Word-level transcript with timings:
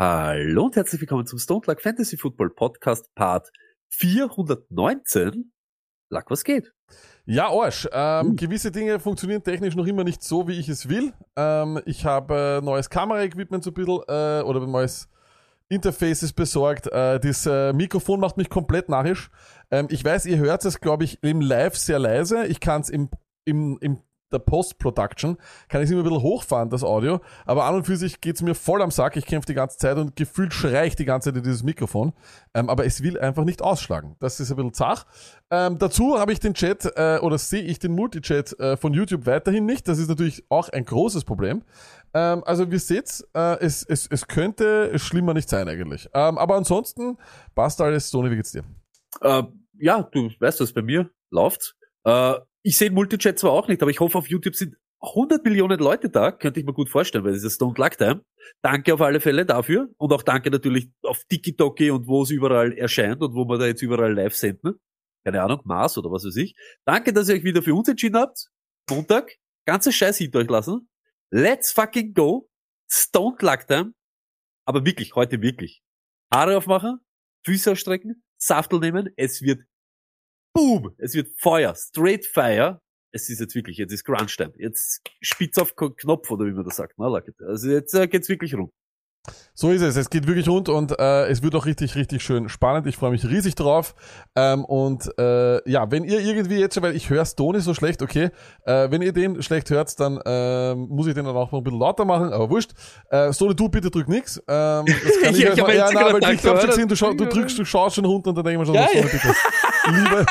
Hallo 0.00 0.64
und 0.64 0.76
herzlich 0.76 0.98
willkommen 1.02 1.26
zum 1.26 1.38
Stone 1.38 1.60
Luck 1.66 1.82
Fantasy 1.82 2.16
Football 2.16 2.48
Podcast 2.48 3.14
Part 3.14 3.50
419. 3.90 5.52
Luck, 6.08 6.24
was 6.30 6.42
geht? 6.42 6.72
Ja, 7.26 7.50
Arsch. 7.50 7.86
Ähm, 7.92 8.34
Gewisse 8.34 8.72
Dinge 8.72 8.98
funktionieren 8.98 9.42
technisch 9.42 9.76
noch 9.76 9.84
immer 9.84 10.02
nicht 10.02 10.22
so, 10.22 10.48
wie 10.48 10.58
ich 10.58 10.70
es 10.70 10.88
will. 10.88 11.12
Ähm, 11.36 11.82
ich 11.84 12.06
habe 12.06 12.60
äh, 12.62 12.64
neues 12.64 12.88
Kameraequipment 12.88 13.62
so 13.62 13.72
ein 13.72 13.74
bisschen 13.74 14.00
äh, 14.08 14.40
oder 14.40 14.66
neues 14.66 15.06
Interfaces 15.68 16.32
besorgt. 16.32 16.86
Äh, 16.86 17.20
das 17.20 17.44
äh, 17.44 17.74
Mikrofon 17.74 18.20
macht 18.20 18.38
mich 18.38 18.48
komplett 18.48 18.88
narrisch. 18.88 19.30
Ähm, 19.70 19.88
ich 19.90 20.02
weiß, 20.02 20.24
ihr 20.24 20.38
hört 20.38 20.64
es, 20.64 20.80
glaube 20.80 21.04
ich, 21.04 21.22
im 21.22 21.42
Live 21.42 21.76
sehr 21.76 21.98
leise. 21.98 22.46
Ich 22.46 22.60
kann 22.60 22.80
es 22.80 22.88
im, 22.88 23.10
im, 23.44 23.76
im 23.82 23.98
der 24.32 24.38
Post-Production 24.38 25.36
kann 25.68 25.80
ich 25.80 25.86
es 25.86 25.90
immer 25.90 26.00
ein 26.00 26.04
bisschen 26.04 26.22
hochfahren, 26.22 26.70
das 26.70 26.82
Audio. 26.82 27.20
Aber 27.46 27.64
an 27.64 27.76
und 27.76 27.84
für 27.84 27.96
sich 27.96 28.20
geht's 28.20 28.42
mir 28.42 28.54
voll 28.54 28.82
am 28.82 28.90
Sack. 28.90 29.16
Ich 29.16 29.26
kämpfe 29.26 29.46
die 29.46 29.54
ganze 29.54 29.78
Zeit 29.78 29.96
und 29.96 30.16
gefühlt 30.16 30.52
schrei 30.52 30.86
ich 30.86 30.96
die 30.96 31.04
ganze 31.04 31.30
Zeit 31.30 31.36
in 31.38 31.42
dieses 31.42 31.62
Mikrofon. 31.62 32.12
Ähm, 32.54 32.68
aber 32.68 32.86
es 32.86 33.02
will 33.02 33.18
einfach 33.18 33.44
nicht 33.44 33.62
ausschlagen. 33.62 34.16
Das 34.20 34.40
ist 34.40 34.50
ein 34.50 34.56
bisschen 34.56 34.74
zach. 34.74 35.06
Ähm, 35.50 35.78
dazu 35.78 36.18
habe 36.18 36.32
ich 36.32 36.40
den 36.40 36.54
Chat 36.54 36.84
äh, 36.96 37.18
oder 37.20 37.38
sehe 37.38 37.62
ich 37.62 37.78
den 37.78 37.92
Multichat 37.92 38.58
äh, 38.58 38.76
von 38.76 38.92
YouTube 38.92 39.26
weiterhin 39.26 39.66
nicht. 39.66 39.88
Das 39.88 39.98
ist 39.98 40.08
natürlich 40.08 40.44
auch 40.48 40.68
ein 40.68 40.84
großes 40.84 41.24
Problem. 41.24 41.62
Ähm, 42.14 42.42
also 42.44 42.70
wir 42.70 42.80
seht's, 42.80 43.26
äh, 43.34 43.58
es, 43.60 43.84
es, 43.84 44.06
es 44.10 44.26
könnte 44.26 44.98
schlimmer 44.98 45.34
nicht 45.34 45.48
sein 45.48 45.68
eigentlich. 45.68 46.08
Ähm, 46.14 46.38
aber 46.38 46.56
ansonsten 46.56 47.18
passt 47.54 47.80
alles. 47.80 48.10
Toni, 48.10 48.30
wie 48.30 48.36
geht's 48.36 48.52
dir? 48.52 48.64
Äh, 49.20 49.42
ja, 49.78 50.02
du 50.02 50.30
weißt 50.38 50.60
was, 50.60 50.72
bei 50.72 50.82
mir 50.82 51.10
läuft's. 51.30 51.74
Äh, 52.04 52.34
ich 52.62 52.76
sehe 52.76 52.90
Multichat 52.90 53.38
zwar 53.38 53.52
auch 53.52 53.68
nicht, 53.68 53.82
aber 53.82 53.90
ich 53.90 54.00
hoffe, 54.00 54.18
auf 54.18 54.28
YouTube 54.28 54.54
sind 54.54 54.76
100 55.00 55.42
Millionen 55.44 55.80
Leute 55.80 56.10
da, 56.10 56.30
könnte 56.30 56.60
ich 56.60 56.66
mir 56.66 56.74
gut 56.74 56.90
vorstellen, 56.90 57.24
weil 57.24 57.32
es 57.32 57.42
ist 57.42 57.54
Stone 57.54 57.74
Luck 57.76 57.96
Time. 57.96 58.22
Danke 58.62 58.92
auf 58.92 59.00
alle 59.00 59.20
Fälle 59.20 59.46
dafür 59.46 59.88
und 59.96 60.12
auch 60.12 60.22
danke 60.22 60.50
natürlich 60.50 60.90
auf 61.02 61.24
TikTok 61.24 61.80
und 61.80 62.06
wo 62.06 62.22
es 62.22 62.30
überall 62.30 62.72
erscheint 62.72 63.22
und 63.22 63.34
wo 63.34 63.46
wir 63.46 63.58
da 63.58 63.66
jetzt 63.66 63.82
überall 63.82 64.12
live 64.12 64.34
senden. 64.34 64.74
Keine 65.24 65.42
Ahnung, 65.42 65.60
Mars 65.64 65.96
oder 65.96 66.10
was 66.10 66.24
weiß 66.24 66.36
ich. 66.36 66.54
Danke, 66.84 67.12
dass 67.12 67.28
ihr 67.28 67.36
euch 67.36 67.44
wieder 67.44 67.62
für 67.62 67.74
uns 67.74 67.88
entschieden 67.88 68.16
habt. 68.16 68.48
Montag, 68.90 69.36
ganze 69.66 69.92
Scheiß 69.92 70.18
hinter 70.18 70.40
euch 70.40 70.48
lassen. 70.48 70.88
Let's 71.30 71.72
fucking 71.72 72.12
go. 72.12 72.50
Stone 72.90 73.36
Luck 73.40 73.66
Time. 73.66 73.94
Aber 74.66 74.84
wirklich, 74.84 75.14
heute 75.14 75.40
wirklich. 75.40 75.82
Haare 76.32 76.56
aufmachen, 76.56 77.00
Füße 77.44 77.72
ausstrecken, 77.72 78.22
Saftel 78.36 78.80
nehmen, 78.80 79.10
es 79.16 79.42
wird 79.42 79.62
Boom! 80.54 80.92
Es 80.98 81.14
wird 81.14 81.28
Feuer, 81.38 81.74
straight 81.76 82.26
Fire. 82.26 82.80
Es 83.12 83.28
ist 83.28 83.40
jetzt 83.40 83.54
wirklich, 83.54 83.76
jetzt 83.76 83.92
ist 83.92 84.04
Crunch 84.04 84.36
Time. 84.36 84.52
Jetzt 84.56 85.00
spitz 85.20 85.58
auf 85.58 85.74
Knopf 85.76 86.30
oder 86.30 86.46
wie 86.46 86.52
man 86.52 86.64
das 86.64 86.76
sagt. 86.76 86.98
Ne? 86.98 87.08
Like 87.08 87.28
it. 87.28 87.34
Also 87.46 87.68
jetzt 87.70 87.94
äh, 87.94 88.06
geht's 88.06 88.28
wirklich 88.28 88.54
rum. 88.54 88.70
So 89.52 89.70
ist 89.70 89.82
es. 89.82 89.96
Es 89.96 90.08
geht 90.08 90.26
wirklich 90.26 90.48
rund 90.48 90.68
und 90.70 90.98
äh, 90.98 91.26
es 91.28 91.42
wird 91.42 91.54
auch 91.54 91.66
richtig, 91.66 91.94
richtig 91.94 92.22
schön 92.22 92.48
spannend. 92.48 92.86
Ich 92.86 92.96
freue 92.96 93.10
mich 93.10 93.24
riesig 93.28 93.54
drauf. 93.54 93.94
Ähm, 94.34 94.64
und 94.64 95.10
äh, 95.18 95.68
ja, 95.70 95.90
wenn 95.90 96.04
ihr 96.04 96.20
irgendwie 96.20 96.56
jetzt 96.58 96.74
schon, 96.74 96.82
weil 96.84 96.96
ich 96.96 97.10
höre 97.10 97.26
Stone 97.26 97.60
so 97.60 97.74
schlecht, 97.74 98.00
okay, 98.00 98.30
äh, 98.64 98.90
wenn 98.90 99.02
ihr 99.02 99.12
den 99.12 99.42
schlecht 99.42 99.68
hört, 99.70 99.98
dann 100.00 100.18
ähm, 100.24 100.86
muss 100.88 101.06
ich 101.06 101.14
den 101.14 101.26
dann 101.26 101.36
auch 101.36 101.52
noch 101.52 101.58
ein 101.60 101.64
bisschen 101.64 101.78
lauter 101.80 102.04
machen, 102.06 102.32
aber 102.32 102.48
wurscht. 102.48 102.70
Äh, 103.10 103.32
Stone, 103.34 103.54
du 103.54 103.68
bitte 103.68 103.90
drück 103.90 104.08
nix. 104.08 104.38
Ähm, 104.48 104.84
das 104.86 105.20
kann 105.20 105.34
Ich 105.34 105.38
ich, 105.40 105.44
erstmal- 105.44 105.76
ja, 105.76 105.84
nein, 105.86 105.94
gerade 105.94 106.10
aber 106.16 106.32
ich 106.32 106.42
gehört. 106.42 106.66
gesehen, 106.66 106.88
du, 106.88 106.96
schau, 106.96 107.12
du 107.12 107.26
drückst, 107.26 107.58
du 107.58 107.64
schaust 107.64 107.96
schon 107.96 108.06
runter 108.06 108.30
und 108.30 108.36
dann 108.36 108.44
denke 108.44 108.62
ich 108.62 108.68
mir 108.68 108.74
schon, 108.74 108.74
Ja, 108.74 108.88
Stone, 108.88 109.04
ja. 109.06 109.12
bitte. 109.12 109.34
Lieber, 109.90 110.20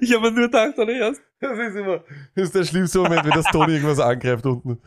ich 0.00 0.14
habe 0.14 0.22
mir 0.22 0.32
nur 0.32 0.46
gedacht, 0.46 0.78
oder 0.78 0.92
erst. 0.92 1.22
Das 1.40 1.58
ist 1.58 1.76
immer, 1.76 2.00
das 2.34 2.44
ist 2.44 2.54
der 2.54 2.64
schlimmste 2.64 3.00
Moment, 3.00 3.24
wenn 3.24 3.32
das 3.32 3.46
Toni 3.46 3.74
irgendwas 3.74 3.98
angreift 3.98 4.46
unten. 4.46 4.80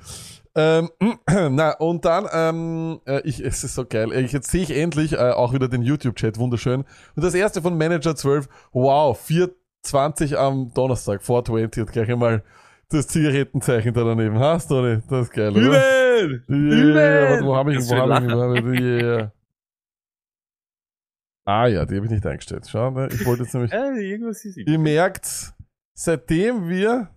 Ähm, 0.55 0.89
na, 1.51 1.71
und 1.71 2.05
dann, 2.05 2.27
ähm, 2.31 3.01
äh, 3.05 3.21
ich, 3.27 3.41
es 3.41 3.63
ist 3.63 3.75
so 3.75 3.85
geil. 3.85 4.11
Ich, 4.13 4.31
jetzt 4.31 4.49
sehe 4.49 4.63
ich 4.63 4.71
endlich 4.71 5.13
äh, 5.13 5.31
auch 5.31 5.53
wieder 5.53 5.67
den 5.67 5.81
YouTube-Chat, 5.81 6.37
wunderschön. 6.37 6.85
Und 7.15 7.23
das 7.23 7.33
erste 7.33 7.61
von 7.61 7.77
Manager 7.77 8.15
12, 8.15 8.47
wow, 8.71 9.19
420 9.19 10.37
am 10.37 10.73
Donnerstag, 10.73 11.23
420, 11.23 11.83
und 11.83 11.91
gleich 11.91 12.09
einmal 12.09 12.43
das 12.89 13.07
Zigarettenzeichen 13.07 13.93
da 13.93 14.03
daneben. 14.03 14.39
Hast 14.39 14.71
du 14.71 14.81
nicht? 14.81 15.03
Das 15.09 15.27
ist 15.27 15.33
geil, 15.33 15.51
oder? 15.51 15.61
Übel! 15.61 16.43
Yeah, 16.49 17.31
warte, 17.31 17.45
wo 17.45 17.55
habe 17.55 17.73
ich 17.73 17.89
Wo 17.89 17.95
habe 17.95 18.25
ich? 18.25 18.33
Wo 18.33 18.41
habe 18.41 18.75
ich? 18.75 18.81
Yeah. 18.81 19.31
Ah 21.45 21.67
ja, 21.67 21.85
die 21.85 21.95
habe 21.95 22.05
ich 22.05 22.11
nicht 22.11 22.25
eingestellt. 22.25 22.67
Schau, 22.67 22.89
ne? 22.89 23.07
ich 23.11 23.23
wollte 23.25 23.43
jetzt 23.43 23.53
nämlich... 23.53 23.71
Äh, 23.73 24.09
irgendwas 24.09 24.43
ist 24.43 24.57
Ihr 24.57 24.79
merkt, 24.79 25.53
seitdem 25.93 26.67
wir 26.67 27.09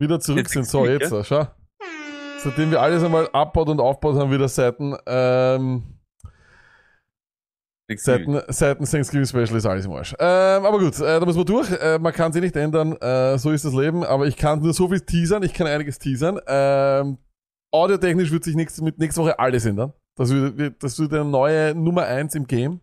wieder 0.00 0.18
zurück 0.18 0.38
Jetzt 0.38 0.52
sind, 0.52 0.66
so 0.66 0.86
jetzt, 0.86 1.12
schau. 1.26 1.46
Seitdem 2.38 2.70
wir 2.70 2.80
alles 2.80 3.04
einmal 3.04 3.28
abbaut 3.32 3.68
und 3.68 3.80
aufbaut, 3.80 4.16
haben 4.16 4.32
wieder 4.32 4.48
Seiten, 4.48 4.96
ähm, 5.06 6.00
Seiten, 7.94 8.40
Seiten 8.48 8.84
Thanksgiving 8.84 9.26
Special 9.26 9.56
ist 9.56 9.66
alles 9.66 9.84
im 9.84 9.92
Arsch. 9.92 10.14
Ähm, 10.18 10.64
aber 10.64 10.78
gut, 10.78 10.98
äh, 10.98 11.20
da 11.20 11.24
müssen 11.24 11.38
wir 11.38 11.44
durch. 11.44 11.70
Äh, 11.70 11.98
man 11.98 12.12
kann 12.12 12.32
sie 12.32 12.40
nicht 12.40 12.56
ändern, 12.56 12.96
äh, 12.96 13.38
so 13.38 13.50
ist 13.50 13.64
das 13.64 13.74
Leben, 13.74 14.04
aber 14.04 14.26
ich 14.26 14.36
kann 14.36 14.60
nur 14.60 14.72
so 14.72 14.88
viel 14.88 15.00
teasern, 15.00 15.42
ich 15.42 15.52
kann 15.52 15.66
einiges 15.66 15.98
teasern. 15.98 16.40
Ähm, 16.46 17.18
audiotechnisch 17.70 18.32
wird 18.32 18.44
sich 18.44 18.56
nächste, 18.56 18.82
mit 18.82 18.98
nächste 18.98 19.20
Woche 19.20 19.38
alles 19.38 19.66
ändern. 19.66 19.92
Das 20.16 20.30
wird, 20.30 20.82
das 20.82 20.98
wird 20.98 21.12
eine 21.12 21.24
neue 21.24 21.74
Nummer 21.74 22.06
eins 22.06 22.34
im 22.34 22.46
Game. 22.46 22.80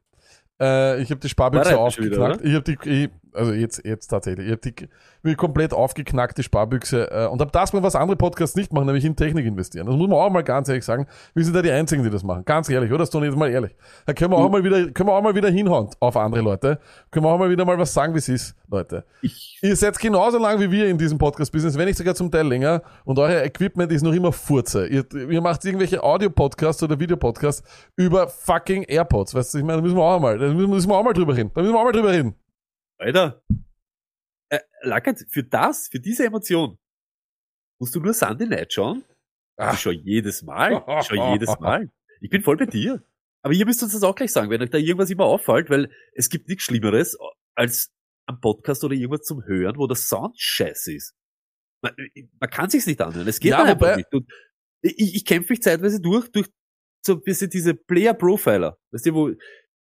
Äh, 0.60 1.02
ich 1.02 1.10
habe 1.12 1.20
die 1.22 1.30
Sparbüchse 1.30 1.70
schon 1.70 2.06
wieder, 2.06 2.22
aufgeknackt. 2.22 2.46
ich 2.46 2.54
habe 2.54 2.64
die, 2.64 2.90
ich, 3.04 3.10
also 3.34 3.54
jetzt, 3.54 3.86
jetzt 3.86 4.08
tatsächlich, 4.08 4.48
ich 4.48 4.52
habe 4.52 4.62
die 4.62 4.74
mir 5.22 5.36
komplett 5.36 5.74
aufgeknackt, 5.74 6.38
die 6.38 6.44
Sparbüchse, 6.44 7.12
äh, 7.12 7.28
und 7.28 7.42
habe 7.42 7.52
das 7.52 7.74
mal, 7.74 7.84
was 7.84 7.96
andere 7.96 8.18
Podcasts 8.18 8.56
nicht 8.56 8.72
machen, 8.72 8.86
nämlich 8.86 9.06
in 9.06 9.16
Technik 9.16 9.46
investieren. 9.46 9.88
Das 9.88 9.96
muss 9.96 10.08
man 10.08 10.18
auch 10.18 10.30
mal 10.30 10.44
ganz 10.44 10.70
ehrlich 10.70 10.86
sagen. 10.86 11.08
Wir 11.34 11.44
sind 11.44 11.56
da 11.56 11.62
die 11.62 11.72
Einzigen, 11.72 12.04
die 12.04 12.10
das 12.10 12.24
machen. 12.24 12.46
Ganz 12.46 12.70
ehrlich, 12.70 12.90
oder? 12.90 13.00
Das 13.00 13.10
ist 13.10 13.16
doch 13.16 13.22
nicht 13.22 13.36
mal 13.36 13.50
ehrlich. 13.50 13.76
Da 14.06 14.14
können 14.14 14.32
wir 14.32 14.38
auch 14.38 14.50
mal 14.50 14.64
wieder, 14.64 14.90
können 14.92 15.10
wir 15.10 15.14
auch 15.14 15.22
mal 15.22 15.36
wieder 15.36 15.50
hinhauen 15.50 15.90
auf 16.00 16.16
andere 16.16 16.42
Leute. 16.42 16.80
Können 17.12 17.26
wir 17.26 17.30
auch 17.30 17.40
mal 17.40 17.50
wieder 17.50 17.66
mal 17.66 17.78
was 17.78 17.94
sagen, 17.94 18.14
wie 18.14 18.20
es 18.20 18.30
ist, 18.30 18.56
Leute. 18.70 19.04
Ich, 19.22 19.60
Ihr 19.62 19.76
seid 19.76 20.00
genauso 20.00 20.38
lang 20.38 20.60
wie 20.60 20.72
wir 20.72 20.88
in 20.88 20.98
diesem 20.98 21.18
Podcast-Business, 21.18 21.78
wenn 21.78 21.86
nicht 21.86 21.98
sogar 21.98 22.16
zum 22.16 22.32
Teil 22.32 22.48
länger. 22.48 22.82
Und 23.04 23.20
euer 23.20 23.44
Equipment 23.44 23.92
ist 23.92 24.04
noch 24.04 24.14
immer 24.14 24.32
Furze. 24.32 24.88
Ihr, 24.88 25.06
ihr 25.14 25.42
macht 25.42 25.66
irgendwelche 25.66 26.02
Audio-Podcasts 26.02 26.82
oder 26.82 26.98
Videopodcasts 26.98 27.64
über 27.98 28.30
fucking 28.30 28.84
AirPods. 28.84 29.36
Weißt 29.36 29.54
du, 29.54 29.58
ich 29.58 29.64
meine, 29.66 29.78
da 29.78 29.82
müssen 29.82 29.98
wir 29.98 30.04
auch 30.04 30.20
mal, 30.20 30.38
da 30.38 30.48
müssen 30.48 30.90
wir 30.90 30.96
auch 30.96 31.04
mal 31.04 31.14
drüber 31.14 31.36
reden. 31.36 31.52
Da 31.54 31.62
müssen 31.62 31.74
wir 31.74 31.80
auch 31.80 31.84
mal 31.84 31.92
drüber 31.92 32.12
reden. 32.12 32.36
Alter. 33.00 33.42
Äh, 34.50 34.60
Lackert, 34.82 35.26
für 35.30 35.44
das, 35.44 35.88
für 35.88 36.00
diese 36.00 36.26
Emotion, 36.26 36.78
musst 37.80 37.96
du 37.96 38.00
nur 38.00 38.14
Sunday 38.14 38.48
Night 38.48 38.74
schauen? 38.74 39.04
Ah. 39.58 39.74
Ich 39.74 39.80
schau 39.80 39.92
jedes 39.92 40.44
Mal. 40.44 40.84
Ich 41.00 41.08
schau 41.08 41.34
jedes 41.34 41.50
Mal. 41.60 41.90
Ich 42.22 42.30
bin 42.30 42.44
voll 42.44 42.58
bei 42.58 42.66
dir. 42.66 43.04
Aber 43.42 43.54
ihr 43.54 43.66
müsst 43.66 43.82
uns 43.84 43.94
das 43.94 44.04
auch 44.04 44.16
gleich 44.16 44.32
sagen, 44.32 44.50
wenn 44.50 44.62
euch 44.62 44.70
da 44.70 44.78
irgendwas 44.78 45.10
immer 45.10 45.26
auffällt, 45.26 45.70
weil 45.70 45.92
es 46.14 46.30
gibt 46.30 46.50
nichts 46.50 46.66
Schlimmeres 46.66 47.18
als 47.56 47.94
am 48.26 48.42
Podcast 48.42 48.84
oder 48.84 48.94
irgendwas 48.94 49.24
zum 49.24 49.44
Hören, 49.46 49.78
wo 49.78 49.88
der 49.88 49.96
Sound 49.96 50.40
scheiße 50.40 50.94
ist. 50.94 51.16
Man, 51.82 51.96
man 52.40 52.50
kann 52.50 52.70
sich's 52.70 52.86
nicht 52.86 53.02
anhören. 53.02 53.28
Es 53.28 53.40
geht 53.40 53.52
Ja, 53.52 53.64
einfach 53.64 53.96
nicht. 53.96 54.14
Und 54.14 54.30
ich, 54.82 55.16
ich 55.16 55.26
kämpfe 55.26 55.54
mich 55.54 55.62
zeitweise 55.62 56.02
durch, 56.02 56.30
durch 56.32 56.50
so 57.06 57.14
ein 57.14 57.22
bisschen 57.22 57.50
diese 57.50 57.74
Player-Profiler. 57.74 58.78
Weißt 58.92 59.06
du, 59.06 59.14
wo, 59.14 59.32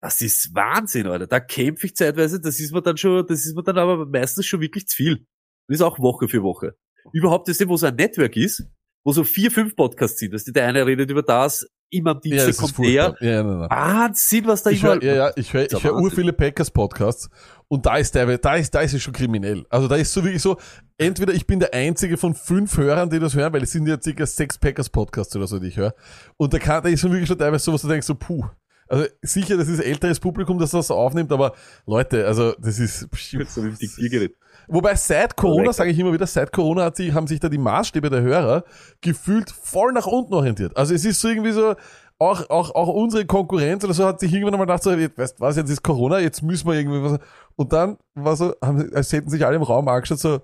das 0.00 0.20
ist 0.20 0.54
Wahnsinn, 0.54 1.06
Alter. 1.06 1.26
Da 1.26 1.40
kämpfe 1.40 1.86
ich 1.86 1.96
zeitweise, 1.96 2.40
das 2.40 2.60
ist 2.60 2.72
mir 2.72 2.82
dann 2.82 2.96
schon, 2.96 3.26
das 3.26 3.44
ist 3.44 3.56
mir 3.56 3.62
dann 3.62 3.78
aber 3.78 4.06
meistens 4.06 4.46
schon 4.46 4.60
wirklich 4.60 4.86
zu 4.86 4.96
viel. 4.96 5.26
Das 5.66 5.76
ist 5.76 5.82
auch 5.82 5.98
Woche 5.98 6.28
für 6.28 6.42
Woche. 6.42 6.76
Überhaupt 7.12 7.48
ist 7.48 7.66
wo 7.68 7.76
so 7.76 7.86
ein 7.86 7.96
Network 7.96 8.36
ist, 8.36 8.64
wo 9.04 9.12
so 9.12 9.24
vier, 9.24 9.50
fünf 9.50 9.74
Podcasts 9.74 10.18
sind. 10.18 10.32
Weißt 10.32 10.46
du, 10.48 10.52
der 10.52 10.66
eine 10.66 10.86
redet 10.86 11.10
über 11.10 11.22
das, 11.22 11.66
immer 11.90 12.12
am 12.12 12.20
Dienstag 12.20 12.50
ist 12.50 12.58
kommt 12.58 12.78
der. 12.78 13.16
Ja, 13.20 13.42
nein, 13.42 13.58
nein. 13.58 13.70
Wahnsinn, 13.70 14.46
was 14.46 14.62
da 14.62 14.70
Ich 14.70 14.80
überall... 14.80 15.00
höre, 15.00 15.04
ja, 15.04 15.14
ja, 15.14 15.32
ich 15.36 15.52
höre, 15.52 15.64
ich 15.64 15.72
höre 15.72 15.94
Wahnsinn. 15.94 16.04
ur 16.04 16.10
viele 16.10 16.32
Packers 16.32 16.70
Podcasts 16.70 17.30
und 17.68 17.86
da 17.86 17.96
ist 17.96 18.14
der, 18.14 18.38
da 18.38 18.56
ist, 18.56 18.74
da 18.74 18.82
ist 18.82 18.94
es 18.94 19.02
schon 19.02 19.14
kriminell. 19.14 19.64
Also 19.68 19.88
da 19.88 19.96
ist 19.96 20.12
so 20.12 20.22
wirklich 20.22 20.42
so, 20.42 20.58
entweder 20.96 21.32
ich 21.32 21.46
bin 21.46 21.58
der 21.58 21.74
einzige 21.74 22.16
von 22.16 22.34
fünf 22.34 22.76
Hörern, 22.76 23.10
die 23.10 23.18
das 23.18 23.34
hören, 23.34 23.52
weil 23.52 23.62
es 23.62 23.72
sind 23.72 23.86
ja 23.86 24.00
circa 24.00 24.26
sechs 24.26 24.58
Packers 24.58 24.90
Podcasts 24.90 25.34
oder 25.34 25.46
so, 25.46 25.58
die 25.58 25.68
ich 25.68 25.76
höre. 25.76 25.94
Und 26.36 26.52
da 26.52 26.58
kann, 26.58 26.82
da 26.82 26.88
ist 26.88 27.00
schon 27.00 27.10
wirklich 27.10 27.28
schon 27.28 27.38
teilweise 27.38 27.64
so, 27.64 27.72
was 27.72 27.82
du 27.82 27.88
denkst 27.88 28.06
so, 28.06 28.14
puh. 28.14 28.44
Also 28.88 29.06
sicher, 29.22 29.56
das 29.56 29.68
ist 29.68 29.80
älteres 29.80 30.20
Publikum, 30.20 30.58
das 30.58 30.70
das 30.70 30.90
aufnimmt, 30.90 31.32
aber 31.32 31.54
Leute, 31.86 32.26
also 32.26 32.52
das 32.58 32.78
ist. 32.78 33.08
So 33.48 33.62
mit 33.62 33.80
dem. 33.80 34.30
Wobei 34.68 34.94
seit 34.96 35.36
Corona, 35.36 35.72
sage 35.72 35.90
ich 35.90 35.98
immer 35.98 36.12
wieder, 36.12 36.26
seit 36.26 36.52
Corona 36.52 36.84
hat 36.84 36.96
sich, 36.96 37.12
haben 37.12 37.26
sich 37.26 37.40
da 37.40 37.48
die 37.48 37.58
Maßstäbe 37.58 38.10
der 38.10 38.20
Hörer 38.20 38.64
gefühlt 39.00 39.50
voll 39.50 39.92
nach 39.92 40.06
unten 40.06 40.34
orientiert. 40.34 40.76
Also 40.76 40.94
es 40.94 41.04
ist 41.04 41.20
so 41.20 41.28
irgendwie 41.28 41.52
so, 41.52 41.74
auch, 42.18 42.50
auch, 42.50 42.74
auch 42.74 42.88
unsere 42.88 43.24
Konkurrenz 43.26 43.84
oder 43.84 43.94
so 43.94 44.04
hat 44.04 44.20
sich 44.20 44.32
irgendwann 44.32 44.54
einmal 44.54 44.66
gedacht, 44.66 44.82
so, 44.82 44.92
jetzt, 44.92 45.16
weißt 45.16 45.38
du 45.38 45.40
was, 45.40 45.56
jetzt 45.56 45.70
ist 45.70 45.82
Corona, 45.82 46.18
jetzt 46.18 46.42
müssen 46.42 46.66
wir 46.66 46.74
irgendwie 46.74 47.02
was. 47.02 47.18
Und 47.56 47.72
dann 47.72 47.96
war 48.14 48.36
so, 48.36 48.54
haben, 48.62 48.92
als 48.92 49.12
hätten 49.12 49.30
sich 49.30 49.44
alle 49.46 49.56
im 49.56 49.62
Raum 49.62 49.88
angeschaut, 49.88 50.18
so, 50.18 50.40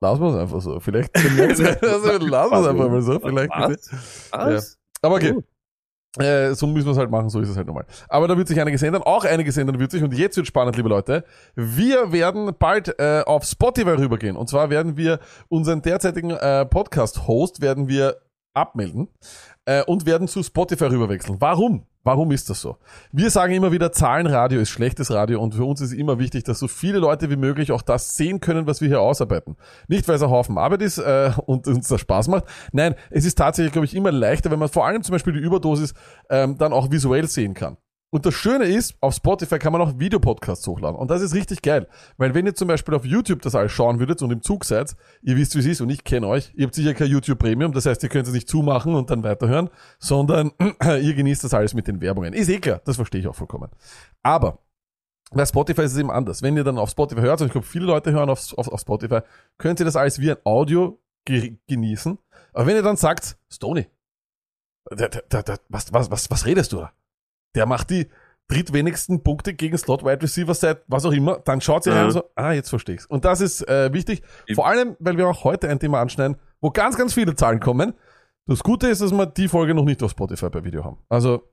lassen 0.00 0.22
wir 0.22 0.28
es 0.30 0.36
einfach 0.36 0.60
so. 0.60 0.80
Vielleicht, 0.80 1.14
also, 1.16 1.62
lassen 1.64 2.52
wir 2.52 2.60
es 2.60 2.66
einfach 2.66 2.88
mal 2.88 3.02
so, 3.02 3.18
vielleicht. 3.18 3.50
Was? 3.50 3.90
Was? 4.30 4.78
Aber 5.02 5.16
okay. 5.16 5.34
Äh, 6.18 6.54
so 6.54 6.66
müssen 6.66 6.86
wir 6.86 6.92
es 6.92 6.98
halt 6.98 7.10
machen, 7.10 7.30
so 7.30 7.40
ist 7.40 7.48
es 7.48 7.56
halt 7.56 7.66
normal. 7.66 7.86
Aber 8.08 8.28
da 8.28 8.36
wird 8.36 8.46
sich 8.46 8.60
einiges 8.60 8.82
ändern, 8.82 9.02
auch 9.02 9.24
einiges 9.24 9.56
ändern 9.56 9.78
wird 9.78 9.90
sich 9.90 10.02
und 10.02 10.12
jetzt 10.12 10.36
wird 10.36 10.46
spannend, 10.46 10.76
liebe 10.76 10.90
Leute. 10.90 11.24
Wir 11.54 12.12
werden 12.12 12.52
bald 12.58 12.98
äh, 12.98 13.22
auf 13.24 13.44
Spotify 13.44 13.92
rübergehen 13.92 14.36
und 14.36 14.48
zwar 14.48 14.68
werden 14.68 14.98
wir 14.98 15.20
unseren 15.48 15.80
derzeitigen 15.80 16.30
äh, 16.30 16.66
Podcast-Host 16.66 17.62
werden 17.62 17.88
wir 17.88 18.18
abmelden 18.54 19.08
äh, 19.64 19.82
und 19.84 20.06
werden 20.06 20.28
zu 20.28 20.42
Spotify 20.42 20.86
rüberwechseln. 20.86 21.40
Warum? 21.40 21.86
Warum 22.04 22.32
ist 22.32 22.50
das 22.50 22.60
so? 22.60 22.78
Wir 23.12 23.30
sagen 23.30 23.54
immer 23.54 23.70
wieder, 23.70 23.92
Zahlenradio 23.92 24.60
ist 24.60 24.70
schlechtes 24.70 25.12
Radio 25.12 25.40
und 25.40 25.54
für 25.54 25.64
uns 25.64 25.80
ist 25.80 25.92
immer 25.92 26.18
wichtig, 26.18 26.42
dass 26.42 26.58
so 26.58 26.66
viele 26.66 26.98
Leute 26.98 27.30
wie 27.30 27.36
möglich 27.36 27.70
auch 27.70 27.82
das 27.82 28.16
sehen 28.16 28.40
können, 28.40 28.66
was 28.66 28.80
wir 28.80 28.88
hier 28.88 29.00
ausarbeiten. 29.00 29.56
Nicht, 29.86 30.08
weil 30.08 30.16
es 30.16 30.22
ein 30.22 30.30
Haufen 30.30 30.58
Arbeit 30.58 30.82
ist 30.82 30.98
äh, 30.98 31.30
und 31.46 31.68
uns 31.68 31.86
das 31.86 32.00
Spaß 32.00 32.26
macht. 32.26 32.44
Nein, 32.72 32.96
es 33.10 33.24
ist 33.24 33.38
tatsächlich, 33.38 33.72
glaube 33.72 33.84
ich, 33.84 33.94
immer 33.94 34.10
leichter, 34.10 34.50
wenn 34.50 34.58
man 34.58 34.68
vor 34.68 34.84
allem 34.84 35.04
zum 35.04 35.12
Beispiel 35.12 35.32
die 35.32 35.38
Überdosis 35.38 35.94
ähm, 36.28 36.58
dann 36.58 36.72
auch 36.72 36.90
visuell 36.90 37.28
sehen 37.28 37.54
kann. 37.54 37.76
Und 38.14 38.26
das 38.26 38.34
Schöne 38.34 38.66
ist, 38.66 38.94
auf 39.00 39.14
Spotify 39.14 39.58
kann 39.58 39.72
man 39.72 39.80
auch 39.80 39.98
Videopodcasts 39.98 40.66
hochladen. 40.66 40.98
Und 40.98 41.10
das 41.10 41.22
ist 41.22 41.34
richtig 41.34 41.62
geil. 41.62 41.88
Weil 42.18 42.34
wenn 42.34 42.44
ihr 42.44 42.54
zum 42.54 42.68
Beispiel 42.68 42.94
auf 42.94 43.06
YouTube 43.06 43.40
das 43.40 43.54
alles 43.54 43.72
schauen 43.72 44.00
würdet 44.00 44.20
und 44.20 44.30
im 44.30 44.42
Zug 44.42 44.66
seid, 44.66 44.94
ihr 45.22 45.34
wisst, 45.36 45.54
wie 45.54 45.60
es 45.60 45.64
ist 45.64 45.80
und 45.80 45.88
ich 45.88 46.04
kenne 46.04 46.26
euch, 46.26 46.52
ihr 46.54 46.66
habt 46.66 46.74
sicher 46.74 46.92
kein 46.92 47.08
YouTube 47.08 47.38
Premium, 47.38 47.72
das 47.72 47.86
heißt, 47.86 48.02
ihr 48.02 48.10
könnt 48.10 48.26
es 48.26 48.34
nicht 48.34 48.50
zumachen 48.50 48.94
und 48.94 49.08
dann 49.08 49.22
weiterhören, 49.22 49.70
sondern 49.98 50.52
ihr 50.82 51.14
genießt 51.14 51.42
das 51.42 51.54
alles 51.54 51.72
mit 51.72 51.88
den 51.88 52.02
Werbungen. 52.02 52.34
Ist 52.34 52.50
eh 52.50 52.60
klar, 52.60 52.82
das 52.84 52.96
verstehe 52.96 53.22
ich 53.22 53.28
auch 53.28 53.34
vollkommen. 53.34 53.70
Aber 54.22 54.58
bei 55.30 55.46
Spotify 55.46 55.80
ist 55.80 55.92
es 55.92 55.98
eben 55.98 56.10
anders. 56.10 56.42
Wenn 56.42 56.54
ihr 56.54 56.64
dann 56.64 56.76
auf 56.76 56.90
Spotify 56.90 57.22
hört, 57.22 57.40
und 57.40 57.46
ich 57.46 57.52
glaube, 57.52 57.66
viele 57.66 57.86
Leute 57.86 58.12
hören 58.12 58.28
auf, 58.28 58.52
auf, 58.58 58.68
auf 58.68 58.80
Spotify, 58.80 59.20
könnt 59.56 59.80
ihr 59.80 59.86
das 59.86 59.96
alles 59.96 60.20
wie 60.20 60.32
ein 60.32 60.36
Audio 60.44 61.00
ge 61.24 61.56
genießen. 61.66 62.18
Aber 62.52 62.66
wenn 62.66 62.76
ihr 62.76 62.82
dann 62.82 62.96
sagt, 62.96 63.38
Stony, 63.50 63.86
was, 64.84 65.90
was, 65.94 66.10
was, 66.10 66.30
was 66.30 66.44
redest 66.44 66.74
du 66.74 66.76
da? 66.76 66.92
Der 67.54 67.66
macht 67.66 67.90
die 67.90 68.08
drittwenigsten 68.48 69.22
Punkte 69.22 69.54
gegen 69.54 69.78
Slot 69.78 70.04
Wide 70.04 70.22
Receiver 70.22 70.52
seit 70.54 70.82
was 70.86 71.04
auch 71.06 71.12
immer, 71.12 71.40
dann 71.44 71.60
schaut 71.60 71.84
sie 71.84 71.90
Ja. 71.90 71.96
rein 71.96 72.04
und 72.06 72.10
so, 72.12 72.24
ah, 72.34 72.52
jetzt 72.52 72.68
verstehe 72.68 72.96
ich's. 72.96 73.06
Und 73.06 73.24
das 73.24 73.40
ist 73.40 73.66
äh, 73.68 73.92
wichtig, 73.92 74.22
vor 74.54 74.66
allem, 74.66 74.96
weil 74.98 75.16
wir 75.16 75.26
auch 75.28 75.44
heute 75.44 75.68
ein 75.68 75.78
Thema 75.78 76.00
anschneiden, 76.00 76.36
wo 76.60 76.70
ganz, 76.70 76.96
ganz 76.98 77.14
viele 77.14 77.34
Zahlen 77.34 77.60
kommen. 77.60 77.94
Das 78.46 78.62
Gute 78.62 78.88
ist, 78.88 79.00
dass 79.00 79.12
wir 79.12 79.26
die 79.26 79.48
Folge 79.48 79.74
noch 79.74 79.84
nicht 79.84 80.02
auf 80.02 80.10
Spotify 80.10 80.50
bei 80.50 80.64
Video 80.64 80.84
haben. 80.84 80.98
Also, 81.08 81.48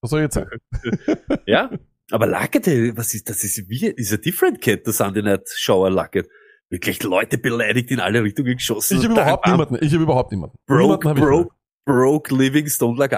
was 0.00 0.10
soll 0.10 0.20
ich 0.20 0.24
jetzt 0.24 0.34
sagen? 0.34 0.50
Ja, 1.46 1.70
aber 2.12 2.26
Lackete, 2.26 2.96
was 2.96 3.14
ist 3.14 3.28
das? 3.28 3.42
Ist 3.42 3.68
wie, 3.68 3.86
ist 3.86 4.12
ein 4.12 4.20
Different 4.20 4.60
Cat, 4.60 4.86
der 4.86 4.92
Sunday 4.92 5.22
Night 5.22 5.48
Shower 5.48 5.90
Lacket. 5.90 6.28
Wirklich 6.68 7.02
Leute 7.02 7.38
beleidigt 7.38 7.90
in 7.90 8.00
alle 8.00 8.22
Richtungen 8.22 8.54
geschossen. 8.56 8.98
Ich 8.98 9.04
habe 9.04 9.12
überhaupt 9.14 9.46
niemanden. 9.46 9.78
Ich 9.80 9.92
habe 9.92 10.02
überhaupt 10.02 10.30
niemanden. 10.32 10.56
Broke, 10.66 11.08
niemanden 11.08 11.08
hab 11.08 11.16
broke, 11.16 11.54
broke, 11.84 12.34
living, 12.34 12.66
Stone 12.68 12.98
Like 12.98 13.12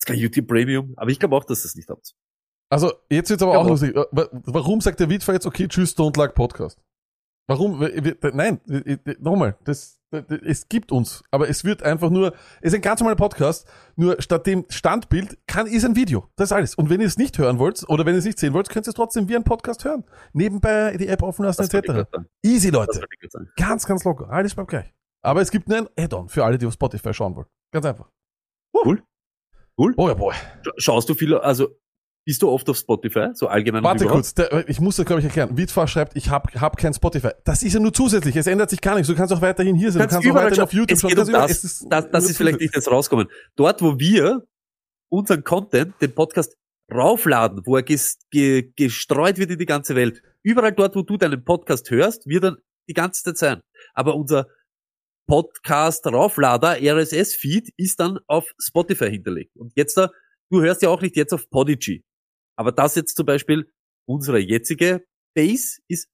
Ist 0.00 0.06
kein 0.06 0.18
YouTube 0.18 0.46
Premium. 0.48 0.94
Aber 0.96 1.10
ich 1.10 1.18
glaube 1.18 1.36
auch, 1.36 1.44
dass 1.44 1.62
das 1.62 1.74
nicht 1.74 1.88
habt. 1.90 2.12
Also, 2.72 2.92
jetzt 3.10 3.28
wird's 3.30 3.42
aber 3.42 3.58
auch 3.58 3.68
lustig. 3.68 3.94
Äh, 3.96 4.04
wa- 4.12 4.28
Warum 4.32 4.80
sagt 4.80 5.00
der 5.00 5.10
Witwer 5.10 5.34
jetzt, 5.34 5.46
okay, 5.46 5.66
tschüss, 5.68 5.96
Don't 5.96 6.16
Like 6.18 6.34
Podcast? 6.34 6.80
Warum? 7.48 7.80
Nein, 8.32 8.60
nochmal, 9.18 9.56
das, 9.64 9.98
das, 10.12 10.24
es 10.44 10.68
gibt 10.68 10.92
uns, 10.92 11.24
aber 11.32 11.48
es 11.48 11.64
wird 11.64 11.82
einfach 11.82 12.08
nur, 12.08 12.28
es 12.60 12.68
ist 12.72 12.74
ein 12.76 12.80
ganz 12.80 13.00
normaler 13.00 13.16
Podcast, 13.16 13.66
nur 13.96 14.22
statt 14.22 14.46
dem 14.46 14.66
Standbild 14.68 15.36
kann, 15.48 15.66
ist 15.66 15.84
ein 15.84 15.96
Video. 15.96 16.28
Das 16.36 16.50
ist 16.50 16.52
alles. 16.52 16.76
Und 16.76 16.90
wenn 16.90 17.00
ihr 17.00 17.08
es 17.08 17.16
nicht 17.18 17.36
hören 17.38 17.58
wollt, 17.58 17.84
oder 17.88 18.06
wenn 18.06 18.14
ihr 18.14 18.20
es 18.20 18.24
nicht 18.24 18.38
sehen 18.38 18.52
wollt, 18.52 18.68
könnt 18.68 18.86
ihr 18.86 18.90
es 18.90 18.94
trotzdem 18.94 19.28
wie 19.28 19.34
ein 19.34 19.42
Podcast 19.42 19.84
hören. 19.84 20.04
Nebenbei 20.32 20.96
die 20.96 21.08
App 21.08 21.24
offen 21.24 21.44
lassen, 21.44 21.62
etc. 21.64 22.08
Easy, 22.44 22.70
Leute. 22.70 23.00
Ganz, 23.56 23.84
ganz 23.84 24.04
locker. 24.04 24.30
Alles 24.30 24.54
bleibt 24.54 24.70
gleich. 24.70 24.94
Aber 25.22 25.40
es 25.42 25.50
gibt 25.50 25.68
nur 25.68 25.78
ein 25.78 25.88
Add-on 25.98 26.28
für 26.28 26.44
alle, 26.44 26.56
die 26.56 26.66
auf 26.66 26.74
Spotify 26.74 27.12
schauen 27.12 27.34
wollen. 27.34 27.48
Ganz 27.72 27.84
einfach. 27.84 28.08
Cool. 28.72 29.02
Cool. 29.80 29.94
Oh 29.96 30.08
ja, 30.08 30.14
boy. 30.14 30.34
Sch- 30.34 30.72
Schaust 30.76 31.08
du 31.08 31.14
viel, 31.14 31.34
also, 31.34 31.68
bist 32.26 32.42
du 32.42 32.50
oft 32.50 32.68
auf 32.68 32.76
Spotify? 32.76 33.28
So 33.32 33.48
allgemein 33.48 33.82
Warte 33.82 34.04
kurz, 34.04 34.34
der, 34.34 34.68
ich 34.68 34.78
muss 34.78 34.96
das, 34.96 35.06
glaube 35.06 35.20
ich, 35.20 35.24
erklären. 35.26 35.56
Witwer 35.56 35.86
schreibt, 35.88 36.16
ich 36.16 36.28
habe 36.28 36.52
hab 36.60 36.76
kein 36.76 36.92
Spotify. 36.92 37.30
Das 37.44 37.62
ist 37.62 37.72
ja 37.72 37.80
nur 37.80 37.94
zusätzlich. 37.94 38.36
Es 38.36 38.46
ändert 38.46 38.68
sich 38.68 38.82
gar 38.82 38.94
nichts. 38.96 39.08
Du 39.08 39.14
kannst 39.14 39.32
auch 39.32 39.40
weiterhin 39.40 39.74
hier 39.74 39.90
sein. 39.90 40.02
Du 40.02 40.08
kannst 40.08 40.26
auch 40.26 40.30
überall 40.30 40.46
weiterhin 40.46 40.64
auf. 40.64 40.72
YouTube 40.74 40.92
es 40.92 41.00
schauen. 41.00 41.12
um 41.12 41.16
das, 41.16 41.28
überall- 41.30 41.48
das, 41.48 42.10
das 42.10 42.24
ist 42.30 42.36
vielleicht 42.36 42.60
nicht 42.60 42.74
jetzt 42.74 42.90
rauskommen. 42.90 43.28
Dort, 43.56 43.80
wo 43.80 43.98
wir 43.98 44.44
unseren 45.08 45.42
Content, 45.44 45.94
den 46.02 46.14
Podcast 46.14 46.56
raufladen, 46.92 47.62
wo 47.64 47.76
er 47.76 47.82
ges, 47.82 48.18
ge, 48.30 48.70
gestreut 48.76 49.38
wird 49.38 49.50
in 49.50 49.58
die 49.58 49.66
ganze 49.66 49.94
Welt, 49.96 50.22
überall 50.42 50.72
dort, 50.72 50.94
wo 50.96 51.02
du 51.02 51.16
deinen 51.16 51.42
Podcast 51.42 51.90
hörst, 51.90 52.26
wird 52.26 52.44
er 52.44 52.56
die 52.86 52.94
ganze 52.94 53.22
Zeit 53.22 53.38
sein. 53.38 53.60
Aber 53.94 54.14
unser 54.14 54.46
Podcast 55.30 56.04
Rauflader, 56.08 56.78
RSS-Feed, 56.82 57.70
ist 57.76 58.00
dann 58.00 58.18
auf 58.26 58.52
Spotify 58.58 59.10
hinterlegt. 59.10 59.56
Und 59.56 59.72
jetzt 59.76 59.96
da, 59.96 60.10
du 60.50 60.60
hörst 60.60 60.82
ja 60.82 60.88
auch 60.88 61.00
nicht 61.00 61.14
jetzt 61.14 61.32
auf 61.32 61.48
Podigy. 61.50 62.04
Aber 62.56 62.72
das 62.72 62.96
jetzt 62.96 63.16
zum 63.16 63.26
Beispiel, 63.26 63.72
unsere 64.08 64.40
jetzige 64.40 65.04
Base 65.36 65.78
ist 65.86 66.08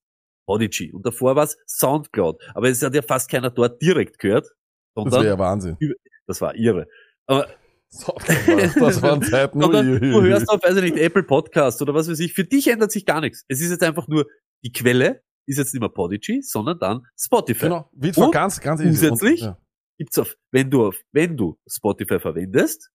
Podigy. 0.47 0.93
Und 0.93 1.07
davor 1.07 1.35
war 1.35 1.45
es 1.45 1.57
Soundcloud. 1.67 2.43
Aber 2.55 2.69
es 2.69 2.83
hat 2.83 2.95
ja 2.95 3.01
fast 3.01 3.31
keiner 3.31 3.49
dort 3.49 3.81
direkt 3.81 4.19
gehört. 4.19 4.51
Das 4.95 5.11
wäre 5.11 5.29
ja 5.29 5.39
Wahnsinn. 5.39 5.79
das 6.27 6.43
war 6.43 6.55
irre. 6.55 6.87
Aber 7.25 7.49
das 7.91 9.01
waren 9.01 9.23
Zeiten. 9.31 9.61
du 9.61 10.23
hörst 10.25 10.51
auf, 10.51 10.63
weiß 10.63 10.77
ich 10.77 10.93
nicht, 10.93 10.99
Apple 10.99 11.23
Podcast 11.23 11.81
oder 11.81 11.95
was 11.95 12.11
weiß 12.11 12.19
ich. 12.21 12.35
Für 12.35 12.45
dich 12.45 12.69
ändert 12.69 12.93
sich 12.93 13.07
gar 13.07 13.23
nichts. 13.23 13.47
Es 13.49 13.63
ist 13.63 13.71
jetzt 13.71 13.83
einfach 13.83 14.09
nur, 14.09 14.27
die 14.63 14.73
Quelle 14.73 15.23
ist 15.47 15.59
jetzt 15.59 15.73
nicht 15.75 15.81
mehr 15.81 15.89
Podigy, 15.89 16.43
sondern 16.43 16.79
dann 16.79 17.07
Spotify. 17.19 17.67
Genau. 17.67 17.91
Witwer 17.93 18.25
Und 18.27 18.33
ganz, 18.33 18.61
ganz 18.61 18.81
easy. 18.81 19.09
zusätzlich- 19.09 19.43
Und, 19.43 19.49
ja. 19.49 19.59
Gibt's 19.99 20.19
auf, 20.19 20.37
wenn 20.53 20.71
du 20.71 20.87
auf, 20.89 20.97
wenn 21.13 21.37
du 21.37 21.59
Spotify 21.67 22.19
verwendest, 22.21 22.91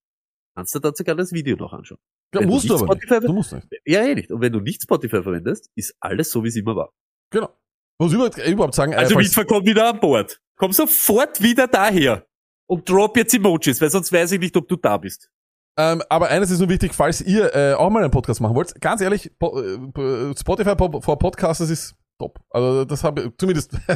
kannst 0.56 0.76
du 0.76 0.80
dort 0.80 0.96
sogar 0.98 1.16
das 1.16 1.32
Video 1.32 1.58
noch 1.58 1.74
anschauen. 1.74 1.98
Ja, 2.34 2.42
wenn 2.42 2.48
du 2.48 2.54
musst 2.54 2.70
du 2.70 2.74
nicht 2.74 2.84
aber 2.84 2.94
nicht. 2.96 3.04
Spotify- 3.06 3.26
Du 3.26 3.34
musst 3.34 3.54
nicht. 3.54 3.68
Ja, 3.86 4.04
eh 4.04 4.14
nicht. 4.16 4.32
Und 4.32 4.42
wenn 4.42 4.54
du 4.54 4.60
nicht 4.60 4.84
Spotify 4.84 5.24
verwendest, 5.24 5.70
ist 5.76 5.96
alles 6.00 6.30
so, 6.30 6.44
wie 6.44 6.50
es 6.50 6.56
immer 6.56 6.76
war. 6.76 6.92
Genau. 7.32 7.50
Muss 8.00 8.12
ich 8.12 8.16
überhaupt, 8.16 8.38
überhaupt 8.38 8.76
sagen, 8.76 8.94
Also 8.94 9.16
äh, 9.16 9.24
Witwer 9.24 9.46
kommt 9.46 9.66
wieder 9.66 9.90
an 9.90 10.00
Bord. 10.00 10.40
Komm 10.58 10.72
sofort 10.74 11.42
wieder 11.42 11.68
daher. 11.68 12.26
Und 12.68 12.88
drop 12.88 13.18
jetzt 13.18 13.34
Emojis, 13.34 13.82
weil 13.82 13.90
sonst 13.90 14.14
weiß 14.14 14.32
ich 14.34 14.40
nicht, 14.40 14.56
ob 14.56 14.68
du 14.68 14.76
da 14.76 14.98
bist. 14.98 15.30
Ähm, 15.78 16.02
aber 16.10 16.28
eines 16.30 16.52
ist 16.52 16.60
nur 16.60 16.70
wichtig, 16.70 16.94
falls 16.94 17.22
ihr 17.22 17.56
äh, 17.56 17.74
auch 17.74 17.90
mal 17.90 18.04
einen 18.04 18.12
Podcast 18.12 18.42
machen 18.42 18.56
wollt. 18.56 18.80
Ganz 18.82 19.02
ehrlich, 19.02 19.32
po, 19.40 19.60
äh, 19.60 20.36
Spotify 20.38 20.76
for 20.78 21.18
Podcasts 21.18 21.68
ist 21.70 21.96
top. 22.22 22.40
Also 22.50 22.86
das 22.86 23.04
habe 23.04 23.22
ich 23.24 23.32
zumindest 23.38 23.74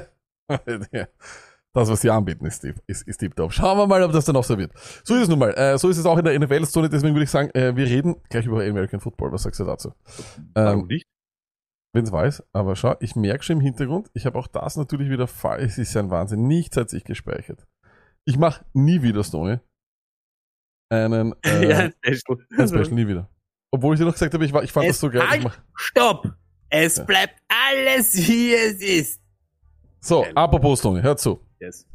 das, 1.74 1.90
was 1.90 2.02
sie 2.02 2.10
anbieten, 2.10 2.46
ist, 2.46 2.64
ist, 2.64 3.08
ist 3.08 3.18
tip 3.18 3.36
top. 3.36 3.52
Schauen 3.54 3.78
wir 3.78 3.88
mal, 3.88 4.02
ob 4.04 4.12
das 4.12 4.26
dann 4.26 4.36
auch 4.36 4.44
so 4.44 4.58
wird. 4.58 4.72
So 5.04 5.16
ist 5.16 5.24
es 5.24 5.28
nun 5.30 5.40
mal. 5.40 5.52
Äh, 5.54 5.78
so 5.78 5.90
ist 5.90 5.98
es 5.98 6.06
auch 6.06 6.18
in 6.18 6.26
der 6.26 6.40
NFL-Zone. 6.40 6.90
Deswegen 6.90 7.14
würde 7.14 7.26
ich 7.26 7.30
sagen, 7.30 7.50
äh, 7.54 7.76
wir 7.76 7.86
reden 7.86 8.16
gleich 8.30 8.46
über 8.46 8.64
American 8.64 9.00
Football. 9.00 9.32
Was 9.32 9.44
sagst 9.44 9.60
du 9.60 9.66
dazu? 9.66 9.94
Warum 10.54 10.82
Ähm, 10.82 10.88
nicht? 10.88 11.06
Wenn 11.94 12.04
es 12.04 12.12
weiß, 12.12 12.44
aber 12.52 12.76
schau, 12.76 12.96
ich 13.00 13.16
merke 13.16 13.44
schon 13.44 13.58
im 13.58 13.62
Hintergrund, 13.62 14.10
ich 14.14 14.26
habe 14.26 14.38
auch 14.38 14.48
das 14.48 14.76
natürlich 14.76 15.10
wieder 15.10 15.28
falsch. 15.28 15.64
Es 15.64 15.78
ist 15.78 15.94
ja 15.94 16.02
ein 16.02 16.10
Wahnsinn. 16.10 16.46
Nichts 16.48 16.76
hat 16.76 16.90
sich 16.90 17.06
gespeichert. 17.06 17.66
Ich 18.26 18.38
mache 18.38 18.66
nie 18.74 19.02
wieder, 19.02 19.24
Stone, 19.24 19.62
einen, 20.92 21.34
äh, 21.46 21.70
ja, 21.70 21.78
ein 21.80 21.94
Special. 22.16 22.46
ein 22.58 22.68
Special 22.68 22.92
nie 22.92 23.08
wieder. 23.08 23.30
Obwohl 23.72 23.94
ich 23.96 24.00
dir 24.00 24.06
noch 24.06 24.14
gesagt 24.14 24.34
habe, 24.34 24.46
ich, 24.46 24.54
war, 24.54 24.64
ich 24.64 24.72
fand 24.72 24.86
Es 24.88 24.94
das 24.96 25.00
so 25.02 25.10
geil. 25.10 25.28
Halt- 25.28 25.62
Stopp! 25.76 26.34
Es 26.70 27.06
bleibt 27.06 27.36
alles, 27.48 28.16
wie 28.28 28.54
es 28.54 28.82
ist. 28.82 29.22
so, 30.02 30.22
Geil. 30.24 30.32
apropos 30.36 30.80
Stone, 30.80 31.02
hör 31.02 31.16
zu. 31.18 31.40
Yes. 31.60 31.86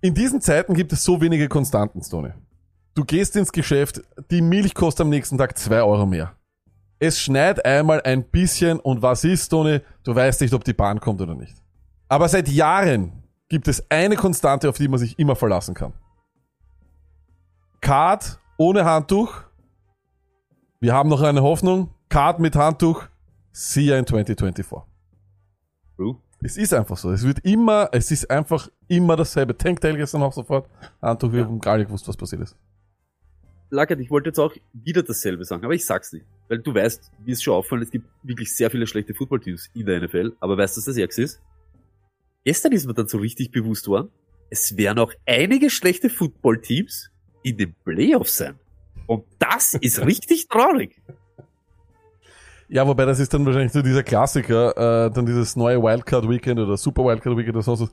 In 0.00 0.14
diesen 0.14 0.40
Zeiten 0.40 0.74
gibt 0.74 0.92
es 0.92 1.04
so 1.04 1.20
wenige 1.20 1.48
Konstanten, 1.48 2.02
Stone. 2.02 2.34
Du 2.94 3.04
gehst 3.04 3.36
ins 3.36 3.52
Geschäft, 3.52 4.02
die 4.30 4.42
Milch 4.42 4.74
kostet 4.74 5.02
am 5.02 5.08
nächsten 5.08 5.38
Tag 5.38 5.56
zwei 5.56 5.82
Euro 5.82 6.06
mehr. 6.06 6.36
Es 6.98 7.18
schneit 7.20 7.64
einmal 7.64 8.02
ein 8.02 8.24
bisschen 8.30 8.78
und 8.78 9.02
was 9.02 9.24
ist, 9.24 9.46
Stone? 9.46 9.82
Du 10.04 10.14
weißt 10.14 10.40
nicht, 10.40 10.54
ob 10.54 10.62
die 10.64 10.72
Bahn 10.72 11.00
kommt 11.00 11.20
oder 11.20 11.34
nicht. 11.34 11.56
Aber 12.08 12.28
seit 12.28 12.48
Jahren 12.48 13.24
gibt 13.48 13.66
es 13.66 13.90
eine 13.90 14.16
Konstante, 14.16 14.68
auf 14.68 14.76
die 14.76 14.88
man 14.88 14.98
sich 14.98 15.18
immer 15.18 15.34
verlassen 15.34 15.74
kann. 15.74 15.94
Card 17.80 18.38
ohne 18.56 18.84
Handtuch. 18.84 19.42
Wir 20.80 20.94
haben 20.94 21.08
noch 21.08 21.22
eine 21.22 21.42
Hoffnung. 21.42 21.92
Card 22.08 22.38
mit 22.38 22.54
Handtuch. 22.54 23.04
See 23.52 23.82
ya 23.82 23.98
in 23.98 24.06
2024. 24.06 24.82
True. 25.96 26.16
Es 26.42 26.56
ist 26.56 26.74
einfach 26.74 26.96
so. 26.96 27.10
Es 27.12 27.22
wird 27.22 27.38
immer, 27.44 27.88
es 27.92 28.10
ist 28.10 28.28
einfach 28.30 28.68
immer 28.88 29.14
dasselbe. 29.14 29.56
Tanktail 29.56 29.96
gestern 29.96 30.22
auch 30.22 30.32
sofort. 30.32 30.68
Handtuch, 31.00 31.32
wir 31.32 31.44
haben 31.44 31.60
gar 31.60 31.76
nicht 31.76 31.86
gewusst, 31.86 32.08
was 32.08 32.16
passiert 32.16 32.42
ist. 32.42 32.56
Lackert, 33.70 34.00
ich 34.00 34.10
wollte 34.10 34.30
jetzt 34.30 34.38
auch 34.38 34.54
wieder 34.72 35.02
dasselbe 35.02 35.44
sagen, 35.44 35.64
aber 35.64 35.74
ich 35.74 35.86
sag's 35.86 36.12
nicht. 36.12 36.26
Weil 36.48 36.58
du 36.58 36.74
weißt, 36.74 37.10
wie 37.24 37.32
es 37.32 37.42
schon 37.42 37.54
auffallen, 37.54 37.82
es 37.82 37.90
gibt 37.90 38.06
wirklich 38.22 38.54
sehr 38.54 38.70
viele 38.70 38.86
schlechte 38.86 39.14
Footballteams 39.14 39.70
in 39.74 39.86
der 39.86 40.02
NFL, 40.02 40.32
aber 40.40 40.58
weißt 40.58 40.76
du, 40.76 40.80
was 40.80 40.84
das 40.84 40.96
Ärgste 40.96 41.22
ist? 41.22 41.40
Gestern 42.44 42.72
ist 42.72 42.86
mir 42.86 42.92
dann 42.92 43.06
so 43.06 43.18
richtig 43.18 43.50
bewusst 43.50 43.86
worden, 43.88 44.10
es 44.50 44.76
werden 44.76 44.98
auch 44.98 45.12
einige 45.24 45.70
schlechte 45.70 46.10
Footballteams 46.10 47.10
in 47.42 47.56
den 47.56 47.74
Playoffs 47.84 48.36
sein. 48.36 48.58
Und 49.06 49.24
das 49.38 49.74
ist 49.74 50.04
richtig 50.04 50.48
traurig. 50.48 51.00
Ja, 52.72 52.86
wobei 52.86 53.04
das 53.04 53.20
ist 53.20 53.34
dann 53.34 53.44
wahrscheinlich 53.44 53.70
so 53.70 53.82
dieser 53.82 54.02
Klassiker, 54.02 55.06
äh, 55.06 55.10
dann 55.10 55.26
dieses 55.26 55.56
neue 55.56 55.82
Wildcard 55.82 56.26
Weekend 56.26 56.58
oder 56.58 56.78
Super 56.78 57.04
Wildcard 57.04 57.36
Weekend 57.36 57.54
oder 57.56 57.62
sonst 57.62 57.82
was. 57.82 57.92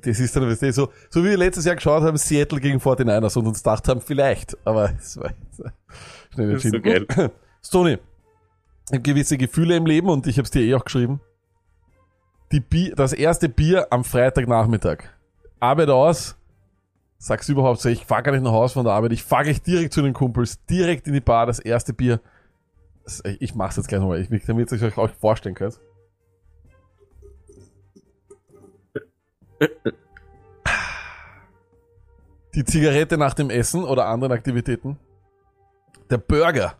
Das 0.00 0.18
ist 0.18 0.34
dann, 0.34 0.48
weißt 0.48 0.62
du, 0.62 0.72
so, 0.72 0.88
so 1.10 1.22
wie 1.22 1.28
wir 1.28 1.36
letztes 1.36 1.66
Jahr 1.66 1.74
geschaut 1.74 2.02
haben, 2.02 2.16
Seattle 2.16 2.58
gegen 2.58 2.78
49ers 2.78 3.38
und 3.38 3.48
uns 3.48 3.62
gedacht 3.62 3.86
haben, 3.86 4.00
vielleicht, 4.00 4.56
aber 4.64 4.94
es 4.98 5.18
war 5.18 5.34
schnell 6.32 6.52
Das 6.52 6.64
ist 6.64 6.72
so 6.72 6.76
entschieden. 6.76 8.00
Ich 8.86 8.92
habe 8.92 9.02
gewisse 9.02 9.36
Gefühle 9.36 9.76
im 9.76 9.84
Leben 9.84 10.08
und 10.08 10.26
ich 10.26 10.38
habe 10.38 10.44
es 10.44 10.50
dir 10.50 10.62
eh 10.62 10.74
auch 10.74 10.84
geschrieben. 10.86 11.20
Die 12.50 12.60
Bier, 12.60 12.94
das 12.94 13.12
erste 13.12 13.50
Bier 13.50 13.88
am 13.90 14.04
Freitagnachmittag. 14.04 15.04
Arbeit 15.60 15.90
aus, 15.90 16.34
sag's 17.18 17.50
überhaupt 17.50 17.80
so, 17.82 17.90
ich 17.90 18.06
fahr 18.06 18.22
gar 18.22 18.32
nicht 18.32 18.44
nach 18.44 18.52
Hause 18.52 18.72
von 18.72 18.84
der 18.84 18.94
Arbeit, 18.94 19.12
ich 19.12 19.22
fahr 19.22 19.44
gleich 19.44 19.60
direkt 19.60 19.92
zu 19.92 20.00
den 20.00 20.14
Kumpels, 20.14 20.64
direkt 20.64 21.06
in 21.08 21.12
die 21.12 21.20
Bar, 21.20 21.44
das 21.44 21.58
erste 21.58 21.92
Bier. 21.92 22.20
Das- 23.04 23.22
Ich 23.40 23.54
mach's 23.54 23.76
jetzt 23.76 23.88
gleich 23.88 24.00
nochmal, 24.00 24.26
damit 24.46 24.72
ihr 24.72 24.82
euch 24.82 24.96
auch 24.98 25.10
vorstellen 25.10 25.54
könnt. 25.54 25.78
Die 32.54 32.64
Zigarette 32.64 33.18
nach 33.18 33.34
dem 33.34 33.50
Essen 33.50 33.84
oder 33.84 34.06
anderen 34.06 34.32
Aktivitäten. 34.32 34.98
Der 36.10 36.18
Burger. 36.18 36.74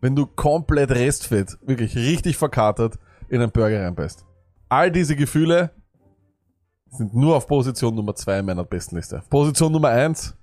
Wenn 0.00 0.16
du 0.16 0.26
komplett 0.26 0.90
Restfett, 0.90 1.58
wirklich 1.62 1.94
richtig 1.94 2.36
verkatert, 2.36 2.98
in 3.28 3.40
einen 3.40 3.52
Burger 3.52 3.84
reinbeißt. 3.84 4.26
All 4.68 4.90
diese 4.90 5.14
Gefühle 5.14 5.70
sind 6.90 7.14
nur 7.14 7.36
auf 7.36 7.46
Position 7.46 7.94
Nummer 7.94 8.14
2 8.14 8.40
in 8.40 8.46
meiner 8.46 8.64
besten 8.64 8.96
Liste. 8.96 9.22
Position 9.30 9.70
Nummer 9.72 9.90
1. 9.90 10.34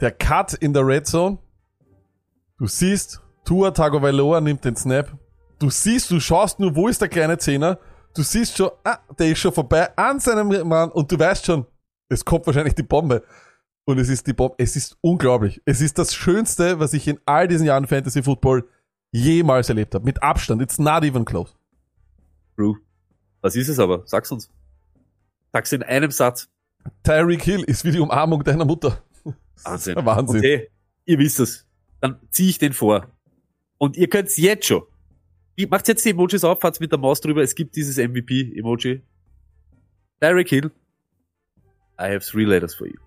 Der 0.00 0.10
Cut 0.10 0.54
in 0.54 0.72
der 0.72 0.84
Red 0.84 1.06
Zone. 1.06 1.38
Du 2.58 2.66
siehst, 2.66 3.22
Tua 3.50 3.72
Tagovailoa 3.72 4.40
nimmt 4.40 4.64
den 4.64 4.76
Snap. 4.76 5.10
Du 5.58 5.70
siehst, 5.70 6.08
du 6.12 6.20
schaust 6.20 6.60
nur, 6.60 6.76
wo 6.76 6.86
ist 6.86 7.00
der 7.00 7.08
kleine 7.08 7.36
Zehner. 7.36 7.80
Du 8.14 8.22
siehst 8.22 8.56
schon, 8.56 8.70
ah, 8.84 8.98
der 9.18 9.32
ist 9.32 9.40
schon 9.40 9.52
vorbei 9.52 9.90
an 9.96 10.20
seinem 10.20 10.68
Mann 10.68 10.92
und 10.92 11.10
du 11.10 11.18
weißt 11.18 11.46
schon, 11.46 11.66
es 12.08 12.24
kommt 12.24 12.46
wahrscheinlich 12.46 12.76
die 12.76 12.84
Bombe. 12.84 13.24
Und 13.86 13.98
es 13.98 14.08
ist 14.08 14.28
die 14.28 14.34
Bombe. 14.34 14.54
Es 14.58 14.76
ist 14.76 14.96
unglaublich. 15.00 15.60
Es 15.64 15.80
ist 15.80 15.98
das 15.98 16.14
Schönste, 16.14 16.78
was 16.78 16.92
ich 16.92 17.08
in 17.08 17.18
all 17.26 17.48
diesen 17.48 17.66
Jahren 17.66 17.88
Fantasy 17.88 18.22
Football 18.22 18.68
jemals 19.10 19.68
erlebt 19.68 19.96
habe. 19.96 20.04
Mit 20.04 20.22
Abstand. 20.22 20.62
It's 20.62 20.78
not 20.78 21.02
even 21.02 21.24
close. 21.24 21.52
True. 22.54 22.76
Was 23.40 23.56
ist 23.56 23.68
es 23.68 23.80
aber? 23.80 24.04
Sag's 24.06 24.30
uns. 24.30 24.48
Sag's 25.52 25.72
in 25.72 25.82
einem 25.82 26.12
Satz. 26.12 26.48
Tyreek 27.02 27.42
Hill 27.42 27.64
ist 27.64 27.84
wie 27.84 27.90
die 27.90 27.98
Umarmung 27.98 28.44
deiner 28.44 28.64
Mutter. 28.64 29.02
Wahnsinn. 29.64 29.96
Wahnsinn. 30.04 30.38
Okay, 30.38 30.70
ihr 31.04 31.18
wisst 31.18 31.40
es. 31.40 31.66
Dann 32.00 32.20
zieh 32.30 32.48
ich 32.48 32.58
den 32.58 32.74
vor. 32.74 33.08
Und 33.80 33.96
ihr 33.96 34.08
könnt's 34.10 34.36
jetzt 34.36 34.66
schon. 34.66 34.82
Macht 35.70 35.88
jetzt 35.88 36.04
die 36.04 36.10
Emojis 36.10 36.44
auf, 36.44 36.60
fahrt's 36.60 36.80
mit 36.80 36.92
der 36.92 36.98
Maus 36.98 37.20
drüber. 37.20 37.42
Es 37.42 37.54
gibt 37.54 37.76
dieses 37.76 37.96
MVP-Emoji. 37.96 39.02
Derek 40.20 40.48
Hill. 40.50 40.70
I 41.98 42.14
have 42.14 42.20
three 42.20 42.44
letters 42.44 42.74
for 42.74 42.86
you. 42.86 42.98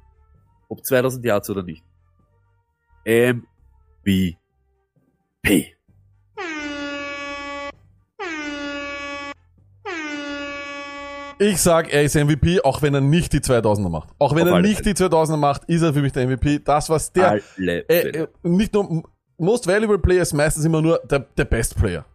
Ob 0.70 0.84
2000 0.84 1.24
Yards 1.26 1.50
oder 1.52 1.62
nicht. 1.62 1.84
MVP. 3.06 4.38
Ich 11.40 11.58
sag, 11.62 11.94
er 11.94 12.04
ist 12.04 12.16
MVP, 12.16 12.62
auch 12.62 12.82
wenn 12.82 12.94
er 12.96 13.02
nicht 13.02 13.34
die 13.34 13.40
2000er 13.40 13.90
macht. 13.90 14.10
Auch 14.18 14.36
wenn 14.36 14.48
Auf 14.48 14.56
er 14.56 14.62
nicht 14.62 14.86
die 14.86 14.94
2000er 14.94 15.38
macht, 15.38 15.66
ist 15.66 15.82
er 15.82 15.94
für 15.94 16.02
mich 16.02 16.14
der 16.14 16.28
MVP. 16.28 16.60
Das, 16.60 16.90
was 16.90 17.12
der, 17.12 17.36
äh, 17.36 17.40
Fälle. 17.42 17.86
äh, 17.90 18.28
nicht 18.44 18.74
nur, 18.74 19.04
Most 19.44 19.68
Valuable 19.68 20.00
Player 20.00 20.22
ist 20.22 20.34
meistens 20.34 20.66
immer 20.66 20.82
nur 20.82 21.00
der, 21.10 21.20
der 21.20 21.46
Best 21.46 21.76
Player. 21.76 22.06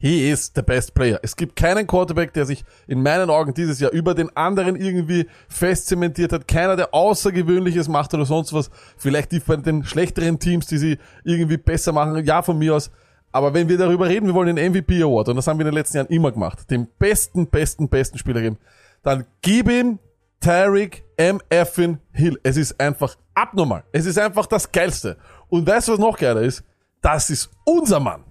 He 0.00 0.30
is 0.30 0.52
the 0.54 0.62
best 0.62 0.94
player. 0.94 1.18
Es 1.24 1.34
gibt 1.34 1.56
keinen 1.56 1.84
Quarterback, 1.84 2.32
der 2.32 2.46
sich 2.46 2.64
in 2.86 3.02
meinen 3.02 3.30
Augen 3.30 3.52
dieses 3.52 3.80
Jahr 3.80 3.90
über 3.90 4.14
den 4.14 4.34
anderen 4.36 4.76
irgendwie 4.76 5.26
festzementiert 5.48 6.32
hat. 6.32 6.46
Keiner, 6.46 6.76
der 6.76 6.94
Außergewöhnliches 6.94 7.88
macht 7.88 8.14
oder 8.14 8.24
sonst 8.24 8.52
was. 8.52 8.70
Vielleicht 8.96 9.32
die 9.32 9.40
bei 9.40 9.56
den 9.56 9.84
schlechteren 9.84 10.38
Teams, 10.38 10.68
die 10.68 10.78
sie 10.78 10.98
irgendwie 11.24 11.56
besser 11.56 11.90
machen. 11.90 12.24
Ja, 12.24 12.42
von 12.42 12.58
mir 12.58 12.76
aus. 12.76 12.92
Aber 13.32 13.52
wenn 13.54 13.68
wir 13.68 13.76
darüber 13.76 14.08
reden, 14.08 14.26
wir 14.26 14.34
wollen 14.34 14.54
den 14.54 14.70
MVP 14.70 15.02
Award, 15.02 15.30
und 15.30 15.36
das 15.36 15.48
haben 15.48 15.58
wir 15.58 15.66
in 15.66 15.72
den 15.72 15.78
letzten 15.78 15.96
Jahren 15.96 16.08
immer 16.10 16.30
gemacht, 16.30 16.70
dem 16.70 16.86
besten, 17.00 17.48
besten, 17.48 17.88
besten 17.88 18.18
Spieler 18.18 18.40
geben, 18.40 18.58
dann 19.02 19.24
gib 19.42 19.68
ihm 19.68 19.98
Tyreek 20.40 21.04
M. 21.16 21.40
Effin 21.50 21.98
Hill. 22.12 22.38
Es 22.44 22.56
ist 22.56 22.80
einfach 22.80 23.16
abnormal. 23.34 23.82
Es 23.90 24.06
ist 24.06 24.18
einfach 24.18 24.46
das 24.46 24.70
Geilste. 24.70 25.16
Und 25.48 25.66
weißt 25.66 25.88
du, 25.88 25.92
was 25.92 25.98
noch 25.98 26.16
geiler 26.16 26.42
ist? 26.42 26.64
Das 27.00 27.30
ist 27.30 27.50
unser 27.64 28.00
Mann. 28.00 28.24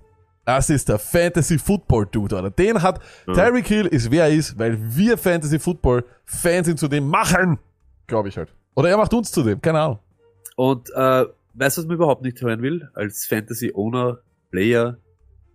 Das 0.46 0.70
ist 0.70 0.88
der 0.88 0.98
Fantasy 0.98 1.60
Football 1.60 2.06
Dude, 2.06 2.36
oder? 2.38 2.50
Den 2.50 2.82
hat 2.82 3.02
Tyreek 3.26 3.68
Hill 3.68 3.86
ist 3.88 4.10
wer 4.10 4.26
er 4.26 4.34
ist, 4.34 4.58
weil 4.58 4.78
wir 4.96 5.18
Fantasy 5.18 5.60
Football 5.60 6.06
Fans 6.24 6.70
ihn 6.70 6.78
zu 6.78 6.88
dem 6.88 7.08
machen. 7.08 7.60
Glaube 8.08 8.30
ich 8.30 8.38
halt. 8.38 8.54
Oder 8.76 8.90
er 8.90 8.98
macht 8.98 9.14
uns 9.14 9.32
zu 9.32 9.44
dem, 9.44 9.60
keine 9.60 9.82
Ahnung. 9.82 10.00
Und 10.56 10.90
äh, 10.92 11.26
weißt 11.56 11.78
du, 11.78 11.82
was 11.82 11.86
man 11.86 11.96
überhaupt 11.96 12.22
nicht 12.22 12.42
hören 12.42 12.62
will? 12.62 12.90
Als 12.94 13.28
Fantasy-Owner, 13.28 14.20
Player, 14.52 14.98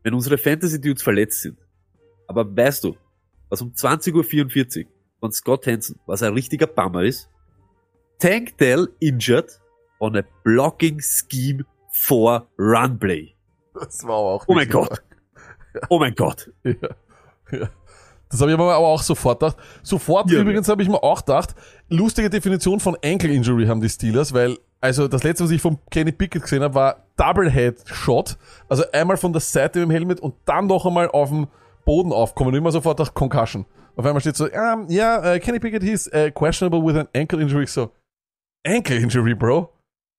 wenn 0.03 0.13
unsere 0.13 0.37
Fantasy-Dudes 0.37 1.03
verletzt 1.03 1.41
sind. 1.41 1.59
Aber 2.27 2.45
weißt 2.55 2.85
du, 2.85 2.95
was 3.49 3.63
um 3.63 3.71
20.44 3.73 4.85
Uhr 4.85 4.91
von 5.21 5.33
Scott 5.33 5.67
Hansen, 5.67 5.99
was 6.05 6.23
ein 6.23 6.35
richtiger 6.35 6.67
Bummer 6.67 7.03
ist? 7.03 7.31
Tank 8.19 8.59
Dell 8.59 8.89
injured 9.01 9.59
on 10.03 10.17
a 10.17 10.23
blocking 10.43 11.01
scheme 11.01 11.65
for 11.91 12.47
run 12.59 12.99
play. 12.99 13.35
Das 13.75 14.05
war 14.05 14.17
auch. 14.17 14.45
Oh 14.49 14.55
mein 14.55 14.69
Gott. 14.69 15.03
Oh 15.89 15.99
mein 15.99 16.15
Gott. 16.15 16.51
Ja. 16.65 16.75
ja. 17.51 17.69
Das 18.29 18.41
habe 18.41 18.51
ich 18.51 18.59
aber 18.59 18.75
aber 18.75 18.87
auch 18.87 19.03
sofort 19.03 19.41
gedacht. 19.41 19.57
Sofort 19.83 20.31
Ja, 20.31 20.41
übrigens 20.41 20.69
habe 20.69 20.83
ich 20.83 20.89
mir 20.89 21.03
auch 21.03 21.21
gedacht, 21.21 21.55
lustige 21.89 22.29
Definition 22.31 22.81
von 22.81 22.97
Ankle 23.05 23.33
Injury 23.33 23.67
haben 23.67 23.81
die 23.81 23.89
Steelers, 23.89 24.33
weil 24.33 24.59
also 24.81 25.07
das 25.07 25.23
letzte, 25.23 25.45
was 25.45 25.51
ich 25.51 25.63
von 25.63 25.79
Kenny 25.91 26.13
Pickett 26.13 26.43
gesehen 26.43 26.63
habe, 26.63 26.75
war 26.75 27.07
Double 27.17 27.51
Head 27.51 27.83
Shot. 27.87 28.37
Also 28.69 28.85
einmal 28.93 29.17
von 29.17 29.33
der 29.33 29.41
Seite 29.41 29.79
mit 29.81 29.89
dem 29.89 29.93
Helmet 29.93 30.21
und 30.21 30.35
dann 30.45 30.67
noch 30.67 30.85
einmal 30.87 31.09
auf 31.09 31.29
dem 31.29 31.47
Boden 31.85 32.13
aufkommen. 32.13 32.51
Und 32.51 32.57
immer 32.57 32.73
sofort 32.73 32.99
nach 32.99 33.15
Concussion. 33.15 33.65
Auf 33.97 34.05
einmal 34.05 34.21
steht 34.21 34.37
so, 34.37 34.51
ähm, 34.51 34.87
ja, 34.89 35.35
äh, 35.35 35.39
Kenny 35.39 35.61
Pickett 35.61 35.83
hieß 35.83 36.09
äh, 36.09 36.31
questionable 36.33 36.85
with 36.85 36.97
an 36.97 37.09
ankle 37.15 37.41
injury. 37.41 37.67
So, 37.67 37.91
Ankle 38.65 38.97
Injury, 38.97 39.35
Bro? 39.35 39.71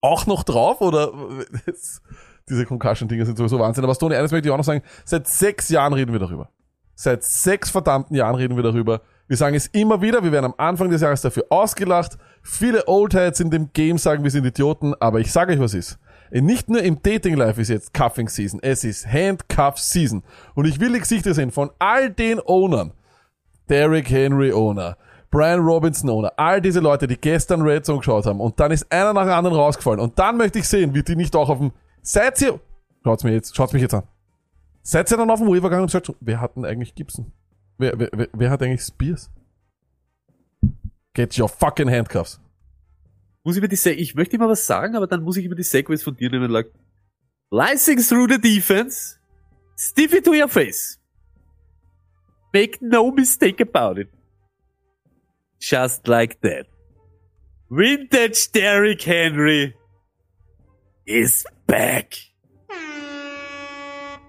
Auch 0.04 0.28
noch 0.28 0.44
drauf? 0.44 0.82
Oder 0.82 1.12
diese 2.50 2.66
Concussion-Dinge 2.66 3.26
sind 3.26 3.38
sowieso 3.38 3.58
Wahnsinn. 3.58 3.84
Aber 3.84 3.96
Stoney, 3.96 4.16
eines 4.16 4.32
möchte 4.32 4.48
ich 4.48 4.54
auch 4.54 4.58
noch 4.58 4.66
sagen, 4.66 4.84
seit 5.06 5.28
sechs 5.28 5.70
Jahren 5.70 5.94
reden 5.94 6.12
wir 6.12 6.20
darüber. 6.20 6.50
Seit 6.94 7.24
sechs 7.24 7.72
verdammten 7.72 8.16
Jahren 8.16 8.36
reden 8.36 8.56
wir 8.56 8.64
darüber. 8.64 9.02
Wir 9.28 9.38
sagen 9.38 9.56
es 9.56 9.68
immer 9.68 10.02
wieder, 10.02 10.24
wir 10.24 10.32
werden 10.34 10.46
am 10.46 10.56
Anfang 10.58 10.90
des 10.90 11.02
Jahres 11.02 11.22
dafür 11.22 11.46
ausgelacht. 11.50 12.18
Viele 12.42 12.88
Oldheads 12.88 13.40
in 13.40 13.50
dem 13.50 13.72
Game 13.72 13.98
sagen, 13.98 14.24
wir 14.24 14.32
sind 14.32 14.46
Idioten, 14.46 14.94
aber 15.00 15.22
ich 15.22 15.32
sage 15.32 15.54
euch, 15.54 15.60
was 15.60 15.74
ist. 15.74 15.98
Nicht 16.30 16.70
nur 16.70 16.84
im 16.84 17.02
Dating 17.02 17.36
Life 17.36 17.62
ist 17.62 17.70
jetzt 17.70 17.94
Cuffing 17.94 18.28
Season, 18.28 18.60
es 18.62 18.84
ist 18.84 19.08
Handcuff 19.08 19.78
Season. 19.78 20.24
Und 20.56 20.66
ich 20.66 20.80
will 20.80 20.92
die 20.92 21.00
Gesichter 21.00 21.34
sehen 21.34 21.52
von 21.52 21.72
all 21.80 22.10
den 22.10 22.40
Ownern. 22.40 22.92
Derrick 23.70 24.10
Henry 24.10 24.52
Owner, 24.52 24.98
Brian 25.34 25.62
Robinson 25.62 26.12
Owner, 26.12 26.32
all 26.38 26.62
diese 26.62 26.80
Leute, 26.80 27.08
die 27.08 27.18
gestern 27.18 27.64
Red 27.64 27.88
Zone 27.88 27.98
geschaut 27.98 28.28
haben 28.28 28.40
und 28.40 28.60
dann 28.60 28.72
ist 28.72 28.92
einer 28.92 29.14
nach 29.14 29.24
dem 29.24 29.32
anderen 29.32 29.58
rausgefallen 29.58 30.00
und 30.00 30.20
dann 30.20 30.38
möchte 30.38 30.60
ich 30.60 30.68
sehen, 30.68 30.94
wie 30.94 31.02
die 31.02 31.16
nicht 31.16 31.36
auch 31.36 31.50
auf 31.50 31.58
dem, 31.58 31.72
seid 32.04 32.40
ihr, 32.40 32.60
schaut's 33.04 33.24
mir 33.24 33.32
jetzt, 33.34 33.56
schaut's 33.56 33.74
mich 33.74 33.82
jetzt 33.82 33.96
an. 33.96 34.04
Seid 34.84 35.10
ihr 35.10 35.18
dann 35.18 35.32
auf 35.32 35.40
dem 35.40 35.48
Waiver 35.48 35.70
gegangen 35.70 35.82
und 35.82 35.88
gesagt, 35.88 36.14
wer 36.20 36.40
hat 36.40 36.56
denn 36.56 36.66
eigentlich 36.66 36.94
Gibson? 36.94 37.32
Wer, 37.80 37.98
wer, 37.98 38.10
wer, 38.14 38.28
wer 38.32 38.50
hat 38.52 38.62
eigentlich 38.62 38.84
Spears? 38.84 39.32
Get 41.16 41.40
your 41.40 41.50
fucking 41.50 41.90
handcuffs. 41.90 42.40
Muss 43.44 43.56
ich 43.56 43.58
über 43.58 43.68
die 43.68 43.76
Se 43.76 43.90
ich 43.90 44.14
möchte 44.14 44.36
immer 44.36 44.50
was 44.50 44.68
sagen, 44.68 44.96
aber 44.96 45.08
dann 45.08 45.24
muss 45.24 45.38
ich 45.38 45.46
über 45.46 45.56
die 45.56 45.64
Segways 45.64 46.04
von 46.04 46.16
dir 46.16 46.30
nehmen, 46.30 46.52
like, 46.52 46.72
Slicing 47.50 47.98
through 47.98 48.28
the 48.30 48.40
defense, 48.40 49.18
stiff 49.76 50.14
it 50.14 50.26
to 50.26 50.32
your 50.32 50.48
face. 50.48 51.00
Make 52.54 52.78
no 52.82 53.10
mistake 53.10 53.60
about 53.64 54.00
it. 54.00 54.10
Just 55.64 56.08
like 56.10 56.42
that. 56.42 56.66
Vintage 57.70 58.52
Derrick 58.52 59.02
Henry 59.04 59.74
is 61.06 61.46
back. 61.66 62.16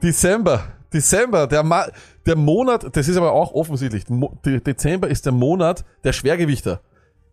Dezember. 0.01 0.73
Dezember, 0.93 1.49
der, 1.49 1.65
Ma 1.65 1.89
der 2.25 2.37
Monat, 2.37 2.97
das 2.97 3.09
ist 3.09 3.17
aber 3.17 3.33
auch 3.33 3.53
offensichtlich, 3.53 4.09
Mo 4.09 4.39
De 4.45 4.61
Dezember 4.61 5.09
ist 5.09 5.27
der 5.27 5.33
Monat 5.33 5.85
der 6.05 6.13
Schwergewichter. 6.13 6.81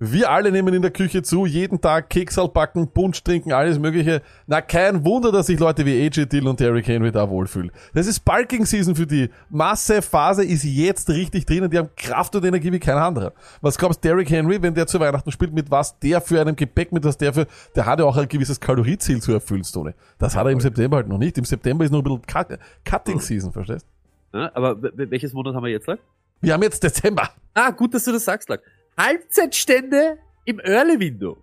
Wir 0.04 0.32
alle 0.32 0.52
nehmen 0.52 0.74
in 0.74 0.82
der 0.82 0.90
Küche 0.90 1.22
zu, 1.22 1.46
jeden 1.46 1.80
Tag 1.80 2.10
Keksal 2.10 2.48
backen, 2.48 2.88
Punsch 2.88 3.24
trinken, 3.24 3.52
alles 3.54 3.78
mögliche. 3.78 4.24
Na, 4.48 4.60
kein 4.60 5.06
Wunder, 5.06 5.32
dass 5.32 5.46
sich 5.46 5.60
Leute 5.60 5.86
wie 5.86 6.04
AJ 6.04 6.26
Dill 6.26 6.48
und 6.48 6.60
Derrick 6.60 6.88
Henry 6.88 7.12
da 7.12 7.30
wohlfühlen. 7.30 7.72
Das 7.94 8.08
ist 8.08 8.26
Bulking 8.26 8.66
Season 8.66 8.96
für 8.96 9.06
die. 9.06 9.30
Masse 9.52 10.02
Phase 10.02 10.44
ist 10.44 10.64
jetzt 10.64 11.08
richtig 11.12 11.46
drin 11.46 11.66
und 11.66 11.72
die 11.72 11.78
haben 11.78 11.92
Kraft 11.96 12.36
und 12.36 12.44
Energie 12.44 12.72
wie 12.72 12.80
kein 12.80 12.98
anderer. 12.98 13.34
Was 13.62 13.78
glaubst 13.78 14.04
Derrick 14.04 14.32
Henry, 14.32 14.60
wenn 14.64 14.74
der 14.74 14.88
zu 14.88 15.00
Weihnachten 15.00 15.32
spielt, 15.32 15.54
mit 15.54 15.70
was 15.70 16.00
der 16.00 16.20
für 16.20 16.42
einem 16.42 16.56
Gepäck, 16.56 16.92
mit 16.92 17.04
was 17.04 17.20
der 17.20 17.32
für, 17.32 17.46
der 17.76 17.86
hat 17.86 18.00
ja 18.00 18.06
auch 18.06 18.18
ein 18.18 18.28
gewisses 18.28 18.60
Kalorieziel 18.60 19.22
zu 19.22 19.34
erfüllen, 19.34 19.64
Stone. 19.64 19.94
Das 20.18 20.36
hat 20.36 20.48
er 20.48 20.52
im 20.52 20.62
September 20.62 20.98
halt 20.98 21.10
noch 21.10 21.20
nicht. 21.20 21.38
Im 21.38 21.46
September 21.46 21.86
ist 21.86 21.92
noch 21.92 22.00
ein 22.00 22.06
bisschen 22.06 22.26
Cut 22.26 22.58
Cutting 22.86 23.20
Season, 23.20 23.52
verstehst? 23.52 23.86
Ja, 24.34 24.50
aber 24.56 24.78
welches 24.82 25.32
Monat 25.34 25.54
haben 25.54 25.64
wir 25.64 25.70
jetzt, 25.70 25.86
Lack? 25.86 26.00
Wir 26.42 26.54
haben 26.54 26.64
jetzt 26.64 26.82
Dezember. 26.82 27.30
Ah, 27.54 27.70
gut, 27.70 27.94
dass 27.94 28.04
du 28.04 28.12
das 28.12 28.26
sagst, 28.26 28.50
Lack. 28.50 28.62
Halbzeitstände 29.02 30.20
im 30.46 30.60
Early 30.60 31.00
Window. 31.00 31.38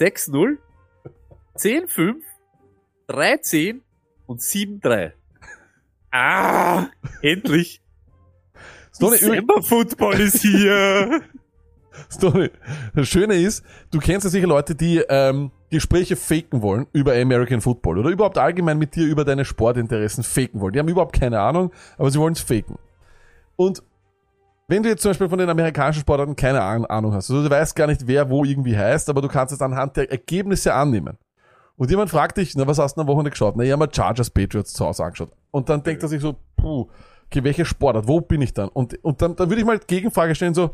6-0, 0.00 0.58
10-5, 1.56 2.14
3-10 3.08 3.80
und 4.26 4.40
7-3. 4.40 5.12
Ah, 6.10 6.86
endlich. 7.22 7.80
Stone, 8.94 9.16
December 9.16 9.62
Football 9.62 10.20
ist 10.20 10.42
hier. 10.42 11.22
Story. 12.10 12.50
Das 12.94 13.08
Schöne 13.08 13.34
ist, 13.34 13.64
du 13.90 14.00
kennst 14.00 14.24
ja 14.24 14.30
sicher 14.30 14.46
Leute, 14.46 14.74
die 14.74 14.98
ähm, 15.08 15.52
Gespräche 15.70 16.16
faken 16.16 16.60
wollen 16.62 16.86
über 16.92 17.12
American 17.12 17.60
Football 17.60 17.98
oder 17.98 18.10
überhaupt 18.10 18.38
allgemein 18.38 18.78
mit 18.78 18.96
dir 18.96 19.06
über 19.06 19.24
deine 19.24 19.44
Sportinteressen 19.44 20.24
faken 20.24 20.60
wollen. 20.60 20.72
Die 20.72 20.78
haben 20.80 20.88
überhaupt 20.88 21.18
keine 21.18 21.40
Ahnung, 21.40 21.70
aber 21.98 22.10
sie 22.10 22.18
wollen 22.18 22.32
es 22.32 22.40
faken. 22.40 22.78
Und 23.56 23.82
wenn 24.68 24.82
du 24.82 24.88
jetzt 24.88 25.02
zum 25.02 25.10
Beispiel 25.10 25.28
von 25.28 25.38
den 25.38 25.48
amerikanischen 25.50 26.00
Sportarten 26.00 26.36
keine 26.36 26.60
Ahn- 26.62 26.86
Ahnung 26.86 27.12
hast, 27.12 27.30
also 27.30 27.42
du 27.42 27.50
weißt 27.50 27.74
gar 27.76 27.86
nicht, 27.86 28.06
wer 28.06 28.28
wo 28.30 28.44
irgendwie 28.44 28.76
heißt, 28.76 29.08
aber 29.10 29.20
du 29.20 29.28
kannst 29.28 29.52
es 29.52 29.60
anhand 29.60 29.96
der 29.96 30.10
Ergebnisse 30.10 30.72
annehmen. 30.74 31.18
Und 31.76 31.90
jemand 31.90 32.10
fragt 32.10 32.36
dich, 32.36 32.54
na, 32.54 32.66
was 32.66 32.78
hast 32.78 32.94
du 32.96 33.00
in 33.00 33.06
der 33.06 33.14
Woche 33.16 33.28
geschaut? 33.28 33.56
Na, 33.56 33.64
ich 33.64 33.72
habe 33.72 33.84
mal 33.86 33.92
Chargers 33.92 34.30
Patriots 34.30 34.72
zu 34.72 34.84
Hause 34.84 35.04
angeschaut. 35.04 35.30
Und 35.50 35.68
dann 35.68 35.82
denkt 35.82 36.02
er 36.02 36.08
sich 36.08 36.20
so, 36.20 36.36
puh, 36.56 36.88
okay, 37.26 37.42
welche 37.42 37.64
Sportart, 37.64 38.06
wo 38.06 38.20
bin 38.20 38.40
ich 38.42 38.52
dann? 38.54 38.68
Und, 38.68 39.02
und 39.02 39.20
dann, 39.20 39.34
dann 39.36 39.48
würde 39.48 39.60
ich 39.60 39.66
mal 39.66 39.78
Gegenfrage 39.78 40.34
stellen, 40.34 40.54
so, 40.54 40.70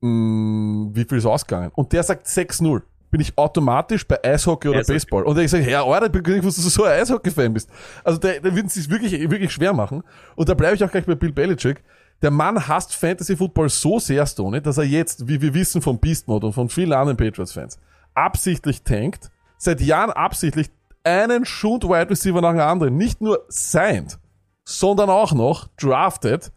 mh, 0.00 0.90
wie 0.94 1.04
viel 1.04 1.18
ist 1.18 1.26
ausgegangen? 1.26 1.70
Und 1.74 1.92
der 1.92 2.02
sagt 2.02 2.26
6-0. 2.26 2.82
Bin 3.10 3.20
ich 3.20 3.36
automatisch 3.38 4.06
bei 4.06 4.22
Eishockey 4.22 4.68
oder 4.68 4.80
Eishockey. 4.80 4.94
Baseball? 4.94 5.22
Und 5.24 5.38
ich 5.38 5.50
sage, 5.50 5.70
ja, 5.70 5.84
Alter, 5.84 6.06
ich 6.06 6.12
bin 6.12 6.22
nicht 6.22 6.44
dass 6.44 6.56
du 6.56 6.62
so 6.62 6.84
ein 6.84 6.92
Eishockey-Fan 7.00 7.52
bist. 7.52 7.70
Also 8.02 8.18
der, 8.18 8.40
der 8.40 8.54
wird 8.54 8.66
es 8.66 8.74
sich 8.74 8.90
wirklich, 8.90 9.12
wirklich 9.30 9.52
schwer 9.52 9.72
machen. 9.72 10.02
Und 10.34 10.48
da 10.48 10.54
bleibe 10.54 10.74
ich 10.74 10.82
auch 10.84 10.90
gleich 10.90 11.06
bei 11.06 11.14
Bill 11.14 11.32
Belichick. 11.32 11.82
Der 12.22 12.30
Mann 12.30 12.66
hasst 12.66 12.94
Fantasy 12.94 13.36
Football 13.36 13.68
so 13.68 13.98
sehr, 13.98 14.26
Stoney, 14.26 14.62
dass 14.62 14.78
er 14.78 14.84
jetzt, 14.84 15.28
wie 15.28 15.40
wir 15.40 15.52
wissen 15.54 15.82
vom 15.82 15.98
Beast 15.98 16.28
Mode 16.28 16.46
und 16.46 16.52
von 16.52 16.68
vielen 16.68 16.92
anderen 16.92 17.16
Patriots-Fans, 17.16 17.78
absichtlich 18.14 18.82
tankt, 18.82 19.30
seit 19.58 19.80
Jahren 19.80 20.10
absichtlich 20.10 20.70
einen 21.04 21.44
Schund 21.44 21.84
Wide 21.84 22.10
Receiver 22.10 22.40
nach 22.40 22.52
dem 22.52 22.60
anderen, 22.60 22.96
nicht 22.96 23.20
nur 23.20 23.44
signed, 23.48 24.18
sondern 24.64 25.10
auch 25.10 25.32
noch 25.32 25.68
drafted, 25.76 26.52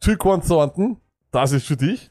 Tyquan 0.00 0.42
Thornton, 0.42 1.00
das 1.30 1.52
ist 1.52 1.66
für 1.66 1.76
dich, 1.76 2.10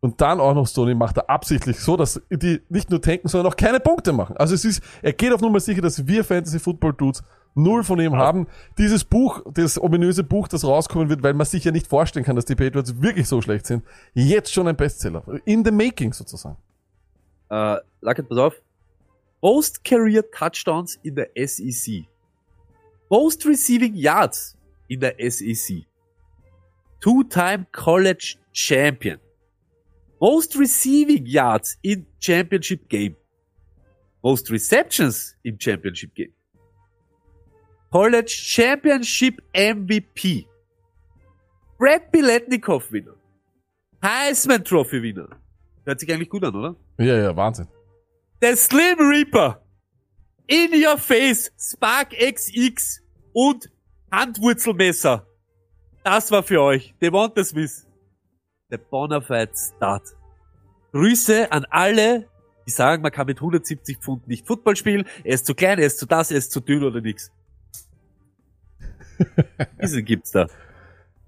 und 0.00 0.20
dann 0.22 0.40
auch 0.40 0.54
noch 0.54 0.66
Stoney 0.66 0.94
macht 0.94 1.18
er 1.18 1.28
absichtlich 1.28 1.78
so, 1.78 1.96
dass 1.96 2.20
die 2.30 2.62
nicht 2.70 2.90
nur 2.90 3.02
tanken, 3.02 3.28
sondern 3.28 3.52
auch 3.52 3.56
keine 3.56 3.80
Punkte 3.80 4.12
machen. 4.12 4.36
Also 4.38 4.54
es 4.54 4.64
ist, 4.64 4.82
er 5.02 5.12
geht 5.12 5.32
auf 5.32 5.42
Nummer 5.42 5.60
sicher, 5.60 5.82
dass 5.82 6.06
wir 6.06 6.24
Fantasy 6.24 6.58
Football 6.58 6.94
Dudes 6.94 7.22
null 7.54 7.84
von 7.84 8.00
ihm 8.00 8.16
haben. 8.16 8.46
Dieses 8.78 9.04
Buch, 9.04 9.42
das 9.52 9.80
ominöse 9.80 10.24
Buch, 10.24 10.48
das 10.48 10.64
rauskommen 10.64 11.08
wird, 11.08 11.22
weil 11.22 11.34
man 11.34 11.46
sich 11.46 11.64
ja 11.64 11.72
nicht 11.72 11.86
vorstellen 11.86 12.24
kann, 12.24 12.36
dass 12.36 12.44
die 12.44 12.54
Patriots 12.54 13.00
wirklich 13.02 13.28
so 13.28 13.40
schlecht 13.42 13.66
sind, 13.66 13.84
jetzt 14.14 14.52
schon 14.52 14.68
ein 14.68 14.76
Bestseller. 14.76 15.22
In 15.44 15.64
the 15.64 15.70
making 15.70 16.12
sozusagen. 16.12 16.56
äh, 17.50 17.76
Lackett, 18.00 18.28
pass 18.28 18.38
auf. 18.38 18.54
Most 19.42 19.82
Career 19.84 20.22
Touchdowns 20.30 20.98
in 21.02 21.14
der 21.14 21.30
SEC. 21.46 22.04
Most 23.08 23.44
Receiving 23.46 23.94
Yards 23.94 24.56
in 24.88 25.00
der 25.00 25.14
SEC. 25.30 25.84
Two-time 27.00 27.66
College 27.72 28.36
Champion. 28.52 29.18
Most 30.20 30.58
Receiving 30.58 31.24
Yards 31.26 31.78
in 31.82 32.06
Championship 32.20 32.88
Game. 32.88 33.16
Most 34.22 34.50
Receptions 34.50 35.34
im 35.42 35.58
Championship 35.58 36.14
Game. 36.14 36.32
College 37.90 38.30
Championship 38.30 39.42
MVP. 39.52 40.46
Brad 41.76 42.12
Biletnikoff 42.12 42.92
Winner. 42.92 43.16
Heisman 44.02 44.64
Trophy 44.64 45.02
Winner. 45.02 45.28
Hört 45.84 45.98
sich 45.98 46.12
eigentlich 46.12 46.30
gut 46.30 46.44
an, 46.44 46.54
oder? 46.54 46.76
Ja, 46.98 47.16
ja, 47.16 47.36
Wahnsinn. 47.36 47.66
Der 48.40 48.56
Slim 48.56 48.98
Reaper. 48.98 49.60
In 50.46 50.70
your 50.72 50.98
face. 50.98 51.50
Spark 51.58 52.10
XX. 52.10 53.02
Und 53.32 53.68
Handwurzelmesser. 54.12 55.26
Das 56.04 56.30
war 56.30 56.44
für 56.44 56.62
euch. 56.62 56.94
Devonta 57.02 57.42
Smith. 57.42 57.86
Der 58.70 58.78
Bonafide 58.78 59.50
Start. 59.56 60.04
Grüße 60.92 61.50
an 61.50 61.66
alle, 61.70 62.28
die 62.66 62.70
sagen, 62.70 63.02
man 63.02 63.10
kann 63.10 63.26
mit 63.26 63.38
170 63.38 63.98
Pfund 63.98 64.28
nicht 64.28 64.46
Football 64.46 64.76
spielen. 64.76 65.06
Er 65.24 65.34
ist 65.34 65.46
zu 65.46 65.54
klein, 65.54 65.78
er 65.80 65.86
ist 65.86 65.98
zu 65.98 66.06
das, 66.06 66.30
er 66.30 66.38
ist 66.38 66.52
zu 66.52 66.60
dünn 66.60 66.84
oder 66.84 67.00
nix. 67.00 67.32
Diese 69.82 70.02
gibt's 70.02 70.30
da. 70.30 70.46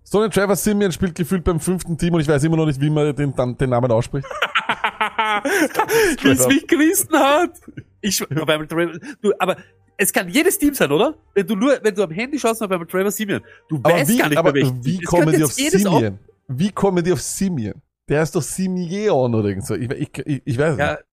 Stoney 0.07 0.29
Trevor 0.31 0.57
Simeon 0.57 0.93
spielt 0.93 1.15
gefühlt 1.15 1.45
beim 1.45 1.61
fünften 1.61 1.97
Team 1.97 2.15
und 2.15 2.21
ich 2.21 2.29
weiß 2.29 2.43
immer 2.45 2.57
noch 2.57 2.67
nicht, 2.67 2.81
wie 2.81 2.91
man 2.91 3.15
den, 3.15 3.35
den 3.57 3.71
Namen 3.71 3.91
ausspricht. 3.91 4.27
Wie 6.23 6.31
es 6.31 6.47
mich 6.47 6.67
Christen 6.67 7.17
hat. 7.17 7.53
Ich, 8.01 8.19
Trevor, 8.19 8.99
du, 9.23 9.33
aber 9.39 9.57
es 9.97 10.13
kann 10.13 10.29
jedes 10.29 10.59
Team 10.59 10.75
sein, 10.75 10.91
oder? 10.91 11.15
Wenn 11.35 11.47
du 11.47 11.55
nur, 11.55 11.79
wenn 11.83 11.95
du 11.95 12.03
am 12.03 12.11
Handy 12.11 12.39
schaust, 12.39 12.63
auf 12.63 12.71
einmal 12.71 12.87
Trevor 12.87 13.11
Simeon. 13.11 13.41
Du 13.69 13.77
Aber 13.83 13.95
weißt 13.95 14.11
wie, 14.11 14.19
gar 14.19 14.29
nicht 14.29 14.39
aber 14.39 14.53
mehr 14.53 14.63
welchen. 14.63 14.85
wie 14.85 14.99
Es 15.03 15.05
kommen 15.05 15.35
die 15.35 15.45
auf 15.45 15.53
Simeon? 15.53 16.19
Wie 16.49 16.73
kommen 16.73 17.05
die 17.05 17.13
auf 17.13 17.21
Simeon? 17.21 17.81
Der 18.09 18.21
heißt 18.21 18.35
doch 18.35 18.43
Simeon 18.43 19.35
oder 19.35 19.49
irgend 19.49 19.67
so. 19.67 19.75
Ich, 19.75 19.91
ich, 19.91 20.19
ich, 20.27 20.43
ich 20.45 20.59
weiß 20.59 20.73
es 20.73 20.79
Ja, 20.79 20.93
nicht. 20.93 21.05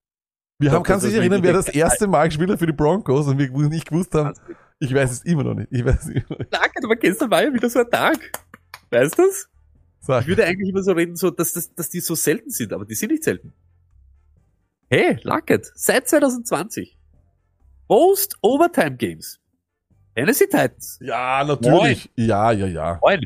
Wir 0.62 0.72
haben, 0.72 0.84
kannst 0.84 1.06
dich 1.06 1.14
erinnern, 1.16 1.42
wer 1.42 1.54
das 1.54 1.70
erste 1.70 2.08
Mal 2.08 2.28
gespielt 2.28 2.50
hat 2.50 2.60
für 2.60 2.66
die 2.66 2.74
Broncos 2.74 3.28
und 3.28 3.38
wir 3.38 3.50
nicht 3.70 3.88
gewusst 3.88 4.14
haben? 4.14 4.34
Ich 4.80 4.94
weiß 4.94 5.12
es 5.12 5.24
immer 5.24 5.44
noch 5.44 5.54
nicht. 5.54 5.68
Ich 5.72 5.84
weiß 5.84 6.04
es 6.04 6.10
immer 6.10 6.26
noch 6.30 6.40
nicht. 6.40 6.54
Danke, 6.54 6.82
aber 6.84 6.96
gestern 6.96 7.30
war 7.30 7.44
ja 7.44 7.54
wieder 7.54 7.70
so 7.70 7.80
ein 7.80 7.90
Tag. 7.90 8.32
Weißt 8.90 9.18
du 9.18 9.24
das? 9.24 9.50
Sag. 10.00 10.22
Ich 10.22 10.28
würde 10.28 10.46
eigentlich 10.46 10.70
immer 10.70 10.82
so 10.82 10.94
reden, 10.94 11.16
so, 11.16 11.30
dass, 11.30 11.54
dass, 11.54 11.74
dass 11.76 11.90
die 11.90 12.00
so 12.00 12.16
selten 12.16 12.50
sind, 12.50 12.72
aber 12.72 12.86
die 12.86 12.96
sind 12.96 13.12
nicht 13.12 13.24
selten. 13.24 13.54
Hey, 14.90 15.20
Luckett, 15.24 15.70
seit 15.76 16.08
2020. 16.08 16.98
Most 17.88 18.38
Overtime 18.42 18.96
Games. 18.96 19.40
Tennessee 20.16 20.48
Titans. 20.48 20.98
Ja, 21.02 21.44
natürlich. 21.44 22.10
Ja, 22.16 22.52
ja, 22.52 22.68
ja. 22.68 23.00
Moin. 23.02 23.26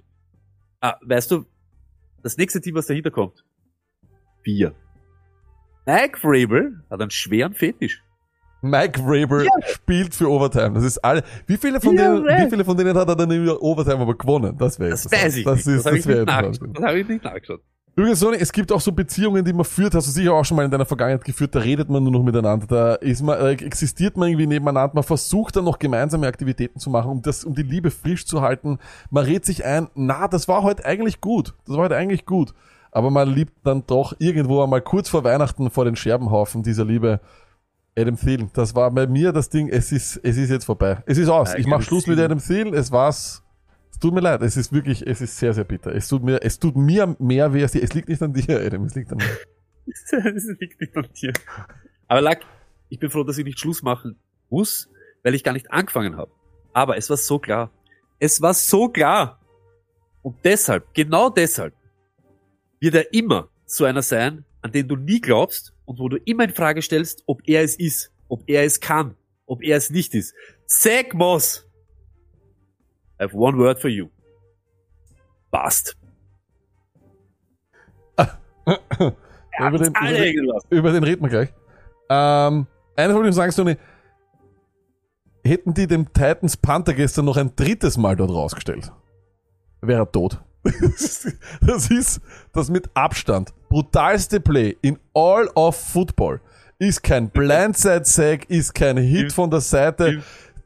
Ah, 0.82 0.98
weißt 1.02 1.32
du, 1.32 1.46
das 2.22 2.38
nächste 2.38 2.60
Team, 2.60 2.76
was 2.76 2.88
dahinter 2.88 3.12
kommt? 3.12 3.46
Vier. 4.42 4.76
Mike 5.86 6.20
Vrabel 6.20 6.84
hat 6.90 7.02
einen 7.02 7.12
schweren 7.12 7.54
Fetisch. 7.54 8.03
Mike 8.64 9.00
Vrabel 9.02 9.48
spielt 9.66 10.16
für 10.16 10.30
Overtime. 10.30 10.72
Das 10.74 10.84
ist 10.84 10.98
alle. 11.04 11.22
Wie 11.46 11.58
viele 11.58 11.80
von 11.80 11.96
Ja, 11.96 12.16
denen, 12.16 12.26
wie 12.26 12.50
viele 12.50 12.66
von 12.66 12.76
denen 12.78 12.98
hat 12.98 13.08
er 13.08 13.16
dann 13.16 13.30
in 13.30 13.48
Overtime 13.50 14.00
aber 14.00 14.18
gewonnen? 14.18 14.56
Das 14.58 14.80
wäre 14.80 14.92
Das 14.92 15.06
interessant. 15.06 15.26
weiß 15.28 15.38
ich 15.38 15.44
das. 15.46 15.68
Ist, 15.68 15.86
das 15.86 15.94
das 15.94 16.08
wäre. 16.08 16.26
Das 16.26 16.84
habe 16.84 17.00
ich 17.00 17.08
nicht 17.08 17.24
nachgeschaut. 17.24 17.62
Übrigens, 17.96 18.22
Sonny, 18.22 18.38
es 18.40 18.52
gibt 18.52 18.72
auch 18.72 18.82
so 18.82 18.92
Beziehungen, 18.92 19.46
die 19.46 19.54
man 19.54 19.66
führt, 19.66 19.94
hast 19.94 20.08
du 20.08 20.12
sicher 20.12 20.34
auch 20.34 20.44
schon 20.44 20.58
mal 20.58 20.66
in 20.66 20.72
deiner 20.72 20.86
Vergangenheit 20.86 21.24
geführt, 21.24 21.54
da 21.54 21.60
redet 21.60 21.92
man 21.92 22.02
nur 22.02 22.12
noch 22.12 22.24
miteinander, 22.24 22.66
da 22.66 22.96
ist 22.96 23.22
man, 23.22 23.40
äh, 23.40 23.52
existiert 23.52 24.18
man 24.18 24.30
irgendwie 24.30 24.48
nebeneinander, 24.48 24.96
man 24.96 25.04
versucht 25.04 25.56
dann 25.58 25.66
noch 25.66 25.78
gemeinsame 25.78 26.26
Aktivitäten 26.26 26.80
zu 26.80 26.90
machen, 26.90 27.12
um 27.12 27.22
das, 27.22 27.46
um 27.46 27.54
die 27.54 27.62
Liebe 27.62 27.92
frisch 27.92 28.26
zu 28.26 28.42
halten. 28.42 28.80
Man 29.12 29.26
redet 29.26 29.46
sich 29.46 29.64
ein, 29.64 29.90
na, 29.94 30.28
das 30.28 30.48
war 30.48 30.64
heute 30.64 30.84
eigentlich 30.86 31.22
gut, 31.22 31.54
das 31.68 31.76
war 31.76 31.84
heute 31.84 31.96
eigentlich 31.96 32.26
gut. 32.26 32.56
Aber 32.92 33.12
man 33.12 33.30
liebt 33.30 33.54
dann 33.64 33.84
doch 33.86 34.16
irgendwo 34.18 34.64
einmal 34.64 34.82
kurz 34.82 35.10
vor 35.10 35.24
Weihnachten 35.24 35.70
vor 35.70 35.86
den 35.86 35.96
Scherbenhaufen 35.96 36.64
dieser 36.64 36.86
Liebe. 36.86 37.20
Adam 37.96 38.18
Thielen, 38.18 38.50
das 38.54 38.74
war 38.74 38.90
bei 38.92 39.06
mir 39.06 39.32
das 39.32 39.50
Ding, 39.50 39.70
es 39.70 39.92
ist, 39.92 40.18
es 40.24 40.38
ist 40.38 40.50
jetzt 40.50 40.66
vorbei. 40.66 41.04
Es 41.06 41.18
ist 41.18 41.30
aus. 41.30 41.54
Ja, 41.54 41.60
ich 41.60 41.66
mache 41.66 41.76
Adam 41.76 41.86
Schluss 41.86 42.08
mit 42.08 42.18
Thielen. 42.18 42.32
Adam 42.32 42.40
Thielen, 42.40 42.74
es 42.74 42.92
war's. 42.92 43.44
Es 43.92 44.00
tut 44.00 44.14
mir 44.14 44.22
leid, 44.22 44.42
es 44.42 44.58
ist 44.58 44.74
wirklich, 44.74 45.06
es 45.06 45.22
ist 45.22 45.38
sehr, 45.38 45.54
sehr 45.54 45.64
bitter. 45.64 45.94
Es 45.94 46.08
tut 46.08 46.24
mir, 46.24 46.42
es 46.42 46.58
tut 46.58 46.76
mir 46.76 47.16
mehr 47.20 47.54
weh 47.54 47.62
als 47.62 47.74
dir. 47.74 47.84
Es 47.84 47.94
liegt 47.94 48.10
nicht 48.10 48.22
an 48.22 48.34
dir, 48.34 48.60
Adam, 48.60 48.84
es 48.86 48.96
liegt 48.96 49.12
an 49.12 49.20
mir. 49.20 49.38
das 50.34 50.46
liegt 50.60 50.82
nicht 50.82 50.98
an 50.98 51.08
dir. 51.16 51.34
Aber 52.08 52.22
Lack, 52.22 52.42
ich 52.90 53.00
bin 53.00 53.10
froh, 53.10 53.24
dass 53.24 53.38
ich 53.38 53.46
nicht 53.46 53.60
Schluss 53.60 53.84
machen 53.84 54.16
muss, 54.50 54.90
weil 55.22 55.36
ich 55.36 55.44
gar 55.44 55.54
nicht 55.54 55.72
angefangen 55.72 56.18
habe. 56.18 56.32
Aber 56.74 56.98
es 56.98 57.10
war 57.10 57.18
so 57.18 57.38
klar. 57.38 57.72
Es 58.20 58.42
war 58.42 58.54
so 58.54 58.90
klar. 58.90 59.40
Und 60.24 60.38
deshalb, 60.44 60.94
genau 60.94 61.30
deshalb, 61.30 61.74
wird 62.80 62.96
er 62.96 63.14
immer 63.14 63.50
so 63.66 63.86
einer 63.86 64.02
sein, 64.02 64.46
an 64.62 64.72
den 64.72 64.88
du 64.88 64.96
nie 64.96 65.22
glaubst 65.22 65.73
und 65.86 66.00
wo 66.00 66.10
du 66.10 66.18
immer 66.26 66.46
in 66.46 66.54
Frage 66.54 66.82
stellst, 66.82 67.24
ob 67.26 67.42
er 67.48 67.64
es 67.64 67.76
ist, 67.76 68.12
ob 68.28 68.44
er 68.48 68.64
es 68.64 68.80
kann, 68.80 69.16
ob 69.46 69.64
er 69.64 69.78
es 69.78 69.90
nicht 69.90 70.14
ist. 70.14 70.34
Zach 70.66 71.14
Moss. 71.14 71.68
I 73.20 73.24
have 73.24 73.36
one 73.36 73.58
word 73.58 73.80
for 73.80 73.90
you. 73.90 74.10
Bast. 75.52 75.96
Ja, 79.60 79.70
über, 79.70 79.78
den, 79.78 79.96
alle 79.96 80.10
über, 80.10 80.18
den, 80.18 80.34
irgendwas. 80.34 80.64
über 80.70 80.92
den 80.92 81.04
reden 81.04 81.22
wir 81.22 81.30
gleich. 81.30 81.54
Ähm, 82.10 82.68
eines 82.96 83.16
wollte 83.16 83.30
ich 83.30 83.36
noch 83.36 83.42
sagen, 83.42 83.52
Sony. 83.52 83.78
Hätten 85.46 85.74
die 85.74 85.88
dem 85.88 86.12
Titans 86.14 86.56
Panther 86.56 86.94
gestern 86.94 87.26
noch 87.26 87.36
ein 87.36 87.54
drittes 87.56 87.98
Mal 87.98 88.16
dort 88.16 88.32
rausgestellt, 88.32 88.92
wäre 89.82 90.04
er 90.04 90.12
tot. 90.12 90.42
Das 91.62 91.90
ist 91.90 92.22
das 92.54 92.70
mit 92.70 92.90
Abstand 92.94 93.54
brutalste 93.74 94.40
Play 94.40 94.78
in 94.84 95.00
all 95.16 95.50
of 95.56 95.76
Football. 95.76 96.40
Ist 96.78 97.02
kein 97.02 97.32
Blindside-Sack, 97.32 98.48
ist 98.48 98.76
kein 98.76 98.98
Hit 98.98 99.34
von 99.34 99.50
der 99.50 99.62
Seite. 99.62 100.22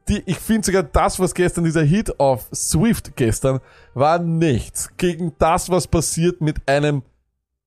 Die, 0.10 0.22
ich 0.26 0.38
finde 0.38 0.66
sogar 0.66 0.84
das, 0.84 1.18
was 1.18 1.34
gestern, 1.34 1.64
dieser 1.64 1.84
Hit 1.84 2.20
auf 2.20 2.50
Swift 2.54 3.16
gestern, 3.16 3.62
war 3.94 4.20
nichts 4.20 4.90
gegen 4.98 5.34
das, 5.40 5.70
was 5.70 5.88
passiert 5.88 6.42
mit 6.42 6.58
einem, 6.68 7.02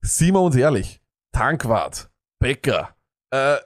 sieh 0.03 0.31
mal 0.31 0.40
uns 0.40 0.57
ehrlich, 0.57 1.00
Tankwart, 1.33 2.11
Bäcker, 2.38 2.90
äh, 3.31 3.57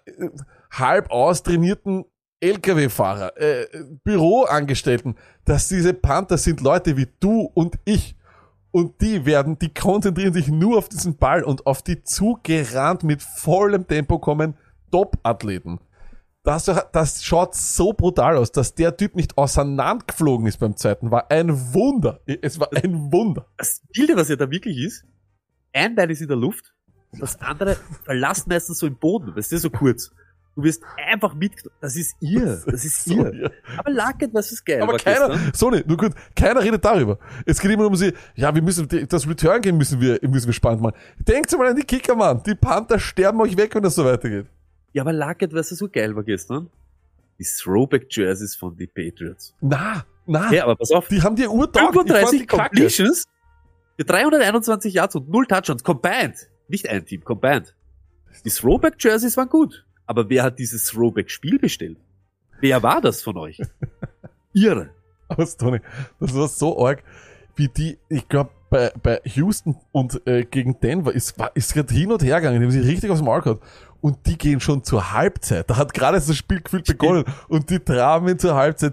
halb 0.70 1.10
austrainierten 1.10 2.04
LKW-Fahrer, 2.38 3.36
äh, 3.36 3.66
Büroangestellten, 4.04 5.16
dass 5.44 5.66
diese 5.66 5.92
Panther 5.92 6.38
sind 6.38 6.60
Leute 6.60 6.96
wie 6.96 7.08
du 7.18 7.50
und 7.52 7.80
ich. 7.84 8.14
Und 8.74 9.00
die 9.02 9.24
werden, 9.24 9.56
die 9.56 9.72
konzentrieren 9.72 10.34
sich 10.34 10.48
nur 10.48 10.78
auf 10.78 10.88
diesen 10.88 11.16
Ball 11.16 11.44
und 11.44 11.64
auf 11.64 11.80
die 11.80 12.02
zugerannt 12.02 13.04
mit 13.04 13.22
vollem 13.22 13.86
Tempo 13.86 14.18
kommen 14.18 14.56
Top-Athleten. 14.90 15.78
Das, 16.42 16.64
das 16.90 17.22
schaut 17.22 17.54
so 17.54 17.92
brutal 17.92 18.36
aus, 18.36 18.50
dass 18.50 18.74
der 18.74 18.96
Typ 18.96 19.14
nicht 19.14 19.38
auseinandergeflogen 19.38 20.48
ist 20.48 20.58
beim 20.58 20.76
zweiten, 20.76 21.12
war 21.12 21.30
ein 21.30 21.72
Wunder. 21.72 22.18
Es 22.26 22.58
war 22.58 22.68
ein 22.74 23.12
Wunder. 23.12 23.46
Das 23.58 23.80
Bilde, 23.94 24.16
was 24.16 24.28
ja 24.28 24.34
da 24.34 24.50
wirklich 24.50 24.76
ist, 24.78 25.04
ein 25.72 25.94
Bein 25.94 26.10
ist 26.10 26.22
in 26.22 26.26
der 26.26 26.36
Luft, 26.36 26.74
das 27.12 27.40
andere 27.40 27.76
verlasst 28.02 28.48
meistens 28.48 28.80
so 28.80 28.88
im 28.88 28.98
Boden, 28.98 29.36
weißt 29.36 29.52
du, 29.52 29.58
so 29.58 29.70
kurz. 29.70 30.10
Du 30.56 30.62
wirst 30.62 30.82
einfach 30.96 31.34
mit, 31.34 31.52
das 31.80 31.96
ist 31.96 32.14
ihr, 32.20 32.62
das 32.66 32.84
ist 32.84 33.04
So, 33.04 33.14
ihr. 33.14 33.34
ja. 33.34 33.50
Aber 33.76 33.90
Luckett, 33.90 34.32
was 34.32 34.52
ist 34.52 34.64
geil 34.64 34.82
Aber 34.82 34.92
war 34.92 34.98
keiner, 35.00 35.28
gestern. 35.30 35.52
Sony, 35.54 35.82
nur 35.86 35.96
gut, 35.96 36.12
keiner 36.36 36.62
redet 36.62 36.84
darüber. 36.84 37.18
Es 37.44 37.60
geht 37.60 37.70
immer 37.72 37.86
um 37.86 37.96
sie, 37.96 38.12
ja, 38.36 38.54
wir 38.54 38.62
müssen, 38.62 38.88
das 39.08 39.28
Return 39.28 39.60
Game 39.62 39.76
müssen 39.76 40.00
wir, 40.00 40.18
müssen 40.22 40.46
wir 40.46 40.52
spannend 40.52 40.82
machen. 40.82 40.94
Denkt 41.18 41.50
mal 41.58 41.66
an 41.68 41.76
die 41.76 41.82
Kicker, 41.82 42.14
Mann. 42.14 42.42
Die 42.44 42.54
Panther 42.54 42.98
sterben 43.00 43.40
euch 43.40 43.56
weg, 43.56 43.74
wenn 43.74 43.82
das 43.82 43.96
so 43.96 44.04
weitergeht. 44.04 44.46
Ja, 44.92 45.02
aber 45.02 45.12
Luckett, 45.12 45.52
was 45.52 45.70
so 45.70 45.88
geil 45.88 46.14
war 46.14 46.22
gestern, 46.22 46.70
die 47.40 47.44
Throwback-Jerseys 47.44 48.54
von 48.54 48.76
den 48.76 48.88
Patriots. 48.94 49.54
Na, 49.60 50.04
na, 50.24 50.52
Ja, 50.52 50.62
aber 50.64 50.76
pass 50.76 50.92
auf, 50.92 51.08
die 51.08 51.20
haben 51.20 51.34
dir 51.34 51.50
urtaugt. 51.50 51.88
Ich 51.90 51.94
fand 51.96 52.08
die 52.08 52.12
35 52.12 52.46
kacke. 52.46 52.62
Completions 52.76 53.24
für 53.96 54.04
321 54.04 54.94
Yards 54.94 55.16
und 55.16 55.28
0 55.28 55.46
Touchdowns, 55.46 55.82
combined. 55.82 56.48
Nicht 56.68 56.88
ein 56.88 57.04
Team, 57.04 57.24
combined. 57.24 57.74
Die 58.44 58.50
Throwback-Jerseys 58.50 59.36
waren 59.36 59.48
gut. 59.48 59.83
Aber 60.06 60.28
wer 60.28 60.42
hat 60.42 60.58
dieses 60.58 60.86
Throwback-Spiel 60.86 61.58
bestellt? 61.58 61.98
Wer 62.60 62.82
war 62.82 63.00
das 63.00 63.22
von 63.22 63.36
euch? 63.36 63.60
Irre. 64.52 64.90
Aber 65.28 65.46
Tony, 65.46 65.80
das 66.20 66.34
war 66.34 66.48
so 66.48 66.84
arg, 66.86 67.02
wie 67.56 67.68
die, 67.68 67.98
ich 68.08 68.28
glaube, 68.28 68.50
bei, 68.70 68.92
bei 69.02 69.20
Houston 69.24 69.76
und 69.92 70.20
äh, 70.26 70.44
gegen 70.44 70.78
Denver 70.80 71.12
ist, 71.12 71.38
war- 71.38 71.54
ist 71.54 71.72
gerade 71.74 71.92
hin 71.94 72.12
und 72.12 72.22
her 72.22 72.40
gegangen, 72.40 72.60
die 72.60 72.66
haben 72.66 72.72
sich 72.72 72.86
richtig 72.86 73.10
aufs 73.10 73.22
Maul 73.22 73.40
gehabt. 73.40 73.64
Und 74.00 74.18
die 74.26 74.36
gehen 74.36 74.60
schon 74.60 74.84
zur 74.84 75.12
Halbzeit. 75.12 75.70
Da 75.70 75.76
hat 75.78 75.94
gerade 75.94 76.18
das 76.18 76.36
Spiel 76.36 76.60
gefühlt 76.60 76.84
begonnen. 76.86 77.24
Und 77.48 77.70
die 77.70 77.78
traben 77.78 78.38
zur 78.38 78.54
Halbzeit 78.54 78.92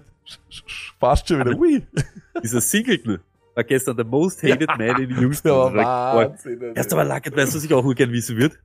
fast 0.98 1.28
schon 1.28 1.40
wieder. 1.40 1.54
Ui. 1.58 1.82
Dieser 2.42 2.60
Singleton 2.62 3.18
war 3.54 3.64
gestern 3.64 3.96
der 3.96 4.06
most 4.06 4.42
hated 4.42 4.68
man 4.68 4.80
in 5.02 5.10
Houston. 5.20 5.50
Ja. 5.76 6.14
Wahnsinn. 6.16 6.72
Erst 6.74 6.92
aber 6.94 7.04
Luckett, 7.04 7.36
weißt 7.36 7.52
du, 7.52 7.58
was 7.58 7.64
ich 7.64 7.74
auch 7.74 7.94
gern 7.94 8.10
wissen 8.12 8.38
wird? 8.38 8.58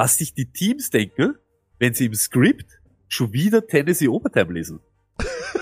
Was 0.00 0.16
sich 0.16 0.32
die 0.32 0.46
Teams 0.50 0.88
denken, 0.88 1.36
wenn 1.78 1.92
sie 1.92 2.06
im 2.06 2.14
Skript 2.14 2.80
schon 3.06 3.34
wieder 3.34 3.66
Tennessee 3.66 4.08
Overtime 4.08 4.54
lesen. 4.54 4.80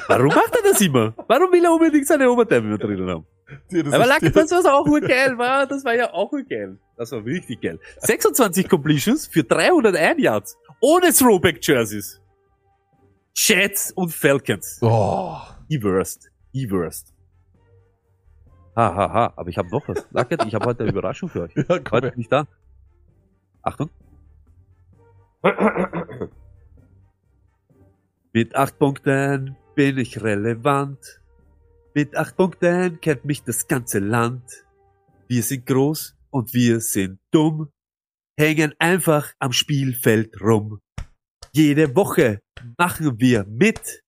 Warum 0.07 0.29
macht 0.29 0.55
er 0.55 0.63
das 0.63 0.81
immer? 0.81 1.13
Warum 1.27 1.51
will 1.51 1.65
er 1.65 1.73
unbedingt 1.73 2.07
seine 2.07 2.31
Overtime 2.31 2.69
immer 2.69 2.79
drinnen 2.79 3.09
haben? 3.11 3.27
Ja, 3.69 3.83
das 3.83 3.93
Aber 3.93 4.05
weißt 4.05 4.23
du, 4.23 4.57
was 4.57 4.65
auch 4.65 4.87
urgeil 4.87 5.37
war? 5.39 5.67
Das 5.67 5.85
war 5.85 5.97
ja 5.97 6.13
auch 6.13 6.31
urgeil. 6.31 6.79
Das 6.97 7.11
war 7.11 7.25
richtig 7.25 7.63
geil. 7.63 7.81
26 7.99 8.69
Completions 8.69 9.27
für 9.27 9.43
301 9.43 10.23
Yards. 10.23 10.57
Ohne 10.79 11.13
Throwback-Jerseys. 11.13 12.21
Jets 13.35 13.91
und 13.91 14.13
Falcons. 14.15 14.79
Oh. 14.83 15.37
Die 15.69 15.83
Worst. 15.83 16.31
Die 16.55 16.71
Worst. 16.71 17.13
Ha, 18.77 18.95
ha, 18.95 19.13
ha. 19.13 19.33
Aber 19.35 19.51
ich 19.51 19.59
habe 19.59 19.69
noch 19.71 19.89
was. 19.89 20.07
Luckett, 20.13 20.45
ich 20.47 20.55
habe 20.55 20.65
heute 20.65 20.85
eine 20.85 20.93
Überraschung 20.93 21.29
für 21.29 21.43
euch. 21.43 21.55
Ja, 21.57 21.81
komm 21.81 21.91
Heute 21.91 22.07
her. 22.11 22.17
nicht 22.17 22.31
da. 22.31 22.47
Achtung. 23.63 23.91
Mit 28.33 28.55
acht 28.57 28.79
Punkten 28.79 29.57
bin 29.75 29.99
ich 29.99 30.21
relevant. 30.21 31.21
Mit 31.95 32.17
acht 32.17 32.37
Punkten 32.37 33.01
kennt 33.01 33.25
mich 33.25 33.45
das 33.45 33.69
ganze 33.69 34.01
Land. 34.01 34.43
Wir 35.29 35.43
sind 35.43 35.65
groß 35.67 36.17
und 36.31 36.53
wir 36.55 36.81
sind 36.81 37.21
dumm. 37.31 37.71
Hängen 38.39 38.75
einfach 38.79 39.33
am 39.39 39.53
Spielfeld 39.53 40.41
rum. 40.41 40.81
Jede 41.53 41.95
Woche 41.95 42.41
machen 42.77 43.21
wir 43.21 43.45
mit. 43.45 44.03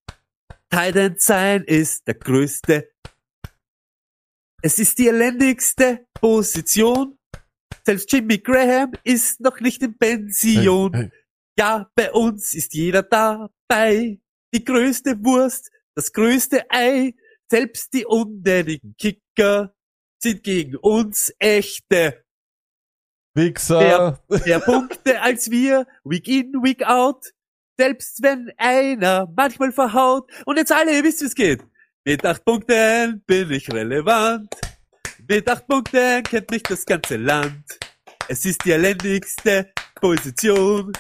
Titan 0.69 1.15
sein 1.17 1.63
ist 1.65 2.07
der 2.07 2.15
größte. 2.15 2.91
Es 4.63 4.79
ist 4.79 4.99
die 4.99 5.07
elendigste 5.09 6.07
Position. 6.15 7.19
Selbst 7.85 8.13
Jimmy 8.13 8.39
Graham 8.39 8.93
ist 9.05 9.41
noch 9.41 9.61
nicht 9.61 9.83
in 9.83 9.97
Pension. 9.97 10.93
Hey, 10.93 11.11
hey. 11.11 11.20
Ja, 11.61 11.91
bei 11.95 12.11
uns 12.11 12.55
ist 12.55 12.73
jeder 12.73 13.03
dabei. 13.03 14.19
Die 14.55 14.65
größte 14.65 15.23
Wurst, 15.23 15.71
das 15.95 16.11
größte 16.11 16.65
Ei. 16.71 17.13
Selbst 17.51 17.93
die 17.93 18.07
unnötigen 18.07 18.97
Kicker 18.97 19.75
sind 20.23 20.43
gegen 20.43 20.77
uns 20.77 21.31
echte. 21.39 22.25
Wichser. 23.35 24.23
Mehr 24.47 24.61
Punkte 24.61 25.21
als 25.21 25.51
wir, 25.51 25.87
week 26.03 26.29
in, 26.29 26.55
week 26.63 26.83
out. 26.83 27.27
Selbst 27.79 28.23
wenn 28.23 28.51
einer 28.57 29.31
manchmal 29.37 29.73
verhaut. 29.73 30.33
Und 30.47 30.57
jetzt 30.57 30.73
alle, 30.73 30.97
ihr 30.97 31.05
wisst, 31.05 31.21
wie 31.21 31.27
es 31.27 31.35
geht. 31.35 31.63
Mit 32.07 32.25
acht 32.25 32.43
Punkten 32.43 33.23
bin 33.27 33.51
ich 33.51 33.71
relevant. 33.71 34.55
Mit 35.29 35.47
acht 35.47 35.67
Punkten 35.67 36.23
kennt 36.23 36.51
mich 36.51 36.63
das 36.63 36.87
ganze 36.87 37.19
Land. 37.19 37.79
Es 38.29 38.47
ist 38.47 38.65
die 38.65 38.71
elendigste 38.71 39.71
Position. 39.97 40.91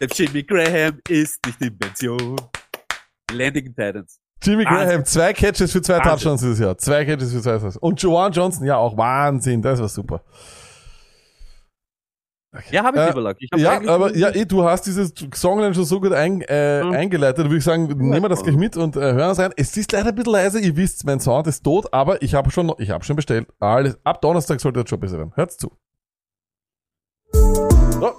Der 0.00 0.08
Jimmy 0.08 0.42
Graham 0.42 1.00
ist 1.08 1.44
nicht 1.46 1.60
in 1.60 1.78
Pension. 1.78 2.36
Elendigen 3.30 3.74
Titans. 3.74 4.18
Jimmy 4.42 4.64
Wahnsinn. 4.64 4.88
Graham, 4.88 5.04
zwei 5.04 5.32
Catches 5.32 5.72
für 5.72 5.80
zwei 5.82 5.94
Wahnsinn. 5.94 6.10
Touchdowns 6.12 6.40
dieses 6.42 6.58
Jahr. 6.58 6.76
Zwei 6.78 7.04
Catches 7.04 7.32
für 7.32 7.40
zwei 7.40 7.52
Touchdowns. 7.52 7.76
Und 7.78 8.00
Joanne 8.02 8.34
Johnson, 8.34 8.66
ja 8.66 8.76
auch 8.76 8.96
Wahnsinn, 8.96 9.62
das 9.62 9.80
war 9.80 9.88
super. 9.88 10.22
Ja, 12.70 12.84
habe 12.84 12.96
ich 12.96 13.02
Äh, 13.02 13.08
lieber 13.08 13.20
Luck. 13.20 13.36
Ich 13.38 13.50
hab 13.52 13.58
Ja, 13.58 13.92
aber 13.92 14.16
ja, 14.16 14.30
eh, 14.34 14.46
du 14.46 14.64
hast 14.64 14.82
dieses 14.86 15.12
Songline 15.34 15.74
schon 15.74 15.84
so 15.84 16.00
gut 16.00 16.12
ein, 16.12 16.40
äh, 16.42 16.82
Mhm. 16.84 16.92
eingeleitet, 16.92 17.44
würde 17.44 17.58
ich 17.58 17.64
sagen, 17.64 17.86
nehmen 17.86 18.22
wir 18.22 18.28
das 18.30 18.42
gleich 18.42 18.56
mit 18.56 18.76
und 18.78 18.96
äh, 18.96 19.00
hören 19.12 19.30
es 19.32 19.38
rein. 19.38 19.52
Es 19.56 19.76
ist 19.76 19.92
leider 19.92 20.08
ein 20.08 20.14
bisschen 20.14 20.32
leise, 20.32 20.60
ihr 20.60 20.74
wisst, 20.76 21.04
mein 21.04 21.20
Sound 21.20 21.46
ist 21.48 21.62
tot, 21.64 21.92
aber 21.92 22.22
ich 22.22 22.34
habe 22.34 22.50
schon, 22.50 22.72
ich 22.78 22.90
habe 22.90 23.04
schon 23.04 23.16
bestellt. 23.16 23.48
Alles, 23.60 23.98
ab 24.04 24.22
Donnerstag 24.22 24.60
sollte 24.60 24.80
das 24.82 24.88
schon 24.88 25.00
besser 25.00 25.18
werden. 25.18 25.32
Hört's 25.34 25.58
zu. 25.58 25.70
So. 27.32 28.12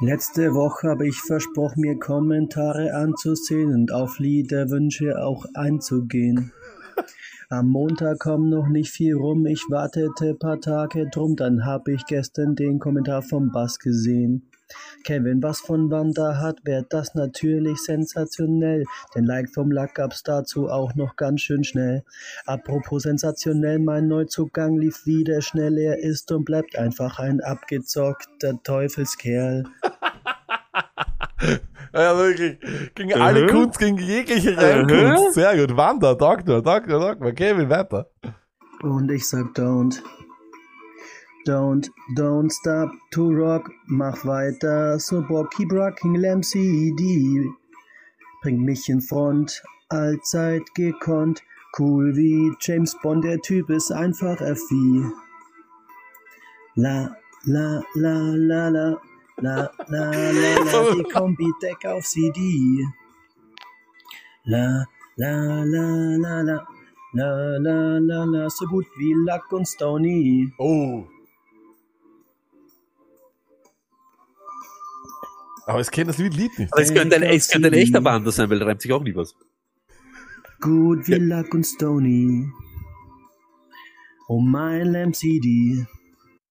Letzte 0.00 0.52
Woche 0.52 0.90
habe 0.90 1.08
ich 1.08 1.18
versprochen, 1.22 1.80
mir 1.80 1.98
Kommentare 1.98 2.92
anzusehen 2.92 3.72
und 3.72 3.92
auf 3.92 4.18
Liederwünsche 4.18 5.24
auch 5.24 5.46
einzugehen. 5.54 6.52
Am 7.48 7.70
Montag 7.70 8.18
kommt 8.18 8.50
noch 8.50 8.68
nicht 8.68 8.90
viel 8.90 9.14
rum, 9.14 9.46
ich 9.46 9.62
wartete 9.70 10.34
paar 10.34 10.60
Tage 10.60 11.08
drum, 11.08 11.34
dann 11.34 11.64
hab 11.64 11.88
ich 11.88 12.04
gestern 12.04 12.54
den 12.56 12.78
Kommentar 12.78 13.22
vom 13.22 13.52
Bass 13.52 13.78
gesehen. 13.78 14.50
Kevin, 15.04 15.42
was 15.42 15.60
von 15.60 15.90
Wanda 15.90 16.38
hat, 16.40 16.58
wär 16.64 16.82
das 16.82 17.14
natürlich 17.14 17.78
sensationell. 17.78 18.84
Den 19.14 19.24
Like 19.24 19.50
vom 19.50 19.70
Luck 19.70 19.94
gab's 19.94 20.22
dazu 20.22 20.68
auch 20.68 20.94
noch 20.94 21.16
ganz 21.16 21.40
schön 21.42 21.64
schnell. 21.64 22.04
Apropos 22.46 23.04
sensationell, 23.04 23.78
mein 23.78 24.08
Neuzugang 24.08 24.76
lief 24.76 25.06
wieder 25.06 25.40
schnell. 25.42 25.78
Er 25.78 25.98
ist 25.98 26.32
und 26.32 26.44
bleibt 26.44 26.76
einfach 26.76 27.18
ein 27.18 27.40
abgezockter 27.40 28.60
Teufelskerl. 28.62 29.64
Ja, 31.92 32.16
wirklich. 32.16 32.58
Gegen 32.94 33.14
alle 33.14 33.44
Mhm. 33.44 33.48
Kunst, 33.48 33.78
gegen 33.78 33.96
jegliche 33.98 34.56
Reinkunst. 34.56 35.34
Sehr 35.34 35.56
gut. 35.56 35.76
Wanda, 35.76 36.14
Doktor, 36.14 36.60
Doktor, 36.60 36.98
Doktor. 37.00 37.32
Kevin, 37.32 37.70
weiter. 37.70 38.10
Und 38.82 39.10
ich 39.10 39.26
sag 39.26 39.54
don't. 39.54 40.02
Don't, 41.46 41.88
don't 42.16 42.50
stop 42.50 42.90
to 43.12 43.32
rock, 43.32 43.70
mach 43.86 44.24
weiter, 44.24 44.98
so 44.98 45.22
Bock, 45.22 45.52
keep 45.52 45.70
rocking, 45.70 46.14
Lamb 46.14 46.42
CD. 46.42 47.48
Bringt 48.42 48.62
mich 48.62 48.88
in 48.88 49.00
Front, 49.00 49.62
allzeit 49.88 50.62
gekonnt, 50.74 51.40
cool 51.78 52.16
wie 52.16 52.52
James 52.58 52.96
Bond, 53.00 53.22
der 53.22 53.40
Typ 53.42 53.70
ist 53.70 53.92
einfach 53.92 54.38
FI. 54.38 55.04
La, 56.74 57.14
la, 57.44 57.80
la, 57.94 58.18
la, 58.34 58.68
la, 58.68 59.00
la, 59.36 59.70
la, 59.86 60.10
la, 60.10 60.10
la, 60.10 60.94
die 60.96 61.04
Kombi-Deck 61.04 61.84
auf 61.86 62.04
CD. 62.04 62.84
La, 64.46 64.84
la, 65.14 65.62
la, 65.62 66.16
la, 66.16 66.40
la, 66.40 66.66
la, 67.12 67.56
la, 67.58 67.98
la, 67.98 68.24
la, 68.24 68.50
so 68.50 68.66
gut 68.66 68.86
wie 68.98 69.14
Luck 69.14 69.52
und 69.52 69.68
Stony. 69.68 70.52
Oh. 70.58 71.06
Aber 75.66 75.80
ich 75.80 75.90
kenne 75.90 76.06
das 76.08 76.18
Lied 76.18 76.34
Lied 76.34 76.58
nicht. 76.58 76.72
Aber 76.72 76.80
es 76.82 76.94
könnte 76.94 77.16
ein, 77.16 77.22
es 77.24 77.48
könnte 77.48 77.68
ein 77.68 77.74
echter 77.74 78.02
Wander 78.04 78.30
sein, 78.30 78.48
weil 78.50 78.58
da 78.60 78.66
reimt 78.66 78.80
sich 78.80 78.92
auch 78.92 79.02
nie 79.02 79.14
was. 79.14 79.34
Gut 80.60 81.06
wie 81.08 81.14
Luck 81.16 81.52
und 81.52 81.64
Stony. 81.64 82.48
Oh 84.28 84.40
mein 84.40 84.86
Lamb 84.92 85.14
CD. 85.14 85.84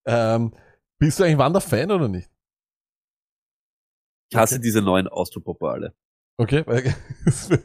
Ähm, 0.06 0.54
bist 0.99 1.19
du 1.19 1.23
eigentlich 1.23 1.38
Wander-Fan 1.38 1.91
oder 1.91 2.08
nicht? 2.08 2.30
Ich 4.30 4.38
hasse 4.38 4.60
diese 4.60 4.82
neuen 4.82 5.08
Austropopper 5.08 5.69
alle. 5.71 5.95
Okay, 6.38 6.63
weil 6.65 6.93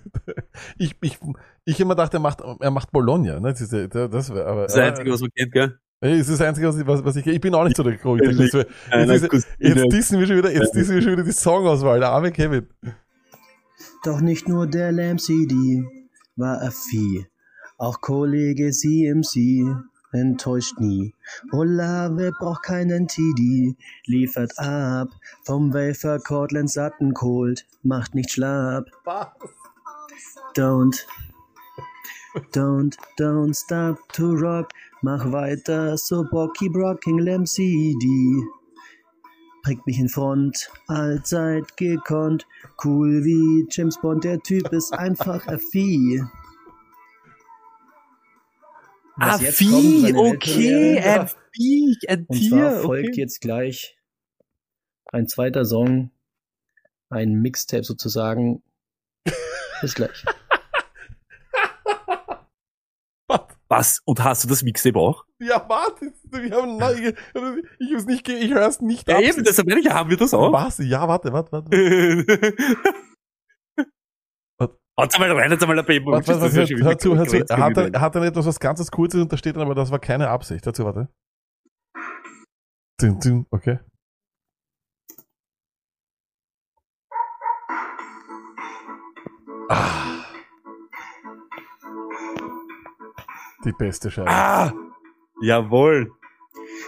ich, 0.79 0.97
ich, 1.01 1.19
ich 1.65 1.81
immer 1.81 1.95
dachte, 1.97 2.19
er 2.19 2.21
macht, 2.21 2.41
er 2.41 2.71
macht 2.71 2.93
Bologna, 2.93 3.41
ne? 3.41 3.51
Das, 3.53 3.61
ist, 3.61 3.73
das, 3.95 4.33
wär- 4.33 4.47
aber, 4.47 4.63
Das 4.63 4.73
ist 4.73 4.79
das 4.79 4.89
Einzige, 4.91 5.11
was 5.13 5.21
man 5.21 5.31
kennt, 5.37 5.53
gell? 5.53 5.81
Ey, 6.03 6.17
das 6.19 6.29
ist 6.29 6.41
das 6.41 6.47
Einzige, 6.49 6.67
was 6.69 6.79
ich, 6.79 6.87
was, 6.87 7.17
ich, 7.17 7.27
ich 7.27 7.41
bin 7.41 7.55
auch 7.55 7.65
nicht 7.65 7.77
so 7.77 7.83
der 7.83 7.97
Grund. 7.99 8.23
Jetzt, 8.25 8.39
jetzt, 8.39 8.67
Einer 8.91 9.13
jetzt, 9.13 9.93
dissen 9.93 10.19
wir 10.19 10.27
schon 10.27 10.39
wieder, 10.39 10.51
jetzt 10.51 10.75
dissen 10.75 10.95
wir 10.95 11.03
schon 11.03 11.13
wieder 11.13 11.25
die 11.25 11.33
Songauswahl, 11.33 12.01
der 12.01 12.09
arme 12.09 12.33
Kevin. 12.33 12.67
Doch 14.05 14.23
nicht 14.23 14.49
nur 14.49 14.67
der 14.67 14.93
Lamb 14.93 15.21
CD 15.21 15.85
war 16.37 16.57
er 16.63 16.71
Vieh. 16.71 17.27
Auch 17.77 18.01
Kollege 18.01 18.71
CMC 18.71 19.77
enttäuscht 20.13 20.79
nie. 20.79 21.15
Olave 21.53 22.33
braucht 22.39 22.63
keinen 22.63 23.07
TD, 23.07 23.77
liefert 24.07 24.59
ab. 24.59 25.09
Vom 25.45 25.75
Wafer 25.75 26.19
Cortland 26.19 26.71
satten 26.71 27.13
Cold, 27.13 27.67
macht 27.83 28.15
nicht 28.15 28.33
schlapp. 28.33 28.87
Don't, 30.55 31.05
don't, 32.53 32.97
don't 33.19 33.55
stop 33.55 33.99
to 34.15 34.33
rock. 34.33 34.71
Mach 35.03 35.33
weiter, 35.33 35.97
so 35.97 36.25
Bock, 36.31 36.55
keep 36.57 36.77
rocking 36.77 37.19
Lamb 37.19 37.47
CD. 37.47 38.07
Bringt 39.63 39.87
mich 39.87 39.99
in 39.99 40.11
Front, 40.11 40.71
allzeit 40.89 41.77
gekonnt. 41.79 42.47
Cool 42.85 43.25
wie 43.25 43.67
James 43.71 43.99
Bond, 44.01 44.25
der 44.25 44.41
Typ 44.41 44.71
ist 44.73 44.93
einfach 44.93 45.47
ein 45.47 45.59
Vieh. 45.59 46.23
Was 49.17 49.41
Vieh, 49.41 50.15
okay, 50.15 50.99
ein 50.99 51.29
Vieh, 51.53 51.97
ein 52.07 52.27
Und 52.29 52.37
Tier, 52.37 52.51
zwar 52.51 52.73
folgt 52.83 53.09
okay. 53.09 53.21
jetzt 53.21 53.41
gleich 53.41 53.97
ein 55.13 55.29
zweiter 55.29 55.65
Song, 55.65 56.11
ein 57.09 57.41
Mixtape 57.41 57.85
sozusagen. 57.85 58.63
Bis 59.81 59.95
gleich. 59.95 60.25
Was? 63.71 64.01
Und 64.05 64.23
hast 64.25 64.43
du 64.43 64.49
das 64.49 64.65
Mixtape 64.65 64.99
auch? 64.99 65.25
Ja, 65.41 65.65
warte, 65.69 66.13
wir 66.25 66.51
haben, 66.51 66.77
nein, 66.77 67.15
ich, 67.79 67.95
hab's 67.95 68.05
nicht, 68.05 68.29
ich 68.29 68.53
hör's 68.53 68.81
nicht 68.81 69.09
Ja, 69.09 69.17
ab. 69.19 69.23
eben, 69.23 69.45
deshalb 69.45 69.69
meine 69.69 69.81
ich, 69.81 69.89
haben 69.89 70.11
wir 70.11 70.17
das 70.17 70.35
auch. 70.35 70.53
Was? 70.53 70.79
Ja, 70.79 71.07
warte, 71.07 71.33
warte, 71.33 71.53
warte. 71.53 71.71
Haut's 74.99 75.19
mal 75.19 75.31
rein, 75.31 75.51
jetzt 75.53 75.63
einmal 75.63 75.79
ein 75.79 75.87
Baby. 75.87 76.05
Warte, 76.07 76.29
warte, 76.29 76.57
warte, 76.57 76.75
hör, 76.77 76.85
hör 76.85 76.99
zu, 76.99 77.17
hör 77.17 77.27
zu. 77.27 77.37
Er 77.49 77.59
hat, 77.59 77.77
er 77.77 78.01
hat 78.01 78.15
dann 78.17 78.25
etwas, 78.25 78.45
was 78.45 78.59
ganzes 78.59 78.91
Kurzes 78.91 79.23
und 79.23 79.33
da 79.33 79.37
steht 79.37 79.55
dann 79.55 79.63
aber, 79.63 79.77
das 79.77 79.91
war 79.93 80.01
keine 80.01 80.29
Absicht. 80.29 80.67
Hör 80.67 80.75
zu, 80.75 80.85
warte. 80.85 81.09
Ding, 83.01 83.21
ding, 83.21 83.47
Okay. 83.53 83.79
Ah. 89.69 90.10
Die 93.65 93.73
beste 93.73 94.11
Scheibe. 94.11 94.31
Ah! 94.31 94.73
Jawohl. 95.43 96.11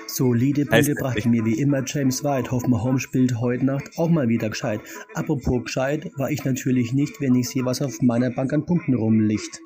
Solide 0.07 0.67
Punkte 0.67 0.95
brachte 0.95 1.29
mir 1.29 1.45
wie 1.45 1.59
immer 1.59 1.83
James 1.85 2.23
White. 2.25 2.51
Hoffen 2.51 2.71
wir 2.71 2.83
Home 2.83 2.99
spielt 2.99 3.39
heute 3.41 3.65
Nacht 3.65 3.91
auch 3.97 4.09
mal 4.09 4.29
wieder 4.29 4.51
gescheit. 4.51 4.81
Apropos 5.15 5.65
gescheit, 5.65 6.11
war 6.17 6.31
ich 6.31 6.45
natürlich 6.45 6.93
nicht, 6.93 7.21
wenn 7.21 7.35
ich 7.35 7.49
sehe, 7.49 7.65
was 7.65 7.83
auf 7.83 8.01
meiner 8.03 8.31
Bank 8.31 8.53
an 8.53 8.67
Punkten 8.67 8.95
rumliegt. 8.95 9.61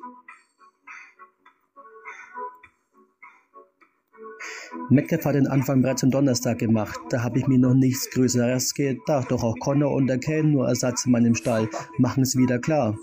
Metcalf 4.89 5.25
hat 5.25 5.35
den 5.35 5.47
Anfang 5.47 5.81
bereits 5.81 6.03
am 6.03 6.11
Donnerstag 6.11 6.59
gemacht. 6.59 6.97
Da 7.09 7.23
habe 7.23 7.39
ich 7.39 7.47
mir 7.47 7.59
noch 7.59 7.73
nichts 7.73 8.09
Größeres 8.11 8.73
gedacht. 8.73 9.31
Doch 9.31 9.43
auch 9.43 9.55
Connor 9.59 9.91
und 9.93 10.07
der 10.07 10.19
Kane, 10.19 10.45
nur 10.45 10.67
Ersatz 10.67 11.05
in 11.05 11.11
meinem 11.11 11.35
Stall, 11.35 11.69
machen 11.97 12.23
es 12.23 12.37
wieder 12.37 12.59
klar. 12.59 12.97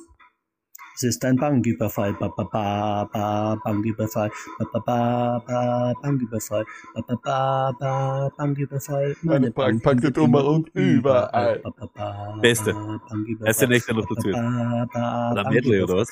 Es 0.95 1.03
ist 1.03 1.25
ein 1.25 1.37
Banküberfall. 1.37 2.15
Ba, 2.15 2.29
ba, 2.29 2.45
ba, 2.45 3.09
ba, 3.13 3.57
Banküberfall. 3.65 4.31
Ba, 4.59 4.65
ba, 4.73 4.81
ba, 4.81 5.43
ba, 5.47 5.95
Banküberfall. 6.03 6.65
Ba, 6.95 7.03
ba, 7.03 7.17
ba, 7.23 7.73
ba, 7.81 8.31
Banküberfall. 8.37 9.17
Meine 9.23 9.51
Bank 9.51 9.83
packt 9.83 10.05
den 10.05 10.13
Dummer 10.13 10.45
und 10.45 10.69
überall. 10.75 11.61
Beste. 12.41 12.75
Heißt 13.45 13.61
der 13.63 13.69
nächste 13.69 13.95
noch 13.95 14.07
dazu? 14.07 14.29
Oder 14.29 15.51
Medley, 15.51 15.83
oder 15.83 15.97
was? 15.97 16.09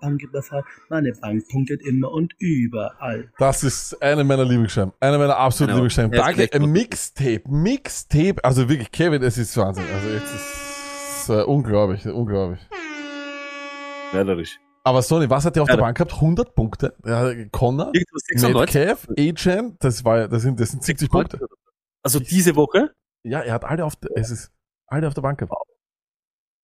Banküberfall. 0.00 0.62
Meine 0.90 1.12
Bank 1.12 1.48
punktet 1.48 1.80
immer 1.86 2.12
und 2.12 2.34
überall. 2.38 3.30
Das 3.38 3.64
ist 3.64 4.00
eine 4.02 4.24
meiner 4.24 4.44
Lieblingsscheiben. 4.44 4.92
Eine 5.00 5.18
meiner 5.18 5.36
absoluten 5.36 5.76
Genau. 5.76 5.86
Lieblingsscheiben. 5.86 6.12
Danke. 6.12 6.66
Mixtape. 6.66 7.42
Mixtape. 7.48 8.44
Also 8.44 8.68
wirklich, 8.68 8.90
Kevin, 8.92 9.22
es 9.22 9.38
ist 9.38 9.56
Wahnsinn. 9.56 9.84
Also 9.94 10.08
jetzt 10.10 10.34
ist 10.34 11.28
äh, 11.30 11.42
unglaublich, 11.42 12.06
unglaublich. 12.06 12.60
Mörderisch. 14.12 14.58
Aber 14.84 15.02
Sony, 15.02 15.28
was 15.28 15.44
hat 15.44 15.56
der 15.56 15.64
auf 15.64 15.68
Ja, 15.68 15.76
der 15.76 15.82
Bank 15.82 15.96
gehabt? 15.96 16.14
100 16.14 16.54
Punkte. 16.54 16.94
Ja, 17.04 17.32
Connor, 17.50 17.90
Irgendwas 17.92 18.22
96? 18.28 18.54
Metcalf, 18.54 19.08
Agen, 19.18 19.76
das 19.80 20.04
war, 20.04 20.28
das 20.28 20.42
sind, 20.42 20.60
das 20.60 20.70
sind 20.70 20.84
70 20.84 21.10
Punkte. 21.10 21.40
Also 22.04 22.20
diese 22.20 22.54
Woche? 22.54 22.92
Ja, 23.24 23.40
er 23.40 23.54
hat 23.54 23.64
alle 23.64 23.84
auf, 23.84 23.96
der, 23.96 24.10
es 24.14 24.30
ist, 24.30 24.52
alle 24.86 25.08
auf 25.08 25.14
der 25.14 25.22
Bank 25.22 25.40
gehabt. 25.40 25.52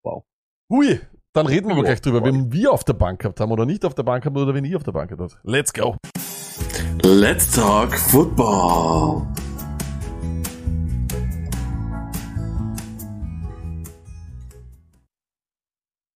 Wow. 0.05 0.23
Hui, 0.71 1.01
dann 1.33 1.47
reden 1.47 1.67
wir 1.67 1.75
mal 1.75 1.83
gleich 1.83 2.01
drüber, 2.01 2.25
wen 2.25 2.53
wir 2.53 2.71
auf 2.71 2.85
der 2.85 2.93
Bank 2.93 3.21
gehabt 3.21 3.41
haben 3.41 3.51
oder 3.51 3.67
nicht 3.67 3.85
auf 3.85 3.95
der 3.95 4.05
Bank 4.05 4.25
haben 4.25 4.37
oder 4.37 4.55
wen 4.55 4.65
ihr 4.65 4.77
auf 4.77 4.85
der 4.85 4.93
Bank 4.93 5.11
gehabt 5.11 5.35
habt. 5.35 5.45
Let's 5.45 5.73
go. 5.73 5.97
Let's 7.03 7.51
talk 7.51 7.93
football. 7.99 9.27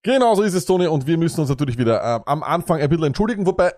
Genau 0.07 0.37
so 0.37 0.43
ist 0.43 0.55
es, 0.55 0.65
Toni, 0.65 0.87
und 0.87 1.09
wir 1.09 1.19
müssen 1.19 1.41
uns 1.41 1.49
natürlich 1.49 1.79
wieder 1.79 2.01
äh, 2.01 2.21
am 2.27 2.45
Anfang 2.45 2.81
ein 2.81 2.89
bisschen 2.89 3.07
entschuldigen, 3.07 3.45
wobei 3.45 3.73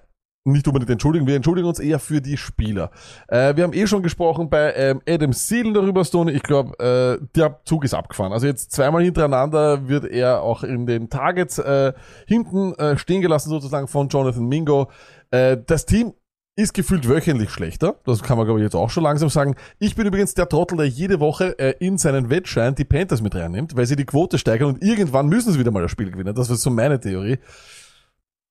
nicht 0.45 0.69
unbedingt 0.69 0.91
entschuldigen, 0.91 1.27
wir 1.27 1.35
entschuldigen 1.35 1.67
uns 1.67 1.79
eher 1.79 1.99
für 1.99 2.21
die 2.21 2.37
Spieler. 2.37 2.91
Äh, 3.29 3.57
wir 3.57 3.65
haben 3.65 3.73
eh 3.73 3.87
schon 3.87 4.03
gesprochen 4.03 4.51
bei 4.51 4.75
ähm, 4.75 5.01
Adam 5.09 5.33
Seelen 5.33 5.73
darüber, 5.73 6.05
Stone. 6.05 6.31
Ich 6.33 6.43
glaube, 6.43 6.79
äh, 6.81 7.27
der 7.35 7.61
Zug 7.65 7.83
ist 7.83 7.95
abgefahren. 7.95 8.35
Also 8.35 8.47
jetzt 8.47 8.73
zweimal 8.73 9.03
hintereinander 9.03 9.89
wird 9.89 10.05
er 10.05 10.43
auch 10.43 10.65
in 10.65 10.85
den 10.85 11.09
Targets 11.09 11.61
äh, 11.61 11.95
hinten 12.27 12.75
äh, 12.75 12.99
stehen 12.99 13.23
gelassen, 13.23 13.49
sozusagen 13.49 13.89
von 13.89 14.11
Jonathan 14.11 14.47
Mingo. 14.47 14.91
Äh, 15.31 15.57
das 15.65 15.87
Team 15.87 16.13
ist 16.59 16.75
gefühlt 16.75 17.09
wöchentlich 17.09 17.51
schlechter. 17.51 18.01
Das 18.05 18.21
kann 18.21 18.37
man, 18.37 18.45
glaube 18.45 18.59
ich, 18.59 18.65
jetzt 18.65 18.75
auch 18.75 18.91
schon 18.91 19.05
langsam 19.05 19.29
sagen. 19.29 19.55
Ich 19.79 19.95
bin 19.95 20.07
übrigens 20.09 20.35
der 20.35 20.49
Trottel, 20.49 20.79
der 20.79 20.89
jede 20.89 21.21
Woche 21.21 21.57
äh, 21.61 21.75
in 21.79 21.99
seinen 21.99 22.31
Wettschein 22.31 22.75
die 22.75 22.85
Panthers 22.85 23.23
mit 23.23 23.37
reinnimmt, 23.37 23.77
weil 23.77 23.87
sie 23.87 23.95
die 23.95 24.05
Quote 24.05 24.39
steigern 24.39 24.75
und 24.75 24.83
irgendwann 24.83 25.29
müssen 25.29 25.53
sie 25.53 25.61
wieder 25.61 25.71
mal 25.71 25.83
das 25.83 25.93
Spiel 25.93 26.11
gewinnen. 26.11 26.35
Das 26.35 26.51
ist 26.51 26.63
so 26.63 26.71
meine 26.71 26.99
Theorie. 26.99 27.39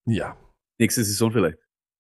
Ja. 0.06 0.38
Nächste 0.80 1.04
Saison 1.04 1.34
vielleicht. 1.34 1.58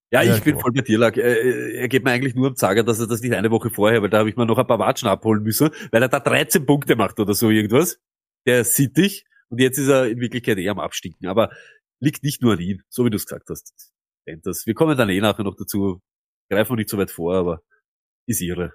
Ja, 0.10 0.22
Ja, 0.22 0.34
ich 0.36 0.44
bin 0.44 0.54
klar. 0.54 0.62
voll 0.62 0.72
bei 0.72 0.82
dir, 0.82 0.98
Lack. 0.98 1.18
Er, 1.18 1.76
er 1.76 1.90
geht 1.90 2.06
mir 2.06 2.12
eigentlich 2.12 2.36
nur 2.36 2.48
am 2.48 2.56
Zager, 2.56 2.86
dass 2.86 3.02
er 3.02 3.08
das 3.08 3.20
nicht 3.20 3.34
eine 3.34 3.52
Woche 3.52 3.70
vorher, 3.70 4.02
weil 4.02 4.10
da 4.10 4.20
habe 4.20 4.30
ich 4.30 4.38
mir 4.38 4.46
noch 4.46 4.58
ein 4.58 4.68
paar 4.68 4.80
Watschen 4.80 5.10
abholen 5.10 5.44
müssen, 5.44 5.72
weil 5.92 6.02
er 6.02 6.08
da 6.08 6.22
13 6.22 6.66
Punkte 6.66 6.96
macht 6.96 7.20
oder 7.20 7.34
so 7.34 7.50
irgendwas. 7.50 8.00
Der 8.46 8.64
sieht 8.64 8.96
dich 8.96 9.26
und 9.50 9.60
jetzt 9.60 9.78
ist 9.78 9.90
er 9.90 10.08
in 10.08 10.22
Wirklichkeit 10.22 10.58
eher 10.58 10.72
am 10.72 10.80
Abstinken. 10.80 11.28
Aber 11.28 11.52
liegt 12.00 12.24
nicht 12.24 12.42
nur 12.42 12.54
an 12.54 12.62
ihm, 12.62 12.82
so 12.88 13.04
wie 13.04 13.10
du 13.10 13.18
es 13.18 13.26
gesagt 13.26 13.50
hast. 13.50 13.92
Das. 14.44 14.66
Wir 14.66 14.74
kommen 14.74 14.98
dann 14.98 15.10
eh 15.10 15.22
nachher 15.22 15.44
noch 15.44 15.56
dazu. 15.56 16.02
Greifen 16.50 16.72
wir 16.72 16.78
nicht 16.78 16.90
so 16.90 16.98
weit 16.98 17.12
vor, 17.12 17.36
aber 17.36 17.62
ist 18.28 18.42
ihre. 18.42 18.74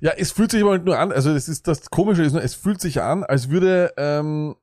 Ja, 0.00 0.12
es 0.16 0.32
fühlt 0.32 0.50
sich 0.50 0.62
aber 0.62 0.78
nur 0.78 0.98
an, 0.98 1.12
also 1.12 1.30
es 1.30 1.48
ist 1.48 1.68
das 1.68 1.90
Komische 1.90 2.22
ist 2.22 2.32
nur, 2.32 2.42
es 2.42 2.54
fühlt 2.54 2.80
sich 2.80 3.02
an, 3.02 3.22
als 3.22 3.50
würde 3.50 3.92
ähm, 3.98 4.56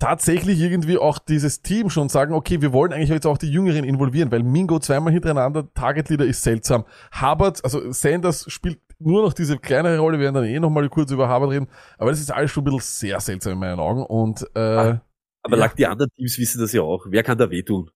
tatsächlich 0.00 0.60
irgendwie 0.60 0.96
auch 0.98 1.18
dieses 1.18 1.60
Team 1.62 1.90
schon 1.90 2.08
sagen, 2.08 2.32
okay, 2.32 2.62
wir 2.62 2.72
wollen 2.72 2.92
eigentlich 2.92 3.10
jetzt 3.10 3.26
auch 3.26 3.38
die 3.38 3.50
Jüngeren 3.50 3.84
involvieren, 3.84 4.30
weil 4.30 4.42
Mingo 4.42 4.78
zweimal 4.78 5.12
hintereinander 5.12 5.72
Target 5.74 6.08
Leader 6.08 6.24
ist 6.24 6.42
seltsam. 6.42 6.84
Hubbard, 7.20 7.62
also 7.64 7.92
Sanders 7.92 8.50
spielt 8.50 8.80
nur 9.00 9.22
noch 9.22 9.32
diese 9.32 9.58
kleinere 9.58 9.98
Rolle, 9.98 10.18
wir 10.18 10.24
werden 10.24 10.36
dann 10.36 10.44
eh 10.44 10.58
nochmal 10.60 10.88
kurz 10.88 11.10
über 11.10 11.32
Hubbard 11.32 11.50
reden, 11.50 11.68
aber 11.98 12.10
das 12.10 12.20
ist 12.20 12.30
alles 12.32 12.50
schon 12.50 12.62
ein 12.62 12.64
bisschen 12.66 12.80
sehr 13.10 13.20
seltsam 13.20 13.54
in 13.54 13.58
meinen 13.58 13.80
Augen 13.80 14.04
und 14.06 14.42
äh, 14.54 14.58
Ah, 14.60 15.02
Aber 15.42 15.56
Ja. 15.56 15.64
lag 15.64 15.74
die 15.74 15.86
anderen 15.86 16.10
Teams 16.12 16.38
wissen 16.38 16.60
das 16.60 16.72
ja 16.72 16.82
auch. 16.82 17.06
Wer 17.08 17.22
kann 17.22 17.36
da 17.38 17.50
wehtun? 17.50 17.90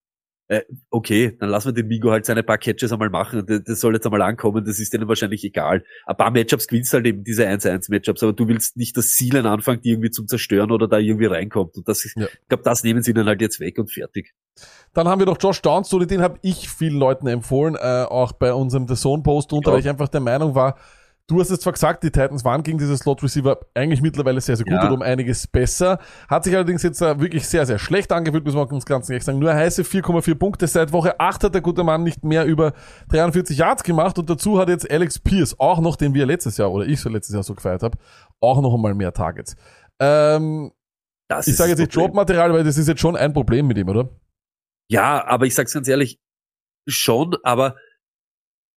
Äh, 0.53 0.63
okay, 0.89 1.35
dann 1.39 1.49
lassen 1.49 1.69
wir 1.69 1.73
den 1.73 1.87
Migo 1.87 2.11
halt 2.11 2.25
seine 2.25 2.43
paar 2.43 2.57
Catches 2.57 2.91
einmal 2.91 3.09
machen. 3.09 3.43
Das, 3.47 3.63
das 3.63 3.79
soll 3.79 3.93
jetzt 3.95 4.05
einmal 4.05 4.21
ankommen, 4.21 4.63
das 4.63 4.79
ist 4.79 4.93
denen 4.93 5.07
wahrscheinlich 5.07 5.43
egal. 5.43 5.83
Ein 6.05 6.15
paar 6.17 6.31
Matchups 6.31 6.67
gewinnst 6.67 6.93
halt 6.93 7.05
eben 7.07 7.23
diese 7.23 7.47
1-1-Matchups, 7.47 8.21
aber 8.23 8.33
du 8.33 8.47
willst 8.47 8.77
nicht, 8.77 8.95
dass 8.97 9.15
Seelen 9.15 9.45
anfängt, 9.45 9.83
die 9.85 9.89
irgendwie 9.91 10.11
zum 10.11 10.27
Zerstören 10.27 10.71
oder 10.71 10.87
da 10.87 10.97
irgendwie 10.99 11.25
reinkommt. 11.25 11.75
Und 11.77 11.87
das 11.87 12.05
ist, 12.05 12.15
Ja. 12.17 12.25
ich 12.25 12.47
glaube, 12.49 12.63
das 12.63 12.83
nehmen 12.83 13.01
sie 13.01 13.11
ihnen 13.11 13.25
halt 13.25 13.41
jetzt 13.41 13.59
weg 13.59 13.79
und 13.79 13.91
fertig. 13.91 14.33
Dann 14.93 15.07
haben 15.07 15.19
wir 15.19 15.25
noch 15.25 15.37
Josh 15.41 15.61
Downs, 15.61 15.89
so 15.89 15.97
den 15.99 16.21
habe 16.21 16.37
ich 16.43 16.69
vielen 16.69 16.97
Leuten 16.99 17.25
empfohlen, 17.27 17.75
äh, 17.75 18.03
auch 18.07 18.33
bei 18.33 18.53
unserem 18.53 18.87
The 18.87 18.95
Zone 18.95 19.23
Post 19.23 19.51
drunter, 19.51 19.69
Ja. 19.69 19.73
weil 19.73 19.79
ich 19.81 19.89
einfach 19.89 20.09
der 20.09 20.21
Meinung 20.21 20.53
war, 20.53 20.77
du 21.27 21.39
hast 21.39 21.49
es 21.49 21.59
zwar 21.61 21.73
gesagt, 21.73 22.03
die 22.03 22.11
Titans 22.11 22.43
waren 22.43 22.63
gegen 22.63 22.77
diese 22.77 22.97
Slot 22.97 23.23
Receiver 23.23 23.59
eigentlich 23.73 24.01
mittlerweile 24.01 24.41
sehr, 24.41 24.57
sehr 24.57 24.65
gut 24.65 24.73
Ja. 24.73 24.87
und 24.87 24.93
um 24.93 25.01
einiges 25.01 25.47
besser. 25.47 25.99
Hat 26.27 26.43
sich 26.43 26.53
allerdings 26.53 26.83
jetzt 26.83 27.01
äh, 27.01 27.19
wirklich 27.19 27.47
sehr, 27.47 27.65
sehr 27.65 27.79
schlecht 27.79 28.11
angefühlt, 28.11 28.43
müssen 28.43 28.57
wir 28.57 28.71
uns 28.71 28.85
ganz 28.85 29.09
ehrlich 29.09 29.23
sagen. 29.23 29.39
Nur 29.39 29.53
heiße 29.53 29.83
4,4 29.83 30.35
Punkte. 30.35 30.67
Seit 30.67 30.91
Woche 30.91 31.19
8 31.19 31.45
hat 31.45 31.53
der 31.53 31.61
gute 31.61 31.83
Mann 31.83 32.03
nicht 32.03 32.23
mehr 32.23 32.45
über 32.45 32.73
43 33.09 33.57
Yards 33.57 33.83
gemacht 33.83 34.19
und 34.19 34.29
dazu 34.29 34.59
hat 34.59 34.69
jetzt 34.69 34.89
Alex 34.91 35.19
Pierce, 35.19 35.59
auch 35.59 35.79
noch, 35.79 35.95
den 35.95 36.13
wir 36.13 36.25
letztes 36.25 36.57
Jahr 36.57 36.71
oder 36.71 36.85
ich 36.85 36.99
so 36.99 37.09
letztes 37.09 37.33
Jahr 37.33 37.43
so 37.43 37.55
gefeiert 37.55 37.83
habe, 37.83 37.97
auch 38.41 38.61
noch 38.61 38.73
einmal 38.73 38.93
mehr 38.93 39.13
Targets. 39.13 39.55
Ähm, 39.99 40.71
Das 41.29 41.47
ich 41.47 41.55
sage 41.55 41.69
jetzt 41.71 41.79
nicht. 41.79 41.93
Jobmaterial, 41.95 42.53
weil 42.53 42.63
das 42.63 42.77
ist 42.77 42.87
jetzt 42.87 42.99
schon 43.01 43.15
ein 43.15 43.33
Problem 43.33 43.67
mit 43.67 43.77
ihm, 43.77 43.87
oder? 43.89 44.09
Ja, 44.89 45.25
aber 45.25 45.45
ich 45.45 45.55
sag's 45.55 45.73
ganz 45.73 45.87
ehrlich, 45.87 46.19
schon, 46.87 47.35
aber 47.43 47.75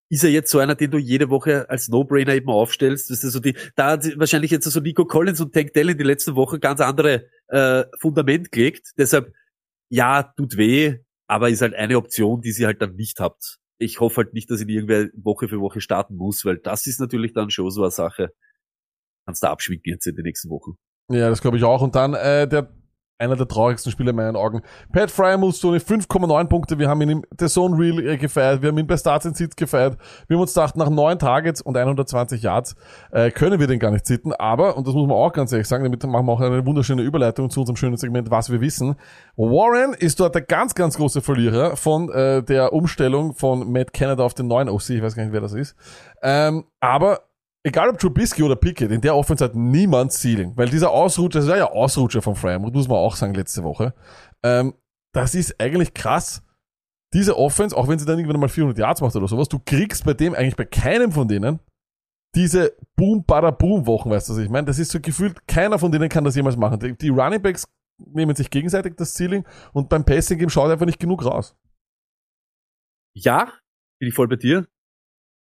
ist 0.09 0.25
er 0.25 0.31
jetzt 0.31 0.51
so 0.51 0.59
einer, 0.59 0.75
den 0.75 0.91
du 0.91 0.99
jede 0.99 1.31
Woche 1.31 1.69
als 1.69 1.89
No-Brainer 1.89 2.35
eben 2.35 2.49
aufstellst? 2.49 3.11
Das 3.11 3.25
ist 3.25 3.33
so 3.33 3.41
die, 3.41 3.57
da 3.75 3.93
hat 3.93 4.19
wahrscheinlich 4.19 4.51
jetzt 4.51 4.65
so 4.65 4.81
Nico 4.81 5.05
Collins 5.05 5.41
und 5.41 5.53
Tank 5.53 5.73
Dell 5.73 5.91
in 5.91 5.99
die 5.99 6.05
letzten 6.05 6.37
Wochen 6.37 6.61
ganz 6.61 6.81
andere 6.81 7.27
äh, 7.49 7.85
Fundament 7.99 8.53
gelegt. 8.53 8.93
Deshalb, 8.97 9.33
ja, 9.89 10.23
tut 10.23 10.57
weh, 10.57 10.99
aber 11.27 11.51
ist 11.51 11.63
halt 11.63 11.75
eine 11.75 11.97
Option, 11.97 12.41
die 12.41 12.53
sie 12.53 12.67
halt 12.67 12.81
dann 12.83 12.95
nicht 12.95 13.21
habt. 13.21 13.59
Ich 13.79 14.01
hoffe 14.01 14.19
halt 14.19 14.33
nicht, 14.33 14.51
dass 14.51 14.61
ihn 14.61 14.69
irgendwer 14.69 15.09
Woche 15.15 15.49
für 15.49 15.61
Woche 15.61 15.81
starten 15.81 16.17
muss, 16.17 16.45
weil 16.45 16.59
das 16.59 16.87
ist 16.87 17.01
natürlich 17.01 17.33
dann 17.33 17.51
schon 17.51 17.71
so 17.71 17.83
eine 17.83 17.91
Sache. 17.91 18.33
Kannst 19.27 19.43
du 19.43 19.49
abschminken 19.49 19.93
jetzt 19.93 20.07
in 20.07 20.15
den 20.15 20.23
nächsten 20.23 20.49
Wochen. 20.51 20.77
Ja, 21.11 21.29
das 21.29 21.43
glaube 21.43 21.57
ich 21.57 21.65
auch. 21.65 21.83
Und 21.83 21.95
dann 21.95 22.15
äh, 22.15 22.49
der 22.49 22.73
einer 23.19 23.37
der 23.37 23.49
traurigsten 23.49 23.91
Spieler 23.91 24.11
in 24.11 24.17
meinen 24.17 24.37
Augen. 24.37 24.63
Pat 24.93 25.11
Fryermuth, 25.11 25.55
so 25.55 25.69
eine 25.69 25.79
5,9 25.79 26.49
Punkte. 26.49 26.79
Wir 26.79 26.89
haben 26.89 27.01
ihn 27.03 27.09
im 27.09 27.25
The 27.39 27.47
Zone 27.47 27.79
Reel 27.79 28.07
äh, 28.07 28.17
gefeiert. 28.17 28.63
Wir 28.63 28.69
haben 28.69 28.79
ihn 28.79 28.87
bei 28.87 28.97
Starts 28.97 29.27
and 29.27 29.37
Seeds 29.37 29.57
gefeiert. 29.57 29.97
Wir 30.29 30.37
haben 30.37 30.43
uns 30.43 30.53
gedacht, 30.53 30.77
nach 30.77 30.91
neun 30.91 31.19
Targets 31.19 31.63
und 31.63 31.77
120 31.77 32.43
Yards 32.43 32.77
äh, 33.13 33.31
können 33.31 33.59
wir 33.59 33.67
den 33.67 33.79
gar 33.79 33.91
nicht 33.91 34.07
sitten. 34.07 34.33
Aber, 34.33 34.77
und 34.77 34.87
das 34.87 34.95
muss 34.95 35.07
man 35.07 35.17
auch 35.17 35.33
ganz 35.33 35.53
ehrlich 35.53 35.67
sagen, 35.67 35.85
damit 35.85 36.05
machen 36.05 36.27
wir 36.27 36.33
auch 36.33 36.41
eine 36.41 36.67
wunderschöne 36.67 37.03
Überleitung 37.03 37.49
zu 37.49 37.61
unserem 37.61 37.77
schönen 37.77 37.97
Segment, 37.97 38.31
was 38.31 38.51
wir 38.51 38.61
wissen. 38.61 38.97
Warren 39.37 39.95
ist 39.95 40.21
dort 40.21 40.35
der 40.35 40.43
ganz, 40.43 40.75
ganz 40.75 40.97
große 40.97 41.23
Verlierer 41.23 41.77
von 41.77 42.11
äh, 42.11 42.43
der 42.43 42.73
Umstellung 42.73 43.35
von 43.35 43.73
Matt 43.73 43.93
Canada 43.95 44.25
auf 44.25 44.35
den 44.35 44.47
neuen 44.47 44.69
OC. 44.69 44.91
Ich 44.91 45.03
weiß 45.03 45.15
gar 45.15 45.25
nicht, 45.25 45.33
wer 45.33 45.41
das 45.41 45.55
ist. 45.55 45.75
Ähm, 46.23 46.65
aber 46.81 47.21
egal 47.67 47.91
ob 47.91 47.99
Trubisky 47.99 48.43
oder 48.43 48.57
Pickett, 48.57 48.91
in 48.91 49.01
der 49.01 49.17
Offense 49.17 49.45
hat 49.45 49.55
niemand 49.55 50.13
Ceiling. 50.13 50.57
Weil 50.57 50.69
dieser 50.69 50.91
Ausrutscher, 50.91 51.41
das 51.41 51.49
war 51.49 51.57
ja 51.57 51.71
Ausrutscher 51.71 52.23
von 52.23 52.35
Fryermuth, 52.35 52.75
muss 52.75 52.89
man 52.89 52.99
auch 52.99 53.17
sagen, 53.17 53.35
letzte 53.35 53.65
Woche. 53.65 53.95
Ähm, 54.43 54.75
das 55.13 55.35
ist 55.35 55.61
eigentlich 55.61 55.93
krass. 55.93 56.43
Diese 57.13 57.37
Offense, 57.37 57.77
auch 57.77 57.89
wenn 57.89 57.99
sie 57.99 58.07
dann 58.07 58.19
irgendwann 58.19 58.41
mal 58.41 58.49
400 58.49 58.79
Yards 58.79 59.01
macht 59.01 59.17
oder 59.17 59.29
sowas, 59.29 59.49
du 59.49 59.59
kriegst 59.59 60.05
bei 60.05 60.15
dem 60.15 60.35
eigentlich 60.35 60.57
bei 60.57 60.65
keinem 60.65 61.13
von 61.13 61.29
denen 61.29 61.61
diese 62.35 62.77
boom 62.97 63.25
bada 63.25 63.51
boom 63.51 63.87
wochen 63.87 64.11
weißt 64.11 64.29
du, 64.29 64.35
was 64.35 64.41
ich 64.41 64.51
meine? 64.51 64.67
Das 64.67 64.79
ist 64.79 64.91
so 64.91 65.01
gefühlt, 65.01 65.49
keiner 65.49 65.79
von 65.79 65.91
denen 65.91 66.09
kann 66.09 66.25
das 66.25 66.37
jemals 66.37 66.57
machen. 66.57 66.79
Die, 66.79 66.97
die 66.97 67.09
Running 67.09 67.41
Backs 67.41 67.65
nehmen 67.99 68.37
sich 68.37 68.51
gegenseitig 68.51 68.95
das 68.97 69.15
Ceiling 69.15 69.45
und 69.73 69.89
beim 69.89 70.05
Passing 70.05 70.39
Game 70.39 70.51
schaut 70.51 70.71
einfach 70.71 70.85
nicht 70.85 71.01
genug 71.01 71.25
raus. 71.25 71.57
Ja, 73.15 73.53
bin 73.99 74.09
ich 74.11 74.15
voll 74.15 74.29
bei 74.29 74.37
dir. 74.37 74.67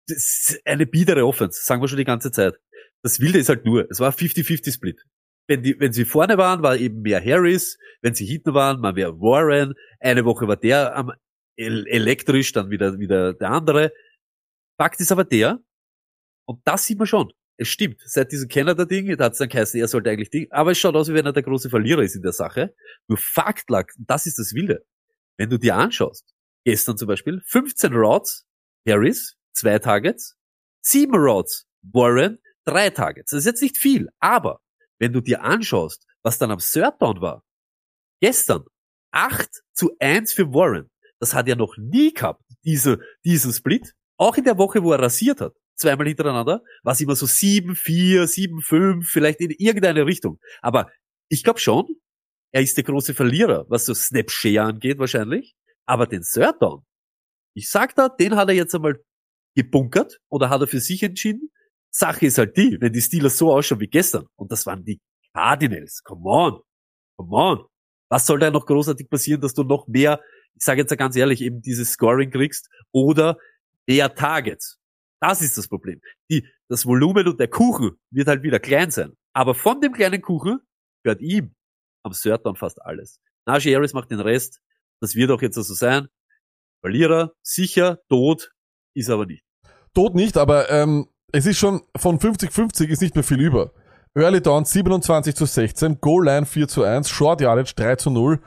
Das 0.07 0.19
ist 0.19 0.61
eine 0.67 0.87
biedere 0.87 1.27
Offense, 1.27 1.61
sagen 1.63 1.83
wir 1.83 1.89
schon 1.89 1.99
die 1.99 2.05
ganze 2.05 2.31
Zeit. 2.31 2.55
Das 3.03 3.21
Wilde 3.21 3.39
ist 3.39 3.49
halt 3.49 3.65
nur, 3.65 3.87
es 3.91 4.01
war 4.01 4.13
50-50-Split. 4.13 5.03
Wenn, 5.47 5.63
die, 5.63 5.79
wenn 5.79 5.93
sie 5.93 6.05
vorne 6.05 6.39
waren, 6.39 6.63
war 6.63 6.77
eben 6.77 7.03
mehr 7.03 7.23
Harris. 7.23 7.77
Wenn 8.01 8.15
sie 8.15 8.25
hinten 8.25 8.55
waren, 8.55 8.83
war 8.83 8.95
mehr 8.95 9.13
Warren. 9.21 9.75
Eine 10.01 10.25
Woche 10.25 10.49
war 10.49 10.57
der 10.57 10.97
am 10.97 11.13
el 11.57 11.87
elektrisch, 11.87 12.53
dann 12.53 12.71
wieder, 12.71 12.99
wieder 12.99 13.35
der 13.35 13.51
andere. 13.51 13.93
Fakt 14.79 15.01
ist 15.01 15.13
aber 15.13 15.25
der, 15.25 15.61
und 16.47 16.61
das 16.65 16.85
sieht 16.85 16.99
man 16.99 17.07
schon. 17.07 17.33
Es 17.57 17.69
stimmt, 17.69 18.01
seit 18.05 18.33
diesem 18.33 18.49
Canada-Ding, 18.49 19.17
da 19.17 19.27
hat 19.27 19.33
es 19.33 19.39
dann 19.39 19.49
geheißen, 19.49 19.79
er 19.79 19.87
sollte 19.87 20.11
eigentlich 20.11 20.31
Ding, 20.31 20.49
aber 20.51 20.73
es 20.73 20.79
schaut 20.79 20.97
aus, 20.97 21.09
wie 21.09 21.15
wenn 21.15 21.27
er 21.27 21.33
der 21.33 21.45
große 21.45 21.71
Verlierer 21.71 22.03
ist 22.03 22.17
in 22.17 22.23
der 22.23 22.33
Sache. 22.33 22.75
Nur 23.07 23.19
Fakt 23.19 23.71
lag, 23.71 23.87
das 23.99 24.27
ist 24.27 24.39
das 24.39 24.55
Wilde. 24.55 24.85
Wenn 25.37 25.51
du 25.51 25.59
dir 25.59 25.77
anschaust, 25.77 26.35
gestern 26.65 26.97
zum 26.97 27.07
Beispiel, 27.07 27.41
15 27.47 27.93
Routes, 27.93 28.45
Harris, 28.89 29.37
zwei 29.55 29.79
Targets, 29.79 30.37
sieben 30.83 31.17
Routes, 31.17 31.67
Warren, 31.83 32.39
drei 32.65 32.91
Targets. 32.91 33.31
Das 33.31 33.41
ist 33.41 33.47
jetzt 33.47 33.63
nicht 33.63 33.79
viel, 33.79 34.09
aber 34.19 34.61
wenn 34.99 35.13
du 35.13 35.21
dir 35.21 35.43
anschaust, 35.43 36.05
was 36.23 36.39
dann 36.39 36.51
am 36.51 36.59
Third 36.59 37.01
Down 37.01 37.21
war, 37.21 37.43
gestern 38.21 38.65
8 39.13 39.49
zu 39.73 39.97
1 40.01 40.33
für 40.33 40.53
Warren. 40.53 40.91
Das 41.21 41.35
hat 41.35 41.49
er 41.49 41.57
noch 41.57 41.77
nie 41.77 42.13
gehabt, 42.13 42.43
diese, 42.65 42.99
diesen 43.25 43.53
Split. 43.53 43.93
Auch 44.17 44.37
in 44.37 44.45
der 44.45 44.59
Woche, 44.59 44.83
wo 44.83 44.93
er 44.93 45.01
rasiert 45.01 45.41
hat, 45.41 45.55
zweimal 45.77 46.09
hintereinander, 46.09 46.63
war 46.83 46.93
es 46.93 47.01
immer 47.01 47.17
so 47.17 47.27
7, 47.27 47.77
4, 47.77 48.27
7, 48.27 48.61
5, 48.61 49.09
vielleicht 49.09 49.41
in 49.41 49.51
irgendeine 49.51 50.07
Richtung. 50.07 50.39
Aber 50.63 50.91
ich 51.29 51.45
glaube 51.45 51.61
schon, 51.61 51.87
er 52.53 52.63
ist 52.63 52.77
der 52.77 52.85
große 52.85 53.15
Verlierer, 53.15 53.67
was 53.69 53.87
so 53.87 53.95
Snap-Share 53.95 54.63
angeht 54.63 54.99
wahrscheinlich. 54.99 55.55
Aber 55.87 56.07
den 56.07 56.23
Third 56.23 56.61
Down, 56.61 56.85
ich 57.55 57.71
sag 57.71 57.95
da, 57.95 58.09
den 58.09 58.37
hat 58.37 58.49
er 58.49 58.55
jetzt 58.55 58.75
einmal 58.75 59.01
gebunkert 59.55 60.21
oder 60.29 60.51
hat 60.51 60.61
er 60.61 60.67
für 60.67 60.81
sich 60.81 61.03
entschieden. 61.03 61.51
Sache 61.91 62.27
ist 62.27 62.39
halt 62.39 62.57
die, 62.57 62.77
wenn 62.81 62.93
die 62.93 63.01
Steelers 63.01 63.39
so 63.39 63.53
ausschauen 63.53 63.81
wie 63.81 63.87
gestern, 63.87 64.27
und 64.37 64.51
das 64.51 64.67
waren 64.67 64.85
die 64.85 65.01
Cardinals, 65.33 66.03
come 66.03 66.25
on, 66.25 66.61
come 67.17 67.37
on. 67.37 67.65
Was 68.09 68.27
soll 68.27 68.39
da 68.39 68.51
noch 68.51 68.67
großartig 68.67 69.09
passieren, 69.09 69.41
dass 69.41 69.55
du 69.55 69.63
noch 69.63 69.87
mehr, 69.87 70.21
ich 70.55 70.65
sage 70.65 70.81
jetzt 70.81 70.97
ganz 70.97 71.17
ehrlich, 71.17 71.41
eben 71.41 71.63
dieses 71.63 71.93
Scoring 71.93 72.31
kriegst 72.31 72.69
oder 72.93 73.39
mehr 73.87 74.15
Targets? 74.15 74.79
Das 75.21 75.41
ist 75.41 75.57
das 75.57 75.69
Problem. 75.69 76.01
Die, 76.31 76.47
das 76.69 76.85
Volumen 76.85 77.27
und 77.29 77.41
der 77.41 77.49
Kuchen 77.49 77.93
wird 78.11 78.29
halt 78.29 78.43
wieder 78.43 78.59
klein 78.59 78.91
sein. 78.91 79.17
Aber 79.33 79.55
von 79.55 79.81
dem 79.81 79.93
kleinen 79.93 80.21
Kuchen 80.21 80.61
gehört 81.03 81.21
ihm 81.21 81.55
am 82.03 82.13
Third 82.13 82.43
fast 82.59 82.83
alles. 82.83 83.21
Najee 83.47 83.75
Harris 83.75 83.93
macht 83.93 84.11
den 84.11 84.21
Rest. 84.21 84.61
Das 85.01 85.15
wird 85.15 85.31
auch 85.31 85.43
jetzt 85.43 85.55
so 85.55 85.63
sein. 85.63 86.09
Verlierer, 86.81 87.33
sicher, 87.43 87.99
tot, 88.09 88.53
ist 88.95 89.11
aber 89.11 89.27
nicht. 89.27 89.44
Tot 89.95 90.15
nicht, 90.15 90.37
aber 90.37 90.71
ähm, 90.71 91.07
es 91.33 91.47
ist 91.47 91.59
schon 91.59 91.83
von 91.97 92.19
50-50 92.19 92.87
ist 92.89 93.03
nicht 93.03 93.15
mehr 93.15 93.25
viel 93.25 93.41
über. 93.41 93.73
Early 94.17 94.41
Down 94.41 94.65
27 94.65 95.35
zu 95.35 95.45
16, 95.47 96.01
Goal 96.01 96.25
Line 96.27 96.47
4 96.47 96.69
zu 96.69 96.85
1, 96.85 97.09
Short 97.09 97.41
Yardage 97.41 97.73
3 97.77 97.97
zu 97.97 98.11
0. 98.11 98.41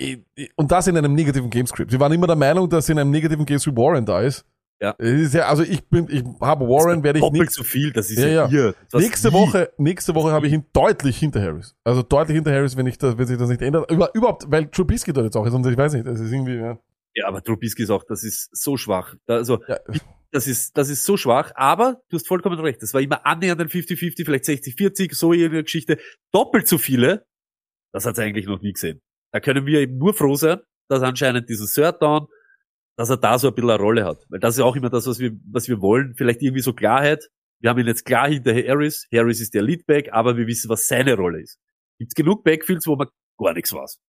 I- 0.00 0.24
i- 0.38 0.48
Und 0.56 0.72
das 0.72 0.86
in 0.86 0.96
einem 0.96 1.14
negativen 1.14 1.50
Gamescript. 1.50 1.92
Wir 1.92 2.00
waren 2.00 2.12
immer 2.12 2.26
der 2.26 2.36
Meinung, 2.36 2.68
dass 2.68 2.88
in 2.88 2.98
einem 2.98 3.10
negativen 3.10 3.44
Gamescript 3.46 3.76
Warren 3.76 4.04
da 4.06 4.20
ist. 4.20 4.44
Ja. 4.82 4.92
Ist 4.92 5.34
ja 5.34 5.42
also 5.46 5.62
ich 5.62 5.86
bin, 5.90 6.06
ich 6.10 6.24
habe 6.40 6.64
Warren, 6.66 7.02
werde 7.04 7.18
ich 7.18 7.22
Doppelt 7.24 7.42
nicht. 7.42 7.52
so 7.52 7.62
viel, 7.62 7.92
das 7.92 8.10
ist 8.10 8.18
Ja, 8.18 8.28
ja, 8.28 8.48
ihr. 8.48 8.74
Nächste. 8.94 9.30
Woche, 9.32 9.70
nächste 9.76 10.14
Woche 10.14 10.32
habe 10.32 10.46
ich 10.46 10.54
ihn 10.54 10.64
deutlich 10.72 11.18
hinter 11.18 11.42
Harris. 11.42 11.76
Also 11.84 12.02
deutlich 12.02 12.36
hinter 12.36 12.50
Harris, 12.52 12.78
wenn 12.78 12.86
ich 12.86 12.96
das, 12.96 13.18
wenn 13.18 13.26
sich 13.26 13.36
das 13.36 13.50
nicht 13.50 13.60
ändert. 13.60 13.90
Über, 13.90 14.08
überhaupt, 14.14 14.46
weil 14.50 14.66
Trubisky 14.70 15.12
dort 15.12 15.26
jetzt 15.26 15.36
auch 15.36 15.44
ist 15.46 15.52
und 15.52 15.66
ich 15.66 15.76
weiß 15.76 15.92
nicht, 15.92 16.06
das 16.06 16.18
ist 16.18 16.32
irgendwie, 16.32 16.54
ja. 16.56 16.78
Ja, 17.14 17.26
aber 17.26 17.42
Trubisky 17.42 17.82
ist 17.82 17.90
auch, 17.90 18.04
das 18.04 18.22
ist 18.22 18.48
so 18.52 18.76
schwach. 18.76 19.14
Also, 19.26 19.62
ja. 19.66 19.78
das 20.30 20.46
ist, 20.46 20.76
das 20.76 20.88
ist 20.88 21.04
so 21.04 21.16
schwach, 21.16 21.52
aber 21.54 22.00
du 22.08 22.16
hast 22.16 22.28
vollkommen 22.28 22.58
recht. 22.60 22.82
Das 22.82 22.94
war 22.94 23.00
immer 23.00 23.26
annähernd 23.26 23.60
ein 23.60 23.68
50-50, 23.68 24.24
vielleicht 24.24 24.44
60-40, 24.44 25.14
so 25.14 25.32
irgendeine 25.32 25.64
Geschichte. 25.64 25.98
Doppelt 26.32 26.68
so 26.68 26.78
viele, 26.78 27.26
das 27.92 28.06
hat 28.06 28.14
es 28.14 28.18
eigentlich 28.20 28.46
noch 28.46 28.60
nie 28.60 28.72
gesehen. 28.72 29.00
Da 29.32 29.40
können 29.40 29.66
wir 29.66 29.80
eben 29.80 29.98
nur 29.98 30.14
froh 30.14 30.36
sein, 30.36 30.60
dass 30.88 31.02
anscheinend 31.02 31.48
dieses 31.48 31.72
Third 31.72 32.02
Down, 32.02 32.26
dass 32.96 33.10
er 33.10 33.16
da 33.16 33.38
so 33.38 33.48
ein 33.48 33.54
bisschen 33.54 33.70
eine 33.70 33.80
Rolle 33.80 34.04
hat. 34.04 34.24
Weil 34.28 34.40
das 34.40 34.56
ist 34.56 34.60
auch 34.60 34.76
immer 34.76 34.90
das, 34.90 35.06
was 35.06 35.18
wir, 35.18 35.32
was 35.50 35.68
wir 35.68 35.80
wollen. 35.80 36.14
Vielleicht 36.16 36.42
irgendwie 36.42 36.62
so 36.62 36.72
Klarheit. 36.72 37.28
Wir 37.60 37.70
haben 37.70 37.78
ihn 37.78 37.86
jetzt 37.86 38.04
klar 38.04 38.28
hinter 38.28 38.54
Harris. 38.54 39.06
Harris 39.12 39.40
ist 39.40 39.54
der 39.54 39.62
Leadback, 39.62 40.12
aber 40.12 40.36
wir 40.36 40.46
wissen, 40.46 40.68
was 40.68 40.86
seine 40.86 41.14
Rolle 41.14 41.42
ist. 41.42 41.58
Gibt's 41.98 42.14
genug 42.14 42.44
Backfields, 42.44 42.86
wo 42.86 42.96
man 42.96 43.08
gar 43.38 43.54
nichts 43.54 43.72
weiß. 43.72 44.00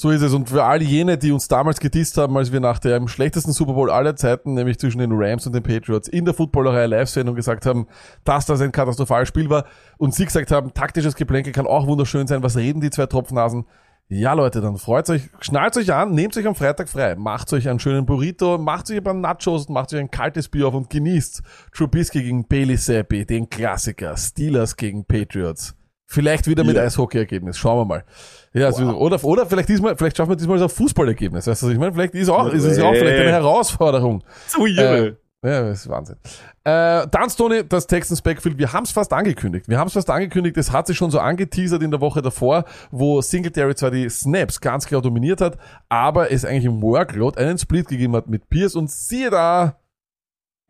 So 0.00 0.10
ist 0.10 0.22
es. 0.22 0.32
Und 0.32 0.48
für 0.48 0.64
all 0.64 0.80
jene, 0.80 1.18
die 1.18 1.30
uns 1.30 1.46
damals 1.46 1.78
gedisst 1.78 2.16
haben, 2.16 2.34
als 2.34 2.50
wir 2.50 2.60
nach 2.60 2.78
dem 2.78 3.06
schlechtesten 3.06 3.52
Super 3.52 3.74
Bowl 3.74 3.90
aller 3.90 4.16
Zeiten, 4.16 4.54
nämlich 4.54 4.78
zwischen 4.78 4.98
den 4.98 5.12
Rams 5.12 5.46
und 5.46 5.54
den 5.54 5.62
Patriots, 5.62 6.08
in 6.08 6.24
der 6.24 6.32
Footballerei 6.32 6.86
Live-Sendung 6.86 7.36
gesagt 7.36 7.66
haben, 7.66 7.86
dass 8.24 8.46
das 8.46 8.62
ein 8.62 8.72
katastrophales 8.72 9.28
Spiel 9.28 9.50
war 9.50 9.66
und 9.98 10.14
sie 10.14 10.24
gesagt 10.24 10.52
haben, 10.52 10.72
taktisches 10.72 11.16
Geplänkel 11.16 11.52
kann 11.52 11.66
auch 11.66 11.86
wunderschön 11.86 12.26
sein. 12.26 12.42
Was 12.42 12.56
reden 12.56 12.80
die 12.80 12.88
zwei 12.88 13.04
Tropfnasen? 13.04 13.66
Ja, 14.08 14.32
Leute, 14.32 14.62
dann 14.62 14.78
freut 14.78 15.10
euch, 15.10 15.28
schnallt 15.40 15.76
euch 15.76 15.92
an, 15.92 16.14
nehmt 16.14 16.34
euch 16.34 16.46
am 16.46 16.54
Freitag 16.54 16.88
frei, 16.88 17.14
macht 17.16 17.52
euch 17.52 17.68
einen 17.68 17.78
schönen 17.78 18.06
Burrito, 18.06 18.56
macht 18.56 18.90
euch 18.90 18.96
ein 18.96 19.04
paar 19.04 19.12
Nachos, 19.12 19.68
macht 19.68 19.92
euch 19.92 20.00
ein 20.00 20.10
kaltes 20.10 20.48
Bier 20.48 20.68
auf 20.68 20.74
und 20.74 20.88
genießt 20.88 21.42
Trubisky 21.76 22.22
gegen 22.22 22.48
Bailey 22.48 22.78
Zappi, 22.78 23.26
den 23.26 23.50
Klassiker, 23.50 24.16
Steelers 24.16 24.78
gegen 24.78 25.04
Patriots. 25.04 25.76
Vielleicht 26.12 26.48
wieder 26.48 26.64
mit 26.64 26.74
Ja. 26.74 26.82
Eishockey-Ergebnis, 26.82 27.56
schauen 27.56 27.78
wir 27.78 27.84
mal. 27.84 28.04
Ja, 28.52 28.66
also, 28.66 28.84
oder, 28.96 29.22
oder 29.22 29.46
vielleicht 29.46 29.68
diesmal, 29.68 29.96
vielleicht 29.96 30.16
schaffen 30.16 30.30
wir 30.30 30.36
diesmal 30.36 30.58
so 30.58 30.64
ein 30.64 30.70
Fußballergebnis. 30.70 31.46
Weißt 31.46 31.62
du, 31.62 31.66
was 31.66 31.72
ich 31.72 31.78
meine? 31.78 31.92
Vielleicht 31.92 32.14
ist 32.16 32.28
auch, 32.28 32.52
ist 32.52 32.64
es 32.64 32.78
ja 32.78 32.84
auch 32.84 32.94
vielleicht 32.94 33.20
eine 33.20 33.30
Herausforderung. 33.30 34.24
So 34.48 34.66
Äh, 34.66 35.14
ja, 35.42 35.62
das 35.62 35.82
ist 35.82 35.88
Wahnsinn. 35.88 36.16
Äh, 36.64 37.06
dann, 37.08 37.30
Stoney, 37.30 37.62
das 37.66 37.86
Texans 37.86 38.20
Backfield, 38.22 38.58
wir 38.58 38.72
haben 38.72 38.82
es 38.82 38.90
fast 38.90 39.12
angekündigt. 39.12 39.68
Wir 39.68 39.78
haben 39.78 39.86
es 39.86 39.92
fast 39.92 40.10
angekündigt, 40.10 40.56
es 40.56 40.72
hat 40.72 40.88
sich 40.88 40.96
schon 40.96 41.12
so 41.12 41.20
angeteasert 41.20 41.80
in 41.80 41.92
der 41.92 42.00
Woche 42.00 42.22
davor, 42.22 42.64
wo 42.90 43.22
Singletary 43.22 43.76
zwar 43.76 43.92
die 43.92 44.08
Snaps 44.10 44.60
ganz 44.60 44.86
klar 44.86 45.00
dominiert 45.02 45.40
hat, 45.40 45.58
aber 45.88 46.32
es 46.32 46.44
eigentlich 46.44 46.64
im 46.64 46.82
Workload 46.82 47.38
einen 47.40 47.56
Split 47.56 47.86
gegeben 47.86 48.16
hat 48.16 48.28
mit 48.28 48.50
Pierce 48.50 48.74
und 48.74 48.90
siehe 48.90 49.30
da, 49.30 49.76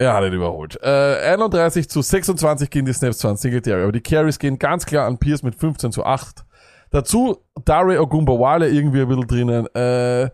er 0.01 0.15
hat 0.15 0.25
ihn 0.25 0.33
überholt. 0.33 0.79
Äh, 0.83 1.33
31 1.35 1.91
zu 1.91 2.01
26 2.01 2.71
gehen 2.71 2.87
die 2.87 2.93
Snaps 2.95 3.19
zwar 3.19 3.33
an 3.33 3.37
Singletary, 3.37 3.83
aber 3.83 3.93
die 3.93 4.01
Carries 4.01 4.39
gehen 4.39 4.59
ganz 4.59 4.87
klar 4.87 5.07
an 5.07 5.19
Pierce 5.19 5.43
mit 5.43 5.55
15 5.55 5.93
zu 5.93 6.05
8. 6.05 6.43
Dazu 6.89 7.45
Dare 7.67 8.01
Ogumbawale 8.01 8.71
irgendwie 8.71 9.03
ein 9.03 9.09
bisschen 9.09 9.27
drinnen. 9.27 9.67
Äh, 9.75 10.31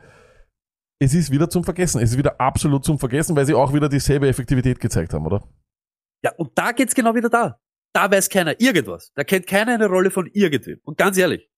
es 1.01 1.15
ist 1.15 1.33
wieder 1.33 1.51
zum 1.51 1.65
Vergessen. 1.65 2.01
Es 2.01 2.13
ist 2.13 2.19
wieder 2.19 2.41
absolut 2.41 2.85
zum 2.85 3.01
Vergessen, 3.01 3.35
weil 3.35 3.45
sie 3.45 3.55
auch 3.55 3.75
wieder 3.75 3.89
dieselbe 3.89 4.29
Effektivität 4.29 4.79
gezeigt 4.79 5.13
haben, 5.13 5.27
oder? 5.27 5.43
Ja, 6.23 6.33
und 6.37 6.57
da 6.57 6.71
geht's 6.71 6.95
genau 6.95 7.17
wieder 7.17 7.29
da. 7.29 7.59
Da 7.93 8.09
weiß 8.09 8.29
keiner 8.29 8.61
irgendwas. 8.61 9.11
Da 9.17 9.25
kennt 9.25 9.49
keiner 9.49 9.75
eine 9.75 9.87
Rolle 9.87 10.13
von 10.13 10.31
irgendwem. 10.33 10.79
Und 10.85 10.97
ganz 10.97 11.19
ehrlich, 11.19 11.51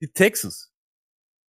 die 0.00 0.10
Texans 0.10 0.72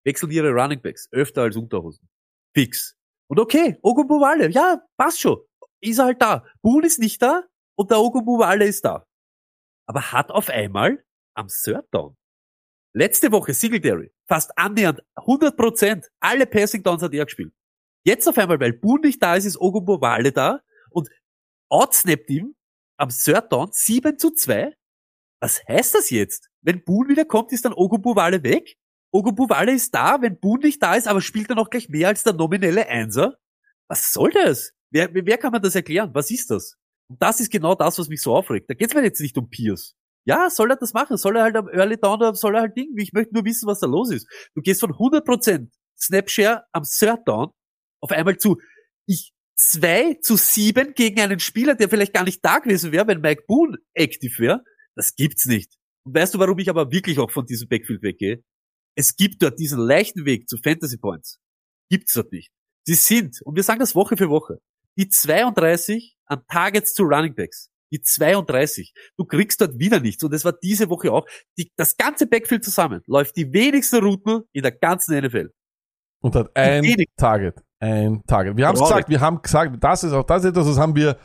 wechseln 0.04 0.30
ihre 0.30 0.50
Running 0.50 0.82
Backs 0.82 1.08
öfter 1.10 1.42
als 1.42 1.56
Unterhosen. 1.56 2.06
Fix. 2.54 2.98
Und 3.28 3.40
okay, 3.40 3.78
Ogumbawale, 3.80 4.50
ja, 4.50 4.82
passt 4.98 5.18
schon. 5.20 5.38
Ist 5.82 5.98
er 5.98 6.06
halt 6.06 6.22
da. 6.22 6.46
Boone 6.62 6.86
ist 6.86 6.98
nicht 6.98 7.20
da 7.20 7.42
und 7.76 7.90
der 7.90 7.98
Ogumbawale 8.00 8.66
ist 8.66 8.84
da. 8.84 9.06
Aber 9.86 10.12
hat 10.12 10.30
auf 10.30 10.48
einmal 10.48 11.04
am 11.34 11.48
Third 11.48 11.86
Down 11.92 12.16
Letzte 12.94 13.32
Woche 13.32 13.54
Singletary, 13.54 14.12
fast 14.28 14.56
annähernd 14.58 15.00
100%, 15.16 16.08
alle 16.20 16.46
Passing 16.46 16.82
Downs 16.82 17.02
hat 17.02 17.14
er 17.14 17.24
gespielt. 17.24 17.54
Jetzt 18.04 18.28
auf 18.28 18.36
einmal, 18.36 18.60
weil 18.60 18.74
Boone 18.74 19.06
nicht 19.06 19.22
da 19.22 19.34
ist, 19.34 19.46
ist 19.46 19.58
Ogumbawale 19.58 20.30
da 20.30 20.60
und 20.90 21.08
outsnappt 21.70 22.28
ihm 22.28 22.54
am 22.98 23.08
Third 23.08 23.50
Down 23.50 23.70
7 23.72 24.18
zu 24.18 24.32
2. 24.32 24.74
Was 25.40 25.62
heißt 25.66 25.94
das 25.94 26.10
jetzt? 26.10 26.50
Wenn 26.60 26.84
Boone 26.84 27.08
wieder 27.08 27.24
kommt, 27.24 27.52
ist 27.52 27.64
dann 27.64 27.72
Ogumbawale 27.72 28.42
weg? 28.42 28.76
Ogumbawale 29.10 29.72
ist 29.72 29.94
da, 29.94 30.20
wenn 30.20 30.38
Boone 30.38 30.66
nicht 30.66 30.82
da 30.82 30.94
ist, 30.94 31.08
aber 31.08 31.22
spielt 31.22 31.48
er 31.48 31.56
noch 31.56 31.70
gleich 31.70 31.88
mehr 31.88 32.08
als 32.08 32.24
der 32.24 32.34
nominelle 32.34 32.86
Einser? 32.88 33.38
Was 33.88 34.12
soll 34.12 34.30
das? 34.30 34.74
Wer, 34.92 35.08
wer 35.12 35.38
kann 35.38 35.52
man 35.52 35.62
das 35.62 35.74
erklären? 35.74 36.10
Was 36.12 36.30
ist 36.30 36.50
das? 36.50 36.76
Und 37.08 37.20
das 37.20 37.40
ist 37.40 37.50
genau 37.50 37.74
das, 37.74 37.98
was 37.98 38.08
mich 38.08 38.20
so 38.22 38.34
aufregt. 38.34 38.68
Da 38.70 38.74
geht's 38.74 38.94
mir 38.94 39.02
jetzt 39.02 39.20
nicht 39.20 39.36
um 39.38 39.48
Pierce. 39.48 39.94
Ja, 40.24 40.50
soll 40.50 40.70
er 40.70 40.76
das 40.76 40.92
machen? 40.92 41.16
Soll 41.16 41.36
er 41.36 41.42
halt 41.42 41.56
am 41.56 41.68
Early 41.68 41.96
Down 41.96 42.16
oder 42.16 42.34
soll 42.34 42.54
er 42.54 42.62
halt 42.62 42.76
Ding? 42.76 42.94
Ich 42.96 43.12
möchte 43.12 43.34
nur 43.34 43.44
wissen, 43.44 43.66
was 43.66 43.80
da 43.80 43.86
los 43.86 44.10
ist. 44.10 44.28
Du 44.54 44.62
gehst 44.62 44.80
von 44.80 44.92
100% 44.92 45.68
Snapshare 45.98 46.64
am 46.72 46.84
Third 46.84 47.26
Down 47.26 47.50
auf 48.00 48.10
einmal 48.12 48.36
zu 48.36 48.58
ich 49.06 49.32
2 49.56 50.18
zu 50.20 50.36
7 50.36 50.94
gegen 50.94 51.20
einen 51.20 51.40
Spieler, 51.40 51.74
der 51.74 51.88
vielleicht 51.88 52.12
gar 52.12 52.24
nicht 52.24 52.44
da 52.44 52.58
gewesen 52.58 52.92
wäre, 52.92 53.06
wenn 53.06 53.20
Mike 53.20 53.44
Boone 53.46 53.78
aktiv 53.96 54.38
wäre. 54.38 54.62
Das 54.94 55.14
gibt's 55.14 55.46
nicht. 55.46 55.74
Und 56.04 56.14
weißt 56.14 56.34
du, 56.34 56.38
warum 56.38 56.58
ich 56.58 56.68
aber 56.68 56.90
wirklich 56.90 57.18
auch 57.18 57.30
von 57.30 57.46
diesem 57.46 57.68
Backfield 57.68 58.02
weggehe? 58.02 58.42
Es 58.96 59.16
gibt 59.16 59.42
dort 59.42 59.58
diesen 59.58 59.78
leichten 59.78 60.24
Weg 60.24 60.48
zu 60.48 60.58
Fantasy 60.58 60.98
Points. 60.98 61.40
Gibt's 61.88 62.12
dort 62.14 62.32
nicht. 62.32 62.50
Sie 62.84 62.94
sind, 62.94 63.40
und 63.44 63.56
wir 63.56 63.62
sagen 63.62 63.80
das 63.80 63.94
Woche 63.94 64.16
für 64.16 64.28
Woche, 64.28 64.58
die 64.96 65.08
32 65.08 66.16
an 66.26 66.42
Targets 66.48 66.94
zu 66.94 67.04
Running 67.04 67.34
Backs. 67.34 67.70
Die 67.92 68.00
32. 68.00 68.94
Du 69.18 69.24
kriegst 69.26 69.60
dort 69.60 69.78
wieder 69.78 70.00
nichts. 70.00 70.24
Und 70.24 70.32
es 70.32 70.44
war 70.44 70.52
diese 70.52 70.88
Woche 70.88 71.12
auch. 71.12 71.26
Die, 71.58 71.70
das 71.76 71.96
ganze 71.96 72.26
Backfield 72.26 72.64
zusammen 72.64 73.02
läuft 73.06 73.36
die 73.36 73.52
wenigsten 73.52 74.02
Routen 74.02 74.44
in 74.52 74.62
der 74.62 74.72
ganzen 74.72 75.18
NFL. 75.18 75.50
Und 76.22 76.34
hat 76.34 76.56
ein 76.56 76.84
Target. 77.16 77.62
Ein 77.80 78.22
Target. 78.26 78.56
Wir 78.56 78.66
haben 78.66 78.76
es 78.76 78.80
gesagt, 78.80 79.08
wir 79.08 79.20
haben 79.20 79.42
gesagt, 79.42 79.82
das 79.82 80.04
ist 80.04 80.12
auch 80.12 80.22
das 80.22 80.44
ist 80.44 80.50
etwas, 80.50 80.68
das 80.68 80.78
haben 80.78 80.94
wir 80.94 81.18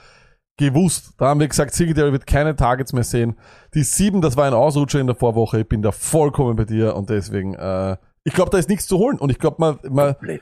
gewusst. 0.58 1.14
Da 1.18 1.28
haben 1.28 1.40
wir 1.40 1.48
gesagt, 1.48 1.74
Singletary 1.74 2.12
wird 2.12 2.28
keine 2.28 2.56
Targets 2.56 2.92
mehr 2.94 3.04
sehen. 3.04 3.40
Die 3.74 3.84
sieben, 3.84 4.22
das 4.22 4.36
war 4.36 4.46
ein 4.46 4.54
Ausrutscher 4.54 5.00
in 5.00 5.08
der 5.08 5.16
Vorwoche. 5.16 5.62
Ich 5.62 5.70
bin 5.70 5.82
da 5.82 5.92
vollkommen 5.92 6.56
bei 6.56 6.66
dir 6.66 6.96
und 6.96 7.10
deswegen, 7.10 7.54
äh, 7.54 7.96
ich 8.24 8.34
glaube, 8.34 8.50
da 8.50 8.58
ist 8.58 8.68
nichts 8.68 8.88
zu 8.88 8.98
holen. 8.98 9.20
Und 9.20 9.30
ich 9.30 9.40
glaube, 9.40 9.58
man, 9.60 9.80
man, 9.90 10.16
Blöd. 10.20 10.42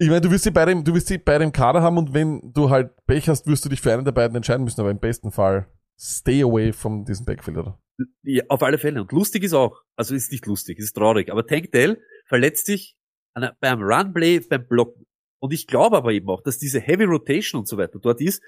Ich 0.00 0.08
meine, 0.08 0.22
du 0.22 0.30
wirst 0.30 0.44
sie 0.44 0.50
bei 0.50 0.64
dem, 0.64 0.82
du 0.82 0.94
wirst 0.94 1.08
sie 1.08 1.18
bei 1.18 1.36
dem 1.36 1.52
Kader 1.52 1.82
haben 1.82 1.98
und 1.98 2.14
wenn 2.14 2.52
du 2.54 2.70
halt 2.70 2.90
Pech 3.06 3.28
hast, 3.28 3.46
wirst 3.46 3.64
du 3.66 3.68
dich 3.68 3.82
für 3.82 3.92
einen 3.92 4.04
der 4.04 4.12
beiden 4.12 4.34
entscheiden 4.34 4.64
müssen. 4.64 4.80
Aber 4.80 4.90
im 4.90 4.98
besten 4.98 5.30
Fall 5.30 5.70
stay 6.00 6.42
away 6.42 6.72
from 6.72 7.04
diesem 7.04 7.26
Backfield, 7.26 7.58
oder? 7.58 7.78
Ja, 8.22 8.42
auf 8.48 8.62
alle 8.62 8.78
Fälle. 8.78 9.02
Und 9.02 9.12
lustig 9.12 9.42
ist 9.44 9.52
auch, 9.52 9.82
also 9.96 10.14
ist 10.14 10.32
nicht 10.32 10.46
lustig, 10.46 10.78
ist 10.78 10.94
traurig, 10.94 11.30
aber 11.30 11.46
Tank 11.46 11.70
Dell 11.72 12.00
verletzt 12.26 12.64
sich 12.64 12.96
einer- 13.34 13.54
beim 13.60 13.82
Runplay, 13.82 14.40
beim 14.40 14.66
Blocken. 14.66 15.04
Und 15.42 15.52
ich 15.52 15.66
glaube 15.66 15.98
aber 15.98 16.12
eben 16.12 16.28
auch, 16.30 16.42
dass 16.42 16.56
diese 16.58 16.80
Heavy 16.80 17.04
Rotation 17.04 17.60
und 17.60 17.66
so 17.68 17.76
weiter 17.76 17.98
dort 17.98 18.22
ist, 18.22 18.42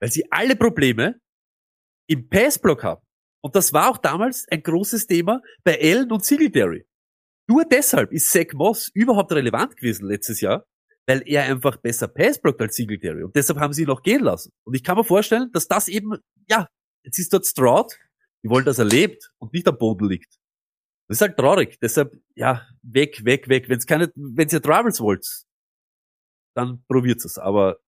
weil 0.00 0.10
sie 0.10 0.24
alle 0.32 0.56
Probleme 0.56 1.20
im 2.08 2.26
Passblock 2.28 2.84
haben. 2.84 3.02
Und 3.44 3.54
das 3.54 3.74
war 3.74 3.90
auch 3.90 3.98
damals 3.98 4.46
ein 4.50 4.62
großes 4.62 5.06
Thema 5.06 5.42
bei 5.62 5.78
Allen 5.78 6.10
und 6.10 6.24
Singletary. 6.24 6.86
Nur 7.48 7.64
deshalb 7.64 8.12
ist 8.12 8.30
Zach 8.30 8.52
Moss 8.54 8.90
überhaupt 8.94 9.32
relevant 9.32 9.76
gewesen 9.76 10.06
letztes 10.08 10.40
Jahr, 10.40 10.64
weil 11.06 11.22
er 11.26 11.44
einfach 11.44 11.76
besser 11.76 12.08
Passblockt 12.08 12.60
als 12.60 12.76
Singletary. 12.76 13.22
Und 13.22 13.36
deshalb 13.36 13.58
haben 13.60 13.72
sie 13.72 13.82
ihn 13.82 13.90
auch 13.90 14.02
gehen 14.02 14.22
lassen. 14.22 14.52
Und 14.64 14.74
ich 14.74 14.82
kann 14.82 14.96
mir 14.96 15.04
vorstellen, 15.04 15.50
dass 15.52 15.68
das 15.68 15.88
eben, 15.88 16.18
ja, 16.48 16.68
jetzt 17.04 17.18
ist 17.18 17.32
dort 17.32 17.46
Stroud, 17.46 17.96
die 18.44 18.50
wollen, 18.50 18.64
dass 18.64 18.78
er 18.78 18.84
lebt 18.84 19.30
und 19.38 19.52
nicht 19.52 19.66
am 19.68 19.78
Boden 19.78 20.08
liegt. 20.08 20.36
Das 21.08 21.18
ist 21.18 21.20
halt 21.20 21.36
traurig. 21.36 21.78
Deshalb, 21.80 22.20
ja, 22.34 22.66
weg, 22.82 23.24
weg, 23.24 23.48
weg. 23.48 23.68
Wenn's 23.68 23.86
keine, 23.86 24.10
wenn's 24.16 24.52
ihr 24.52 24.62
Travels 24.62 25.00
wollt, 25.00 25.24
dann 26.56 26.84
probiert 26.88 27.24
es. 27.24 27.38
Aber 27.38 27.78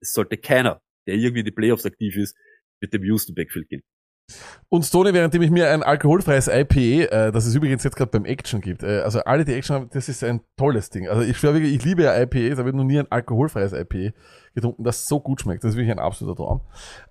es 0.00 0.12
sollte 0.12 0.36
keiner, 0.38 0.80
der 1.06 1.16
irgendwie 1.16 1.40
in 1.40 1.46
die 1.46 1.52
Playoffs 1.52 1.84
aktiv 1.84 2.16
ist, 2.16 2.36
mit 2.80 2.92
dem 2.92 3.02
Houston 3.02 3.34
Backfield 3.34 3.68
gehen. 3.68 3.82
Und 4.68 4.84
Stone, 4.84 5.12
währenddem 5.12 5.42
ich 5.42 5.50
mir 5.50 5.70
ein 5.70 5.82
alkoholfreies 5.82 6.48
IPA, 6.48 7.28
äh, 7.28 7.32
das 7.32 7.46
es 7.46 7.54
übrigens 7.54 7.84
jetzt 7.84 7.96
gerade 7.96 8.10
beim 8.10 8.24
Action 8.24 8.60
gibt, 8.60 8.82
äh, 8.82 9.00
also 9.00 9.20
alle, 9.20 9.44
die 9.44 9.54
Action 9.54 9.76
haben, 9.76 9.90
das 9.92 10.08
ist 10.08 10.22
ein 10.22 10.40
tolles 10.56 10.90
Ding. 10.90 11.08
Also 11.08 11.22
ich 11.22 11.36
schwöre 11.36 11.54
wirklich, 11.54 11.74
ich 11.74 11.84
liebe 11.84 12.02
ja 12.02 12.14
aber 12.14 12.36
ich 12.36 12.56
habe 12.56 12.72
noch 12.72 12.84
nie 12.84 12.98
ein 12.98 13.10
alkoholfreies 13.10 13.72
IPA 13.72 14.12
getrunken, 14.54 14.84
das 14.84 15.06
so 15.06 15.20
gut 15.20 15.40
schmeckt. 15.40 15.64
Das 15.64 15.70
ist 15.70 15.76
wirklich 15.76 15.92
ein 15.92 15.98
absoluter 15.98 16.36
Traum. 16.36 16.60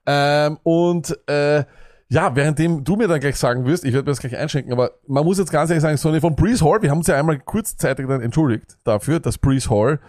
Ähm, 0.05 0.57
und 0.63 1.17
äh, 1.28 1.63
ja, 2.11 2.36
währenddem 2.36 2.84
du 2.84 2.95
mir 2.95 3.07
dann 3.07 3.20
gleich 3.20 3.36
sagen 3.36 3.65
wirst, 3.65 3.86
ich 3.86 3.93
werde 3.93 4.05
mir 4.05 4.11
das 4.11 4.20
gleich 4.20 4.36
einschenken, 4.36 4.74
aber 4.74 4.93
man 5.07 5.24
muss 5.24 5.38
jetzt 5.38 5.51
ganz 5.51 5.70
ehrlich 5.70 5.84
sagen, 5.84 5.97
Sonny 5.97 6.20
von 6.20 6.36
Breeze 6.36 6.65
Hall, 6.65 6.82
wir 6.82 6.89
haben 6.89 6.97
uns 6.97 7.07
ja 7.07 7.15
einmal 7.15 7.38
kurzzeitig 7.38 8.07
dann 8.07 8.22
entschuldigt 8.22 8.78
dafür, 8.84 9.20
dass 9.20 9.38
Breeze 9.38 9.70
Hall 9.70 9.99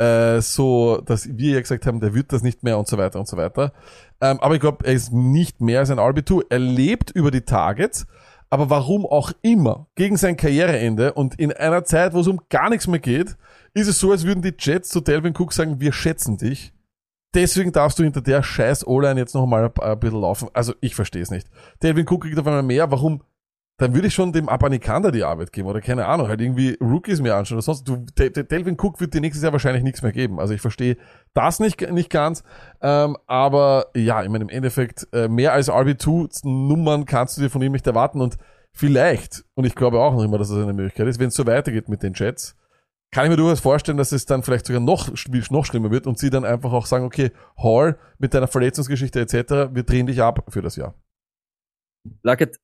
äh, 0.00 0.40
so, 0.40 1.02
dass 1.04 1.28
wir 1.36 1.54
ja 1.54 1.60
gesagt 1.60 1.84
haben, 1.84 2.00
der 2.00 2.14
wird 2.14 2.32
das 2.32 2.42
nicht 2.42 2.62
mehr 2.62 2.78
und 2.78 2.88
so 2.88 2.96
weiter 2.96 3.18
und 3.18 3.28
so 3.28 3.36
weiter. 3.36 3.72
Ähm, 4.20 4.40
aber 4.40 4.54
ich 4.54 4.60
glaube, 4.60 4.86
er 4.86 4.94
ist 4.94 5.12
nicht 5.12 5.60
mehr 5.60 5.80
als 5.80 5.90
ein 5.90 5.98
RB2. 5.98 6.46
Er 6.48 6.58
lebt 6.58 7.10
über 7.10 7.30
die 7.30 7.42
Targets, 7.42 8.06
aber 8.48 8.70
warum 8.70 9.04
auch 9.04 9.32
immer, 9.42 9.88
gegen 9.96 10.16
sein 10.16 10.38
Karriereende 10.38 11.12
und 11.12 11.38
in 11.38 11.52
einer 11.52 11.84
Zeit, 11.84 12.14
wo 12.14 12.20
es 12.20 12.28
um 12.28 12.40
gar 12.48 12.70
nichts 12.70 12.86
mehr 12.86 12.98
geht, 12.98 13.36
ist 13.74 13.88
es 13.88 13.98
so, 13.98 14.10
als 14.10 14.24
würden 14.24 14.42
die 14.42 14.54
Jets 14.58 14.88
zu 14.88 15.00
Delvin 15.00 15.34
Cook 15.36 15.52
sagen, 15.52 15.80
wir 15.80 15.92
schätzen 15.92 16.38
dich. 16.38 16.72
Deswegen 17.34 17.70
darfst 17.70 17.98
du 17.98 18.02
hinter 18.02 18.22
der 18.22 18.42
scheiß 18.42 18.86
O-Line 18.86 19.20
jetzt 19.20 19.34
noch 19.34 19.46
mal 19.46 19.66
ein, 19.66 19.82
ein 19.82 20.00
bisschen 20.00 20.20
laufen. 20.20 20.48
Also 20.54 20.74
ich 20.80 20.94
verstehe 20.94 21.22
es 21.22 21.30
nicht. 21.30 21.48
Delvin 21.82 22.06
Cook 22.08 22.22
kriegt 22.22 22.38
auf 22.38 22.46
einmal 22.46 22.62
mehr. 22.62 22.90
Warum? 22.90 23.22
Dann 23.80 23.94
würde 23.94 24.08
ich 24.08 24.14
schon 24.14 24.30
dem 24.34 24.50
Abanikander 24.50 25.10
die 25.10 25.24
Arbeit 25.24 25.52
geben 25.52 25.66
oder 25.66 25.80
keine 25.80 26.04
Ahnung, 26.04 26.28
halt 26.28 26.42
irgendwie 26.42 26.76
Rookies 26.82 27.22
mir 27.22 27.34
anschauen 27.34 27.56
oder 27.56 27.62
sonst. 27.62 27.84
Du, 27.84 27.96
De 27.96 28.28
De 28.28 28.44
Delvin 28.44 28.76
Cook 28.78 29.00
wird 29.00 29.14
dir 29.14 29.22
nächstes 29.22 29.42
Jahr 29.42 29.52
wahrscheinlich 29.52 29.82
nichts 29.82 30.02
mehr 30.02 30.12
geben. 30.12 30.38
Also 30.38 30.52
ich 30.52 30.60
verstehe 30.60 30.98
das 31.32 31.60
nicht, 31.60 31.80
nicht 31.90 32.10
ganz. 32.10 32.44
Ähm, 32.82 33.16
aber 33.26 33.86
ja, 33.96 34.22
ich 34.22 34.28
meine, 34.28 34.44
im 34.44 34.50
Endeffekt, 34.50 35.08
äh, 35.14 35.28
mehr 35.28 35.54
als 35.54 35.70
RB2-Nummern 35.70 37.06
kannst 37.06 37.38
du 37.38 37.40
dir 37.40 37.48
von 37.48 37.62
ihm 37.62 37.72
nicht 37.72 37.86
erwarten 37.86 38.20
und 38.20 38.36
vielleicht, 38.70 39.46
und 39.54 39.64
ich 39.64 39.74
glaube 39.74 39.98
auch 39.98 40.12
noch 40.12 40.24
immer, 40.24 40.36
dass 40.36 40.50
das 40.50 40.58
eine 40.58 40.74
Möglichkeit 40.74 41.06
ist, 41.06 41.18
wenn 41.18 41.28
es 41.28 41.34
so 41.34 41.46
weitergeht 41.46 41.88
mit 41.88 42.02
den 42.02 42.12
Jets, 42.12 42.58
kann 43.10 43.24
ich 43.24 43.30
mir 43.30 43.38
durchaus 43.38 43.60
vorstellen, 43.60 43.96
dass 43.96 44.12
es 44.12 44.26
dann 44.26 44.42
vielleicht 44.42 44.66
sogar 44.66 44.82
noch, 44.82 45.08
noch 45.50 45.64
schlimmer 45.64 45.90
wird 45.90 46.06
und 46.06 46.18
sie 46.18 46.28
dann 46.28 46.44
einfach 46.44 46.74
auch 46.74 46.84
sagen, 46.84 47.06
okay, 47.06 47.30
Hall 47.56 47.98
mit 48.18 48.34
deiner 48.34 48.46
Verletzungsgeschichte 48.46 49.20
etc., 49.20 49.72
wir 49.72 49.84
drehen 49.84 50.06
dich 50.06 50.20
ab 50.20 50.44
für 50.48 50.60
das 50.60 50.76
Jahr. 50.76 50.94
Lackett, 52.22 52.58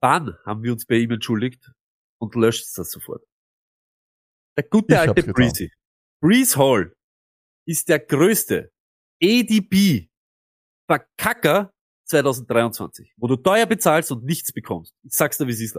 wann 0.00 0.36
haben 0.44 0.62
wir 0.62 0.72
uns 0.72 0.86
bei 0.86 0.96
ihm 0.96 1.10
entschuldigt 1.10 1.70
und 2.18 2.34
löscht 2.34 2.66
das 2.76 2.90
sofort? 2.90 3.24
Der 4.56 4.64
gute 4.64 4.94
Ich 4.94 5.00
alte. 5.00 5.32
Breezy. 5.32 5.72
Breeze 6.20 6.58
Hall 6.58 6.94
ist 7.66 7.88
der 7.88 8.00
größte 8.00 8.72
ADP 9.22 10.10
Verkacker 10.86 11.72
2023, 12.06 13.14
wo 13.16 13.28
du 13.28 13.36
teuer 13.36 13.66
bezahlst 13.66 14.10
und 14.10 14.24
nichts 14.24 14.52
bekommst. 14.52 14.94
Ich 15.02 15.14
sag's 15.14 15.38
dir, 15.38 15.46
wie 15.46 15.52
es 15.52 15.60
ist. 15.60 15.78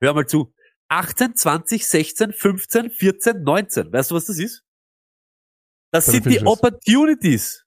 Hör 0.00 0.14
mal 0.14 0.26
zu. 0.26 0.54
18, 0.88 1.34
20, 1.34 1.86
16, 1.86 2.32
15, 2.32 2.90
14, 2.90 3.42
19. 3.42 3.92
Weißt 3.92 4.10
du, 4.10 4.14
was 4.14 4.26
das 4.26 4.38
ist? 4.38 4.62
Das 5.92 6.06
sind 6.06 6.26
die. 6.26 6.44
Opportunities 6.44 7.64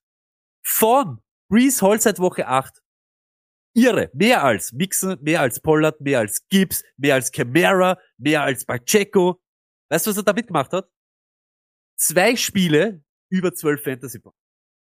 von 0.64 1.22
Breeze 1.50 1.86
Hall 1.86 2.00
seit 2.00 2.20
Woche 2.20 2.48
8. 2.48 2.82
Irre. 3.78 4.10
Mehr 4.14 4.44
als 4.44 4.74
Mixon, 4.74 5.20
mehr 5.22 5.42
als 5.42 5.60
Pollard, 5.60 6.02
mehr 6.02 6.20
als 6.20 6.48
Gibbs, 6.50 6.84
mehr 6.98 7.14
als 7.14 7.32
Camara, 7.32 8.00
mehr 8.18 8.42
als 8.42 8.66
Pacheco. 8.66 9.40
Weißt 9.90 10.08
du, 10.08 10.10
was 10.10 10.18
er 10.18 10.24
damit 10.24 10.48
gemacht 10.48 10.74
hat? 10.74 10.90
Zwei 11.96 12.36
Spiele 12.36 13.04
über 13.30 13.54
12 13.54 13.84
Fantasy 13.84 14.20
Punkte. 14.20 14.42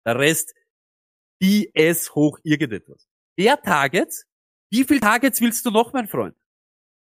Der 0.07 0.19
Rest 0.19 0.53
BS 1.41 2.15
hoch 2.15 2.39
irgendetwas. 2.43 3.09
Der 3.39 3.61
Targets, 3.63 4.27
wie 4.71 4.85
viel 4.85 5.01
Targets 5.01 5.41
willst 5.41 5.65
du 5.65 5.71
noch, 5.71 5.95
mein 5.95 6.07
Freund? 6.07 6.37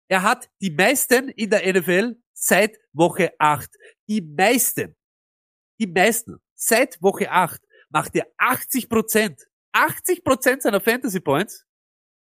Er 0.08 0.22
hat 0.22 0.48
die 0.62 0.70
meisten 0.70 1.28
in 1.28 1.50
der 1.50 1.60
NFL 1.70 2.16
seit 2.32 2.78
Woche 2.94 3.34
8. 3.38 3.68
Die 4.08 4.22
meisten. 4.22 4.96
Die 5.78 5.86
meisten. 5.86 6.38
Seit 6.54 7.02
Woche 7.02 7.30
8 7.30 7.60
macht 7.90 8.16
er 8.16 8.26
80 8.38 8.88
Prozent. 8.88 9.42
80 9.72 10.24
Prozent 10.24 10.62
seiner 10.62 10.80
Fantasy 10.80 11.20
Points 11.20 11.66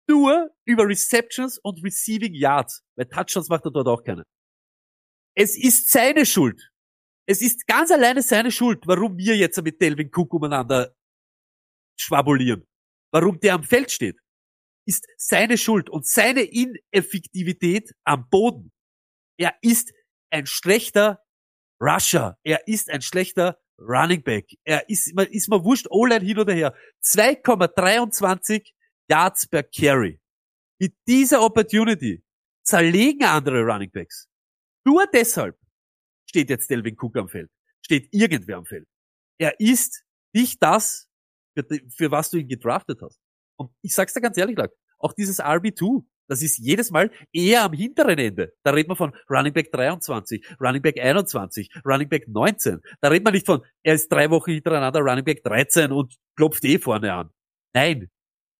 nur 0.09 0.51
über 0.65 0.87
Receptions 0.87 1.59
und 1.59 1.83
Receiving 1.85 2.35
Yards. 2.35 2.83
Weil 2.97 3.07
Touchdowns 3.07 3.49
macht 3.49 3.65
er 3.65 3.71
dort 3.71 3.89
auch 3.89 4.03
keine. 4.03 4.25
Es 5.35 5.57
ist 5.57 5.91
seine 5.91 6.25
Schuld. 6.25 6.71
Es 7.29 7.43
ist 7.43 7.67
ganz 7.67 7.91
alleine 7.91 8.23
seine 8.23 8.53
Schuld, 8.53 8.87
warum 8.87 9.19
wir 9.19 9.37
jetzt 9.37 9.61
mit 9.63 9.81
Delvin 9.81 10.11
Cook 10.15 10.33
umeinander 10.33 10.95
schwabulieren. 11.99 12.65
Warum 13.13 13.41
der 13.41 13.55
am 13.55 13.65
Feld 13.65 13.91
steht. 13.91 14.19
Ist 14.87 15.05
seine 15.17 15.59
Schuld 15.59 15.91
und 15.91 16.07
seine 16.07 16.43
Ineffektivität 16.43 17.93
am 18.05 18.29
Boden. 18.29 18.71
Er 19.37 19.57
ist 19.61 19.93
ein 20.31 20.47
schlechter 20.47 21.21
Rusher. 21.81 22.39
Er 22.45 22.67
ist 22.69 22.89
ein 22.89 23.03
schlechter 23.03 23.59
Running 23.79 24.23
Back. 24.23 24.47
Er 24.65 24.89
ist, 24.89 25.13
ist 25.31 25.49
mir 25.49 25.65
wurscht, 25.65 25.87
O-Line 25.91 26.25
hin 26.25 26.39
oder 26.39 26.55
her. 26.55 26.75
2,23 27.03 28.73
Yards 29.09 29.47
per 29.47 29.63
Carry. 29.63 30.21
Mit 30.79 30.95
dieser 31.07 31.43
Opportunity 31.43 32.23
zerlegen 32.63 33.25
andere 33.25 33.63
Running 33.63 33.91
Backs. 33.91 34.29
Nur 34.85 35.07
deshalb 35.13 35.57
steht 36.29 36.51
jetzt 36.51 36.69
Delvin 36.69 36.97
Cook 36.99 37.17
am 37.17 37.29
Feld. 37.29 37.51
Steht 37.85 38.09
irgendwer 38.13 38.59
am 38.59 38.67
Feld. 38.67 38.87
Er 39.39 39.59
ist 39.61 40.05
nicht 40.33 40.63
das, 40.63 41.09
für, 41.55 41.65
für 41.89 42.11
was 42.11 42.31
du 42.31 42.39
ihn 42.39 42.49
gedraftet 42.49 43.01
hast. 43.03 43.19
Und 43.57 43.71
ich 43.83 43.95
sag's 43.95 44.13
dir 44.13 44.21
ganz 44.21 44.37
ehrlich, 44.37 44.59
auch 44.99 45.13
dieses 45.13 45.41
RB2, 45.41 46.05
das 46.29 46.43
ist 46.43 46.59
jedes 46.59 46.91
Mal 46.91 47.11
eher 47.33 47.63
am 47.63 47.73
hinteren 47.73 48.19
Ende. 48.19 48.53
Da 48.65 48.73
redet 48.73 48.89
man 48.89 48.97
von 48.97 49.13
Running 49.31 49.53
Back 49.53 49.71
23, 49.71 50.45
Running 50.61 50.83
Back 50.83 51.01
21, 51.01 51.71
Running 51.85 52.09
Back 52.09 52.29
19. 52.29 52.81
Da 53.01 53.09
redet 53.09 53.25
man 53.25 53.33
nicht 53.33 53.47
von, 53.47 53.63
er 53.83 53.95
ist 53.95 54.11
drei 54.11 54.29
Wochen 54.31 54.53
hintereinander 54.53 55.01
Running 55.01 55.25
Back 55.25 55.43
13 55.45 55.93
und 55.93 56.17
klopft 56.37 56.65
eh 56.65 56.79
vorne 56.79 57.13
an. 57.13 57.31
Nein. 57.75 58.11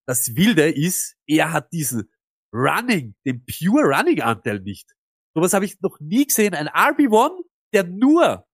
Das 0.07 0.37
Wilde 0.37 0.71
ist, 0.71 1.17
er 1.27 1.53
hat 1.53 1.73
diesen 1.73 2.11
Running, 2.53 3.15
den 3.25 3.45
pure 3.45 3.83
Running 3.83 4.23
Anteil 4.23 4.61
nicht. 4.61 4.95
Sowas 5.35 5.53
habe 5.53 5.65
ich 5.65 5.81
noch 5.81 5.99
nie 6.01 6.27
gesehen. 6.27 6.55
Ein 6.55 6.69
RB1, 6.69 7.43
der 7.75 7.85
nur, 7.85 8.47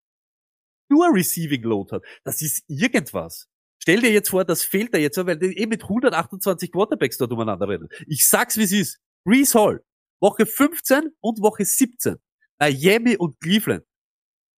nur 0.89 1.15
Receiving 1.15 1.63
Load 1.63 1.95
hat. 1.95 2.03
Das 2.25 2.43
ist 2.43 2.65
irgendwas. 2.69 3.49
Stell 3.81 4.01
dir 4.01 4.13
jetzt 4.13 4.31
vor, 4.31 4.45
das 4.45 4.63
fehlt 4.63 4.95
da 4.95 4.99
jetzt, 4.99 5.17
weil 5.19 5.39
die 5.39 5.59
eh 5.59 5.67
mit 5.67 5.83
128 5.83 6.71
Quarterbacks 6.71 7.19
dort 7.19 7.33
umeinander 7.33 7.69
rennen. 7.69 7.89
Ich 8.07 8.29
sag's, 8.29 8.57
wie 8.57 8.63
es 8.63 8.73
ist. 8.73 9.01
Brees 9.25 9.55
Hall, 9.55 9.85
Woche 10.21 10.47
15 10.47 11.11
und 11.21 11.41
Woche 11.41 11.65
17. 11.65 12.17
Miami 12.59 13.17
und 13.17 13.41
Cleveland. 13.41 13.85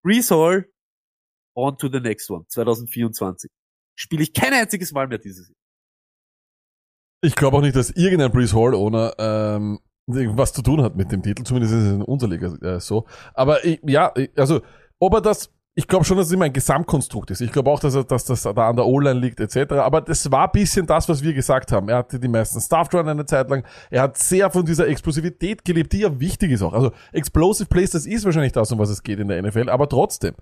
Brees 0.03 0.29
Hall, 0.29 0.69
on 1.55 1.77
to 1.77 1.87
the 1.89 2.01
next 2.01 2.29
one, 2.29 2.45
2024. 2.49 3.49
Spiele 3.95 4.23
ich 4.23 4.33
kein 4.33 4.53
einziges 4.53 4.91
Mal 4.91 5.07
mehr 5.07 5.19
dieses 5.19 5.49
Jahr. 5.49 5.62
Ich 7.23 7.35
glaube 7.35 7.55
auch 7.55 7.61
nicht, 7.61 7.77
dass 7.77 7.89
irgendein 7.91 8.31
Breeze 8.31 8.53
Hall 8.53 8.75
Owner 8.75 9.13
ähm, 9.17 9.79
was 10.07 10.51
zu 10.51 10.61
tun 10.61 10.81
hat 10.81 10.97
mit 10.97 11.09
dem 11.09 11.23
Titel. 11.23 11.43
Zumindest 11.43 11.73
ist 11.73 11.83
es 11.83 11.93
in 11.93 12.01
unserer 12.01 12.29
Liga 12.31 12.53
äh, 12.61 12.81
so. 12.81 13.05
Aber 13.33 13.63
ich, 13.63 13.79
ja, 13.83 14.11
also 14.35 14.59
ob 14.99 15.13
er 15.13 15.21
das, 15.21 15.49
ich 15.73 15.87
glaube 15.87 16.03
schon, 16.03 16.17
dass 16.17 16.27
es 16.27 16.33
immer 16.33 16.43
ein 16.43 16.51
Gesamtkonstrukt 16.51 17.31
ist. 17.31 17.39
Ich 17.39 17.53
glaube 17.53 17.71
auch, 17.71 17.79
dass, 17.79 17.95
er, 17.95 18.03
dass 18.03 18.25
das 18.25 18.43
da 18.43 18.51
an 18.51 18.75
der 18.75 18.85
O-Line 18.85 19.21
liegt 19.21 19.39
etc. 19.39 19.75
Aber 19.75 20.01
das 20.01 20.29
war 20.31 20.47
ein 20.47 20.51
bisschen 20.51 20.85
das, 20.85 21.07
was 21.07 21.23
wir 21.23 21.33
gesagt 21.33 21.71
haben. 21.71 21.87
Er 21.87 21.99
hatte 21.99 22.19
die 22.19 22.27
meisten 22.27 22.59
Staff 22.59 22.93
Run 22.93 23.07
eine 23.07 23.25
Zeit 23.25 23.49
lang. 23.49 23.63
Er 23.89 24.01
hat 24.01 24.17
sehr 24.17 24.51
von 24.51 24.65
dieser 24.65 24.89
Explosivität 24.89 25.63
gelebt, 25.63 25.93
die 25.93 25.99
ja 25.99 26.19
wichtig 26.19 26.51
ist 26.51 26.61
auch. 26.61 26.73
Also 26.73 26.91
Explosive 27.13 27.69
Plays, 27.69 27.91
das 27.91 28.05
ist 28.05 28.25
wahrscheinlich 28.25 28.51
das, 28.51 28.69
um 28.73 28.79
was 28.79 28.89
es 28.89 29.01
geht 29.01 29.19
in 29.19 29.29
der 29.29 29.41
NFL. 29.41 29.69
Aber 29.69 29.87
trotzdem 29.87 30.35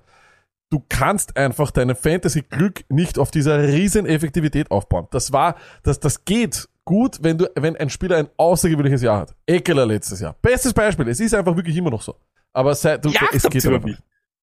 du 0.71 0.83
kannst 0.89 1.37
einfach 1.37 1.69
deine 1.69 1.95
Fantasy-Glück 1.95 2.85
nicht 2.89 3.19
auf 3.19 3.29
dieser 3.29 3.67
riesen 3.67 4.05
Effektivität 4.07 4.71
aufbauen. 4.71 5.07
Das 5.11 5.31
war, 5.31 5.55
das, 5.83 5.99
das 5.99 6.25
geht 6.25 6.67
gut, 6.91 7.23
wenn 7.23 7.37
du, 7.37 7.49
wenn 7.55 7.77
ein 7.77 7.89
Spieler 7.89 8.17
ein 8.17 8.29
außergewöhnliches 8.35 9.01
Jahr 9.01 9.21
hat. 9.21 9.35
Eckler 9.45 9.85
letztes 9.85 10.19
Jahr. 10.19 10.33
Bestes 10.41 10.73
Beispiel. 10.73 11.07
Es 11.07 11.21
ist 11.21 11.33
einfach 11.33 11.55
wirklich 11.55 11.77
immer 11.77 11.89
noch 11.89 12.01
so. 12.01 12.19
Aber 12.51 12.75
seit, 12.75 13.05
du, 13.05 13.09
Ja, 13.09 13.29
es 13.31 13.43
geht 13.43 13.65
einfach 13.65 13.81
mich. 13.85 13.97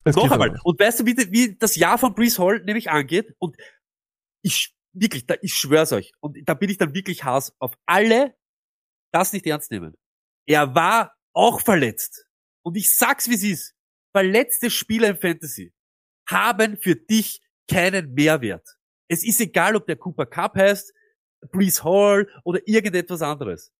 Noch 0.07 0.31
einmal. 0.31 0.59
Und 0.65 0.81
weißt 0.81 1.01
du, 1.01 1.05
wie, 1.07 1.15
wie 1.31 1.57
das 1.59 1.77
Jahr 1.77 1.99
von 1.99 2.15
Brees 2.15 2.39
Hall 2.39 2.63
nämlich 2.65 2.89
angeht? 2.89 3.35
Und 3.39 3.55
ich, 4.41 4.75
wirklich, 4.95 5.27
da, 5.27 5.35
ich 5.43 5.53
schwör's 5.53 5.93
euch. 5.93 6.13
Und 6.21 6.39
da 6.49 6.55
bin 6.55 6.71
ich 6.71 6.79
dann 6.79 6.95
wirklich 6.95 7.25
Hass 7.25 7.53
auf 7.59 7.75
alle, 7.85 8.35
das 9.13 9.35
nicht 9.35 9.47
ernst 9.47 9.71
nehmen. 9.71 9.95
Er 10.47 10.75
war 10.75 11.15
auch 11.35 11.61
verletzt. 11.61 12.25
Und 12.63 12.79
ich 12.79 12.97
sag's, 12.97 13.29
wie 13.29 13.35
es 13.35 13.43
ist. 13.43 13.75
Verletzte 14.17 14.71
Spieler 14.71 15.09
im 15.09 15.19
Fantasy 15.19 15.75
haben 16.27 16.79
für 16.79 16.97
dich 16.97 17.43
keinen 17.71 18.15
Mehrwert. 18.15 18.67
Es 19.07 19.23
ist 19.23 19.39
egal, 19.39 19.77
ob 19.77 19.87
der 19.87 19.97
Cooper 19.97 20.25
Cup 20.25 20.57
heißt, 20.57 20.95
Brees 21.53 21.85
Hall 21.85 22.29
oder 22.45 22.61
irgendetwas 22.67 23.23
anderes. 23.23 23.73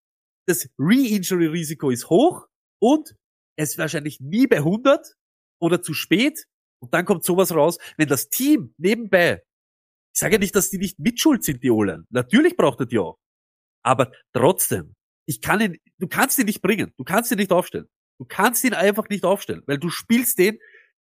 Das 0.47 0.69
Re-Injury-Risiko 0.79 1.91
ist 1.91 2.09
hoch 2.09 2.47
und 2.81 3.15
es 3.57 3.71
ist 3.71 3.79
wahrscheinlich 3.79 4.21
nie 4.21 4.47
bei 4.47 4.59
100 4.59 5.15
oder 5.61 5.83
zu 5.83 5.93
spät. 5.95 6.47
Und 6.81 6.95
dann 6.95 7.05
kommt 7.05 7.25
sowas 7.25 7.53
raus, 7.53 7.79
wenn 7.97 8.09
das 8.09 8.29
Team 8.29 8.73
nebenbei, 8.79 9.43
ich 10.15 10.21
sage 10.21 10.35
ja 10.35 10.39
nicht, 10.39 10.55
dass 10.55 10.71
die 10.71 10.79
nicht 10.79 10.99
mitschuld 10.99 11.45
sind, 11.45 11.63
die 11.63 11.71
Olen. 11.71 12.07
Natürlich 12.11 12.57
braucht 12.57 12.81
er 12.81 12.87
die 12.87 12.99
auch. 12.99 13.19
Aber 13.85 14.13
trotzdem, 14.33 14.95
ich 15.27 15.41
kann 15.41 15.61
ihn, 15.61 15.79
du 15.99 16.09
kannst 16.09 16.39
ihn 16.39 16.47
nicht 16.47 16.63
bringen. 16.63 16.93
Du 16.97 17.05
kannst 17.05 17.31
ihn 17.31 17.39
nicht 17.39 17.53
aufstellen. 17.53 17.89
Du 18.19 18.25
kannst 18.25 18.65
ihn 18.65 18.75
einfach 18.75 19.09
nicht 19.09 19.25
aufstellen, 19.25 19.63
weil 19.67 19.79
du 19.79 19.91
spielst 19.91 20.39
den 20.39 20.59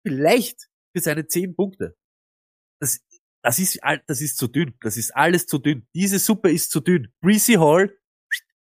vielleicht 0.06 0.68
für 0.94 1.02
seine 1.02 1.26
10 1.26 1.54
Punkte. 1.56 1.96
Das, 2.80 3.00
das 3.42 3.58
ist, 3.58 3.80
das 4.06 4.20
ist 4.20 4.36
zu 4.36 4.48
dünn. 4.48 4.74
Das 4.82 4.96
ist 4.96 5.14
alles 5.16 5.46
zu 5.46 5.58
dünn. 5.58 5.86
Diese 5.94 6.18
Suppe 6.18 6.50
ist 6.50 6.70
zu 6.70 6.80
dünn. 6.80 7.08
Breezy 7.20 7.54
Hall 7.54 7.92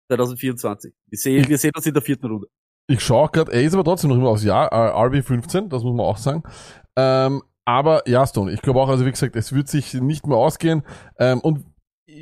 2024. 0.08 0.94
Wir 1.06 1.18
sehen, 1.18 1.48
wir 1.48 1.58
sehen 1.58 1.72
uns 1.74 1.86
in 1.86 1.94
der 1.94 2.02
vierten 2.02 2.26
Runde. 2.26 2.46
Ich 2.90 3.00
schaue 3.00 3.28
gerade, 3.28 3.52
er 3.52 3.62
ist 3.62 3.74
aber 3.74 3.84
trotzdem 3.84 4.10
noch 4.10 4.16
immer 4.16 4.30
aufs 4.30 4.44
Jahr, 4.44 4.72
äh, 4.72 5.18
RB15, 5.18 5.68
das 5.68 5.82
muss 5.82 5.94
man 5.94 6.06
auch 6.06 6.16
sagen. 6.16 6.42
Ähm, 6.96 7.42
aber 7.66 8.08
ja, 8.08 8.26
Stone, 8.26 8.50
ich 8.50 8.62
glaube 8.62 8.80
auch, 8.80 8.88
also 8.88 9.04
wie 9.04 9.10
gesagt, 9.10 9.36
es 9.36 9.52
wird 9.52 9.68
sich 9.68 9.92
nicht 9.92 10.26
mehr 10.26 10.38
ausgehen. 10.38 10.82
Ähm, 11.18 11.40
und 11.40 11.66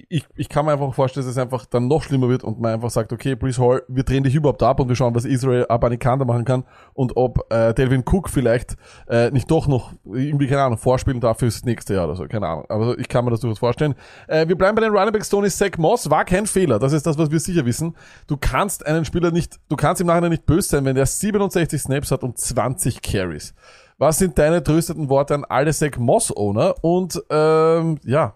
ich, 0.08 0.24
ich 0.34 0.48
kann 0.48 0.66
mir 0.66 0.72
einfach 0.72 0.92
vorstellen, 0.92 1.24
dass 1.24 1.30
es 1.30 1.38
einfach 1.38 1.64
dann 1.64 1.86
noch 1.86 2.02
schlimmer 2.02 2.28
wird 2.28 2.42
und 2.42 2.60
man 2.60 2.74
einfach 2.74 2.90
sagt, 2.90 3.12
okay, 3.12 3.36
Brees 3.36 3.58
Hall, 3.58 3.84
wir 3.86 4.02
drehen 4.02 4.24
dich 4.24 4.34
überhaupt 4.34 4.62
ab 4.64 4.80
und 4.80 4.88
wir 4.88 4.96
schauen, 4.96 5.14
was 5.14 5.24
Israel 5.24 5.64
Abanikanda 5.68 6.24
machen 6.24 6.44
kann 6.44 6.64
und 6.92 7.16
ob 7.16 7.52
äh, 7.52 7.72
Delvin 7.72 8.02
Cook 8.04 8.28
vielleicht 8.28 8.76
äh, 9.08 9.30
nicht 9.30 9.48
doch 9.48 9.68
noch 9.68 9.92
irgendwie, 10.04 10.48
keine 10.48 10.62
Ahnung, 10.62 10.78
vorspielen 10.78 11.20
darf 11.20 11.38
fürs 11.38 11.64
nächste 11.64 11.94
Jahr 11.94 12.06
oder 12.06 12.16
so, 12.16 12.26
keine 12.26 12.48
Ahnung. 12.48 12.64
Aber 12.68 12.98
ich 12.98 13.08
kann 13.08 13.24
mir 13.24 13.30
das 13.30 13.40
durchaus 13.40 13.60
vorstellen. 13.60 13.94
Äh, 14.26 14.48
wir 14.48 14.58
bleiben 14.58 14.74
bei 14.74 14.82
den 14.82 14.92
Running 14.92 15.12
Back 15.12 15.24
Stone 15.24 15.46
ist 15.46 15.56
Zach 15.56 15.78
Moss, 15.78 16.10
war 16.10 16.24
kein 16.24 16.46
Fehler, 16.46 16.80
das 16.80 16.92
ist 16.92 17.06
das, 17.06 17.16
was 17.16 17.30
wir 17.30 17.38
sicher 17.38 17.64
wissen. 17.64 17.94
Du 18.26 18.36
kannst 18.36 18.84
einen 18.84 19.04
Spieler 19.04 19.30
nicht, 19.30 19.60
du 19.68 19.76
kannst 19.76 20.00
im 20.00 20.08
Nachhinein 20.08 20.30
nicht 20.30 20.46
böse 20.46 20.68
sein, 20.68 20.84
wenn 20.84 20.96
der 20.96 21.06
67 21.06 21.80
Snaps 21.80 22.10
hat 22.10 22.24
und 22.24 22.38
20 22.38 23.02
Carries. 23.02 23.54
Was 23.98 24.18
sind 24.18 24.36
deine 24.36 24.62
tröstenden 24.62 25.08
Worte 25.08 25.34
an 25.34 25.44
alle 25.44 25.72
Zach 25.72 25.96
Moss-Owner? 25.96 26.74
Und 26.82 27.22
ähm, 27.30 27.98
ja, 28.04 28.34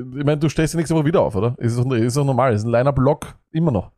ich 0.00 0.24
meine, 0.24 0.38
du 0.38 0.48
stehst 0.48 0.74
ja 0.74 0.78
nächste 0.78 0.94
Woche 0.94 1.06
wieder 1.06 1.20
auf, 1.22 1.34
oder? 1.34 1.54
Ist 1.58 1.78
doch, 1.78 1.90
ist 1.92 2.16
doch 2.16 2.24
normal, 2.24 2.54
ist 2.54 2.64
ein 2.64 2.70
Liner-Block 2.70 3.38
immer 3.52 3.70
noch. 3.70 3.92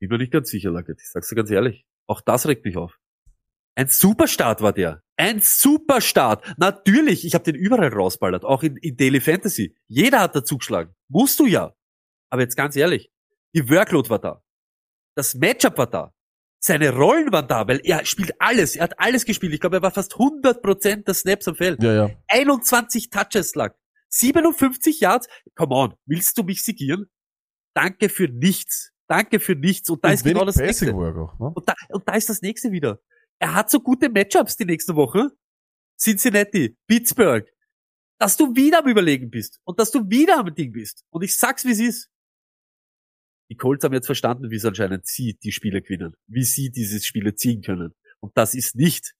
Bin 0.00 0.10
mir 0.10 0.18
nicht 0.18 0.32
ganz 0.32 0.48
sicher, 0.50 0.70
Lackett. 0.70 1.00
Ich 1.00 1.10
sag's 1.10 1.28
dir 1.28 1.34
ganz 1.36 1.50
ehrlich. 1.50 1.86
Auch 2.06 2.20
das 2.20 2.46
regt 2.46 2.64
mich 2.64 2.76
auf. 2.76 2.98
Ein 3.74 3.88
Superstart 3.88 4.60
war 4.62 4.72
der. 4.72 5.02
Ein 5.16 5.40
Superstart. 5.42 6.54
Natürlich, 6.56 7.24
ich 7.24 7.34
habe 7.34 7.44
den 7.44 7.54
überall 7.54 7.92
rausballert, 7.92 8.44
auch 8.44 8.62
in, 8.62 8.76
in 8.76 8.96
Daily 8.96 9.20
Fantasy. 9.20 9.76
Jeder 9.86 10.20
hat 10.20 10.34
da 10.34 10.44
zugeschlagen. 10.44 10.94
Musst 11.08 11.38
du 11.40 11.46
ja. 11.46 11.74
Aber 12.30 12.42
jetzt 12.42 12.56
ganz 12.56 12.76
ehrlich, 12.76 13.10
die 13.54 13.68
Workload 13.68 14.10
war 14.10 14.18
da. 14.18 14.42
Das 15.16 15.34
Matchup 15.34 15.78
war 15.78 15.86
da. 15.88 16.12
seine 16.60 16.90
Rollen 16.94 17.32
waren 17.32 17.48
da, 17.48 17.66
weil 17.68 17.80
er 17.84 18.04
spielt 18.04 18.40
alles, 18.40 18.76
er 18.76 18.84
hat 18.84 18.98
alles 19.00 19.24
gespielt. 19.24 19.52
Ich 19.52 19.60
glaube, 19.60 19.76
er 19.76 19.82
war 19.82 19.90
fast 19.90 20.14
100% 20.14 21.04
der 21.04 21.14
Snaps 21.14 21.48
am 21.48 21.54
Feld. 21.56 21.82
Ja, 21.82 22.06
ja. 22.06 22.10
21 22.28 23.10
Touches 23.10 23.54
lag. 23.54 23.74
57 24.10 25.00
Yards. 25.00 25.28
Come 25.54 25.74
on, 25.74 25.94
willst 26.06 26.36
du 26.38 26.42
mich 26.42 26.62
sigieren? 26.62 27.06
Danke 27.74 28.08
für 28.08 28.28
nichts. 28.28 28.92
Danke 29.08 29.40
für 29.40 29.54
nichts. 29.54 29.88
Und 29.88 30.04
da 30.04 30.08
Und 30.08 30.14
ist 30.14 30.24
genau 30.24 30.44
das 30.44 30.56
Passing 30.56 30.96
nächste. 30.96 31.20
Auch, 31.20 31.38
ne? 31.38 31.52
Und 31.54 31.68
da, 31.68 31.74
und 31.88 32.06
da 32.06 32.14
ist 32.14 32.28
das 32.28 32.42
nächste 32.42 32.72
wieder. 32.72 33.00
Er 33.38 33.54
hat 33.54 33.70
so 33.70 33.80
gute 33.80 34.08
Matchups 34.10 34.56
die 34.56 34.64
nächste 34.64 34.94
Woche. 34.96 35.30
Cincinnati, 35.98 36.76
Pittsburgh. 36.86 37.46
Dass 38.18 38.36
du 38.36 38.54
wieder 38.54 38.80
am 38.80 38.88
Überlegen 38.88 39.30
bist. 39.30 39.60
Und 39.64 39.78
dass 39.78 39.90
du 39.90 40.08
wieder 40.10 40.38
am 40.38 40.54
Ding 40.54 40.72
bist. 40.72 41.04
Und 41.10 41.22
ich 41.22 41.36
sag's, 41.36 41.64
wie 41.64 41.70
es 41.70 41.80
ist. 41.80 42.10
Die 43.50 43.56
Colts 43.56 43.84
haben 43.84 43.94
jetzt 43.94 44.06
verstanden, 44.06 44.50
wie 44.50 44.56
es 44.56 44.64
anscheinend 44.64 45.06
sie 45.06 45.38
die 45.42 45.52
Spiele 45.52 45.80
gewinnen. 45.80 46.14
Wie 46.26 46.44
sie 46.44 46.70
diese 46.70 47.00
Spiele 47.00 47.34
ziehen 47.34 47.62
können. 47.62 47.94
Und 48.20 48.36
das 48.36 48.54
ist 48.54 48.74
nicht 48.74 49.14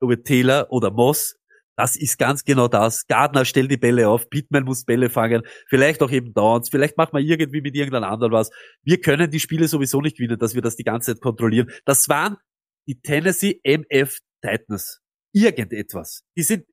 über 0.00 0.22
Taylor 0.22 0.70
oder 0.70 0.90
Moss. 0.90 1.36
Das 1.76 1.96
ist 1.96 2.18
ganz 2.18 2.44
genau 2.44 2.68
das. 2.68 3.06
Gardner 3.06 3.44
stellt 3.44 3.70
die 3.70 3.76
Bälle 3.76 4.08
auf, 4.08 4.30
Pittman 4.30 4.64
muss 4.64 4.84
Bälle 4.84 5.10
fangen, 5.10 5.42
vielleicht 5.68 6.02
auch 6.02 6.10
eben 6.10 6.32
Downs, 6.32 6.68
vielleicht 6.68 6.96
machen 6.96 7.16
wir 7.16 7.20
irgendwie 7.20 7.60
mit 7.60 7.74
irgendeinem 7.74 8.04
anderen 8.04 8.32
was. 8.32 8.50
Wir 8.82 9.00
können 9.00 9.30
die 9.30 9.40
Spiele 9.40 9.66
sowieso 9.66 10.00
nicht 10.00 10.16
gewinnen, 10.16 10.38
dass 10.38 10.54
wir 10.54 10.62
das 10.62 10.76
die 10.76 10.84
ganze 10.84 11.14
Zeit 11.14 11.22
kontrollieren. 11.22 11.70
Das 11.84 12.08
waren 12.08 12.36
die 12.86 13.00
Tennessee 13.00 13.60
MF 13.64 14.18
Titans. 14.40 15.00
Irgendetwas. 15.32 16.22
Die 16.36 16.42
sind 16.42 16.64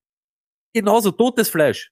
genauso 0.73 1.11
totes 1.11 1.49
Fleisch. 1.49 1.91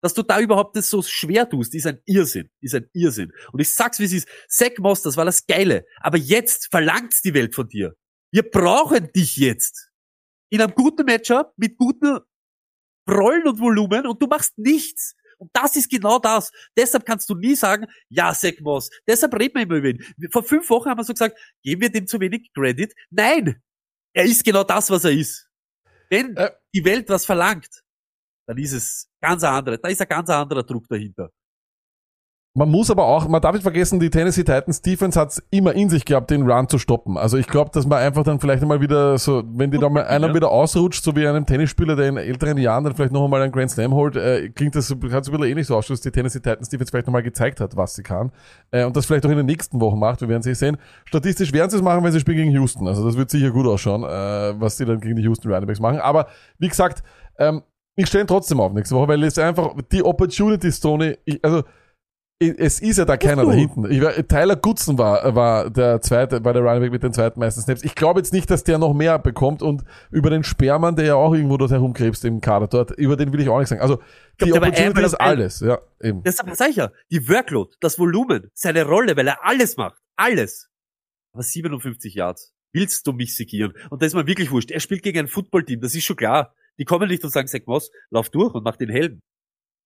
Dass 0.00 0.14
du 0.14 0.22
da 0.22 0.38
überhaupt 0.38 0.76
das 0.76 0.90
so 0.90 1.02
schwer 1.02 1.48
tust, 1.48 1.74
ist 1.74 1.86
ein 1.86 2.00
Irrsinn. 2.06 2.48
Ist 2.60 2.74
ein 2.74 2.88
Irrsinn. 2.92 3.32
Und 3.52 3.60
ich 3.60 3.74
sag's, 3.74 3.98
wie 3.98 4.04
es 4.04 4.12
ist. 4.12 4.28
Zach 4.48 4.70
Moss, 4.78 5.02
das 5.02 5.16
war 5.16 5.24
das 5.24 5.44
Geile. 5.46 5.84
Aber 5.96 6.18
jetzt 6.18 6.68
verlangt's 6.70 7.20
die 7.20 7.34
Welt 7.34 7.54
von 7.54 7.68
dir. 7.68 7.94
Wir 8.30 8.48
brauchen 8.48 9.10
dich 9.12 9.36
jetzt. 9.36 9.87
In 10.50 10.60
einem 10.62 10.74
guten 10.74 11.04
Matchup, 11.04 11.52
mit 11.56 11.76
guten 11.76 12.18
Rollen 13.08 13.46
und 13.46 13.58
Volumen 13.60 14.06
und 14.06 14.20
du 14.22 14.26
machst 14.26 14.56
nichts. 14.58 15.14
Und 15.38 15.50
das 15.52 15.76
ist 15.76 15.88
genau 15.90 16.18
das. 16.18 16.50
Deshalb 16.76 17.06
kannst 17.06 17.30
du 17.30 17.34
nie 17.34 17.54
sagen, 17.54 17.86
ja, 18.08 18.32
Zach 18.34 18.54
Moss. 18.60 18.90
Deshalb 19.06 19.34
reden 19.34 19.54
wir 19.54 19.62
immer 19.62 19.76
über 19.76 19.88
ihn. 19.88 20.04
Vor 20.32 20.42
fünf 20.42 20.68
Wochen 20.70 20.90
haben 20.90 20.98
wir 20.98 21.04
so 21.04 21.12
gesagt, 21.12 21.38
geben 21.62 21.80
wir 21.82 21.90
dem 21.90 22.06
zu 22.06 22.18
wenig 22.20 22.50
Credit? 22.52 22.92
Nein! 23.10 23.62
Er 24.14 24.24
ist 24.24 24.44
genau 24.44 24.64
das, 24.64 24.90
was 24.90 25.04
er 25.04 25.12
ist. 25.12 25.48
Wenn 26.10 26.36
Äh. 26.36 26.50
die 26.74 26.84
Welt 26.84 27.08
was 27.08 27.24
verlangt, 27.24 27.68
dann 28.46 28.58
ist 28.58 28.72
es 28.72 29.08
ganz 29.20 29.44
andere. 29.44 29.78
Da 29.78 29.88
ist 29.88 30.00
ein 30.00 30.08
ganz 30.08 30.28
anderer 30.30 30.64
Druck 30.64 30.88
dahinter. 30.88 31.30
Man 32.58 32.70
muss 32.72 32.90
aber 32.90 33.04
auch, 33.04 33.28
man 33.28 33.40
darf 33.40 33.52
nicht 33.52 33.62
vergessen, 33.62 34.00
die 34.00 34.10
Tennessee 34.10 34.42
Titans 34.42 34.82
Defense 34.82 35.18
hat's 35.20 35.40
immer 35.50 35.74
in 35.74 35.88
sich 35.88 36.04
gehabt, 36.04 36.28
den 36.32 36.42
Run 36.50 36.68
zu 36.68 36.78
stoppen. 36.78 37.16
Also 37.16 37.36
ich 37.36 37.46
glaube, 37.46 37.70
dass 37.72 37.86
man 37.86 38.00
einfach 38.00 38.24
dann 38.24 38.40
vielleicht 38.40 38.62
einmal 38.62 38.80
wieder 38.80 39.16
so, 39.16 39.44
wenn 39.52 39.70
die 39.70 39.78
da 39.78 39.88
mal 39.88 40.04
einer 40.08 40.26
Ja. 40.26 40.34
wieder 40.34 40.50
ausrutscht, 40.50 41.04
so 41.04 41.14
wie 41.14 41.24
einem 41.24 41.46
Tennisspieler, 41.46 41.94
der 41.94 42.08
in 42.08 42.16
älteren 42.16 42.58
Jahren 42.58 42.82
dann 42.82 42.96
vielleicht 42.96 43.12
noch 43.12 43.22
einmal 43.22 43.42
einen 43.42 43.52
Grand 43.52 43.70
Slam 43.70 43.94
holt, 43.94 44.16
äh, 44.16 44.48
klingt 44.48 44.74
das, 44.74 44.90
hat 44.90 45.24
so 45.24 45.30
ein 45.30 45.38
bisschen 45.38 45.42
ähnlich 45.44 45.68
so 45.68 45.76
aus, 45.76 45.86
dass 45.86 46.00
die 46.00 46.10
Tennessee 46.10 46.40
Titans 46.40 46.68
Defense 46.68 46.90
vielleicht 46.90 47.06
nochmal 47.06 47.22
gezeigt 47.22 47.60
hat, 47.60 47.76
was 47.76 47.94
sie 47.94 48.02
kann. 48.02 48.32
Äh, 48.72 48.84
und 48.84 48.96
das 48.96 49.06
vielleicht 49.06 49.24
auch 49.24 49.30
in 49.30 49.36
den 49.36 49.46
nächsten 49.46 49.80
Wochen 49.80 50.00
macht, 50.00 50.20
wir 50.20 50.28
werden 50.28 50.42
sie 50.42 50.56
sehen. 50.56 50.78
Statistisch 51.04 51.52
werden 51.52 51.70
sie 51.70 51.76
es 51.76 51.82
machen, 51.84 52.02
wenn 52.02 52.10
sie 52.10 52.18
spielen 52.18 52.38
gegen 52.38 52.50
Houston. 52.50 52.88
Also 52.88 53.04
das 53.06 53.16
wird 53.16 53.30
sicher 53.30 53.52
gut 53.52 53.68
ausschauen, 53.68 54.02
äh, 54.02 54.60
was 54.60 54.76
sie 54.78 54.84
dann 54.84 54.98
gegen 54.98 55.14
die 55.14 55.22
Houston 55.22 55.48
Runningbacks 55.52 55.78
machen. 55.78 56.00
Aber 56.00 56.26
wie 56.58 56.66
gesagt, 56.66 57.04
ähm, 57.38 57.62
ich 57.94 58.08
stelle 58.08 58.24
ihn 58.24 58.28
trotzdem 58.28 58.58
auf 58.58 58.72
nächste 58.72 58.96
Woche, 58.96 59.06
weil 59.06 59.22
es 59.22 59.38
einfach 59.38 59.76
die 59.92 60.02
Opportunity 60.02 60.72
Tony, 60.72 61.16
ich, 61.24 61.38
also 61.44 61.62
es 62.40 62.80
ist 62.80 62.98
ja 62.98 63.04
da 63.04 63.16
keiner 63.16 63.44
da 63.44 63.52
hinten. 63.52 63.90
Ich, 63.90 64.00
Tyler 64.28 64.54
Goodson 64.54 64.96
war, 64.96 65.34
war 65.34 65.70
der 65.70 66.00
zweite, 66.00 66.44
war 66.44 66.52
der 66.52 66.62
Running 66.62 66.82
Back 66.82 66.92
mit 66.92 67.02
den 67.02 67.12
zweiten 67.12 67.40
meisten 67.40 67.60
Snaps. 67.60 67.82
Ich 67.82 67.96
glaube 67.96 68.20
jetzt 68.20 68.32
nicht, 68.32 68.48
dass 68.48 68.62
der 68.62 68.78
noch 68.78 68.94
mehr 68.94 69.18
bekommt 69.18 69.60
und 69.60 69.82
über 70.12 70.30
den 70.30 70.44
Sperrmann, 70.44 70.94
der 70.94 71.04
ja 71.04 71.14
auch 71.16 71.34
irgendwo 71.34 71.56
dort 71.56 71.72
herumkrebst 71.72 72.24
im 72.24 72.40
Kader 72.40 72.68
dort, 72.68 72.92
über 72.92 73.16
den 73.16 73.32
will 73.32 73.40
ich 73.40 73.48
auch 73.48 73.58
nichts 73.58 73.70
sagen. 73.70 73.82
Also, 73.82 74.00
die 74.40 74.46
glaub, 74.46 74.62
Opportunity 74.62 75.02
ist 75.02 75.14
alles, 75.14 75.60
ja, 75.60 75.78
eben. 76.00 76.22
Deshalb 76.22 76.54
sag 76.54 76.70
ich 76.70 76.76
ja, 76.76 76.92
die 77.10 77.28
Workload, 77.28 77.74
das 77.80 77.98
Volumen, 77.98 78.50
seine 78.54 78.84
Rolle, 78.84 79.16
weil 79.16 79.26
er 79.26 79.44
alles 79.44 79.76
macht. 79.76 79.98
Alles. 80.16 80.68
Aber 81.32 81.42
57 81.42 82.14
Yards. 82.14 82.54
Willst 82.72 83.06
du 83.06 83.12
mich 83.12 83.34
segieren? 83.34 83.72
Und 83.90 84.02
da 84.02 84.06
ist 84.06 84.14
mir 84.14 84.26
wirklich 84.26 84.52
wurscht. 84.52 84.70
Er 84.70 84.80
spielt 84.80 85.02
gegen 85.02 85.18
ein 85.18 85.28
Footballteam, 85.28 85.80
das 85.80 85.94
ist 85.94 86.04
schon 86.04 86.16
klar. 86.16 86.54
Die 86.78 86.84
kommen 86.84 87.08
nicht 87.08 87.24
und 87.24 87.30
sagen, 87.30 87.48
Zach 87.48 87.62
Moss, 87.66 87.90
lauf 88.10 88.30
durch 88.30 88.54
und 88.54 88.62
mach 88.62 88.76
den 88.76 88.90
Helden. 88.90 89.22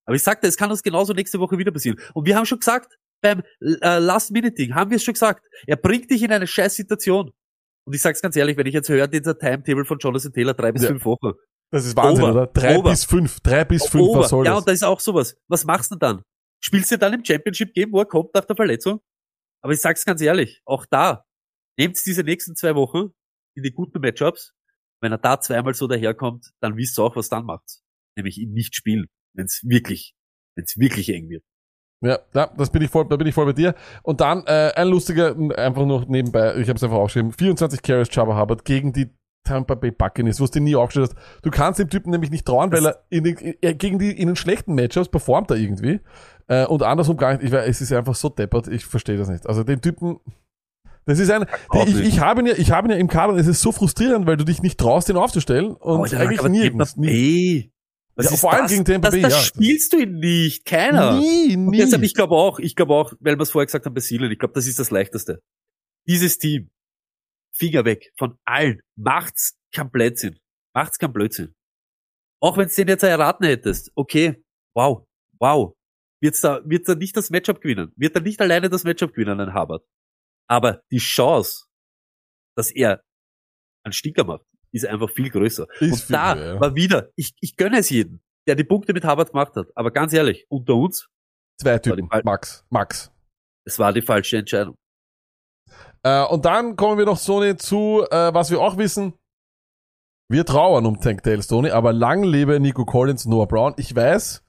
Aber 0.04 0.16
ich 0.16 0.22
sagte, 0.22 0.46
es 0.46 0.56
kann 0.56 0.70
uns 0.70 0.82
genauso 0.82 1.12
nächste 1.12 1.38
Woche 1.38 1.58
wieder 1.58 1.70
passieren. 1.72 1.98
Und 2.14 2.26
wir 2.26 2.36
haben 2.36 2.46
schon 2.46 2.58
gesagt, 2.58 2.98
beim 3.22 3.42
äh, 3.60 3.98
Last-Minute-Ding 3.98 4.74
haben 4.74 4.90
wir 4.90 4.96
es 4.96 5.04
schon 5.04 5.14
gesagt. 5.14 5.44
Er 5.66 5.76
bringt 5.76 6.10
dich 6.10 6.22
in 6.22 6.32
eine 6.32 6.46
scheiß 6.46 6.74
Situation. 6.74 7.30
Und 7.84 7.94
ich 7.94 8.02
sag's 8.02 8.20
ganz 8.20 8.36
ehrlich, 8.36 8.56
wenn 8.56 8.66
ich 8.66 8.74
jetzt 8.74 8.88
höre, 8.88 9.06
dieser 9.08 9.38
Timetable 9.38 9.84
von 9.84 9.98
Jonathan 9.98 10.32
Taylor, 10.32 10.54
drei 10.54 10.72
bis 10.72 10.82
Ja. 10.82 10.88
fünf 10.88 11.04
Wochen. 11.04 11.32
Das 11.70 11.86
ist 11.86 11.96
Wahnsinn, 11.96 12.24
Ober, 12.24 12.32
oder? 12.32 12.46
Drei 12.48 12.76
Ober. 12.78 12.90
bis 12.90 13.04
fünf, 13.04 13.40
drei 13.40 13.64
bis 13.64 13.86
fünf, 13.86 14.04
Over. 14.04 14.20
was 14.20 14.28
soll 14.30 14.44
ja, 14.44 14.52
das? 14.52 14.60
und 14.60 14.68
da 14.68 14.72
ist 14.72 14.82
auch 14.84 15.00
sowas. 15.00 15.36
Was 15.48 15.64
machst 15.64 15.90
du 15.90 15.94
denn 15.96 16.00
dann? 16.16 16.22
Spielst 16.60 16.90
du 16.90 16.98
dann 16.98 17.14
im 17.14 17.24
Championship-Game, 17.24 17.92
wo 17.92 18.00
er 18.00 18.06
kommt 18.06 18.34
nach 18.34 18.44
der 18.44 18.56
Verletzung? 18.56 19.00
Aber 19.62 19.72
ich 19.72 19.80
sag's 19.80 20.04
ganz 20.04 20.20
ehrlich, 20.20 20.60
auch 20.64 20.84
da, 20.86 21.24
nehmt 21.78 21.96
diese 22.04 22.22
nächsten 22.22 22.54
zwei 22.56 22.74
Wochen 22.74 23.10
in 23.56 23.62
die 23.62 23.72
guten 23.72 24.00
Matchups. 24.00 24.52
Wenn 25.00 25.12
er 25.12 25.18
da 25.18 25.40
zweimal 25.40 25.74
so 25.74 25.86
daherkommt, 25.88 26.50
dann 26.60 26.76
wisst 26.76 26.98
ihr 26.98 27.02
auch, 27.04 27.16
was 27.16 27.28
dann 27.28 27.44
macht. 27.46 27.80
Nämlich 28.16 28.38
ihn 28.38 28.52
nicht 28.52 28.76
spielen, 28.76 29.06
wenn's 29.34 29.60
wirklich, 29.64 30.14
wenn's 30.56 30.76
wirklich 30.76 31.08
eng 31.10 31.28
wird. 31.28 31.44
Ja, 32.02 32.18
ja, 32.34 32.50
das 32.56 32.70
bin 32.70 32.82
ich 32.82 32.90
voll, 32.90 33.06
da 33.08 33.16
bin 33.16 33.28
ich 33.28 33.34
voll 33.34 33.46
bei 33.46 33.52
dir. 33.52 33.74
Und 34.02 34.20
dann 34.20 34.44
äh, 34.46 34.72
ein 34.74 34.88
lustiger, 34.88 35.36
einfach 35.56 35.86
noch 35.86 36.06
nebenbei, 36.08 36.56
ich 36.56 36.68
habe 36.68 36.76
es 36.76 36.82
einfach 36.82 36.96
aufgeschrieben, 36.96 37.32
24 37.32 37.80
Carries 37.80 38.08
Jabba 38.10 38.38
Hubbard 38.40 38.64
gegen 38.64 38.92
die 38.92 39.10
Tampa 39.44 39.74
Bay 39.74 39.90
Buccaneers, 39.90 40.40
wo 40.40 40.46
du 40.46 40.60
nie 40.60 40.76
aufgestellt 40.76 41.10
hast. 41.14 41.42
Du 41.42 41.50
kannst 41.50 41.78
dem 41.78 41.90
Typen 41.90 42.10
nämlich 42.10 42.30
nicht 42.30 42.44
trauen, 42.44 42.72
weil 42.72 42.86
er, 42.86 43.04
in 43.10 43.24
den, 43.24 43.54
er 43.60 43.74
gegen 43.74 43.98
die 43.98 44.10
in 44.10 44.28
den 44.28 44.36
schlechten 44.36 44.74
Matchups 44.74 45.08
performt 45.08 45.50
er 45.50 45.56
irgendwie. 45.56 46.00
Äh, 46.48 46.66
und 46.66 46.82
andersrum 46.82 47.16
gar 47.16 47.32
nicht. 47.32 47.44
Ich 47.44 47.52
weiß, 47.52 47.68
es 47.68 47.80
ist 47.80 47.92
einfach 47.92 48.14
so 48.14 48.28
deppert, 48.28 48.68
ich 48.68 48.84
verstehe 48.84 49.16
das 49.16 49.28
nicht. 49.28 49.46
Also 49.46 49.64
den 49.64 49.80
Typen, 49.80 50.18
das 51.04 51.18
ist 51.18 51.30
ein, 51.30 51.46
ich, 51.86 52.00
ich 52.00 52.20
habe 52.20 52.40
ihn 52.40 52.46
ja, 52.46 52.54
ich 52.56 52.70
habe 52.70 52.88
ihn 52.88 52.92
ja 52.92 52.96
im 52.96 53.08
Kader, 53.08 53.32
und 53.32 53.38
es 53.38 53.48
ist 53.48 53.60
so 53.60 53.72
frustrierend, 53.72 54.26
weil 54.26 54.36
du 54.36 54.44
dich 54.44 54.62
nicht 54.62 54.78
traust, 54.78 55.08
den 55.08 55.16
aufzustellen 55.16 55.72
und 55.72 56.02
Alter, 56.02 56.20
eigentlich 56.20 56.42
Nie, 56.48 56.70
Bay. 56.70 57.72
Was 58.14 58.30
Ja, 58.30 58.36
vor 58.36 58.52
allem 58.52 58.62
das? 58.64 58.72
gegen 58.72 58.84
Tampa 58.84 59.08
das, 59.08 59.14
Bay, 59.14 59.22
das 59.22 59.32
ja. 59.32 59.40
spielst 59.40 59.92
du 59.92 59.98
ihn 59.98 60.18
nicht. 60.18 60.64
Keiner. 60.64 61.18
nie, 61.18 61.56
Und 61.56 61.66
nie. 61.68 61.78
deshalb, 61.78 62.02
ich 62.02 62.14
glaube 62.14 62.34
auch, 62.34 62.58
ich 62.58 62.76
glaube 62.76 62.94
auch, 62.94 63.12
weil 63.20 63.36
wir 63.36 63.42
es 63.42 63.50
vorher 63.50 63.66
gesagt 63.66 63.86
haben 63.86 63.94
bei 63.94 64.00
Sealand, 64.00 64.32
ich 64.32 64.38
glaube, 64.38 64.54
das 64.54 64.66
ist 64.66 64.78
das 64.78 64.90
Leichteste. 64.90 65.42
Dieses 66.06 66.38
Team, 66.38 66.70
Finger 67.54 67.84
weg 67.84 68.12
von 68.18 68.38
allen, 68.44 68.80
macht's 68.96 69.58
kein 69.74 69.90
Blödsinn. 69.90 70.38
Macht's 70.74 70.98
kein 70.98 71.12
Blödsinn. 71.12 71.54
Auch 72.40 72.56
wenn 72.56 72.68
du 72.68 72.74
den 72.74 72.88
jetzt 72.88 73.02
erraten 73.02 73.44
hättest, 73.46 73.92
okay, 73.94 74.42
wow, 74.74 75.06
wow, 75.38 75.74
wird's 76.20 76.40
da, 76.40 76.60
wird 76.64 76.88
er 76.88 76.96
nicht 76.96 77.16
das 77.16 77.30
Matchup 77.30 77.60
gewinnen, 77.60 77.92
wird 77.96 78.16
er 78.16 78.22
nicht 78.22 78.40
alleine 78.40 78.68
das 78.68 78.84
Matchup 78.84 79.12
gewinnen, 79.12 79.38
ein 79.40 79.54
Hubbard. 79.54 79.84
Aber 80.48 80.82
die 80.90 80.98
Chance, 80.98 81.66
dass 82.56 82.70
er 82.70 83.02
einen 83.84 83.92
Sticker 83.92 84.24
macht, 84.24 84.44
ist 84.72 84.86
einfach 84.86 85.10
viel 85.10 85.30
größer. 85.30 85.66
Ist 85.80 85.92
Und 85.92 85.98
viel 86.00 86.16
da 86.16 86.34
höher, 86.34 86.54
ja. 86.54 86.60
war 86.60 86.74
wieder, 86.74 87.10
ich, 87.16 87.34
ich 87.40 87.56
gönne 87.56 87.78
es 87.78 87.90
jedem, 87.90 88.20
der 88.46 88.54
die 88.54 88.64
Punkte 88.64 88.92
mit 88.92 89.04
Hubbard 89.04 89.30
gemacht 89.30 89.54
hat. 89.56 89.68
Aber 89.74 89.90
ganz 89.90 90.12
ehrlich, 90.12 90.46
unter 90.48 90.74
uns, 90.74 91.08
Zwei 91.60 91.78
Typen, 91.78 92.08
Max, 92.24 92.64
Max. 92.70 93.12
es 93.64 93.78
war 93.78 93.92
die 93.92 94.02
falsche 94.02 94.38
Entscheidung. 94.38 94.74
Äh, 96.02 96.24
und 96.24 96.44
dann 96.44 96.76
kommen 96.76 96.98
wir 96.98 97.04
noch 97.04 97.18
Sony 97.18 97.56
zu, 97.56 98.04
äh, 98.10 98.34
was 98.34 98.50
wir 98.50 98.60
auch 98.60 98.76
wissen. 98.78 99.14
Wir 100.28 100.44
trauern 100.46 100.86
um 100.86 101.00
Tank 101.00 101.22
Dale, 101.22 101.42
Sony, 101.42 101.70
aber 101.70 101.92
lang 101.92 102.24
lebe 102.24 102.58
Nico 102.58 102.84
Collins, 102.84 103.26
Noah 103.26 103.46
Brown. 103.46 103.74
Ich 103.76 103.94
weiß, 103.94 104.42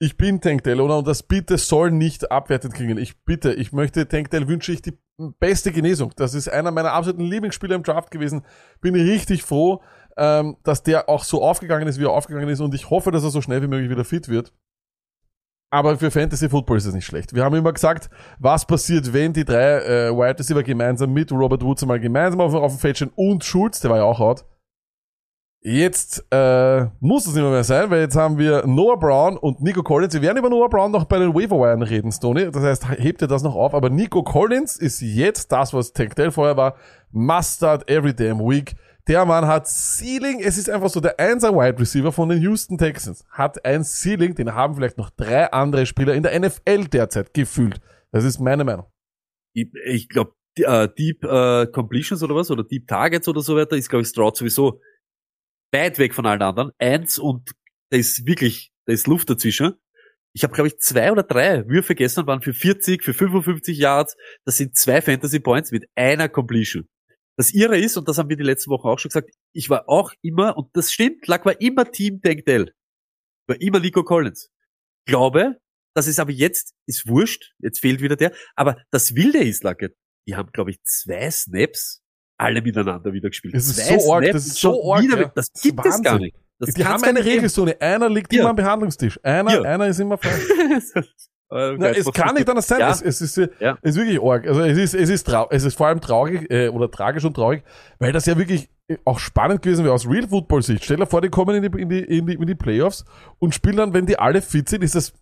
ich 0.00 0.16
bin 0.16 0.40
Tank 0.40 0.64
Dale, 0.64 0.82
oder? 0.82 0.98
Und 0.98 1.06
das 1.06 1.22
bitte 1.22 1.58
soll 1.58 1.92
nicht 1.92 2.30
abwertet 2.32 2.74
klingen. 2.74 2.98
Ich 2.98 3.22
bitte, 3.24 3.54
ich 3.54 3.72
möchte 3.72 4.08
Tank 4.08 4.30
Dale 4.30 4.48
wünsche 4.48 4.72
ich 4.72 4.82
die 4.82 4.98
beste 5.38 5.72
Genesung. 5.72 6.12
Das 6.16 6.34
ist 6.34 6.48
einer 6.48 6.70
meiner 6.70 6.92
absoluten 6.92 7.24
Lieblingsspieler 7.24 7.74
im 7.74 7.82
Draft 7.82 8.10
gewesen. 8.10 8.44
Bin 8.80 8.94
richtig 8.94 9.42
froh, 9.42 9.82
ähm, 10.16 10.56
dass 10.62 10.82
der 10.82 11.08
auch 11.08 11.24
so 11.24 11.42
aufgegangen 11.42 11.88
ist, 11.88 11.98
wie 11.98 12.04
er 12.04 12.10
aufgegangen 12.10 12.48
ist. 12.48 12.60
Und 12.60 12.74
ich 12.74 12.90
hoffe, 12.90 13.10
dass 13.10 13.24
er 13.24 13.30
so 13.30 13.40
schnell 13.40 13.62
wie 13.62 13.68
möglich 13.68 13.90
wieder 13.90 14.04
fit 14.04 14.28
wird. 14.28 14.52
Aber 15.70 15.96
für 15.96 16.10
Fantasy 16.10 16.50
Football 16.50 16.76
ist 16.76 16.84
es 16.84 16.92
nicht 16.92 17.06
schlecht. 17.06 17.34
Wir 17.34 17.44
haben 17.44 17.56
immer 17.56 17.72
gesagt, 17.72 18.10
was 18.38 18.66
passiert, 18.66 19.10
wenn 19.14 19.32
die 19.32 19.44
drei 19.44 19.78
äh, 19.78 20.10
Wide 20.10 20.38
Receiver 20.38 20.62
gemeinsam 20.62 21.14
mit 21.14 21.32
Robert 21.32 21.62
Woods 21.62 21.86
mal 21.86 21.98
gemeinsam 21.98 22.42
auf, 22.42 22.52
auf 22.52 22.72
dem 22.72 22.78
Feld 22.78 22.96
stehen 22.96 23.12
und 23.14 23.42
Schulz, 23.42 23.80
der 23.80 23.90
war 23.90 23.96
ja 23.96 24.04
auch 24.04 24.20
out. 24.20 24.44
Jetzt 25.64 26.24
äh, 26.32 26.86
muss 26.98 27.24
es 27.24 27.34
nicht 27.34 27.42
mehr, 27.44 27.62
sein, 27.62 27.88
weil 27.88 28.00
jetzt 28.00 28.16
haben 28.16 28.36
wir 28.36 28.66
Noah 28.66 28.98
Brown 28.98 29.36
und 29.36 29.62
Nico 29.62 29.84
Collins. 29.84 30.12
Wir 30.12 30.22
werden 30.22 30.38
über 30.38 30.50
Noah 30.50 30.68
Brown 30.68 30.90
noch 30.90 31.04
bei 31.04 31.20
den 31.20 31.34
Waiver 31.34 31.88
reden, 31.88 32.10
Stoney. 32.10 32.50
Das 32.50 32.64
heißt, 32.64 32.98
hebt 32.98 33.22
ihr 33.22 33.28
das 33.28 33.44
noch 33.44 33.54
auf. 33.54 33.72
Aber 33.72 33.88
Nico 33.88 34.24
Collins 34.24 34.76
ist 34.76 35.00
jetzt 35.00 35.52
das, 35.52 35.72
was 35.72 35.92
Tank 35.92 36.16
Dell 36.16 36.32
vorher 36.32 36.56
war. 36.56 36.74
Must 37.12 37.58
start 37.58 37.88
every 37.88 38.12
damn 38.12 38.40
week. 38.40 38.74
Der 39.06 39.24
Mann 39.24 39.46
hat 39.46 39.68
Ceiling. 39.68 40.40
Es 40.40 40.58
ist 40.58 40.68
einfach 40.68 40.88
so, 40.88 40.98
der 40.98 41.20
Einser 41.20 41.54
Wide 41.54 41.78
Receiver 41.78 42.10
von 42.10 42.28
den 42.28 42.42
Houston 42.42 42.76
Texans 42.76 43.24
hat 43.30 43.64
ein 43.64 43.84
Ceiling, 43.84 44.34
den 44.34 44.54
haben 44.54 44.74
vielleicht 44.74 44.98
noch 44.98 45.10
drei 45.10 45.52
andere 45.52 45.86
Spieler 45.86 46.14
in 46.14 46.24
der 46.24 46.38
NFL 46.40 46.88
derzeit 46.88 47.34
gefühlt. 47.34 47.80
Das 48.10 48.24
ist 48.24 48.40
meine 48.40 48.64
Meinung. 48.64 48.86
Ich, 49.54 49.68
ich 49.86 50.08
glaube, 50.08 50.32
äh, 50.56 50.88
Deep 50.88 51.22
äh, 51.22 51.66
Completions 51.66 52.20
oder 52.24 52.34
was, 52.34 52.50
oder 52.50 52.64
Deep 52.64 52.88
Targets 52.88 53.28
oder 53.28 53.42
so 53.42 53.56
weiter, 53.56 53.76
ist, 53.76 53.88
glaube 53.88 54.02
ich, 54.02 54.08
Stroud 54.08 54.36
sowieso 54.36 54.80
weit 55.72 55.98
weg 55.98 56.14
von 56.14 56.26
allen 56.26 56.42
anderen. 56.42 56.70
Eins 56.78 57.18
und 57.18 57.52
da 57.90 57.96
ist 57.96 58.26
wirklich, 58.26 58.72
da 58.86 58.92
ist 58.92 59.06
Luft 59.06 59.28
dazwischen. 59.30 59.74
Ich 60.34 60.44
habe, 60.44 60.54
glaube 60.54 60.68
ich, 60.68 60.78
zwei 60.78 61.12
oder 61.12 61.22
drei 61.22 61.68
Würfe 61.68 61.94
gestern 61.94 62.26
waren 62.26 62.40
für 62.40 62.54
40, 62.54 63.02
für 63.02 63.12
55 63.12 63.76
Yards. 63.76 64.16
Das 64.44 64.56
sind 64.56 64.76
zwei 64.76 65.02
Fantasy 65.02 65.40
Points 65.40 65.72
mit 65.72 65.88
einer 65.94 66.28
Completion. 66.28 66.88
Das 67.36 67.52
Irre 67.52 67.78
ist, 67.78 67.96
und 67.96 68.08
das 68.08 68.18
haben 68.18 68.28
wir 68.28 68.36
die 68.36 68.42
letzten 68.42 68.70
Wochen 68.70 68.88
auch 68.88 68.98
schon 68.98 69.08
gesagt, 69.08 69.30
ich 69.52 69.68
war 69.70 69.88
auch 69.88 70.12
immer, 70.22 70.56
und 70.56 70.68
das 70.74 70.92
stimmt, 70.92 71.26
Lack 71.26 71.44
war 71.44 71.60
immer 71.60 71.90
Team 71.90 72.20
Tank. 72.20 72.44
War 73.46 73.60
immer 73.60 73.80
Nico 73.80 74.04
Collins. 74.04 74.50
Glaube, 75.06 75.58
das 75.94 76.06
ist 76.06 76.20
aber 76.20 76.30
jetzt, 76.30 76.74
ist 76.86 77.08
wurscht, 77.08 77.52
jetzt 77.58 77.80
fehlt 77.80 78.00
wieder 78.00 78.16
der, 78.16 78.32
aber 78.54 78.82
das 78.90 79.14
Wilde 79.14 79.38
ist, 79.38 79.64
Lacke, 79.64 79.94
die 80.26 80.36
haben, 80.36 80.50
glaube 80.52 80.70
ich, 80.70 80.82
zwei 80.84 81.30
Snaps 81.30 82.01
alle 82.42 82.62
miteinander 82.62 83.12
wieder 83.12 83.28
gespielt. 83.30 83.54
Das 83.54 83.66
ist 83.66 83.76
zwei 83.86 83.98
so 83.98 84.12
arg, 84.14 84.24
das 84.30 84.46
ist 84.46 84.56
so 84.56 84.92
arg, 84.92 85.02
wieder 85.02 85.20
ja. 85.22 85.32
Das 85.34 85.52
gibt 85.62 85.84
es 85.84 86.02
gar 86.02 86.18
nicht. 86.18 86.36
Das 86.58 86.74
die 86.74 86.84
haben 86.84 87.02
eine. 87.02 87.24
Regelzone. 87.24 87.80
Einer 87.80 88.08
liegt 88.08 88.32
Ja. 88.32 88.40
immer 88.40 88.50
am 88.50 88.56
Behandlungstisch. 88.56 89.18
Einer, 89.22 89.52
Ja. 89.52 89.62
einer 89.62 89.86
ist 89.88 89.98
immer 90.00 90.18
frei. 90.18 90.30
Äh, 91.54 91.76
Na, 91.78 91.88
es 91.90 92.10
kann 92.12 92.34
nicht 92.34 92.48
anders 92.48 92.66
sein. 92.66 92.80
Ja. 92.80 92.90
Es, 92.90 93.02
es, 93.02 93.20
ist, 93.20 93.36
äh, 93.36 93.48
es 93.82 93.90
ist 93.90 93.96
wirklich 93.96 94.22
arg. 94.22 94.46
Also 94.48 94.62
es 94.62 94.78
ist, 94.78 94.94
es 94.94 95.10
ist, 95.10 95.24
trau 95.24 95.48
es 95.50 95.64
ist 95.64 95.74
vor 95.76 95.88
allem 95.88 96.00
traurig 96.00 96.50
äh, 96.50 96.68
oder 96.68 96.90
tragisch 96.90 97.26
und 97.26 97.34
traurig, 97.34 97.62
weil 97.98 98.10
das 98.10 98.24
ja 98.24 98.38
wirklich 98.38 98.70
äh, 98.88 98.96
auch 99.04 99.18
spannend 99.18 99.60
gewesen 99.60 99.84
wäre 99.84 99.92
aus 99.92 100.08
Real 100.08 100.26
Football 100.26 100.62
Sicht. 100.62 100.82
Stell 100.82 100.96
dir 100.96 101.04
vor, 101.04 101.20
die 101.20 101.28
kommen 101.28 101.62
in 101.62 101.70
die, 101.70 101.78
in 101.82 101.88
die, 101.90 101.98
in 101.98 102.26
die, 102.26 102.32
in 102.36 102.46
die 102.46 102.54
Playoffs 102.54 103.04
und 103.38 103.54
spielen 103.54 103.76
dann, 103.76 103.92
wenn 103.92 104.06
die 104.06 104.18
alle 104.18 104.40
fit 104.40 104.66
sind, 104.70 104.82
ist 104.82 104.94
das 104.94 105.12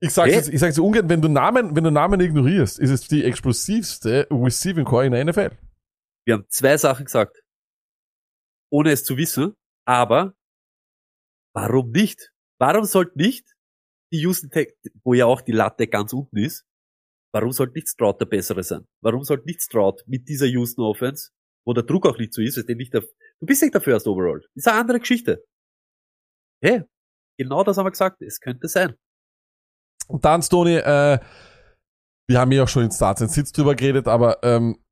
ich 0.00 0.14
sag's 0.14 0.30
Hey. 0.30 0.36
jetzt, 0.36 0.48
ich 0.48 0.60
sag's 0.60 0.76
dir 0.76 0.82
ungern, 0.82 1.10
wenn 1.10 1.20
du 1.20 1.28
Namen, 1.28 1.76
wenn 1.76 1.84
du 1.84 1.90
Namen 1.90 2.18
ignorierst, 2.18 2.78
ist 2.78 2.88
es 2.90 3.06
die 3.06 3.22
explosivste 3.22 4.26
Receiving 4.30 4.86
Core 4.86 5.04
in 5.04 5.12
der 5.12 5.24
NFL. 5.26 5.50
Wir 6.26 6.34
haben 6.34 6.46
zwei 6.48 6.76
Sachen 6.76 7.04
gesagt. 7.04 7.42
Ohne 8.70 8.92
es 8.92 9.04
zu 9.04 9.16
wissen. 9.16 9.54
Aber 9.86 10.34
warum 11.54 11.90
nicht? 11.90 12.32
Warum 12.58 12.84
sollte 12.84 13.18
nicht 13.18 13.46
die 14.12 14.20
Houston 14.20 14.50
Tech, 14.50 14.74
wo 15.02 15.14
ja 15.14 15.26
auch 15.26 15.40
die 15.40 15.52
Latte 15.52 15.88
ganz 15.88 16.12
unten 16.12 16.36
ist, 16.36 16.64
warum 17.32 17.50
sollte 17.50 17.74
nicht 17.74 17.88
Stroud 17.88 18.20
der 18.20 18.26
bessere 18.26 18.62
sein? 18.62 18.86
Warum 19.02 19.24
sollte 19.24 19.46
nicht 19.46 19.62
Stroud 19.62 20.04
mit 20.06 20.28
dieser 20.28 20.46
Houston 20.46 20.82
Offense, 20.82 21.30
wo 21.66 21.72
der 21.72 21.82
Druck 21.82 22.06
auch 22.06 22.18
nicht 22.18 22.32
so 22.32 22.42
ist, 22.42 22.56
ist 22.56 22.68
nicht 22.68 22.94
der, 22.94 23.00
du 23.00 23.46
bist 23.46 23.62
nicht 23.62 23.74
der 23.74 23.80
First 23.80 24.06
Overall. 24.06 24.44
ist 24.54 24.68
eine 24.68 24.78
andere 24.80 25.00
Geschichte. 25.00 25.44
Hey, 26.62 26.84
genau 27.38 27.64
das 27.64 27.78
haben 27.78 27.86
wir 27.86 27.90
gesagt. 27.90 28.22
Es 28.22 28.38
könnte 28.38 28.68
sein. 28.68 28.94
Und 30.08 30.24
dann, 30.24 30.42
Stoney, 30.42 30.76
äh, 30.76 31.18
wir 32.28 32.38
haben 32.38 32.52
ja 32.52 32.64
auch 32.64 32.68
schon 32.68 32.84
in 32.84 32.90
Starts 32.90 33.22
and 33.22 33.30
Sits 33.30 33.52
drüber 33.52 33.74
geredet, 33.74 34.06
aber 34.06 34.42
ähm, 34.42 34.82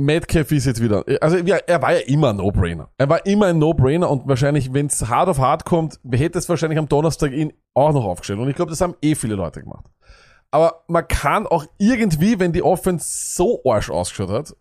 Metcalf 0.00 0.50
ist 0.52 0.66
jetzt 0.66 0.82
wieder, 0.82 1.04
also 1.20 1.36
ja, 1.36 1.56
er 1.56 1.82
war 1.82 1.92
ja 1.92 2.00
immer 2.00 2.30
ein 2.30 2.36
No-Brainer. 2.36 2.90
Er 2.96 3.08
war 3.08 3.24
immer 3.26 3.46
ein 3.46 3.58
No-Brainer 3.58 4.10
und 4.10 4.26
wahrscheinlich, 4.26 4.72
wenn 4.72 4.86
es 4.86 5.08
hart 5.08 5.28
auf 5.28 5.38
hart 5.38 5.64
kommt, 5.64 6.00
hätte 6.10 6.38
es 6.38 6.48
wahrscheinlich 6.48 6.78
am 6.78 6.88
Donnerstag 6.88 7.32
ihn 7.32 7.52
auch 7.74 7.92
noch 7.92 8.04
aufgestellt. 8.04 8.38
Und 8.40 8.48
ich 8.48 8.56
glaube, 8.56 8.70
das 8.70 8.80
haben 8.80 8.94
eh 9.02 9.14
viele 9.14 9.34
Leute 9.34 9.60
gemacht. 9.60 9.86
Aber 10.50 10.84
man 10.88 11.06
kann 11.06 11.46
auch 11.46 11.66
irgendwie, 11.78 12.40
wenn 12.40 12.52
die 12.52 12.62
Offense 12.62 13.06
so 13.34 13.60
arsch 13.64 13.90
ausgeschaut 13.90 14.30
hat, 14.30 14.56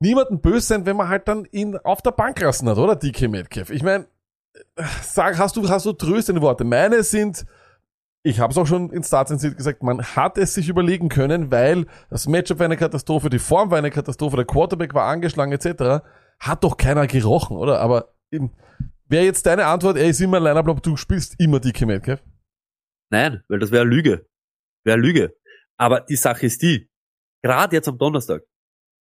niemanden 0.00 0.40
böse 0.40 0.66
sein, 0.66 0.86
wenn 0.86 0.96
man 0.96 1.08
halt 1.08 1.28
dann 1.28 1.46
ihn 1.50 1.76
auf 1.76 2.02
der 2.02 2.10
Bank 2.10 2.40
lassen 2.40 2.68
hat, 2.68 2.78
oder 2.78 2.96
DK 2.96 3.28
Metcalf? 3.28 3.70
Ich 3.70 3.82
meine, 3.82 4.06
sag, 5.02 5.38
hast 5.38 5.56
du, 5.56 5.68
hast 5.68 5.86
du 5.86 5.92
tröstende 5.92 6.42
Worte? 6.42 6.64
Meine 6.64 7.02
sind, 7.02 7.46
ich 8.26 8.40
habe 8.40 8.50
es 8.50 8.58
auch 8.58 8.66
schon 8.66 8.90
in 8.90 9.04
Starts 9.04 9.30
and 9.30 9.56
gesagt, 9.56 9.84
man 9.84 10.02
hat 10.02 10.36
es 10.36 10.54
sich 10.54 10.68
überlegen 10.68 11.08
können, 11.08 11.52
weil 11.52 11.86
das 12.10 12.26
Matchup 12.26 12.58
war 12.58 12.64
eine 12.64 12.76
Katastrophe, 12.76 13.30
die 13.30 13.38
Form 13.38 13.70
war 13.70 13.78
eine 13.78 13.92
Katastrophe, 13.92 14.34
der 14.34 14.44
Quarterback 14.44 14.94
war 14.94 15.06
angeschlagen 15.06 15.52
etc. 15.52 16.04
Hat 16.40 16.64
doch 16.64 16.76
keiner 16.76 17.06
gerochen, 17.06 17.56
oder? 17.56 17.80
Aber 17.80 18.16
wäre 19.08 19.24
jetzt 19.24 19.46
deine 19.46 19.66
Antwort, 19.66 19.96
er 19.96 20.08
ist 20.08 20.20
immer 20.20 20.38
ein 20.38 20.42
Line-Up, 20.42 20.82
du 20.82 20.96
spielst 20.96 21.38
immer 21.38 21.60
DK 21.60 21.86
Metcalf? 21.86 22.24
Nein, 23.10 23.44
weil 23.46 23.60
das 23.60 23.70
wäre 23.70 23.84
Lüge. 23.84 24.26
Wäre 24.82 24.98
Lüge. 24.98 25.36
Aber 25.76 26.00
die 26.00 26.16
Sache 26.16 26.46
ist 26.46 26.62
die, 26.62 26.90
gerade 27.44 27.76
jetzt 27.76 27.86
am 27.86 27.96
Donnerstag, 27.96 28.42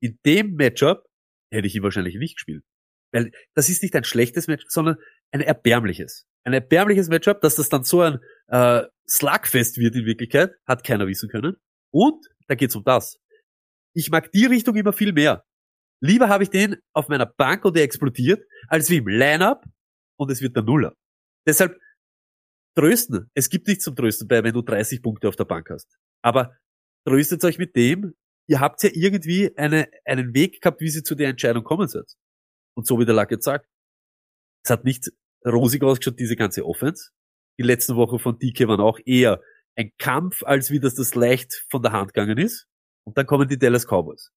in 0.03 0.18
dem 0.27 0.55
Matchup 0.57 1.03
hätte 1.51 1.66
ich 1.66 1.75
ihn 1.75 1.83
wahrscheinlich 1.83 2.16
nicht 2.16 2.37
gespielt. 2.37 2.62
Weil 3.11 3.33
das 3.55 3.70
ist 3.70 3.83
nicht 3.83 3.97
ein 3.97 4.05
schlechtes 4.05 4.49
Matchup, 4.49 4.70
sondern 4.70 4.97
ein 5.31 5.41
erbärmliches. 5.41 6.27
Ein 6.45 6.53
erbärmliches 6.53 7.09
Matchup, 7.09 7.40
dass 7.40 7.57
das 7.57 7.68
dann 7.68 7.84
so 7.84 8.03
ein 8.03 8.18
äh, 8.49 8.82
Slugfest 9.09 9.78
wird 9.78 9.95
in 9.95 10.05
Wirklichkeit, 10.05 10.53
hat 10.66 10.84
keiner 10.84 11.07
wissen 11.07 11.28
können. 11.28 11.57
Und 11.90 12.26
da 12.49 12.55
geht's 12.55 12.76
um 12.76 12.84
das. 12.84 13.18
Ich 13.95 14.11
mag 14.11 14.30
die 14.32 14.47
Richtung 14.47 14.76
immer 14.76 14.92
viel 14.92 15.12
mehr. 15.12 15.45
Lieber 16.01 16.28
habe 16.28 16.42
ich 16.42 16.51
den 16.51 16.76
auf 16.92 17.09
meiner 17.09 17.26
Bank 17.26 17.64
und 17.64 17.76
der 17.76 17.84
explodiert, 17.84 18.45
als 18.68 18.90
wie 18.90 18.97
im 18.97 19.09
Line-Up 19.09 19.64
und 20.18 20.30
es 20.30 20.42
wird 20.42 20.57
der 20.57 20.62
Nuller. 20.62 20.95
Deshalb 21.47 21.78
trösten. 22.76 23.30
Es 23.34 23.49
gibt 23.49 23.68
nichts 23.68 23.84
zum 23.84 23.97
Trösten 23.97 24.28
bei, 24.28 24.42
wenn 24.42 24.53
du 24.53 24.62
30 24.62 25.03
Punkte 25.03 25.28
auf 25.28 25.36
der 25.36 25.45
Bank 25.45 25.70
hast. 25.70 25.97
Aber 26.22 26.57
tröstet 27.07 27.45
euch 27.45 27.59
mit 27.59 27.76
dem, 27.76 28.14
ihr 28.49 28.61
habt 28.61 28.82
ja 28.82 28.90
irgendwie 28.92 29.57
eine, 29.57 29.88
einen 30.05 30.34
Weg 30.34 30.61
gehabt, 30.61 30.80
wie 30.80 30.90
sie 30.90 31.03
zu 31.03 31.14
der 31.14 31.28
Entscheidung 31.28 31.64
kommen 31.64 31.88
seid. 31.88 32.12
Und 32.76 32.86
so 32.86 32.99
wie 32.99 33.05
der 33.05 33.14
Lack 33.14 33.30
jetzt 33.30 33.45
sagt. 33.45 33.68
Es 34.64 34.70
hat 34.70 34.84
nicht 34.84 35.11
rosig 35.51 35.82
ausgeschaut, 35.82 36.18
diese 36.18 36.36
ganze 36.36 36.64
Offense. 36.64 37.11
Die 37.59 37.62
letzten 37.62 37.97
Wochen 37.97 38.18
von 38.18 38.38
DK 38.38 38.68
waren 38.68 38.80
auch 38.80 38.99
eher 39.05 39.40
ein 39.76 39.92
Kampf, 39.99 40.42
als 40.42 40.70
wie 40.70 40.80
das 40.80 40.95
das 40.95 41.14
leicht 41.14 41.66
von 41.70 41.82
der 41.82 41.92
Hand 41.92 42.14
gegangen 42.14 42.38
ist. 42.38 42.66
Und 43.05 43.18
dann 43.18 43.26
kommen 43.26 43.49
die 43.49 43.59
Dallas 43.59 43.86
Cowboys. 43.86 44.30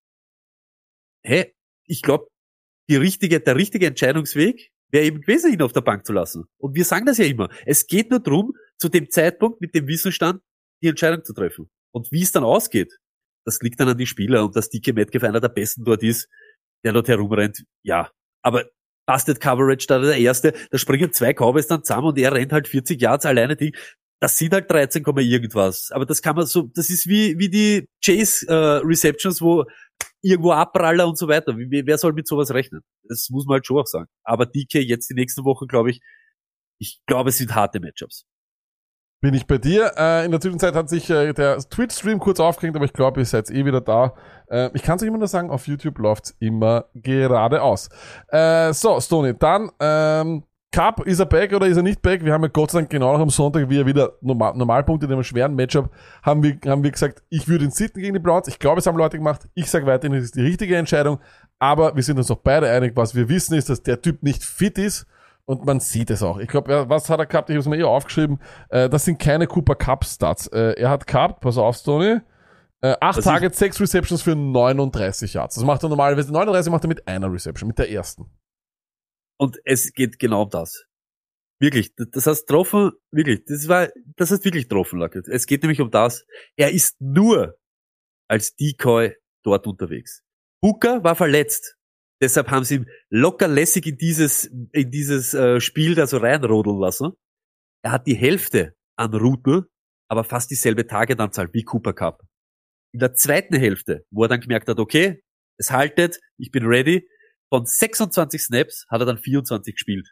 Hä? 1.24 1.54
Ich 1.86 2.02
glaube, 2.02 2.28
die 2.90 2.98
richtige, 2.98 3.40
der 3.40 3.56
richtige 3.56 3.88
Entscheidungsweg 3.88 4.72
wäre 4.90 5.06
eben 5.06 5.22
gewesen, 5.22 5.54
ihn 5.54 5.62
auf 5.62 5.74
der 5.74 5.82
Bank 5.82 6.06
zu 6.06 6.14
lassen. 6.14 6.46
Und 6.58 6.76
wir 6.76 6.86
sagen 6.86 7.06
das 7.06 7.18
ja 7.18 7.26
immer. 7.26 7.50
Es 7.66 7.88
geht 7.88 8.10
nur 8.10 8.20
drum, 8.20 8.54
zu 8.78 8.90
dem 8.90 9.10
Zeitpunkt 9.10 9.62
mit 9.62 9.74
dem 9.76 9.88
Wissensstand 9.88 10.42
die 10.82 10.88
Entscheidung 10.88 11.24
zu 11.24 11.34
treffen. 11.34 11.70
Und 11.92 12.12
wie 12.12 12.22
es 12.22 12.32
dann 12.32 12.44
ausgeht, 12.44 12.98
das 13.46 13.60
liegt 13.62 13.80
dann 13.80 13.90
an 13.90 13.98
die 13.98 14.06
Spieler 14.06 14.44
und 14.44 14.56
dass 14.56 14.70
DK 14.70 14.94
Metcalf 14.94 15.24
einer 15.24 15.40
der 15.40 15.50
besten 15.50 15.84
dort 15.84 16.04
ist, 16.04 16.30
der 16.84 16.94
dort 16.94 17.08
herumrennt, 17.08 17.64
ja. 17.84 18.12
Aber 18.42 18.70
Busted 19.08 19.40
Coverage 19.40 19.88
da 19.88 20.00
der 20.00 20.18
erste, 20.18 20.54
da 20.70 20.78
springen 20.78 21.12
zwei 21.14 21.34
Cowboys 21.34 21.68
dann 21.68 21.84
zusammen 21.84 22.10
und 22.10 22.18
er 22.20 22.34
rennt 22.34 22.52
halt 22.52 22.68
40 22.68 23.02
Yards 23.02 23.26
alleine 23.26 23.56
Ding. 23.56 23.74
Das 24.20 24.38
sind 24.38 24.54
halt 24.54 24.70
13, 24.70 25.04
Komma 25.04 25.22
irgendwas. 25.22 25.90
Aber 25.92 26.06
das 26.06 26.22
kann 26.22 26.36
man 26.36 26.46
so, 26.46 26.70
das 26.76 26.90
ist 26.90 27.08
wie, 27.08 27.38
wie 27.40 27.50
die 27.50 27.88
Chase 28.04 28.48
äh, 28.48 28.86
Receptions, 28.86 29.42
wo 29.42 29.66
irgendwo 30.22 30.52
abpraller 30.52 31.08
und 31.08 31.18
so 31.18 31.28
weiter. 31.28 31.58
Wie, 31.58 31.84
wer 31.86 31.98
soll 31.98 32.14
mit 32.14 32.28
sowas 32.28 32.52
rechnen? 32.52 32.82
Das 33.04 33.30
muss 33.30 33.46
man 33.46 33.56
halt 33.56 33.66
schon 33.66 33.80
auch 33.80 33.88
sagen. 33.88 34.10
Aber 34.24 34.46
DK 34.46 34.82
jetzt 34.82 35.10
die 35.10 35.14
nächste 35.14 35.44
Woche, 35.44 35.68
glaube 35.68 35.92
ich, 35.92 36.00
ich 36.80 37.00
glaube, 37.06 37.30
es 37.30 37.38
sind 37.38 37.56
harte 37.56 37.80
Matchups. 37.80 38.26
Bin 39.20 39.34
ich 39.34 39.48
bei 39.48 39.58
dir. 39.58 39.94
Äh, 39.98 40.26
in 40.26 40.32
der 40.32 40.40
Zwischenzeit 40.40 40.76
hat 40.76 40.90
sich 40.90 41.10
äh, 41.10 41.34
der 41.34 41.58
Twitch-Stream 41.58 42.20
kurz 42.20 42.40
aufgehängt, 42.40 42.76
aber 42.76 42.86
ich 42.86 42.94
glaube, 42.94 43.20
ihr 43.20 43.26
seid 43.26 43.50
eh 43.50 43.66
wieder 43.66 43.82
da. 43.82 44.14
Äh, 44.48 44.70
ich 44.76 44.84
kann 44.84 44.98
es 44.98 45.02
euch 45.02 45.08
immer 45.08 45.18
nur 45.18 45.28
sagen, 45.28 45.50
auf 45.50 45.68
YouTube 45.68 45.98
läuft's 45.98 46.36
immer 46.40 46.86
geradeaus. 46.94 47.90
Äh, 48.28 48.74
so, 48.74 49.00
Stoney, 49.00 49.34
dann 49.38 49.72
ähm, 49.80 50.44
Cup, 50.72 51.08
ist 51.08 51.20
er 51.20 51.26
back 51.26 51.54
oder 51.54 51.66
ist 51.66 51.78
er 51.78 51.84
nicht 51.84 52.02
back? 52.02 52.24
Wir 52.24 52.34
haben 52.34 52.44
ja 52.44 52.50
Gott 52.50 52.70
sei 52.70 52.80
Dank 52.80 52.92
genau 52.92 53.14
noch 53.14 53.22
am 53.22 53.30
Sonntag, 53.32 53.70
wie 53.70 53.80
er 53.80 53.86
wieder 53.86 54.14
Normal 54.22 54.56
Normalpunkte 54.56 55.08
in 55.08 55.14
einem 55.14 55.24
schweren 55.24 55.56
Matchup, 55.56 55.90
haben 56.22 56.44
wir, 56.44 56.58
haben 56.68 56.84
wir 56.84 56.92
gesagt, 56.92 57.24
ich 57.30 57.48
würde 57.48 57.66
ihn 57.66 57.72
sitten 57.72 58.02
gegen 58.02 58.14
die 58.14 58.20
Browns. 58.20 58.48
Ich 58.48 58.60
glaube, 58.60 58.80
es 58.80 58.86
haben 58.86 58.98
Leute 58.98 59.18
gemacht. 59.18 59.48
Ich 59.56 59.72
sage 59.72 59.88
weiterhin, 59.88 60.16
es 60.16 60.26
ist 60.26 60.36
die 60.36 60.42
richtige 60.42 60.76
Entscheidung. 60.76 61.20
Aber 61.58 61.96
wir 61.96 62.04
sind 62.04 62.18
uns 62.18 62.30
auch 62.30 62.38
beide 62.38 62.70
einig, 62.70 62.92
was 62.96 63.16
wir 63.16 63.30
wissen 63.30 63.56
ist, 63.56 63.70
dass 63.70 63.82
der 63.82 64.02
Typ 64.02 64.22
nicht 64.22 64.44
fit 64.44 64.78
ist. 64.78 65.08
Und 65.48 65.66
man 65.66 65.80
sieht 65.80 66.10
es 66.10 66.24
auch. 66.24 66.40
Ich 66.40 66.50
glaube, 66.50 66.90
was 66.90 67.10
hat 67.10 67.20
er 67.20 67.26
gehabt? 67.26 67.50
Ich 67.50 67.54
habe 67.54 67.62
es 67.62 67.68
mir 67.68 67.78
eh 67.78 67.84
aufgeschrieben. 67.84 68.40
Äh, 68.70 68.90
das 68.90 69.06
sind 69.06 69.18
keine 69.18 69.48
Cooper 69.48 69.76
Cup 69.76 70.04
Stats. 70.04 70.48
Äh, 70.48 70.74
er 70.78 70.90
hat 70.90 71.08
gehabt, 71.08 71.40
pass 71.40 71.58
auf, 71.58 71.78
Stoney. 71.78 72.20
Äh, 72.82 72.96
acht 73.00 73.24
Targets, 73.24 73.58
sechs 73.58 73.80
Receptions 73.80 74.22
für 74.22 74.36
39 74.36 75.34
Yards. 75.34 75.56
Das 75.56 75.64
macht 75.64 75.84
er 75.84 75.90
normalerweise. 75.90 76.34
39 76.34 76.70
macht 76.72 76.84
er 76.84 76.90
mit 76.90 77.08
einer 77.08 77.32
Reception, 77.32 77.68
mit 77.70 77.80
der 77.80 77.90
ersten. 77.90 78.26
Und 79.40 79.58
es 79.64 79.94
geht 79.94 80.20
genau 80.20 80.44
um 80.44 80.50
das. 80.50 80.84
Wirklich, 81.60 81.96
das- 81.96 82.10
das 82.12 82.28
heißt 82.28 82.48
getroffen, 82.48 82.92
wirklich, 83.12 83.46
das 83.46 83.68
war, 83.70 83.88
das 84.18 84.32
heißt 84.32 84.44
wirklich 84.44 84.68
getroffen, 84.68 85.00
Lackett. 85.00 85.28
Es 85.30 85.48
geht 85.48 85.64
nämlich 85.64 85.80
um 85.82 85.90
das. 85.90 86.26
Er 86.58 86.72
ist 86.72 87.00
nur 87.00 87.58
als 88.30 88.54
Decoy 88.56 89.16
dort 89.46 89.66
unterwegs. 89.66 90.24
Booker 90.62 91.04
war 91.06 91.16
verletzt. 91.16 91.77
Deshalb 92.22 92.50
haben 92.50 92.64
sie 92.64 92.76
ihn 92.76 92.86
locker 93.10 93.48
lässig 93.48 93.86
in 93.86 93.98
dieses, 93.98 94.46
in 94.46 94.92
dieses 94.92 95.34
äh, 95.34 95.60
Spiel 95.60 95.96
da 95.96 96.08
so 96.08 96.18
reinrodeln 96.18 96.80
lassen. 96.80 97.12
Er 97.84 97.92
hat 97.92 98.08
die 98.08 98.16
Hälfte 98.16 98.74
an 98.96 99.14
Routen, 99.14 99.66
aber 100.10 100.24
fast 100.24 100.50
dieselbe 100.50 100.88
Targetanzahl 100.88 101.50
wie 101.54 101.64
Cooper 101.64 101.94
Cup. 101.94 102.22
In 102.94 103.00
der 103.00 103.14
zweiten 103.14 103.56
Hälfte, 103.56 104.06
wo 104.10 104.24
er 104.24 104.30
dann 104.30 104.42
gemerkt 104.42 104.68
hat, 104.68 104.80
okay, 104.80 105.22
es 105.58 105.72
haltet, 105.72 106.20
ich 106.38 106.52
bin 106.52 106.66
ready, 106.66 107.08
von 107.50 107.66
26 107.66 108.42
Snaps 108.42 108.86
hat 108.90 109.02
er 109.02 109.06
dann 109.06 109.18
24 109.18 109.76
gespielt. 109.76 110.10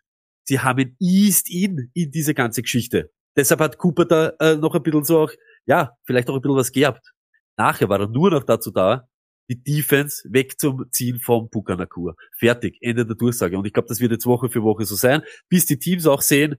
Sie 0.47 0.59
haben 0.59 0.79
ihn 0.79 0.95
eased 0.99 1.49
in, 1.49 1.89
in 1.93 2.11
diese 2.11 2.33
ganze 2.33 2.61
Geschichte. 2.61 3.11
Deshalb 3.35 3.59
hat 3.59 3.77
Cooper 3.77 4.05
da 4.05 4.33
äh, 4.39 4.55
noch 4.55 4.75
ein 4.75 4.83
bisschen 4.83 5.03
so 5.03 5.19
auch, 5.19 5.31
ja, 5.65 5.91
vielleicht 6.05 6.29
auch 6.29 6.35
ein 6.35 6.41
bisschen 6.41 6.55
was 6.55 6.71
gehabt. 6.71 7.11
Nachher 7.57 7.89
war 7.89 7.99
er 7.99 8.07
nur 8.07 8.31
noch 8.31 8.43
dazu 8.43 8.71
da, 8.71 9.07
die 9.49 9.61
Defense 9.61 10.27
wegzuziehen 10.29 11.19
vom 11.19 11.49
Bukanakur. 11.49 12.15
Fertig, 12.37 12.77
Ende 12.81 13.05
der 13.05 13.15
Durchsage. 13.15 13.57
Und 13.57 13.65
ich 13.65 13.73
glaube, 13.73 13.87
das 13.87 13.99
wird 13.99 14.11
jetzt 14.11 14.25
Woche 14.25 14.49
für 14.49 14.63
Woche 14.63 14.85
so 14.85 14.95
sein, 14.95 15.21
bis 15.49 15.65
die 15.65 15.77
Teams 15.77 16.05
auch 16.07 16.21
sehen, 16.21 16.55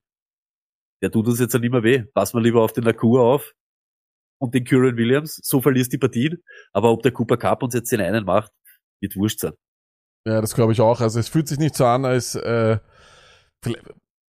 der 1.03 1.11
tut 1.11 1.27
uns 1.27 1.41
jetzt 1.41 1.55
nicht 1.59 1.71
mehr 1.71 1.83
weh. 1.83 2.05
Pass 2.15 2.33
mal 2.33 2.43
lieber 2.43 2.63
auf 2.63 2.73
den 2.73 2.85
Nakur 2.85 3.23
auf 3.23 3.55
und 4.39 4.55
den 4.55 4.65
Kyron 4.65 4.97
Williams, 4.97 5.41
so 5.43 5.61
verlierst 5.61 5.93
die 5.93 5.99
Partien. 5.99 6.43
Aber 6.73 6.91
ob 6.91 7.03
der 7.03 7.13
Cooper 7.13 7.37
Cup 7.37 7.63
uns 7.63 7.75
jetzt 7.75 7.93
den 7.93 8.01
einen 8.01 8.25
macht, 8.25 8.53
wird 9.01 9.17
wurscht 9.17 9.41
sein. 9.41 9.53
Ja, 10.27 10.41
das 10.41 10.55
glaube 10.55 10.73
ich 10.73 10.81
auch. 10.81 11.01
Also 11.01 11.21
es 11.21 11.29
fühlt 11.29 11.49
sich 11.49 11.59
nicht 11.59 11.77
so 11.77 11.85
an, 11.87 12.05
als 12.05 12.35
äh, 12.35 12.79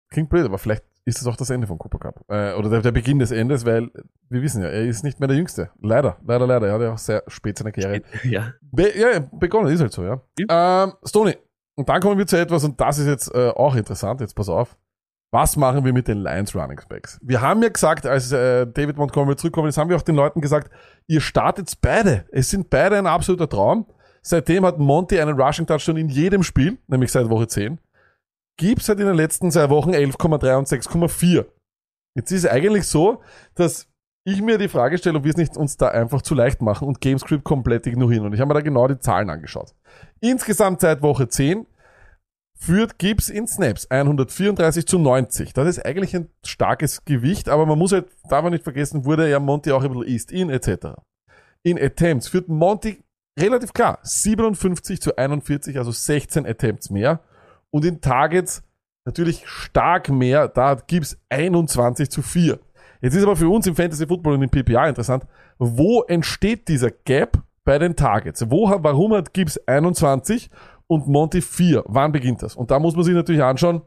klingt 0.09 0.29
blöd, 0.29 0.45
aber 0.45 0.57
vielleicht 0.57 0.83
ist 1.07 1.21
es 1.21 1.27
auch 1.27 1.37
das 1.37 1.49
Ende 1.49 1.67
von 1.67 1.77
Cooper 1.77 1.99
Cup. 1.99 2.25
Äh, 2.27 2.53
oder 2.53 2.69
der, 2.69 2.81
der 2.81 2.91
Beginn 2.91 3.17
des 3.17 3.31
Endes, 3.31 3.65
weil 3.65 3.89
wir 4.29 4.41
wissen 4.41 4.61
ja, 4.61 4.67
er 4.67 4.83
ist 4.83 5.03
nicht 5.03 5.21
mehr 5.21 5.27
der 5.27 5.37
Jüngste. 5.37 5.71
Leider, 5.81 6.17
leider, 6.25 6.45
leider. 6.45 6.67
Er 6.67 6.73
hat 6.73 6.81
ja 6.81 6.93
auch 6.93 6.97
sehr 6.97 7.23
spät 7.27 7.57
seine 7.57 7.71
Karriere. 7.71 8.01
Ja. 8.23 8.53
Be 8.61 8.91
ja, 8.93 9.11
ja, 9.11 9.19
begonnen, 9.31 9.71
ist 9.71 9.79
halt 9.79 9.93
so, 9.93 10.03
ja. 10.03 10.21
Ähm, 10.49 10.93
Stoney, 11.05 11.37
und 11.75 11.87
dann 11.87 12.01
kommen 12.01 12.17
wir 12.17 12.27
zu 12.27 12.37
etwas, 12.37 12.65
und 12.65 12.81
das 12.81 12.97
ist 12.97 13.07
jetzt 13.07 13.33
äh, 13.33 13.49
auch 13.49 13.75
interessant, 13.75 14.19
jetzt 14.19 14.35
pass 14.35 14.49
auf. 14.49 14.75
Was 15.31 15.55
machen 15.55 15.85
wir 15.85 15.93
mit 15.93 16.09
den 16.09 16.17
Lions 16.17 16.53
Running 16.53 16.79
Backs? 16.89 17.19
Wir 17.21 17.41
haben 17.41 17.63
ja 17.63 17.69
gesagt, 17.69 18.05
als 18.05 18.31
äh, 18.33 18.65
David 18.67 18.97
Montgomery 18.97 19.37
zurückkommt, 19.37 19.69
ist, 19.69 19.77
haben 19.77 19.89
wir 19.89 19.95
auch 19.95 20.01
den 20.01 20.15
Leuten 20.15 20.41
gesagt, 20.41 20.71
ihr 21.07 21.21
startet 21.21 21.71
beide. 21.81 22.25
Es 22.31 22.49
sind 22.49 22.69
beide 22.69 22.97
ein 22.97 23.07
absoluter 23.07 23.47
Traum. 23.47 23.85
Seitdem 24.21 24.65
hat 24.65 24.77
Monty 24.77 25.19
einen 25.21 25.39
Rushing 25.39 25.65
Touchdown 25.65 25.95
in 25.95 26.09
jedem 26.09 26.43
Spiel, 26.43 26.77
nämlich 26.87 27.11
seit 27.13 27.29
Woche 27.29 27.47
10. 27.47 27.79
Gibbs 28.57 28.89
hat 28.89 28.99
in 28.99 29.05
den 29.05 29.15
letzten 29.15 29.51
zwei 29.51 29.69
Wochen 29.69 29.91
11,3 29.91 30.57
und 30.57 30.67
6,4. 30.67 31.45
Jetzt 32.15 32.31
ist 32.31 32.45
es 32.45 32.49
eigentlich 32.49 32.87
so, 32.87 33.21
dass 33.55 33.87
ich 34.25 34.41
mir 34.41 34.57
die 34.57 34.67
Frage 34.67 34.97
stelle, 34.97 35.19
ob 35.19 35.23
wir 35.23 35.31
es 35.31 35.37
nicht 35.37 35.55
uns 35.55 35.77
da 35.77 35.87
einfach 35.87 36.21
zu 36.21 36.35
leicht 36.35 36.61
machen 36.61 36.87
und 36.87 36.99
Gamescript 36.99 37.43
komplett 37.43 37.87
ignorieren. 37.87 38.25
Und 38.25 38.33
ich 38.33 38.41
habe 38.41 38.49
mir 38.49 38.55
da 38.55 38.61
genau 38.61 38.87
die 38.87 38.99
Zahlen 38.99 39.29
angeschaut. 39.29 39.73
Insgesamt 40.19 40.81
seit 40.81 41.01
Woche 41.01 41.29
10 41.29 41.65
führt 42.59 42.97
Gibbs 42.97 43.29
in 43.29 43.47
Snaps 43.47 43.89
134 43.89 44.87
zu 44.87 44.97
90. 44.97 45.53
Das 45.53 45.67
ist 45.67 45.85
eigentlich 45.85 46.15
ein 46.15 46.29
starkes 46.43 47.05
Gewicht, 47.05 47.47
aber 47.49 47.65
man 47.65 47.77
muss 47.77 47.91
halt, 47.91 48.07
darf 48.27 48.43
man 48.43 48.51
nicht 48.51 48.63
vergessen, 48.63 49.05
wurde 49.05 49.29
ja 49.29 49.39
Monty 49.39 49.71
auch 49.71 49.83
ein 49.83 49.91
bisschen 49.91 50.07
East 50.07 50.31
in 50.31 50.49
etc. 50.49 50.97
In 51.63 51.79
Attempts 51.79 52.27
führt 52.27 52.49
Monty 52.49 53.03
relativ 53.39 53.73
klar 53.73 53.99
57 54.01 54.99
zu 54.99 55.15
41, 55.15 55.77
also 55.77 55.91
16 55.91 56.45
Attempts 56.47 56.89
mehr. 56.89 57.21
Und 57.71 57.85
in 57.85 58.01
Targets 58.01 58.63
natürlich 59.05 59.47
stark 59.47 60.09
mehr, 60.09 60.47
da 60.47 60.69
hat 60.69 60.87
Gibbs 60.87 61.17
21 61.29 62.09
zu 62.09 62.21
4. 62.21 62.59
Jetzt 63.01 63.15
ist 63.15 63.23
aber 63.23 63.35
für 63.35 63.49
uns 63.49 63.67
im 63.67 63.75
Fantasy 63.75 64.07
Football 64.07 64.35
und 64.35 64.43
im 64.43 64.49
PPA 64.49 64.87
interessant, 64.87 65.25
wo 65.57 66.03
entsteht 66.03 66.67
dieser 66.67 66.91
Gap 66.91 67.41
bei 67.63 67.77
den 67.77 67.95
Targets? 67.95 68.49
Wo, 68.49 68.69
warum 68.69 69.13
hat 69.13 69.33
Gibbs 69.33 69.57
21 69.67 70.49
und 70.87 71.07
Monty 71.07 71.41
4? 71.41 71.83
Wann 71.87 72.11
beginnt 72.11 72.41
das? 72.43 72.55
Und 72.55 72.71
da 72.71 72.79
muss 72.79 72.95
man 72.95 73.03
sich 73.03 73.13
natürlich 73.13 73.43
anschauen, 73.43 73.81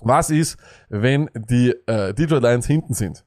was 0.00 0.30
ist, 0.30 0.58
wenn 0.88 1.30
die 1.34 1.70
äh, 1.86 2.14
Detroit 2.14 2.42
Lions 2.42 2.66
hinten 2.66 2.94
sind. 2.94 3.24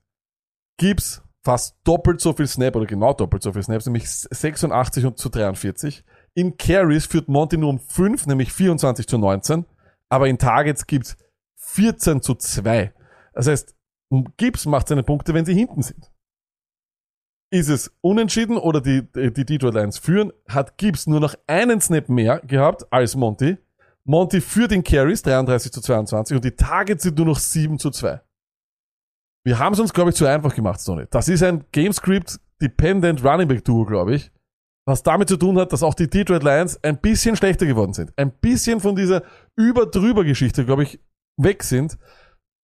Gibbs 0.77 1.23
fast 1.43 1.77
doppelt 1.83 2.21
so 2.21 2.33
viel 2.33 2.47
Snap 2.47 2.75
oder 2.75 2.85
genau 2.85 3.13
doppelt 3.13 3.43
so 3.43 3.51
viel 3.51 3.63
Snaps, 3.63 3.85
nämlich 3.85 4.09
86 4.09 5.05
und 5.05 5.17
zu 5.17 5.29
43. 5.29 6.03
In 6.35 6.57
Carries 6.57 7.05
führt 7.05 7.27
Monty 7.27 7.57
nur 7.57 7.69
um 7.69 7.79
5, 7.79 8.27
nämlich 8.27 8.51
24 8.51 9.07
zu 9.07 9.17
19. 9.17 9.65
Aber 10.09 10.27
in 10.27 10.37
Targets 10.37 10.87
gibt's 10.87 11.17
14 11.57 12.21
zu 12.21 12.35
2. 12.35 12.93
Das 13.33 13.47
heißt, 13.47 13.75
Gibbs 14.37 14.65
macht 14.65 14.87
seine 14.87 15.03
Punkte, 15.03 15.33
wenn 15.33 15.45
sie 15.45 15.53
hinten 15.53 15.81
sind. 15.81 16.11
Ist 17.51 17.69
es 17.69 17.95
unentschieden 18.01 18.57
oder 18.57 18.81
die, 18.81 19.03
die 19.13 19.45
Detroit 19.45 19.75
Lions 19.75 19.99
führen, 19.99 20.33
hat 20.47 20.77
Gibbs 20.77 21.05
nur 21.05 21.19
noch 21.19 21.35
einen 21.45 21.81
Snap 21.81 22.09
mehr 22.09 22.39
gehabt 22.39 22.91
als 22.91 23.15
Monty. 23.15 23.57
Monty 24.05 24.41
führt 24.41 24.71
in 24.71 24.83
Carries 24.83 25.21
33 25.21 25.71
zu 25.71 25.81
22 25.81 26.35
und 26.35 26.43
die 26.43 26.55
Targets 26.55 27.03
sind 27.03 27.17
nur 27.17 27.27
noch 27.27 27.39
7 27.39 27.77
zu 27.77 27.91
2. 27.91 28.21
Wir 29.45 29.59
haben 29.59 29.73
es 29.73 29.79
uns, 29.79 29.93
glaube 29.93 30.09
ich, 30.09 30.15
zu 30.15 30.25
einfach 30.25 30.55
gemacht, 30.55 30.79
Sony. 30.79 31.05
Das 31.09 31.27
ist 31.27 31.43
ein 31.43 31.65
Gamescript 31.71 32.39
Dependent 32.61 33.23
Running 33.23 33.47
Back 33.47 33.63
Duo, 33.65 33.85
glaube 33.85 34.15
ich. 34.15 34.31
Was 34.85 35.03
damit 35.03 35.29
zu 35.29 35.37
tun 35.37 35.57
hat, 35.57 35.71
dass 35.71 35.83
auch 35.83 35.93
die 35.93 36.09
Detroit 36.09 36.43
Lions 36.43 36.83
ein 36.83 36.99
bisschen 36.99 37.35
schlechter 37.35 37.65
geworden 37.65 37.93
sind. 37.93 38.11
Ein 38.17 38.31
bisschen 38.31 38.81
von 38.81 38.95
dieser 38.95 39.23
Über-Drüber-Geschichte, 39.55 40.65
glaube 40.65 40.83
ich, 40.83 40.99
weg 41.37 41.63
sind. 41.63 41.97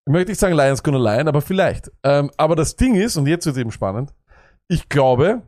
Ich 0.07 0.11
möchte 0.11 0.32
nicht 0.32 0.39
sagen 0.39 0.55
Lions 0.55 0.82
gonna 0.82 0.97
line, 0.97 1.30
aber 1.30 1.41
vielleicht. 1.41 1.91
Ähm, 2.03 2.32
aber 2.38 2.55
das 2.55 2.76
Ding 2.76 2.95
ist, 2.95 3.18
und 3.18 3.28
jetzt 3.28 3.45
wird 3.45 3.55
es 3.55 3.61
eben 3.61 3.72
spannend, 3.72 4.15
ich 4.70 4.89
glaube, 4.89 5.47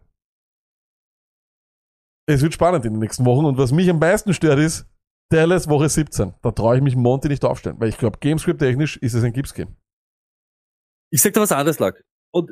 es 2.27 2.41
wird 2.41 2.53
spannend 2.53 2.85
in 2.85 2.93
den 2.93 2.99
nächsten 2.99 3.25
Wochen. 3.25 3.45
Und 3.45 3.57
was 3.57 3.71
mich 3.71 3.89
am 3.89 3.97
meisten 3.97 4.33
stört 4.33 4.59
ist, 4.59 4.85
Dallas 5.31 5.67
Woche 5.67 5.89
17. 5.89 6.35
Da 6.41 6.51
traue 6.51 6.77
ich 6.77 6.83
mich 6.83 6.95
Monty 6.95 7.27
nicht 7.27 7.43
aufstellen, 7.45 7.79
weil 7.79 7.89
ich 7.89 7.97
glaube, 7.97 8.19
Gamescript 8.19 8.59
technisch 8.59 8.97
ist 8.97 9.13
es 9.13 9.23
ein 9.23 9.33
Gibbs-Game. 9.33 9.75
Ich 11.11 11.21
sag 11.21 11.33
dir 11.33 11.41
was 11.41 11.51
anderes, 11.51 11.79
Lack. 11.79 12.03
Und 12.31 12.51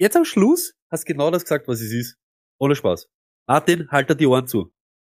jetzt 0.00 0.16
am 0.16 0.24
Schluss 0.24 0.72
hast 0.90 1.04
genau 1.04 1.30
das 1.30 1.42
gesagt, 1.42 1.68
was 1.68 1.80
es 1.80 1.92
ist. 1.92 2.16
Ohne 2.58 2.76
Spaß. 2.76 3.08
Martin, 3.46 3.88
halt 3.90 4.10
dir 4.10 4.14
die 4.14 4.26
Ohren 4.26 4.46
zu. 4.46 4.72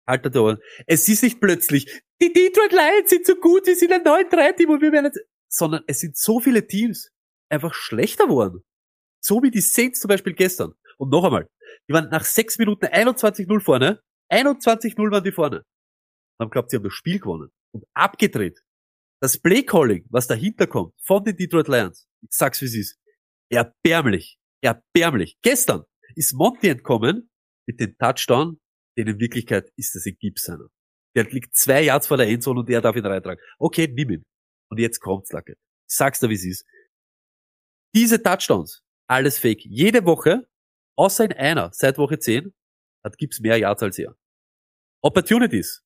Halt 0.07 0.25
dir 0.25 0.31
die 0.31 0.39
Ohren. 0.39 0.59
Es 0.87 1.09
ist 1.09 1.23
nicht 1.23 1.41
plötzlich, 1.41 2.03
die 2.21 2.33
Detroit 2.33 2.73
Lions 2.73 3.11
sind 3.11 3.27
so 3.27 3.37
gut, 3.37 3.67
wir 3.67 3.77
sind 3.77 3.93
ein 3.93 4.03
9-3-Team 4.03 4.71
und 4.71 4.81
wir 4.81 4.93
werden 4.93 5.07
jetzt, 5.07 5.21
sondern 5.49 5.83
es 5.87 6.01
sind 6.01 6.17
so 6.17 6.41
viele 6.41 6.67
Teams 6.67 7.11
einfach 7.49 7.75
schlechter 7.75 8.27
geworden. 8.27 8.65
So 9.21 9.43
wie 9.43 9.51
die 9.51 9.61
Saints 9.61 10.01
zum 10.01 10.09
Beispiel 10.09 10.35
gestern. 10.35 10.73
Und 10.99 11.11
noch 11.11 11.25
einmal, 11.25 11.49
die 11.89 11.93
waren 11.93 12.09
nach 12.11 12.25
sechs 12.25 12.59
Minuten 12.59 12.87
21-0 12.87 13.61
vorne. 13.61 14.01
21-0 14.31 15.11
waren 15.11 15.25
die 15.25 15.33
vorne. 15.33 15.65
Haben 16.41 16.51
glaubt, 16.51 16.71
sie 16.71 16.77
haben 16.77 16.85
das 16.85 16.93
Spiel 16.93 17.19
gewonnen. 17.19 17.51
Und 17.73 17.85
abgedreht. 17.95 18.61
Das 19.21 19.39
Playcalling, 19.39 20.07
was 20.11 20.27
dahinter 20.27 20.67
kommt, 20.67 20.95
von 21.03 21.25
den 21.25 21.37
Detroit 21.37 21.69
Lions, 21.69 22.07
ich 22.23 22.29
sag's 22.31 22.61
wie 22.61 22.67
es 22.67 22.75
ist, 22.75 22.99
erbärmlich. 23.51 24.39
Erbärmlich. 24.63 25.39
Gestern 25.43 25.85
ist 26.15 26.35
Monty 26.35 26.69
entkommen 26.69 27.31
mit 27.67 27.81
dem 27.81 27.97
Touchdown, 27.99 28.61
den 28.97 29.09
in 29.09 29.21
Wirklichkeit 29.21 29.71
ist 29.77 29.95
das 29.95 30.07
ein 30.07 30.17
Gibbs 30.19 30.49
einer. 30.49 30.69
Der 31.15 31.25
liegt 31.25 31.57
zwei 31.57 31.83
Yards 31.83 32.07
vor 32.07 32.17
der 32.17 32.29
Endzone 32.29 32.61
und 32.61 32.69
der 32.69 32.81
darf 32.81 32.97
ihn 32.97 33.07
reintragen. 33.07 33.43
Okay, 33.59 33.89
nimm 33.89 34.11
ihn. 34.11 34.23
Und 34.71 34.79
jetzt 34.79 35.01
kommt's, 35.01 35.33
Lacke. 35.33 35.55
Ich 35.89 35.97
sag's 35.97 36.21
dir, 36.21 36.29
wie 36.29 36.35
es 36.35 36.45
ist. 36.45 36.67
Diese 37.95 38.23
Touchdowns, 38.23 38.83
alles 39.09 39.39
fake. 39.39 39.65
Jede 39.65 40.05
Woche, 40.05 40.47
außer 40.97 41.25
in 41.25 41.33
einer, 41.33 41.71
seit 41.73 41.99
Woche 41.99 42.19
10, 42.19 42.55
hat 43.05 43.17
Gibbs 43.17 43.41
mehr 43.41 43.57
Yards 43.57 43.83
als 43.83 43.99
er. 43.99 44.17
Opportunities. 45.03 45.83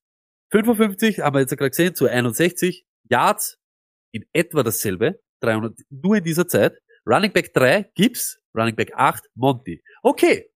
55, 0.50 1.20
haben 1.20 1.34
wir 1.34 1.40
jetzt 1.40 1.56
gerade 1.56 1.70
gesehen, 1.70 1.94
zu 1.94 2.08
61. 2.08 2.84
Yards, 3.08 3.58
in 4.12 4.24
etwa 4.32 4.62
dasselbe. 4.62 5.20
300, 5.42 5.78
nur 5.90 6.16
in 6.16 6.24
dieser 6.24 6.48
Zeit. 6.48 6.80
Running 7.06 7.32
Back 7.32 7.52
3, 7.54 7.90
Gibbs. 7.94 8.39
Running 8.56 8.76
Back 8.76 8.92
8, 8.94 9.28
Monty. 9.34 9.82
Okay. 10.02 10.50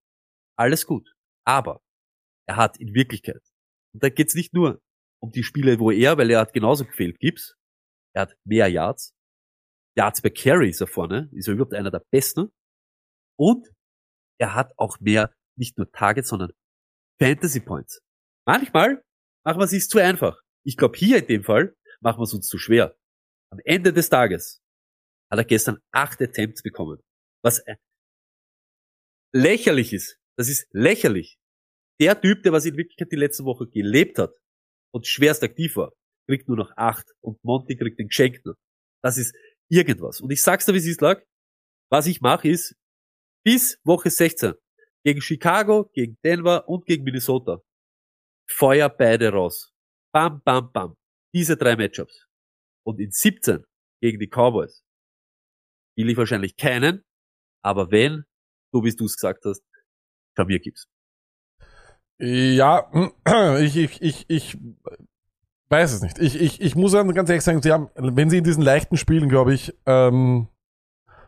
Alles 0.57 0.87
gut. 0.87 1.13
Aber 1.47 1.81
er 2.47 2.57
hat 2.57 2.79
in 2.79 2.95
Wirklichkeit, 2.95 3.43
und 3.93 4.03
da 4.03 4.09
geht's 4.09 4.35
nicht 4.35 4.55
nur 4.55 4.81
um 5.21 5.31
die 5.31 5.43
Spiele, 5.43 5.79
wo 5.79 5.91
er, 5.91 6.19
weil 6.19 6.31
er 6.31 6.41
hat 6.41 6.53
genauso 6.53 6.85
gefehlt, 6.85 7.19
Gibbs. 7.19 7.55
Er 8.15 8.23
hat 8.23 8.37
mehr 8.45 8.69
Yards. 8.69 9.15
Yards 9.97 10.21
per 10.21 10.31
Carry 10.31 10.71
ist 10.71 10.81
er 10.81 10.87
vorne, 10.87 11.31
ist 11.33 11.49
er 11.49 11.55
überhaupt 11.55 11.75
einer 11.75 11.91
der 11.91 12.05
besten. 12.11 12.53
Und 13.39 13.69
er 14.39 14.55
hat 14.55 14.73
auch 14.77 15.01
mehr, 15.01 15.33
nicht 15.57 15.79
nur 15.79 15.91
Targets, 15.91 16.29
sondern 16.29 16.53
Fantasy 17.21 17.61
Points. 17.61 18.01
Manchmal 18.47 19.03
machen 19.45 19.61
wir 19.61 19.65
es 19.65 19.71
sich 19.71 19.89
zu 19.89 19.99
einfach. 19.99 20.41
Ich 20.65 20.77
glaube, 20.77 20.99
hier 20.99 21.19
in 21.19 21.27
dem 21.27 21.45
Fall 21.45 21.75
machen 22.01 22.19
wir 22.19 22.25
es 22.25 22.35
uns 22.35 22.49
zu 22.49 22.59
schwer. 22.59 22.97
Am 23.51 23.61
Ende 23.65 23.93
des 23.93 24.09
Tages 24.09 24.61
hat 25.31 25.39
er 25.39 25.45
gestern 25.45 25.79
acht 25.93 26.21
Attempts 26.21 26.63
bekommen. 26.63 27.01
Was 27.45 27.59
äh, 27.61 27.77
lächerlich 29.33 29.93
ist. 29.93 30.19
Das 30.37 30.49
ist 30.49 30.67
lächerlich. 30.73 31.39
Der 32.01 32.21
Typ, 32.21 32.43
der 32.43 32.53
was 32.53 32.65
in 32.65 32.77
Wirklichkeit 32.77 33.13
die 33.13 33.17
letzte 33.17 33.45
Woche 33.45 33.69
gelebt 33.69 34.19
hat 34.19 34.33
und 34.93 35.07
schwerst 35.07 35.43
aktiv 35.43 35.77
war, 35.77 35.93
kriegt 36.27 36.49
nur 36.49 36.57
noch 36.57 36.73
acht 36.77 37.13
und 37.21 37.43
Monty 37.45 37.77
kriegt 37.77 37.99
den 37.99 38.09
geschenkten. 38.09 38.55
Das 39.03 39.19
ist 39.19 39.37
irgendwas. 39.69 40.21
Und 40.21 40.31
ich 40.31 40.43
sag's 40.43 40.65
dir, 40.67 40.73
wie 40.73 40.79
es 40.79 40.87
ist, 40.87 41.03
lag. 41.03 41.23
Was 41.91 42.07
ich 42.07 42.21
mache 42.21 42.49
ist, 42.49 42.75
bis 43.45 43.79
Woche 43.85 44.11
16 44.11 44.55
gegen 45.05 45.21
Chicago, 45.21 45.91
gegen 45.93 46.17
Denver 46.25 46.67
und 46.69 46.87
gegen 46.87 47.05
Minnesota. 47.05 47.61
Feuer 48.51 48.89
beide 48.89 49.31
raus. 49.31 49.73
Bam, 50.13 50.41
bam, 50.43 50.73
bam. 50.73 50.97
Diese 51.35 51.57
drei 51.57 51.77
Matchups. 51.77 52.27
Und 52.87 53.01
in 53.01 53.11
17 53.11 53.65
gegen 54.01 54.19
die 54.19 54.29
Cowboys 54.29 54.83
will 55.97 56.09
ich 56.09 56.17
wahrscheinlich 56.17 56.57
keinen, 56.57 57.05
aber 57.65 57.91
wenn, 57.91 58.25
so 58.73 58.85
wie 58.85 58.91
du 58.91 59.07
es 59.07 59.17
gesagt 59.17 59.45
hast, 59.45 59.63
Klavier 60.37 60.61
gibt's. 60.61 60.87
Ja, 62.19 62.91
ich, 63.61 63.77
ich, 63.77 64.03
ich, 64.03 64.25
ich 64.29 64.59
weiß 65.69 65.93
es 65.93 66.03
nicht. 66.03 66.19
Ich, 66.19 66.41
ich, 66.41 66.61
ich 66.61 66.77
muss 66.77 66.93
ganz 66.93 67.29
ehrlich 67.29 67.43
sagen, 67.43 67.63
sie 67.63 67.73
haben, 67.73 67.91
wenn 67.97 68.31
sie 68.31 68.39
in 68.39 68.45
diesen 68.45 68.63
leichten 68.63 68.97
Spielen, 68.97 69.29
glaube 69.29 69.55
ich, 69.55 69.75
ähm, 69.87 70.49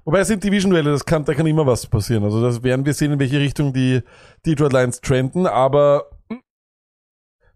Wobei 0.05 0.21
es 0.21 0.29
sind 0.29 0.45
Division-Duelle, 0.45 0.93
das 0.93 1.05
kann, 1.05 1.25
da 1.25 1.35
kann 1.35 1.47
immer 1.47 1.67
was 1.67 1.85
passieren. 1.89 2.23
Also 2.23 2.41
das 2.41 2.63
werden 2.63 2.87
wir 2.87 2.95
sehen, 2.95 3.11
in 3.11 3.19
welche 3.19 3.41
Richtung 3.41 3.73
die 3.73 4.03
Detroit 4.47 4.73
Lions 4.73 5.01
trenden, 5.01 5.49
aber 5.49 6.09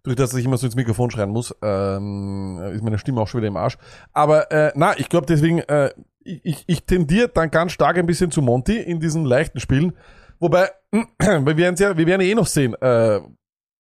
durch 0.03 0.17
das, 0.17 0.31
dass 0.31 0.41
ich 0.41 0.47
immer 0.47 0.57
so 0.57 0.67
ins 0.67 0.75
Mikrofon 0.75 1.13
schreien 1.13 1.31
muss, 1.31 1.55
ähm, 1.63 2.59
ist 2.73 2.83
meine 2.83 2.99
Stimme 2.99 3.21
auch 3.21 3.29
schon 3.29 3.41
wieder 3.41 3.49
im 3.49 3.57
Arsch. 3.57 3.79
Aber 4.13 4.51
äh, 4.51 4.73
na, 4.75 4.99
ich 4.99 5.09
glaube 5.09 5.27
deswegen, 5.27 5.61
äh, 5.61 5.91
ich, 6.23 6.65
ich 6.67 6.85
tendiere 6.85 7.29
dann 7.29 7.51
ganz 7.51 7.73
stark 7.73 7.97
ein 7.99 8.07
bisschen 8.07 8.31
zu 8.31 8.43
Monty 8.43 8.79
in 8.79 9.01
diesen 9.01 9.25
leichten 9.25 9.61
Spielen. 9.61 9.97
Wobei, 10.39 10.71
wir 10.93 11.57
werden 11.57 11.77
ja, 11.77 11.97
wir 11.97 12.07
werden 12.07 12.23
eh 12.23 12.35
noch 12.35 12.47
sehen, 12.47 12.75
äh, 12.81 13.17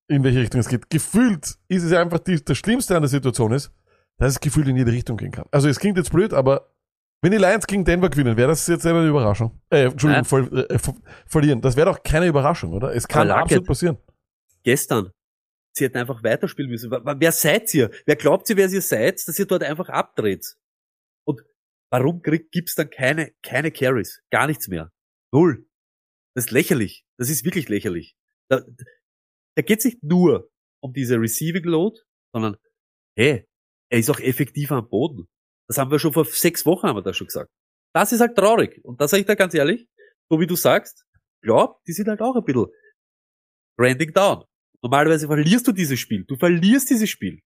in 0.08 0.24
welche 0.24 0.40
Richtung 0.40 0.60
es 0.60 0.68
geht. 0.68 0.90
Gefühlt 0.90 1.56
ist 1.68 1.84
es 1.84 1.90
ja 1.92 2.00
einfach 2.00 2.18
die, 2.18 2.42
das 2.44 2.58
Schlimmste 2.58 2.96
an 2.96 3.02
der 3.02 3.08
Situation 3.08 3.52
ist, 3.52 3.70
dass 4.18 4.32
es 4.32 4.40
gefühlt 4.40 4.68
in 4.68 4.76
jede 4.76 4.92
Richtung 4.92 5.16
gehen 5.16 5.30
kann. 5.30 5.46
Also 5.50 5.68
es 5.68 5.78
klingt 5.78 5.96
jetzt 5.96 6.10
blöd, 6.12 6.32
aber 6.34 6.72
wenn 7.22 7.32
die 7.32 7.38
Lions 7.38 7.66
gegen 7.66 7.84
Denver 7.84 8.08
gewinnen, 8.08 8.36
wäre 8.36 8.48
das 8.48 8.66
jetzt 8.66 8.86
eine 8.86 9.06
Überraschung. 9.06 9.60
Äh, 9.70 9.84
Entschuldigung, 9.84 10.24
voll, 10.24 10.66
äh, 10.70 10.78
ver- 10.78 10.94
verlieren. 11.26 11.60
Das 11.60 11.76
wäre 11.76 11.90
doch 11.90 12.02
keine 12.02 12.26
Überraschung, 12.26 12.72
oder? 12.72 12.94
Es 12.94 13.06
kann 13.06 13.30
Aber 13.30 13.40
absolut 13.42 13.66
passieren. 13.66 13.98
Gestern. 14.62 15.10
Sie 15.72 15.84
hätten 15.84 15.98
einfach 15.98 16.22
weiterspielen 16.24 16.70
müssen. 16.70 16.90
Wer 16.90 17.32
seid 17.32 17.72
ihr? 17.74 17.90
Wer 18.04 18.16
glaubt 18.16 18.48
ihr, 18.50 18.56
wer 18.56 18.68
ihr 18.68 18.82
seid, 18.82 19.26
dass 19.28 19.38
ihr 19.38 19.46
dort 19.46 19.62
einfach 19.62 19.88
abdreht? 19.88 20.56
Warum 21.92 22.22
kriegt, 22.22 22.52
gibt's 22.52 22.74
dann 22.74 22.90
keine, 22.90 23.32
keine 23.42 23.72
Carries? 23.72 24.22
Gar 24.30 24.46
nichts 24.46 24.68
mehr. 24.68 24.92
Null. 25.32 25.66
Das 26.34 26.46
ist 26.46 26.50
lächerlich. 26.52 27.04
Das 27.18 27.28
ist 27.28 27.44
wirklich 27.44 27.68
lächerlich. 27.68 28.16
Da, 28.48 28.62
da 29.56 29.62
geht's 29.62 29.84
nicht 29.84 30.02
nur 30.02 30.50
um 30.82 30.92
diese 30.92 31.20
Receiving 31.20 31.64
Load, 31.64 31.98
sondern, 32.32 32.56
hey, 33.16 33.46
er 33.90 33.98
ist 33.98 34.10
auch 34.10 34.20
effektiver 34.20 34.76
am 34.76 34.88
Boden. 34.88 35.28
Das 35.68 35.78
haben 35.78 35.90
wir 35.90 35.98
schon 35.98 36.12
vor 36.12 36.24
sechs 36.24 36.64
Wochen 36.64 36.86
haben 36.86 36.96
wir 36.96 37.02
das 37.02 37.16
schon 37.16 37.26
gesagt. 37.26 37.50
Das 37.92 38.12
ist 38.12 38.20
halt 38.20 38.36
traurig. 38.36 38.80
Und 38.84 39.00
das 39.00 39.10
sage 39.10 39.22
ich 39.22 39.26
da 39.26 39.34
ganz 39.34 39.54
ehrlich, 39.54 39.88
so 40.30 40.38
wie 40.40 40.46
du 40.46 40.54
sagst, 40.54 41.04
glaub, 41.42 41.82
die 41.84 41.92
sind 41.92 42.08
halt 42.08 42.20
auch 42.20 42.36
ein 42.36 42.44
bisschen 42.44 42.66
branding 43.76 44.12
down. 44.12 44.44
Normalerweise 44.82 45.26
verlierst 45.26 45.66
du 45.66 45.72
dieses 45.72 45.98
Spiel. 45.98 46.24
Du 46.24 46.36
verlierst 46.36 46.88
dieses 46.90 47.10
Spiel. 47.10 47.40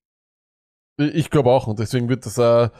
Ich 0.98 1.30
glaube 1.30 1.50
auch 1.50 1.66
und 1.66 1.78
deswegen 1.78 2.08
wird 2.08 2.24
das 2.24 2.38
äh, 2.38 2.70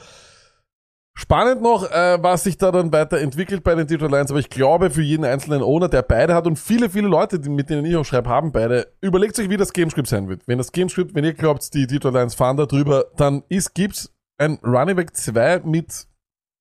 spannend 1.17 1.62
noch, 1.62 1.91
äh, 1.91 2.23
was 2.23 2.45
sich 2.45 2.59
da 2.59 2.71
dann 2.71 2.93
weiterentwickelt 2.93 3.62
bei 3.62 3.75
den 3.75 3.87
Detroit 3.87 4.11
Lions. 4.11 4.31
Aber 4.31 4.41
ich 4.41 4.51
glaube, 4.51 4.91
für 4.91 5.03
jeden 5.03 5.25
einzelnen 5.25 5.62
Owner, 5.62 5.89
der 5.89 6.03
beide 6.03 6.35
hat 6.35 6.47
und 6.47 6.59
viele, 6.59 6.91
viele 6.91 7.09
Leute, 7.09 7.39
die, 7.39 7.49
mit 7.49 7.71
denen 7.71 7.85
ich 7.85 7.97
auch 7.97 8.05
schreibe, 8.05 8.29
haben 8.29 8.53
beide, 8.53 8.93
überlegt 9.01 9.39
euch, 9.39 9.49
wie 9.49 9.57
das 9.57 9.73
Gamescript 9.73 10.09
sein 10.09 10.29
wird. 10.29 10.47
Wenn 10.47 10.59
das 10.59 10.73
Gamescript, 10.73 11.15
wenn 11.15 11.25
ihr 11.25 11.35
glaubt, 11.35 11.73
die 11.75 11.87
Detroit 11.87 12.15
Lions 12.15 12.35
fahren 12.35 12.57
da 12.57 12.67
drüber, 12.67 13.07
dann 13.17 13.43
ist, 13.49 13.75
gibt's 13.75 14.12
ein 14.39 14.59
Running 14.65 14.97
Back 14.97 15.17
2 15.17 15.61
mit 15.65 16.07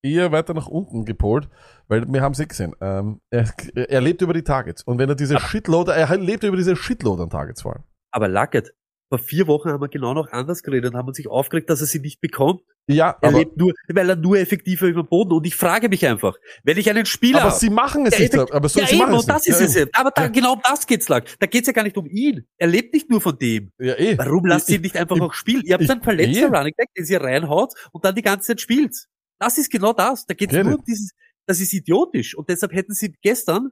eher 0.03 0.31
weiter 0.31 0.53
nach 0.53 0.67
unten 0.67 1.05
gepolt, 1.05 1.49
weil 1.87 2.05
wir 2.11 2.21
haben 2.21 2.33
es 2.33 2.39
eh 2.39 2.45
gesehen. 2.45 2.75
Ähm, 2.81 3.21
er, 3.31 3.49
er 3.75 4.01
lebt 4.01 4.21
über 4.21 4.33
die 4.33 4.43
Targets. 4.43 4.83
Und 4.83 4.99
wenn 4.99 5.09
er 5.09 5.15
diese 5.15 5.39
Shitload, 5.39 5.91
er 5.91 6.17
lebt 6.17 6.43
über 6.43 6.57
diese 6.57 6.75
Shitload 6.75 7.23
an 7.23 7.29
Targets 7.29 7.61
vor 7.61 7.73
allem. 7.73 7.83
Aber 8.11 8.27
Luckett, 8.27 8.73
vor 9.19 9.19
vier 9.19 9.45
Wochen 9.47 9.69
haben 9.69 9.81
wir 9.81 9.89
genau 9.89 10.13
noch 10.15 10.31
anders 10.31 10.63
geredet 10.63 10.91
und 10.91 10.97
haben 10.97 11.07
uns 11.07 11.17
sich 11.17 11.27
aufgeregt, 11.27 11.69
dass 11.69 11.81
er 11.81 11.87
sie 11.87 11.99
nicht 11.99 12.19
bekommt. 12.19 12.61
Ja, 12.87 13.17
Er 13.21 13.29
aber, 13.29 13.37
lebt 13.39 13.57
nur, 13.57 13.71
weil 13.87 14.09
er 14.09 14.15
nur 14.15 14.37
effektiver 14.39 14.87
über 14.87 15.03
den 15.03 15.07
Boden. 15.07 15.31
Und 15.33 15.45
ich 15.45 15.55
frage 15.55 15.87
mich 15.87 16.05
einfach, 16.07 16.35
wenn 16.63 16.77
ich 16.77 16.89
einen 16.89 17.05
Spieler 17.05 17.41
aber 17.41 17.51
hab, 17.51 17.57
sie 17.59 17.69
machen 17.69 18.05
es 18.07 18.17
nicht. 18.17 18.33
Aber 18.35 18.67
so, 18.67 18.79
ja, 18.79 18.87
sie 18.87 18.95
eben, 18.95 19.03
machen 19.05 19.15
es 19.19 19.25
das 19.27 19.45
nicht. 19.47 19.59
ist 19.59 19.75
ja, 19.75 19.83
es. 19.83 19.89
Aber 19.93 20.09
da, 20.11 20.23
Ja. 20.23 20.27
genau 20.29 20.53
um 20.53 20.61
das 20.63 20.87
geht's 20.87 21.07
lang. 21.09 21.23
Da 21.39 21.45
geht's 21.45 21.67
ja 21.67 21.73
gar 21.73 21.83
nicht 21.83 21.95
um 21.95 22.07
ihn. 22.07 22.47
Er 22.57 22.67
lebt 22.67 22.93
nicht 22.93 23.09
nur 23.09 23.21
von 23.21 23.37
dem. 23.37 23.71
Ja, 23.79 23.95
eh. 23.97 24.17
Warum 24.17 24.45
lasst 24.45 24.67
ihr 24.69 24.77
ihn 24.77 24.81
nicht 24.81 24.97
einfach 24.97 25.15
ich- 25.15 25.21
auch 25.21 25.33
spielen? 25.33 25.61
Ihr 25.63 25.75
habt 25.75 25.83
ich- 25.83 25.89
einen 25.91 26.01
verletzten 26.01 26.51
eh. 26.53 26.57
Running 26.57 26.73
Back, 26.75 26.89
den 26.97 27.05
ihr 27.05 27.21
reinhaut 27.21 27.73
und 27.91 28.03
dann 28.03 28.15
die 28.15 28.21
ganze 28.23 28.47
Zeit 28.47 28.61
spielt. 28.61 28.95
Das 29.39 29.57
ist 29.59 29.71
genau 29.71 29.93
das. 29.93 30.25
Da 30.25 30.33
geht's 30.33 30.53
nur 30.53 30.79
um 30.79 30.83
dieses, 30.85 31.11
das 31.45 31.59
ist 31.59 31.71
idiotisch. 31.73 32.35
Und 32.35 32.49
deshalb 32.49 32.73
hätten 32.73 32.93
sie 32.93 33.13
gestern, 33.21 33.69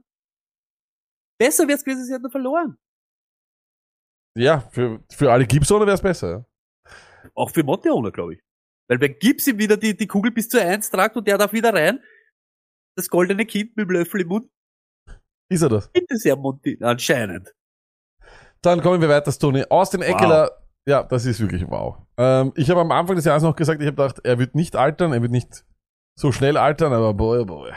besser 1.37 1.67
wär's 1.67 1.83
gewesen, 1.83 2.05
sie 2.05 2.13
hätten 2.13 2.29
verloren. 2.29 2.77
Ja, 4.37 4.61
für, 4.71 5.03
für 5.11 5.31
alle 5.31 5.45
Gibsoner 5.45 5.85
wäre 5.85 5.95
es 5.95 6.01
besser. 6.01 6.45
Ja. 6.85 6.91
Auch 7.35 7.51
für 7.51 7.63
Monteona, 7.63 8.09
glaube 8.09 8.35
ich. 8.35 8.41
Weil 8.89 8.99
wenn 9.01 9.17
Gibbs 9.19 9.47
ihm 9.47 9.57
wieder 9.57 9.77
die, 9.77 9.95
die 9.95 10.07
Kugel 10.07 10.31
bis 10.31 10.49
zur 10.49 10.61
Eins 10.61 10.89
tragt 10.89 11.15
und 11.15 11.27
der 11.27 11.37
darf 11.37 11.53
wieder 11.53 11.73
rein, 11.73 11.99
das 12.97 13.07
goldene 13.09 13.45
Kind 13.45 13.75
mit 13.77 13.87
dem 13.87 13.91
Löffel 13.91 14.21
im 14.21 14.27
Mund, 14.27 14.49
Ist 15.49 15.61
er 15.61 15.69
das? 15.69 15.91
bitte 15.91 16.17
sehr 16.17 16.35
Monty, 16.35 16.77
anscheinend. 16.81 17.53
Dann 18.61 18.81
kommen 18.81 19.01
wir 19.01 19.09
weiter, 19.09 19.31
Tony. 19.31 19.63
Austin 19.69 20.01
Eckler, 20.01 20.51
ja, 20.87 21.03
das 21.03 21.25
ist 21.25 21.39
wirklich 21.39 21.65
wow. 21.67 21.97
Ähm, 22.17 22.51
ich 22.55 22.69
habe 22.69 22.81
am 22.81 22.91
Anfang 22.91 23.15
des 23.15 23.25
Jahres 23.25 23.43
noch 23.43 23.55
gesagt, 23.55 23.81
ich 23.81 23.87
habe 23.87 23.95
gedacht, 23.95 24.19
er 24.23 24.39
wird 24.39 24.55
nicht 24.55 24.75
altern, 24.75 25.13
er 25.13 25.21
wird 25.21 25.31
nicht 25.31 25.65
so 26.19 26.31
schnell 26.31 26.57
altern, 26.57 26.93
aber 26.93 27.13
boy, 27.13 27.45
boy. 27.45 27.71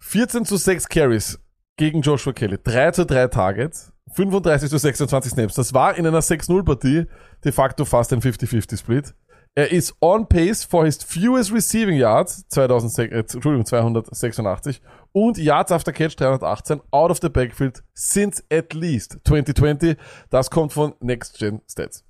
14 0.00 0.44
zu 0.44 0.56
6 0.56 0.88
Carries 0.88 1.40
gegen 1.78 2.02
Joshua 2.02 2.32
Kelly, 2.32 2.58
3 2.62 2.90
zu 2.92 3.06
3 3.06 3.28
Targets, 3.28 3.92
35 4.12 4.70
zu 4.70 4.78
26 4.78 5.32
Snaps. 5.32 5.54
Das 5.54 5.74
war 5.74 5.96
in 5.96 6.06
einer 6.06 6.20
6-0-Partie 6.20 7.06
de 7.44 7.52
facto 7.52 7.84
fast 7.84 8.12
ein 8.12 8.20
50-50-Split. 8.20 9.14
Er 9.58 9.72
ist 9.72 9.94
on 10.00 10.28
pace 10.28 10.64
for 10.64 10.84
his 10.84 11.02
fewest 11.02 11.50
receiving 11.50 11.96
yards, 11.96 12.46
2006, 12.48 13.10
äh, 13.10 13.18
Entschuldigung, 13.20 13.64
286, 13.64 14.82
und 15.12 15.38
Yards 15.38 15.72
after 15.72 15.92
Catch 15.92 16.16
318 16.16 16.82
out 16.90 17.10
of 17.10 17.20
the 17.22 17.30
backfield 17.30 17.82
since 17.94 18.44
at 18.52 18.74
least 18.74 19.18
2020. 19.24 19.96
Das 20.28 20.50
kommt 20.50 20.74
von 20.74 20.92
Next 21.00 21.38
Gen 21.38 21.62
Stats. 21.66 22.05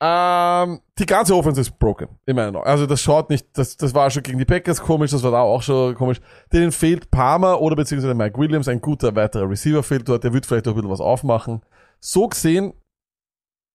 Ähm, 0.00 0.80
die 0.96 1.06
ganze 1.06 1.34
Offense 1.34 1.60
ist 1.60 1.76
broken, 1.78 2.08
in 2.24 2.36
meinen 2.36 2.54
Augen. 2.54 2.66
Also 2.66 2.86
das 2.86 3.02
schaut 3.02 3.30
nicht, 3.30 3.46
das, 3.54 3.76
das 3.76 3.94
war 3.94 4.10
schon 4.10 4.22
gegen 4.22 4.38
die 4.38 4.44
Packers 4.44 4.80
komisch, 4.80 5.10
das 5.10 5.24
war 5.24 5.32
da 5.32 5.40
auch 5.40 5.62
schon 5.62 5.96
komisch. 5.96 6.20
Denen 6.52 6.70
fehlt 6.70 7.10
Palmer 7.10 7.60
oder 7.60 7.74
beziehungsweise 7.74 8.14
Mike 8.14 8.38
Williams, 8.38 8.68
ein 8.68 8.80
guter 8.80 9.16
weiterer 9.16 9.50
Receiver 9.50 9.82
fehlt 9.82 10.08
dort, 10.08 10.22
der 10.22 10.32
wird 10.32 10.46
vielleicht 10.46 10.68
auch 10.68 10.72
ein 10.72 10.76
bisschen 10.76 10.90
was 10.90 11.00
aufmachen. 11.00 11.64
So 11.98 12.28
gesehen, 12.28 12.74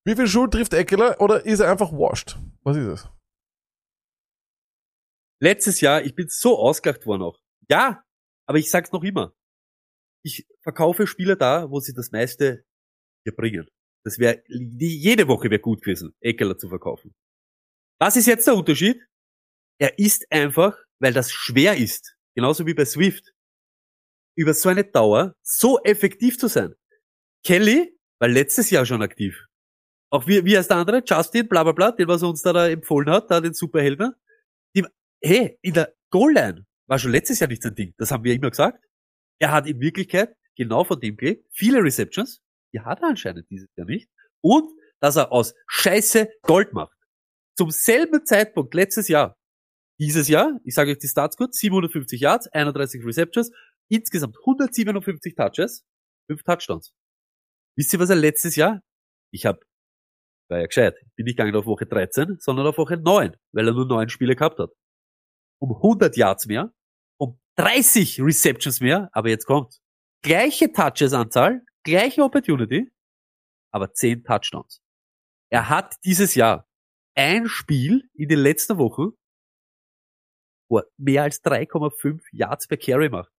wie 0.06 0.16
viel 0.16 0.28
Schuld 0.28 0.52
trifft 0.52 0.74
Eckler 0.74 1.20
oder 1.20 1.46
ist 1.46 1.60
er 1.60 1.70
einfach 1.70 1.92
washed? 1.92 2.40
Was 2.64 2.78
ist 2.78 2.88
es? 2.88 3.10
Letztes 5.42 5.82
Jahr, 5.82 6.04
ich 6.04 6.16
bin 6.16 6.28
so 6.30 6.58
ausgelacht 6.58 7.06
worden 7.06 7.24
auch. 7.24 7.38
Ja, 7.70 8.02
aber 8.48 8.60
ich 8.60 8.70
sag's 8.70 8.94
noch 8.94 9.04
immer. 9.04 9.34
Ich 10.24 10.48
verkaufe 10.62 11.06
Spieler 11.06 11.36
da, 11.36 11.70
wo 11.70 11.82
sie 11.82 11.94
das 11.94 12.12
meiste 12.12 12.64
hier 13.26 13.36
bringen. 13.36 13.68
Das 14.04 14.20
wäre, 14.20 14.44
jede 14.48 15.28
Woche 15.28 15.50
wäre 15.50 15.62
gut 15.62 15.82
gewesen, 15.82 16.14
Eckler 16.20 16.58
zu 16.58 16.70
verkaufen. 16.70 17.14
Was 18.00 18.16
ist 18.18 18.28
jetzt 18.28 18.48
der 18.48 18.56
Unterschied? 18.56 19.02
Er 19.80 19.98
ist 19.98 20.30
einfach, 20.32 20.78
weil 21.00 21.14
das 21.14 21.32
schwer 21.32 21.78
ist, 21.78 22.16
genauso 22.36 22.66
wie 22.66 22.74
bei 22.74 22.86
Swift, 22.86 23.34
über 24.36 24.54
so 24.54 24.70
eine 24.70 24.84
Dauer 24.84 25.36
so 25.42 25.80
effektiv 25.84 26.38
zu 26.38 26.48
sein. 26.48 26.76
Kelly 27.44 27.98
war 28.20 28.28
letztes 28.28 28.70
Jahr 28.70 28.86
schon 28.86 29.02
aktiv. 29.02 29.48
Auch 30.10 30.28
wie, 30.28 30.44
wie 30.46 30.58
heißt 30.58 30.70
der 30.70 30.78
andere? 30.78 31.04
Justin, 31.06 31.48
bla 31.48 31.64
bla 31.64 31.72
bla, 31.72 31.92
den 31.92 32.08
was 32.08 32.22
er 32.22 32.30
uns 32.30 32.42
da, 32.42 32.54
da 32.54 32.68
empfohlen 32.70 33.10
hat, 33.10 33.32
da 33.32 33.42
den 33.42 33.54
Superhelden. 33.54 34.14
Hey, 35.26 35.58
in 35.62 35.74
der 35.74 35.96
Goal-Line 36.10 36.66
war 36.88 37.00
schon 37.00 37.12
letztes 37.12 37.40
Jahr 37.40 37.48
nicht 37.48 37.64
sein 37.64 37.76
Ding. 37.76 37.94
Das 37.98 38.12
haben 38.12 38.26
wir 38.26 38.34
immer 38.34 38.50
gesagt. 38.50 38.84
Er 39.40 39.52
hat 39.54 39.68
in 39.68 39.80
Wirklichkeit 39.80 40.36
genau 40.58 40.84
von 40.84 41.00
dem 41.00 41.16
gelebt. 41.16 41.48
Viele 41.54 41.82
Receptions, 41.82 42.42
die 42.74 42.82
hat 42.82 43.02
er 43.02 43.10
anscheinend 43.10 43.50
dieses 43.50 43.70
Jahr 43.76 43.88
nicht. 43.88 44.10
Und, 44.42 44.70
dass 45.00 45.16
er 45.16 45.32
aus 45.32 45.54
Scheiße 45.68 46.30
Gold 46.42 46.74
macht. 46.74 46.98
Zum 47.58 47.72
selben 47.72 48.26
Zeitpunkt 48.26 48.74
letztes 48.74 49.08
Jahr. 49.08 49.38
Dieses 50.00 50.28
Jahr, 50.28 50.60
ich 50.64 50.74
sage 50.74 50.92
euch 50.92 50.98
die 50.98 51.08
Stats 51.08 51.38
kurz, 51.38 51.60
750 51.60 52.20
Yards, 52.20 52.48
31 52.48 53.06
Receptions, 53.06 53.52
insgesamt 53.90 54.38
157 54.40 55.36
Touches, 55.36 55.86
5 56.28 56.44
Touchdowns. 56.44 56.94
Wisst 57.78 57.94
ihr, 57.94 58.00
was 58.00 58.10
er 58.10 58.16
letztes 58.16 58.56
Jahr? 58.56 58.82
Ich 59.32 59.46
hab, 59.46 59.62
war 60.50 60.60
ja 60.60 60.66
gescheit, 60.66 60.96
bin 61.16 61.26
nicht 61.26 61.38
gegangen 61.38 61.56
auf 61.56 61.66
Woche 61.66 61.86
13, 61.86 62.38
sondern 62.40 62.68
auf 62.68 62.78
Woche 62.78 62.98
9, 62.98 63.36
weil 63.52 63.68
er 63.68 63.74
nur 63.74 63.86
9 63.86 64.10
Spiele 64.10 64.36
gehabt 64.36 64.60
hat. 64.60 64.72
Um 65.60 65.76
100 65.76 66.18
Yards 66.18 66.48
mehr, 66.48 66.74
um 67.18 67.40
30 67.58 68.22
Receptions 68.22 68.82
mehr, 68.82 69.10
aber 69.14 69.30
jetzt 69.30 69.46
kommt. 69.46 69.80
Gleiche 70.24 70.72
Touches-Anzahl, 70.72 71.64
gleiche 71.84 72.24
Opportunity, 72.24 72.92
aber 73.72 73.94
10 73.94 74.24
Touchdowns. 74.24 74.82
Er 75.50 75.70
hat 75.70 75.96
dieses 76.04 76.36
Jahr 76.36 76.68
ein 77.16 77.48
Spiel 77.48 78.10
in 78.14 78.30
den 78.30 78.40
letzten 78.40 78.78
Wochen, 78.78 79.12
wo 80.70 80.80
er 80.80 80.86
mehr 80.98 81.24
als 81.24 81.44
3,5 81.44 82.22
Yards 82.32 82.68
per 82.68 82.78
Carry 82.78 83.10
macht. 83.10 83.32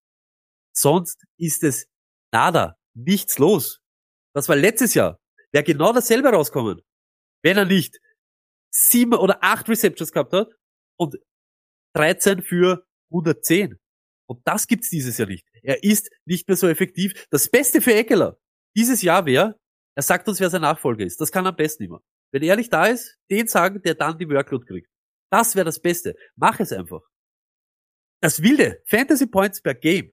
Sonst 0.73 1.25
ist 1.39 1.63
es 1.65 1.89
nada, 2.33 2.77
nichts 2.95 3.39
los. 3.39 3.81
Das 4.35 4.49
war 4.49 4.57
letztes 4.57 4.95
Jahr. 4.95 5.21
Wäre 5.53 5.65
genau 5.65 5.93
dasselbe 5.93 6.31
rauskommen, 6.31 6.83
wenn 7.43 7.57
er 7.57 7.65
nicht 7.65 8.01
sieben 8.71 9.15
oder 9.15 9.39
acht 9.43 9.69
Receptions 9.69 10.11
gehabt 10.11 10.33
hat 10.33 10.53
und 10.97 11.17
13 11.95 12.43
für 12.43 12.85
110. 13.11 13.79
Und 14.27 14.41
das 14.47 14.67
gibt's 14.67 14.91
dieses 14.91 15.19
Jahr 15.19 15.29
nicht. 15.29 15.47
Er 15.63 15.83
ist 15.85 16.11
nicht 16.25 16.49
mehr 16.49 16.57
so 16.57 16.69
effektiv. 16.69 17.27
Das 17.31 17.51
Beste 17.51 17.81
für 17.81 17.95
Eckler 17.95 18.39
dieses 18.77 19.03
Jahr 19.03 19.27
wäre, 19.27 19.59
er 19.97 20.03
sagt 20.03 20.29
uns, 20.29 20.41
wer 20.41 20.51
sein 20.51 20.63
Nachfolger 20.63 21.05
ist. 21.05 21.21
Das 21.21 21.31
kann 21.31 21.47
am 21.47 21.57
besten 21.57 21.85
immer. 21.85 22.01
Wenn 22.33 22.43
er 22.43 22.57
nicht 22.57 22.73
da 22.73 22.87
ist, 22.87 23.17
den 23.31 23.47
sagen, 23.47 23.81
der 23.83 23.95
dann 23.95 24.19
die 24.19 24.29
Workload 24.29 24.67
kriegt. 24.67 24.89
Das 25.31 25.55
wäre 25.55 25.65
das 25.65 25.81
Beste. 25.81 26.17
Mach 26.37 26.59
es 26.61 26.73
einfach. 26.73 27.03
das 28.21 28.43
wilde 28.43 28.83
Fantasy 28.87 29.27
Points 29.27 29.61
per 29.61 29.75
Game 29.75 30.13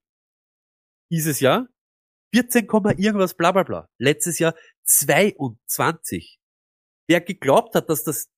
dieses 1.12 1.40
Jahr 1.40 1.68
14, 2.34 2.68
Komma 2.68 2.92
irgendwas 2.92 3.36
bla 3.36 3.52
bla 3.52 3.64
bla. 3.64 3.90
Letztes 3.98 4.40
Jahr 4.40 4.56
22. 4.86 6.40
Wer 7.08 7.22
geglaubt 7.22 7.76
hat, 7.76 7.90
dass 7.90 8.04
das, 8.04 8.30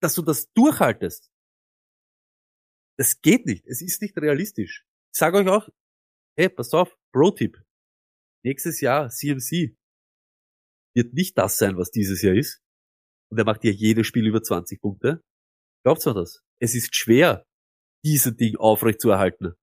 dass 0.00 0.14
du 0.14 0.22
das 0.22 0.50
durchhaltest, 0.52 1.30
das 2.96 3.20
geht 3.20 3.46
nicht. 3.46 3.64
Es 3.66 3.80
ist 3.80 4.02
nicht 4.02 4.16
realistisch. 4.18 4.84
Ich 5.12 5.18
sage 5.18 5.38
euch 5.38 5.48
auch, 5.48 5.68
hey, 6.36 6.48
passt 6.48 6.74
auf, 6.74 6.96
Pro-Tipp. 7.12 7.56
Nächstes 8.44 8.80
Jahr 8.80 9.08
CMC 9.08 9.76
wird 10.94 11.12
nicht 11.14 11.36
das 11.36 11.56
sein, 11.56 11.76
was 11.76 11.90
dieses 11.90 12.22
Jahr 12.22 12.34
ist. 12.34 12.60
Und 13.30 13.38
er 13.38 13.44
macht 13.44 13.64
ja 13.64 13.70
jedes 13.70 14.06
Spiel 14.06 14.26
über 14.26 14.42
20 14.42 14.80
Punkte. 14.80 15.22
Glaubt's 15.84 16.06
mir 16.06 16.14
das? 16.14 16.42
Es 16.60 16.74
ist 16.74 16.94
schwer, 16.94 17.44
dieses 18.04 18.36
Ding 18.36 18.56
aufrecht 18.56 19.00
zu 19.00 19.10
erhalten. 19.10 19.54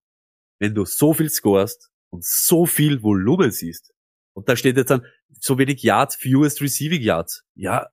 Wenn 0.60 0.76
du 0.76 0.86
so 0.86 1.14
viel 1.14 1.30
scorest 1.30 1.90
und 2.12 2.24
so 2.24 2.66
viel 2.66 3.02
Volumen 3.02 3.52
siehst. 3.52 3.94
Und 4.36 4.50
da 4.50 4.56
steht 4.56 4.78
jetzt 4.78 4.90
dann 4.90 5.06
so 5.40 5.58
wenig 5.58 5.82
Yards, 5.84 6.16
fewest 6.16 6.62
receiving 6.62 7.02
Yards. 7.02 7.44
Ja, 7.56 7.90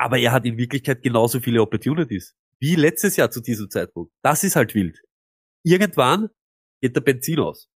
aber 0.00 0.18
er 0.18 0.32
hat 0.32 0.46
in 0.46 0.56
Wirklichkeit 0.56 1.02
genauso 1.02 1.40
viele 1.40 1.60
Opportunities 1.60 2.34
wie 2.58 2.74
letztes 2.74 3.16
Jahr 3.16 3.30
zu 3.30 3.40
diesem 3.40 3.68
Zeitpunkt. 3.68 4.12
Das 4.22 4.44
ist 4.44 4.56
halt 4.56 4.74
wild. 4.74 4.98
Irgendwann 5.62 6.30
geht 6.80 6.96
der 6.96 7.00
Benzin 7.00 7.40
aus. 7.40 7.68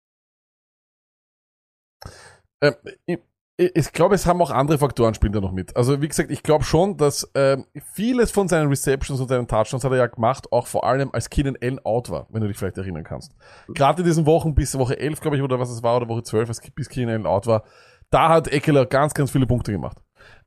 Ähm, 2.63 2.75
ich, 3.07 3.19
ich 3.57 3.93
glaube, 3.93 4.17
es 4.17 4.27
haben 4.27 4.43
auch 4.43 4.51
andere 4.51 4.79
Faktoren 4.79 5.15
spielen 5.15 5.33
da 5.33 5.41
noch 5.41 5.53
mit. 5.53 5.77
Also 5.77 6.03
wie 6.03 6.09
gesagt, 6.09 6.31
ich 6.31 6.43
glaube 6.43 6.65
schon, 6.65 6.97
dass 6.97 7.31
ähm, 7.35 7.67
vieles 7.93 8.31
von 8.33 8.49
seinen 8.49 8.69
Receptions 8.69 9.21
und 9.21 9.29
seinen 9.29 9.47
Touchdowns 9.47 9.85
hat 9.85 9.93
er 9.93 9.99
ja 9.99 10.07
gemacht, 10.07 10.51
auch 10.53 10.67
vor 10.67 10.85
allem 10.85 11.11
als 11.13 11.31
Keenan 11.31 11.57
Allen 11.63 11.79
out 11.85 12.11
war, 12.11 12.27
wenn 12.31 12.41
du 12.43 12.49
dich 12.49 12.57
vielleicht 12.57 12.79
erinnern 12.79 13.05
kannst. 13.05 13.33
Gerade 13.69 14.03
in 14.03 14.07
diesen 14.07 14.27
Wochen 14.27 14.55
bis 14.55 14.77
Woche 14.77 14.99
11, 14.99 15.21
glaube 15.21 15.37
ich, 15.37 15.43
oder 15.43 15.61
was 15.61 15.71
es 15.71 15.83
war, 15.83 15.97
oder 15.97 16.09
Woche 16.09 16.25
12, 16.25 16.49
als 16.49 16.61
bis 16.73 16.89
Keenan 16.89 17.15
Allen 17.15 17.27
out 17.27 17.47
war, 17.47 17.65
da 18.11 18.29
hat 18.29 18.49
Eckler 18.49 18.87
ganz, 18.87 19.15
ganz 19.15 19.31
viele 19.31 19.47
Punkte 19.47 19.71
gemacht. 19.71 20.03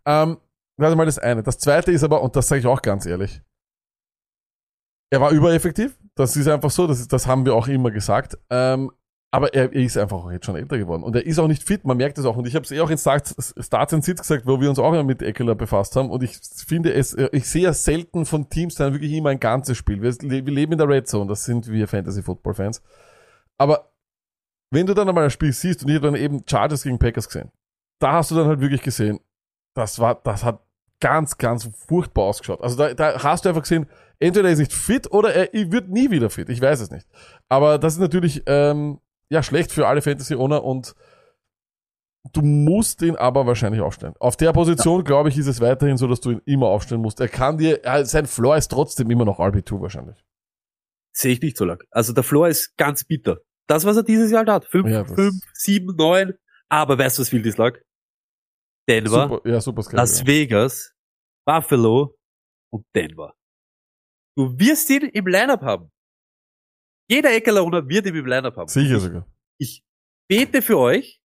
Ähm, 0.06 0.38
das 0.78 0.92
ist 0.92 0.96
mal 0.96 1.06
das 1.06 1.20
eine. 1.20 1.44
Das 1.44 1.58
zweite 1.58 1.92
ist 1.92 2.04
aber, 2.04 2.22
und 2.22 2.36
das 2.36 2.48
sage 2.48 2.60
ich 2.60 2.68
auch 2.68 2.82
ganz 2.82 3.06
ehrlich, 3.06 3.42
er 5.10 5.22
war 5.22 5.32
übereffektiv. 5.32 5.98
Das 6.18 6.36
ist 6.36 6.48
einfach 6.48 6.72
so, 6.72 6.88
das, 6.88 7.08
das 7.08 7.28
haben 7.28 7.46
wir 7.46 7.56
auch 7.56 7.68
immer 7.68 7.92
gesagt. 7.92 8.38
Ähm, 8.50 8.92
aber 9.30 9.54
er, 9.54 9.74
er 9.74 9.84
ist 9.84 9.98
einfach 9.98 10.18
auch 10.18 10.32
jetzt 10.32 10.46
schon 10.46 10.56
älter 10.56 10.78
geworden. 10.78 11.04
Und 11.04 11.16
er 11.16 11.26
ist 11.26 11.38
auch 11.38 11.48
nicht 11.48 11.62
fit, 11.62 11.86
man 11.86 11.98
merkt 11.98 12.18
es 12.18 12.26
auch. 12.26 12.38
Und 12.38 12.48
ich 12.48 12.56
habe 12.56 12.64
es 12.64 12.72
eh 12.72 12.80
auch 12.80 12.90
in 12.90 12.98
Starts, 12.98 13.54
Starts 13.60 13.94
and 13.94 14.04
Sits 14.04 14.22
gesagt, 14.22 14.48
wo 14.48 14.60
wir 14.60 14.70
uns 14.70 14.80
auch 14.80 14.92
immer 14.92 15.04
mit 15.04 15.22
Eckler 15.22 15.54
befasst 15.54 15.96
haben. 15.96 16.10
Und 16.10 16.24
ich 16.24 16.38
finde 16.66 16.94
es, 16.94 17.14
ich 17.14 17.48
sehe 17.48 17.64
ja 17.64 17.74
selten 17.74 18.26
von 18.26 18.50
Teams 18.50 18.76
dann 18.76 18.94
wirklich 18.94 19.14
immer 19.14 19.30
ein 19.30 19.40
ganzes 19.40 19.78
Spiel. 19.78 20.02
Wir, 20.02 20.14
wir 20.22 20.42
leben 20.54 20.72
in 20.72 20.78
der 20.78 20.88
Red 20.88 21.08
Zone, 21.08 21.28
das 21.28 21.46
sind 21.46 21.70
wir 21.70 21.88
Fantasy-Football-Fans. 21.88 22.82
Aber 23.58 23.92
wenn 24.72 24.86
du 24.86 24.94
dann 24.94 25.10
einmal 25.10 25.26
ein 25.26 25.30
Spiel 25.30 25.52
siehst, 25.54 25.84
und 25.84 25.90
ich 25.90 25.96
habe 25.96 26.08
dann 26.08 26.16
eben 26.16 26.44
Chargers 26.50 26.84
gegen 26.84 26.98
Packers 26.98 27.28
gesehen, 27.28 27.52
da 28.00 28.14
hast 28.14 28.32
du 28.32 28.36
dann 28.36 28.48
halt 28.48 28.62
wirklich 28.62 28.82
gesehen, 28.82 29.20
das 29.74 30.00
war, 30.00 30.16
das 30.24 30.44
hat 30.44 30.62
ganz, 31.00 31.38
ganz 31.38 31.70
furchtbar 31.88 32.24
ausgeschaut. 32.24 32.62
Also 32.62 32.78
da, 32.78 32.94
da 32.94 33.24
hast 33.24 33.46
du 33.46 33.50
einfach 33.50 33.62
gesehen, 33.62 33.88
entweder 34.20 34.48
er 34.48 34.54
ist 34.54 34.60
nicht 34.60 34.74
fit 34.74 35.12
oder 35.12 35.34
er, 35.34 35.72
wird 35.72 35.90
nie 35.90 36.12
wieder 36.12 36.30
fit. 36.30 36.50
Ich 36.50 36.62
weiß 36.62 36.80
es 36.80 36.92
nicht. 36.92 37.08
Aber 37.50 37.78
das 37.78 37.94
ist 37.94 38.00
natürlich 38.00 38.44
ähm, 38.46 39.00
ja 39.30 39.44
schlecht 39.44 39.72
für 39.72 39.88
alle 39.88 40.02
Fantasy-Owner 40.02 40.64
und 40.64 40.96
du 42.34 42.42
musst 42.42 43.02
ihn 43.02 43.16
aber 43.16 43.46
wahrscheinlich 43.46 43.82
aufstellen. 43.82 44.14
Auf 44.20 44.38
der 44.38 44.54
Position, 44.54 45.00
ja. 45.00 45.04
glaube 45.04 45.30
ich, 45.30 45.38
ist 45.38 45.48
es 45.48 45.62
weiterhin 45.62 45.98
so, 45.98 46.08
dass 46.08 46.20
du 46.20 46.32
ihn 46.32 46.42
immer 46.46 46.68
aufstellen 46.68 47.02
musst. 47.02 47.20
Er 47.20 47.30
kann 47.30 47.58
dir, 47.58 47.84
er, 47.84 48.06
sein 48.06 48.26
Floor 48.26 48.58
ist 48.58 48.70
trotzdem 48.70 49.10
immer 49.10 49.26
noch 49.26 49.40
RB2 49.40 49.82
wahrscheinlich. 49.82 50.24
Sehe 51.14 51.34
ich 51.34 51.42
nicht 51.42 51.58
so 51.58 51.66
lang. 51.66 51.82
Also 51.92 52.14
der 52.14 52.24
Floor 52.24 52.48
ist 52.48 52.78
ganz 52.78 53.04
bitter. 53.04 53.40
Das, 53.68 53.86
was 53.86 53.98
er 53.98 54.04
dieses 54.04 54.32
Jahr 54.32 54.46
hat. 54.46 54.66
5, 54.66 55.14
5, 55.14 55.36
7, 55.54 55.96
9. 55.96 56.34
Aber 56.70 56.98
weißt 56.98 57.18
du, 57.18 57.22
was 57.22 57.30
viel 57.30 57.42
das 57.42 57.58
lag? 57.58 57.78
Denver, 58.88 59.28
super, 59.30 59.50
ja, 59.50 59.62
super 59.62 59.84
Las. 59.92 60.26
Vegas, 60.26 60.94
Buffalo 61.46 62.18
und 62.72 62.86
Denver. 62.96 63.34
Du 64.38 64.58
wirst 64.60 64.90
ihn 64.92 65.02
im 65.04 65.26
Lineup 65.28 65.62
haben. 65.62 65.92
Jeder 67.10 67.34
Eckerlauner 67.34 67.88
wird 67.90 68.06
ihn 68.06 68.16
im 68.16 68.26
Lineup 68.26 68.56
haben. 68.56 68.68
Sicher 68.68 69.00
sogar. 69.00 69.26
Ich 69.60 69.84
bete 70.30 70.62
für 70.62 70.78
euch, 70.78 71.20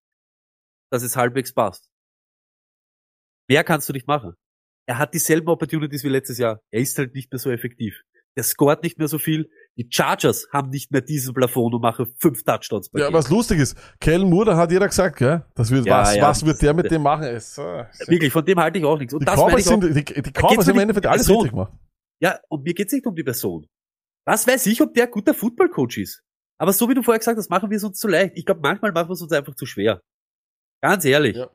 dass 0.91 1.03
es 1.03 1.15
halbwegs 1.17 1.53
passt. 1.53 1.91
Mehr 3.51 3.65
kannst 3.65 3.89
du 3.89 3.93
nicht 3.93 4.07
machen. 4.07 4.35
Er 4.89 4.99
hat 4.99 5.13
dieselben 5.13 5.49
Opportunities 5.49 6.05
wie 6.05 6.09
letztes 6.09 6.39
Jahr. 6.39 6.61
Er 6.73 6.81
ist 6.81 6.97
halt 6.97 7.15
nicht 7.15 7.31
mehr 7.31 7.39
so 7.39 7.51
effektiv. 7.51 8.01
Er 8.35 8.45
scoret 8.45 8.83
nicht 8.83 8.99
mehr 8.99 9.09
so 9.09 9.19
viel. 9.19 9.51
Die 9.77 9.89
Chargers 9.91 10.49
haben 10.53 10.71
nicht 10.71 10.91
mehr 10.91 11.03
diesen 11.03 11.35
Plafond 11.35 11.75
und 11.75 11.83
machen 11.83 12.15
fünf 12.19 12.43
Touchdowns 12.45 12.89
bei 12.91 13.01
Ja, 13.01 13.07
Game. 13.07 13.15
was 13.15 13.29
lustig 13.29 13.59
ist, 13.59 13.77
Kellen 14.01 14.29
Moore, 14.31 14.47
da 14.47 14.57
hat 14.57 14.71
jeder 14.73 14.87
gesagt, 14.87 15.17
gell? 15.19 15.45
Das 15.55 15.71
wird, 15.71 15.85
Ja, 15.85 16.01
was, 16.01 16.17
ja, 16.17 16.23
was 16.23 16.47
wird 16.47 16.63
der 16.63 16.73
mit 16.73 16.91
dem 16.91 17.03
machen? 17.03 17.25
Es, 17.25 17.59
äh, 17.59 17.85
Wirklich, 18.07 18.33
von 18.33 18.45
dem 18.45 18.59
halte 18.59 18.79
ich 18.79 18.85
auch 18.87 18.99
nichts. 18.99 19.13
Und 19.13 19.21
die 19.21 19.27
das 19.27 19.35
Cowboys 19.39 19.65
sind, 19.65 19.85
die, 19.85 19.93
die 20.23 20.33
Cowboys 20.33 20.67
haben 20.67 20.75
im 20.77 20.81
Endeffekt 20.81 21.07
alles 21.07 21.27
Person. 21.27 21.43
richtig 21.43 21.51
gemacht. 21.53 21.73
Ja, 22.23 22.39
und 22.49 22.63
mir 22.63 22.73
geht's 22.73 22.93
nicht 22.93 23.07
um 23.07 23.15
die 23.15 23.25
Person. 23.25 23.67
Was 24.27 24.47
weiß 24.47 24.67
ich, 24.67 24.81
ob 24.81 24.95
der 24.95 25.07
ein 25.07 25.11
guter 25.11 25.35
Footballcoach 25.35 25.99
ist. 25.99 26.23
Aber 26.59 26.73
so 26.73 26.89
wie 26.89 26.95
du 26.95 27.03
vorher 27.03 27.19
gesagt 27.19 27.39
hast, 27.39 27.51
machen 27.51 27.71
wir 27.71 27.77
es 27.77 27.83
uns 27.83 27.99
zu 27.99 28.07
leicht. 28.07 28.37
Ich 28.37 28.47
glaube, 28.47 28.61
manchmal 28.63 28.93
machen 28.93 29.09
wir 29.09 29.15
es 29.15 29.23
uns 29.23 29.33
einfach 29.33 29.57
zu 29.57 29.67
schwer. 29.67 30.01
Ganz 30.81 31.05
ehrlich. 31.05 31.37
Ja, 31.37 31.51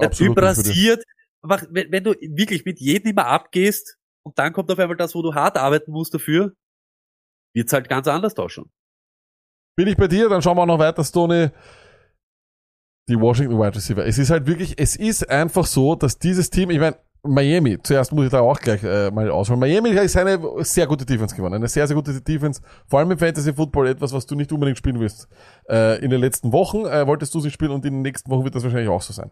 der 0.00 0.06
absolut 0.08 0.36
Typ 0.36 0.44
rasiert. 0.44 1.04
Wenn, 1.42 1.90
wenn 1.90 2.04
du 2.04 2.12
wirklich 2.12 2.64
mit 2.64 2.78
jedem 2.78 3.10
immer 3.10 3.26
abgehst 3.26 3.98
und 4.24 4.38
dann 4.38 4.52
kommt 4.52 4.70
auf 4.70 4.78
einmal 4.78 4.96
das, 4.96 5.14
wo 5.14 5.22
du 5.22 5.34
hart 5.34 5.56
arbeiten 5.56 5.90
musst 5.90 6.14
dafür, 6.14 6.54
wird's 7.52 7.72
halt 7.72 7.88
ganz 7.88 8.06
anders 8.06 8.36
ausschauen. 8.36 8.70
Bin 9.76 9.88
ich 9.88 9.96
bei 9.96 10.06
dir, 10.06 10.28
dann 10.28 10.40
schauen 10.40 10.56
wir 10.56 10.62
auch 10.62 10.66
noch 10.66 10.78
weiter, 10.78 11.02
Stoney. 11.02 11.50
Die 13.08 13.20
Washington 13.20 13.58
Wide 13.58 13.74
Receiver. 13.74 14.06
Es 14.06 14.18
ist 14.18 14.30
halt 14.30 14.46
wirklich, 14.46 14.78
es 14.78 14.94
ist 14.94 15.28
einfach 15.28 15.66
so, 15.66 15.96
dass 15.96 16.18
dieses 16.18 16.48
Team, 16.48 16.70
ich 16.70 16.78
meine, 16.78 17.03
Miami, 17.24 17.78
zuerst 17.82 18.12
muss 18.12 18.26
ich 18.26 18.30
da 18.30 18.40
auch 18.40 18.58
gleich 18.60 18.82
äh, 18.84 19.10
mal 19.10 19.30
ausholen. 19.30 19.58
Miami 19.58 19.90
ist 19.90 20.16
eine 20.16 20.38
sehr 20.64 20.86
gute 20.86 21.06
Defense 21.06 21.34
gewonnen. 21.34 21.54
Eine 21.54 21.68
sehr, 21.68 21.86
sehr 21.86 21.96
gute 21.96 22.20
Defense. 22.20 22.60
Vor 22.86 22.98
allem 22.98 23.10
im 23.10 23.18
Fantasy 23.18 23.52
Football 23.52 23.88
etwas, 23.88 24.12
was 24.12 24.26
du 24.26 24.34
nicht 24.34 24.52
unbedingt 24.52 24.78
spielen 24.78 25.00
wirst. 25.00 25.28
Äh, 25.68 26.04
in 26.04 26.10
den 26.10 26.20
letzten 26.20 26.52
Wochen 26.52 26.84
äh, 26.84 27.06
wolltest 27.06 27.34
du 27.34 27.38
es 27.38 27.44
nicht 27.44 27.54
spielen 27.54 27.70
und 27.70 27.84
in 27.84 27.94
den 27.94 28.02
nächsten 28.02 28.30
Wochen 28.30 28.44
wird 28.44 28.54
das 28.54 28.62
wahrscheinlich 28.62 28.90
auch 28.90 29.02
so 29.02 29.12
sein. 29.12 29.30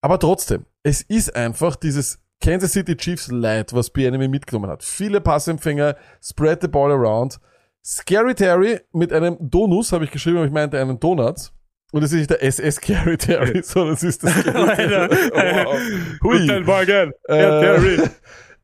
Aber 0.00 0.18
trotzdem, 0.18 0.66
es 0.82 1.02
ist 1.02 1.34
einfach 1.34 1.76
dieses 1.76 2.20
Kansas 2.40 2.72
City 2.72 2.96
Chiefs 2.96 3.28
Light, 3.30 3.72
was 3.72 3.90
B-Enemy 3.90 4.28
mitgenommen 4.28 4.70
hat. 4.70 4.82
Viele 4.82 5.20
Passempfänger, 5.20 5.96
spread 6.22 6.60
the 6.60 6.68
ball 6.68 6.92
around. 6.92 7.40
Scary 7.82 8.34
Terry 8.34 8.80
mit 8.92 9.12
einem 9.12 9.36
Donus, 9.40 9.92
habe 9.92 10.04
ich 10.04 10.10
geschrieben, 10.10 10.36
aber 10.38 10.46
ich 10.46 10.52
meinte 10.52 10.80
einen 10.80 11.00
Donut. 11.00 11.52
Und 11.94 12.00
das 12.02 12.10
ist 12.12 12.18
nicht 12.18 12.30
der 12.30 12.42
SS 12.42 12.74
Scary 12.76 13.16
Terry, 13.16 13.62
sondern 13.62 13.94
es 13.94 14.02
ist 14.02 14.24
das 14.24 14.34
Alter. 14.48 15.08
wow. 15.10 15.78
Hui. 16.24 16.60
Morgen. 16.62 17.12
Äh, 17.28 18.08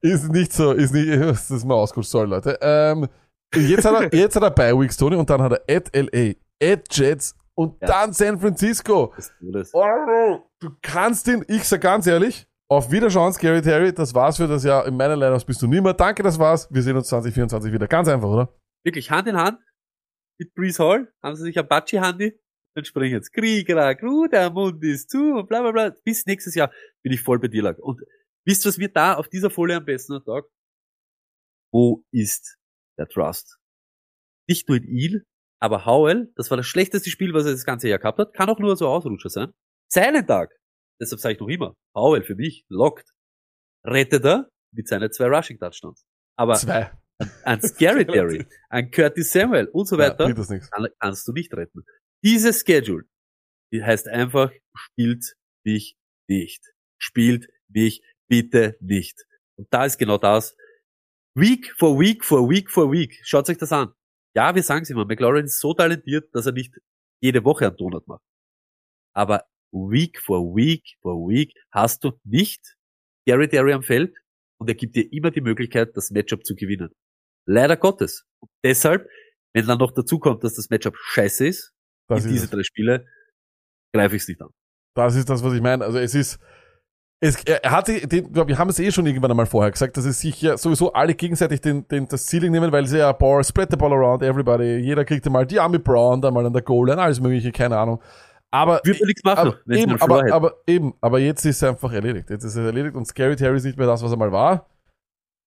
ist 0.02 0.32
nicht 0.32 0.52
so, 0.52 0.72
ist 0.72 0.92
nicht, 0.92 1.08
das 1.20 1.48
ist 1.50 1.64
mal 1.64 1.74
ausgerutscht, 1.74 2.10
sorry 2.10 2.26
Leute. 2.28 2.58
Ähm, 2.60 3.06
jetzt 3.54 3.84
hat 3.84 4.02
er, 4.12 4.18
jetzt 4.18 4.34
hat 4.34 4.42
er 4.42 4.50
bei 4.50 4.72
Weeks, 4.76 4.96
Tony, 4.96 5.14
und 5.14 5.30
dann 5.30 5.40
hat 5.42 5.52
er 5.52 5.76
at 5.76 5.94
LA, 5.94 6.32
at 6.60 6.86
Jets 6.90 7.36
und 7.54 7.80
Ja. 7.80 7.86
dann 7.86 8.12
San 8.12 8.40
Francisco. 8.40 9.14
Oh, 9.74 10.38
du 10.60 10.70
kannst 10.82 11.28
ihn, 11.28 11.44
ich 11.46 11.62
sag 11.64 11.82
ganz 11.82 12.08
ehrlich, 12.08 12.48
auf 12.68 12.90
Wiederschauen, 12.90 13.32
Scary 13.32 13.62
Terry, 13.62 13.92
das 13.92 14.12
war's 14.12 14.38
für 14.38 14.48
das 14.48 14.64
Jahr. 14.64 14.86
In 14.86 14.96
meiner 14.96 15.14
Lineups 15.16 15.44
bist 15.44 15.60
du 15.62 15.68
nimmer. 15.68 15.92
Danke, 15.94 16.22
das 16.24 16.38
war's. 16.38 16.66
Wir 16.70 16.82
sehen 16.82 16.96
uns 16.96 17.08
2024 17.08 17.72
wieder. 17.72 17.86
Ganz 17.86 18.08
einfach, 18.08 18.28
oder? 18.28 18.48
Wirklich 18.84 19.10
Hand 19.10 19.28
in 19.28 19.36
Hand 19.36 19.58
mit 20.38 20.54
Breeze 20.54 20.82
Hall 20.82 21.12
haben 21.22 21.36
sie 21.36 21.42
sich 21.44 21.56
Apache-Handy 22.80 22.82
und 22.82 22.86
sprechen 22.86 23.12
jetzt 23.14 23.32
Krieg, 23.32 23.68
Ruh, 24.02 24.26
der 24.28 24.50
Mund 24.50 24.82
ist 24.84 25.10
zu 25.10 25.34
und 25.34 25.48
bla 25.48 25.60
bla 25.62 25.72
bla. 25.72 25.94
Bis 26.04 26.26
nächstes 26.26 26.54
Jahr 26.54 26.72
bin 27.02 27.12
ich 27.12 27.20
voll 27.22 27.38
bei 27.38 27.48
dir, 27.48 27.62
Lack. 27.62 27.78
Und 27.78 28.00
wisst 28.44 28.64
ihr, 28.64 28.68
was 28.70 28.78
mir 28.78 28.88
da 28.88 29.14
auf 29.14 29.28
dieser 29.28 29.50
Folie 29.50 29.76
am 29.76 29.84
besten 29.84 30.22
taugt? 30.24 30.50
Wo 31.72 32.04
ist 32.12 32.56
der 32.98 33.08
Trust? 33.08 33.58
Nicht 34.48 34.68
nur 34.68 34.78
in 34.78 34.84
ihn, 34.88 35.22
aber 35.60 35.84
Howell, 35.86 36.32
das 36.36 36.50
war 36.50 36.56
das 36.56 36.66
schlechteste 36.66 37.10
Spiel, 37.10 37.32
was 37.34 37.44
er 37.46 37.52
das 37.52 37.64
ganze 37.64 37.88
Jahr 37.88 37.98
gehabt 37.98 38.18
hat, 38.18 38.34
kann 38.34 38.48
auch 38.48 38.58
nur 38.58 38.76
so 38.76 38.88
Ausrutscher 38.88 39.28
sein. 39.28 39.52
Seinen 39.88 40.26
Tag. 40.26 40.50
Deshalb 41.00 41.20
sage 41.20 41.34
ich 41.34 41.40
noch 41.40 41.48
immer, 41.48 41.76
Howell 41.94 42.22
für 42.22 42.34
mich, 42.34 42.64
lockt. 42.68 43.08
Rettet 43.86 44.24
er 44.24 44.48
mit 44.72 44.88
seinen 44.88 45.10
zwei 45.12 45.26
Rushing-Touchdowns. 45.26 46.04
Aber 46.36 46.54
Zwei. 46.54 46.90
ein 47.44 47.60
Scary 47.62 48.06
Terry, 48.06 48.46
ein 48.70 48.90
Curtis 48.90 49.32
Samuel 49.32 49.68
und 49.68 49.86
so 49.86 49.96
Ja, 49.98 50.10
weiter, 50.10 50.28
nichts. 50.28 50.70
kann, 50.70 50.88
kannst 50.98 51.26
du 51.28 51.32
nicht 51.32 51.52
retten. 51.54 51.84
Dieses 52.22 52.60
Schedule, 52.66 53.04
die 53.72 53.82
heißt 53.82 54.08
einfach, 54.08 54.52
spielt 54.74 55.36
mich 55.64 55.96
nicht. 56.28 56.62
Spielt 56.98 57.48
mich 57.68 58.02
bitte 58.28 58.76
nicht. 58.80 59.24
Und 59.56 59.68
da 59.70 59.84
ist 59.84 59.98
genau 59.98 60.18
das. 60.18 60.56
Week 61.34 61.72
for 61.78 61.98
Week 61.98 62.24
for 62.24 62.48
Week 62.48 62.70
for 62.70 62.90
Week. 62.92 63.18
Schaut 63.22 63.48
euch 63.48 63.58
das 63.58 63.72
an. 63.72 63.92
Ja, 64.34 64.54
wir 64.54 64.62
sagen 64.62 64.82
es 64.82 64.90
immer, 64.90 65.04
McLaurin 65.04 65.46
ist 65.46 65.60
so 65.60 65.74
talentiert, 65.74 66.34
dass 66.34 66.46
er 66.46 66.52
nicht 66.52 66.74
jede 67.20 67.44
Woche 67.44 67.66
einen 67.66 67.76
Donut 67.76 68.06
macht. 68.06 68.22
Aber 69.14 69.44
Week 69.72 70.18
for 70.20 70.54
Week 70.54 70.96
for 71.00 71.28
Week 71.28 71.54
hast 71.72 72.04
du 72.04 72.12
nicht 72.24 72.76
Gary 73.26 73.48
Terry 73.48 73.72
am 73.72 73.82
Feld 73.82 74.16
und 74.58 74.68
er 74.68 74.74
gibt 74.74 74.96
dir 74.96 75.12
immer 75.12 75.30
die 75.30 75.40
Möglichkeit, 75.40 75.96
das 75.96 76.10
Matchup 76.10 76.44
zu 76.44 76.54
gewinnen. 76.54 76.90
Leider 77.46 77.76
Gottes. 77.76 78.24
Und 78.40 78.50
deshalb 78.64 79.08
Wenn 79.52 79.66
dann 79.66 79.78
noch 79.78 79.92
dazu 79.92 80.18
kommt, 80.18 80.44
dass 80.44 80.54
das 80.54 80.70
Matchup 80.70 80.96
scheiße 80.96 81.46
ist, 81.48 81.72
Das 82.16 82.26
diese 82.26 82.44
es. 82.44 82.50
drei 82.50 82.62
Spiele, 82.62 83.06
greife 83.92 84.16
ich 84.16 84.22
es 84.22 84.28
nicht 84.28 84.42
an. 84.42 84.50
Das 84.94 85.14
ist 85.14 85.28
das, 85.30 85.42
was 85.44 85.52
ich 85.52 85.60
meine. 85.60 85.84
Also 85.84 85.98
es 85.98 86.14
ist, 86.14 86.40
es, 87.22 87.44
er 87.44 87.70
hatte, 87.70 88.06
den, 88.06 88.34
wir 88.34 88.58
haben 88.58 88.70
es 88.70 88.78
eh 88.78 88.90
schon 88.90 89.06
irgendwann 89.06 89.30
einmal 89.30 89.46
vorher 89.46 89.70
gesagt, 89.70 89.96
dass 89.96 90.06
es 90.06 90.20
sich 90.20 90.40
ja 90.40 90.56
sowieso 90.56 90.92
alle 90.92 91.14
gegenseitig 91.14 91.60
den, 91.60 91.86
den, 91.88 92.08
das 92.08 92.26
Ceiling 92.26 92.50
nehmen, 92.50 92.72
weil 92.72 92.86
sie 92.86 92.98
ja 92.98 93.12
Ball, 93.12 93.44
spread 93.44 93.70
the 93.70 93.76
ball 93.76 93.92
around 93.92 94.22
everybody, 94.22 94.78
jeder 94.78 95.04
kriegt 95.04 95.26
einmal 95.26 95.46
die 95.46 95.60
Army 95.60 95.78
Brown, 95.78 96.22
dann 96.22 96.32
mal 96.32 96.46
an 96.46 96.52
der 96.52 96.62
Goal 96.62 96.88
Line, 96.88 97.00
alles 97.00 97.20
mögliche, 97.20 97.52
keine 97.52 97.76
Ahnung. 97.76 98.00
Aber, 98.50 98.80
Würde 98.84 99.06
nichts 99.06 99.22
machen, 99.22 99.52
aber, 99.66 99.76
eben, 99.76 100.00
aber, 100.00 100.32
aber 100.32 100.54
eben, 100.66 100.94
aber 101.00 101.18
jetzt 101.20 101.44
ist 101.44 101.56
es 101.56 101.62
einfach 101.62 101.92
erledigt. 101.92 102.30
Jetzt 102.30 102.42
ist 102.42 102.56
es 102.56 102.66
erledigt 102.66 102.96
und 102.96 103.06
Scary 103.06 103.36
Terry 103.36 103.58
ist 103.58 103.64
nicht 103.64 103.78
mehr 103.78 103.86
das, 103.86 104.02
was 104.02 104.10
er 104.10 104.16
mal 104.16 104.32
war. 104.32 104.66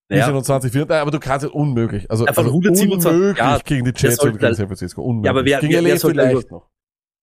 Naja. 0.09 0.25
27, 0.25 0.71
4, 0.71 0.85
nein, 0.85 1.01
aber 1.01 1.11
du 1.11 1.19
kannst 1.19 1.45
es 1.45 1.51
unmöglich. 1.51 2.09
Also, 2.11 2.25
Ja, 2.25 2.29
also 2.33 2.49
127, 2.49 3.11
unmöglich 3.11 3.37
ja, 3.37 3.57
gegen 3.59 3.85
die 3.85 3.93
Jets 3.95 4.19
und 4.23 4.37
gegen 4.37 4.53
San 4.55 4.67
Francisco. 4.67 5.01
Unmöglich. 5.01 5.25
Ja, 5.25 5.31
aber 5.31 5.45
wer- 5.45 5.59
gegen 5.61 5.73
wer- 5.73 5.83
wer 5.85 5.97
sollte 5.99 6.21
vielleicht 6.21 6.51
noch. 6.51 6.69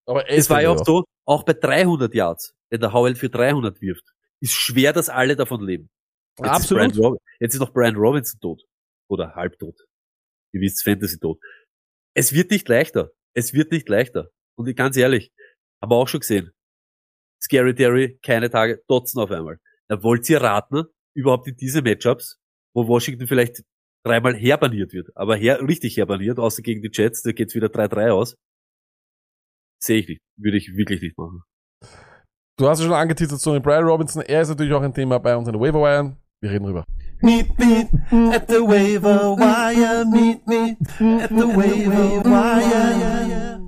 Aber 0.07 0.29
Es 0.29 0.49
war 0.49 0.61
ja 0.61 0.71
auch 0.71 0.83
so, 0.83 1.05
auch 1.25 1.43
bei 1.43 1.53
300 1.53 2.13
Yards, 2.13 2.53
wenn 2.69 2.81
der 2.81 2.91
Howell 2.91 3.15
für 3.15 3.29
300 3.29 3.79
wirft, 3.81 4.03
ist 4.41 4.53
schwer, 4.53 4.93
dass 4.93 5.09
alle 5.09 5.35
davon 5.35 5.61
leben. 5.63 5.89
Jetzt 6.39 6.49
Absolut. 6.49 6.91
Ist 6.91 6.97
Brian 6.99 7.17
jetzt 7.39 7.53
ist 7.53 7.59
noch 7.59 7.71
Brian 7.71 7.95
Robinson 7.95 8.39
tot. 8.39 8.63
Oder 9.09 9.35
halbtot. 9.35 9.77
Ihr 10.53 10.61
wisst, 10.61 10.83
Fantasy 10.83 11.19
tot. 11.19 11.39
Es 12.15 12.33
wird 12.33 12.49
nicht 12.51 12.67
leichter. 12.67 13.11
Es 13.35 13.53
wird 13.53 13.71
nicht 13.71 13.87
leichter. 13.89 14.29
Und 14.57 14.67
ich- 14.67 14.75
ganz 14.75 14.97
ehrlich, 14.97 15.31
haben 15.81 15.91
wir 15.91 15.95
auch 15.97 16.07
schon 16.07 16.21
gesehen. 16.21 16.51
Scary 17.41 17.75
Terry, 17.75 18.19
keine 18.23 18.49
Tage, 18.49 18.81
Dotzen 18.87 19.21
auf 19.21 19.31
einmal. 19.31 19.59
Da 19.87 20.01
wollt 20.03 20.27
ihr 20.29 20.41
raten, 20.41 20.83
überhaupt 21.15 21.47
in 21.47 21.55
diese 21.57 21.81
Matchups, 21.81 22.39
wo 22.73 22.87
Washington 22.87 23.27
vielleicht 23.27 23.63
dreimal 24.03 24.35
herbaniert 24.35 24.93
wird, 24.93 25.09
aber 25.15 25.35
her, 25.35 25.61
richtig 25.61 25.97
herbaniert, 25.97 26.39
außer 26.39 26.61
gegen 26.61 26.81
die 26.81 26.89
Jets, 26.91 27.21
da 27.21 27.31
geht's 27.31 27.55
wieder 27.55 27.67
3-3 27.67 28.11
aus. 28.11 28.35
Sehe 29.79 29.99
ich 29.99 30.07
nicht. 30.07 30.21
Würde 30.37 30.57
ich 30.57 30.75
wirklich 30.75 31.01
nicht 31.01 31.17
machen. 31.17 31.43
Du 32.57 32.67
hast 32.67 32.79
ja 32.79 32.85
schon 32.85 32.93
angeteasert, 32.93 33.39
Sonny 33.39 33.59
Brian 33.59 33.83
Robinson. 33.83 34.21
Er 34.21 34.41
ist 34.41 34.49
natürlich 34.49 34.73
auch 34.73 34.81
ein 34.81 34.93
Thema 34.93 35.19
bei 35.19 35.35
unseren 35.35 35.59
Waiver 35.59 35.81
Wiren. 35.81 36.17
Wir 36.41 36.51
reden 36.51 36.65
drüber. 36.65 36.83
Meet 37.21 37.57
me 37.59 37.89
at 38.33 38.49
the 38.49 38.61
waiver 38.61 39.35
wire. 39.37 40.05
Meet 40.05 40.47
me 40.47 40.77
at 41.23 41.29
the 41.29 41.55
waiver 41.55 42.23
wire. 42.23 43.60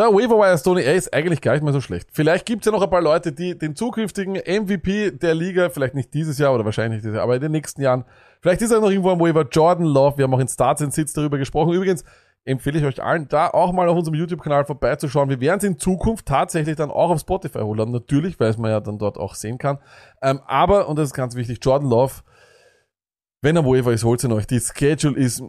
Der 0.00 0.14
Waiver 0.14 0.56
Stoney, 0.56 0.82
er 0.82 0.94
ist 0.94 1.12
eigentlich 1.12 1.42
gar 1.42 1.52
nicht 1.52 1.62
mal 1.62 1.74
so 1.74 1.82
schlecht. 1.82 2.08
Vielleicht 2.10 2.46
gibt's 2.46 2.64
ja 2.64 2.72
noch 2.72 2.80
ein 2.80 2.88
paar 2.88 3.02
Leute, 3.02 3.32
die 3.32 3.58
den 3.58 3.76
zukünftigen 3.76 4.36
MVP 4.36 5.10
der 5.10 5.34
Liga, 5.34 5.68
vielleicht 5.68 5.94
nicht 5.94 6.14
dieses 6.14 6.38
Jahr 6.38 6.54
oder 6.54 6.64
wahrscheinlich 6.64 6.96
nicht 6.96 7.04
dieses 7.04 7.16
Jahr, 7.16 7.24
aber 7.24 7.34
in 7.34 7.42
den 7.42 7.52
nächsten 7.52 7.82
Jahren, 7.82 8.06
vielleicht 8.40 8.62
ist 8.62 8.70
er 8.70 8.80
noch 8.80 8.88
irgendwo 8.88 9.10
am 9.10 9.20
Waiver 9.20 9.46
Jordan 9.46 9.84
Love. 9.84 10.16
Wir 10.16 10.24
haben 10.24 10.32
auch 10.32 10.38
in 10.38 10.48
Starts 10.48 10.80
and 10.80 10.94
Sits 10.94 11.12
darüber 11.12 11.36
gesprochen. 11.36 11.74
Übrigens 11.74 12.02
empfehle 12.46 12.78
ich 12.78 12.84
euch 12.86 13.02
allen, 13.02 13.28
da 13.28 13.48
auch 13.48 13.72
mal 13.72 13.90
auf 13.90 13.98
unserem 13.98 14.14
YouTube-Kanal 14.14 14.64
vorbeizuschauen. 14.64 15.28
Wir 15.28 15.38
werden 15.42 15.58
es 15.58 15.64
in 15.64 15.78
Zukunft 15.78 16.24
tatsächlich 16.24 16.76
dann 16.76 16.90
auch 16.90 17.10
auf 17.10 17.20
Spotify 17.20 17.58
holen. 17.58 17.90
Natürlich, 17.90 18.40
weil 18.40 18.48
es 18.48 18.56
man 18.56 18.70
ja 18.70 18.80
dann 18.80 18.98
dort 18.98 19.18
auch 19.18 19.34
sehen 19.34 19.58
kann. 19.58 19.80
Ähm, 20.22 20.40
aber, 20.46 20.88
und 20.88 20.98
das 20.98 21.08
ist 21.08 21.14
ganz 21.14 21.34
wichtig, 21.34 21.58
Jordan 21.60 21.90
Love, 21.90 22.22
wenn 23.42 23.54
er 23.54 23.66
Waiver 23.66 23.92
ist, 23.92 24.04
holt 24.04 24.24
ihn 24.24 24.32
euch. 24.32 24.46
Die 24.46 24.60
Schedule 24.60 25.18
ist 25.18 25.42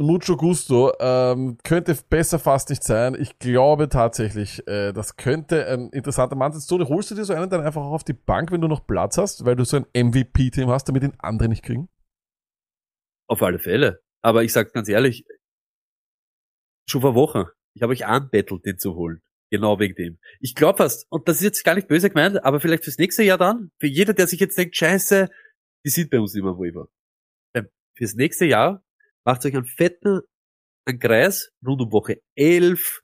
mucho 0.00 0.36
gusto. 0.36 0.92
Ähm, 0.98 1.58
könnte 1.62 1.96
besser 2.08 2.38
fast 2.38 2.70
nicht 2.70 2.82
sein. 2.82 3.16
Ich 3.18 3.38
glaube 3.38 3.88
tatsächlich, 3.88 4.66
äh, 4.66 4.92
das 4.92 5.16
könnte 5.16 5.66
ein 5.66 5.90
interessanter 5.90 6.36
Mann 6.36 6.52
sein. 6.52 6.60
So, 6.60 6.78
holst 6.88 7.10
du 7.10 7.14
dir 7.14 7.24
so 7.24 7.32
einen 7.32 7.50
dann 7.50 7.60
einfach 7.60 7.82
auf 7.82 8.04
die 8.04 8.12
Bank, 8.12 8.50
wenn 8.50 8.60
du 8.60 8.68
noch 8.68 8.86
Platz 8.86 9.18
hast, 9.18 9.44
weil 9.44 9.56
du 9.56 9.64
so 9.64 9.76
ein 9.76 9.86
MVP-Team 9.94 10.68
hast, 10.68 10.88
damit 10.88 11.02
ihn 11.02 11.14
andere 11.18 11.48
nicht 11.48 11.62
kriegen? 11.62 11.88
Auf 13.28 13.42
alle 13.42 13.58
Fälle. 13.58 14.02
Aber 14.22 14.42
ich 14.42 14.52
sag 14.52 14.72
ganz 14.72 14.88
ehrlich, 14.88 15.24
schon 16.88 17.00
vor 17.00 17.14
Wochen, 17.14 17.44
ich 17.74 17.82
habe 17.82 17.92
euch 17.92 18.06
anbettelt, 18.06 18.64
den 18.66 18.78
zu 18.78 18.94
holen. 18.94 19.22
Genau 19.50 19.78
wegen 19.80 19.94
dem. 19.96 20.18
Ich 20.40 20.54
glaube 20.54 20.78
fast, 20.78 21.06
und 21.10 21.28
das 21.28 21.36
ist 21.36 21.42
jetzt 21.42 21.64
gar 21.64 21.74
nicht 21.74 21.88
böse 21.88 22.08
gemeint, 22.08 22.44
aber 22.44 22.60
vielleicht 22.60 22.84
fürs 22.84 22.98
nächste 22.98 23.24
Jahr 23.24 23.38
dann, 23.38 23.70
für 23.80 23.88
jeder, 23.88 24.14
der 24.14 24.26
sich 24.26 24.38
jetzt 24.38 24.56
denkt, 24.56 24.76
scheiße, 24.76 25.28
die 25.84 25.90
sind 25.90 26.10
bei 26.10 26.20
uns 26.20 26.34
immer 26.34 26.56
Waiver. 26.56 26.88
Ähm, 27.54 27.68
Fürs 27.96 28.14
nächste 28.14 28.44
Jahr 28.44 28.84
macht 29.30 29.46
euch 29.46 29.54
einen 29.54 29.64
fetten 29.64 30.22
Kreis 30.98 31.52
rund 31.64 31.80
um 31.80 31.92
Woche 31.92 32.20
11, 32.36 33.00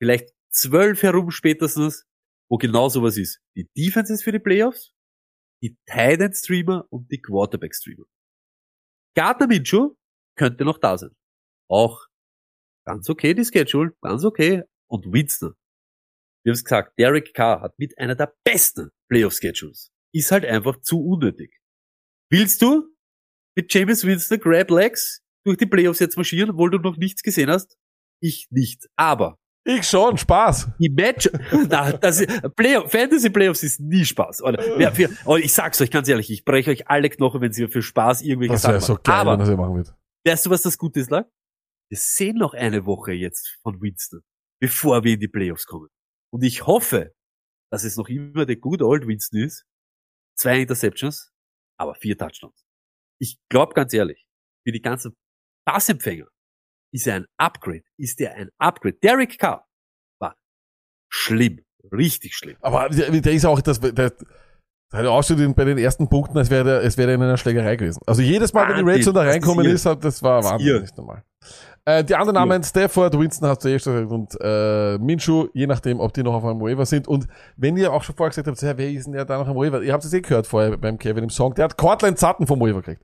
vielleicht 0.00 0.34
12 0.50 1.00
herum 1.04 1.30
spätestens, 1.30 2.04
wo 2.50 2.56
genau 2.56 2.88
sowas 2.88 3.16
ist. 3.16 3.40
Die 3.56 3.68
Defense 3.76 4.12
ist 4.12 4.24
für 4.24 4.32
die 4.32 4.40
Playoffs, 4.40 4.92
die 5.62 5.76
Tight 5.86 6.20
End 6.20 6.36
Streamer 6.36 6.84
und 6.90 7.08
die 7.12 7.20
Quarterback 7.20 7.76
Streamer. 7.76 8.06
Gardner 9.14 9.46
Minshew 9.46 9.94
könnte 10.36 10.64
noch 10.64 10.78
da 10.78 10.98
sein. 10.98 11.14
Auch 11.70 12.08
ganz 12.84 13.08
okay 13.08 13.32
die 13.32 13.44
Schedule, 13.44 13.92
ganz 14.00 14.24
okay. 14.24 14.64
Und 14.88 15.12
Winston. 15.12 15.54
Wir 16.44 16.50
haben 16.50 16.54
es 16.54 16.64
gesagt, 16.64 16.98
Derek 16.98 17.34
Carr 17.34 17.60
hat 17.60 17.78
mit 17.78 17.96
einer 17.98 18.16
der 18.16 18.34
besten 18.42 18.90
Playoff-Schedules. 19.08 19.92
Ist 20.12 20.32
halt 20.32 20.44
einfach 20.44 20.80
zu 20.80 21.00
unnötig. 21.00 21.56
Willst 22.32 22.62
du 22.62 22.92
mit 23.56 23.72
James 23.72 24.04
Winston 24.04 24.40
Grab 24.40 24.68
Legs 24.70 25.21
durch 25.44 25.56
die 25.58 25.66
Playoffs 25.66 25.98
jetzt 26.00 26.16
marschieren, 26.16 26.50
obwohl 26.50 26.70
du 26.70 26.78
noch 26.78 26.96
nichts 26.96 27.22
gesehen 27.22 27.50
hast? 27.50 27.76
Ich 28.20 28.46
nicht. 28.50 28.88
Aber 28.96 29.38
Ich 29.64 29.84
schon, 29.88 30.16
Spaß. 30.16 30.70
die 30.78 30.90
Match, 30.90 31.28
na, 31.68 31.92
das 31.92 32.20
ist, 32.20 32.54
Playoff, 32.56 32.90
Fantasy 32.90 33.30
Playoffs 33.30 33.62
ist 33.62 33.80
nie 33.80 34.04
Spaß. 34.04 34.42
Oder, 34.42 34.62
wer, 34.76 34.92
für, 34.92 35.08
oh, 35.24 35.36
ich 35.36 35.52
sag's 35.52 35.80
euch 35.80 35.90
ganz 35.90 36.08
ehrlich, 36.08 36.30
ich 36.30 36.44
breche 36.44 36.70
euch 36.70 36.88
alle 36.88 37.10
Knochen, 37.10 37.40
wenn 37.40 37.52
sie 37.52 37.68
für 37.68 37.82
Spaß 37.82 38.22
irgendwelche 38.22 38.52
Das 38.54 38.62
Sachen 38.62 38.80
so 38.80 38.92
machen. 38.94 39.02
geil, 39.04 39.14
Aber 39.16 39.32
wenn 39.32 39.38
das 39.40 39.56
machen 39.56 39.76
wird. 39.76 39.94
Weißt 40.26 40.46
du, 40.46 40.50
was 40.50 40.62
das 40.62 40.78
Gute 40.78 41.00
ist, 41.00 41.10
Lack? 41.10 41.28
Wir 41.90 41.98
sehen 41.98 42.36
noch 42.36 42.54
eine 42.54 42.86
Woche 42.86 43.12
jetzt 43.12 43.58
von 43.62 43.80
Winston, 43.82 44.20
bevor 44.60 45.04
wir 45.04 45.14
in 45.14 45.20
die 45.20 45.28
Playoffs 45.28 45.66
kommen. 45.66 45.88
Und 46.32 46.42
ich 46.42 46.66
hoffe, 46.66 47.12
dass 47.70 47.84
es 47.84 47.96
noch 47.96 48.08
immer 48.08 48.46
der 48.46 48.56
good 48.56 48.80
old 48.82 49.06
Winston 49.06 49.40
ist. 49.40 49.64
Zwei 50.38 50.60
Interceptions, 50.60 51.30
aber 51.78 51.94
vier 51.96 52.16
Touchdowns. 52.16 52.64
Ich 53.20 53.38
glaube 53.50 53.74
ganz 53.74 53.92
ehrlich, 53.92 54.26
für 54.66 54.72
die 54.72 54.80
ganzen 54.80 55.14
Passempfänger 55.64 56.26
ist 56.92 57.06
er 57.06 57.16
ein 57.16 57.26
Upgrade. 57.38 57.82
Ist 57.98 58.20
er 58.20 58.34
ein 58.34 58.50
Upgrade? 58.58 58.96
Derek 59.02 59.38
Carr 59.38 59.66
war 60.20 60.36
schlimm, 61.10 61.64
richtig 61.92 62.34
schlimm. 62.34 62.56
Aber 62.60 62.88
der, 62.88 63.10
der 63.10 63.32
ist 63.32 63.44
auch, 63.44 63.60
das, 63.60 63.80
der, 63.80 63.92
der 63.92 64.12
hat 64.92 65.06
aussieht 65.06 65.56
bei 65.56 65.64
den 65.64 65.78
ersten 65.78 66.08
Punkten, 66.08 66.36
als 66.36 66.50
wäre 66.50 66.70
er, 66.70 66.82
es 66.82 66.98
wäre 66.98 67.14
in 67.14 67.22
einer 67.22 67.36
Schlägerei 67.36 67.76
gewesen. 67.76 68.00
Also 68.06 68.22
jedes 68.22 68.52
Mal, 68.52 68.68
wenn 68.68 68.76
die 68.76 68.82
Wahnsinn, 68.82 68.94
Red 68.94 69.04
Zone 69.04 69.14
da 69.14 69.22
reinkommen 69.22 69.66
ist, 69.66 69.86
hat, 69.86 70.04
das 70.04 70.22
war 70.22 70.44
Wahnsinn, 70.44 70.82
nicht 70.82 70.96
normal. 70.96 71.24
Äh, 71.84 72.04
die 72.04 72.14
anderen 72.14 72.34
Namen, 72.34 72.62
Stafford, 72.62 73.18
Winston 73.18 73.48
hast 73.48 73.64
du 73.64 73.68
eh 73.68 73.78
schon 73.78 73.94
gesagt 73.94 74.12
und 74.12 74.38
äh, 74.40 74.98
Minshew, 74.98 75.48
je 75.52 75.66
nachdem, 75.66 75.98
ob 75.98 76.12
die 76.12 76.22
noch 76.22 76.34
auf 76.34 76.44
einem 76.44 76.60
Waiver 76.60 76.86
sind. 76.86 77.08
Und 77.08 77.26
wenn 77.56 77.76
ihr 77.76 77.92
auch 77.92 78.04
schon 78.04 78.14
vorher 78.14 78.30
gesagt 78.30 78.46
habt, 78.46 78.62
ja, 78.62 78.78
wer 78.78 78.88
ist 78.88 79.06
denn 79.06 79.14
der 79.14 79.24
da 79.24 79.38
noch 79.38 79.48
am 79.48 79.56
Waiver? 79.56 79.82
Ihr 79.82 79.92
habt 79.92 80.04
es 80.04 80.12
eh 80.12 80.20
gehört 80.20 80.46
vorher 80.46 80.76
beim 80.76 80.96
Kevin 80.96 81.24
im 81.24 81.30
Song, 81.30 81.54
der 81.54 81.64
hat 81.64 81.76
Cortland 81.76 82.20
Sutton 82.20 82.46
vom 82.46 82.60
Waiver 82.60 82.82
gekriegt. 82.82 83.02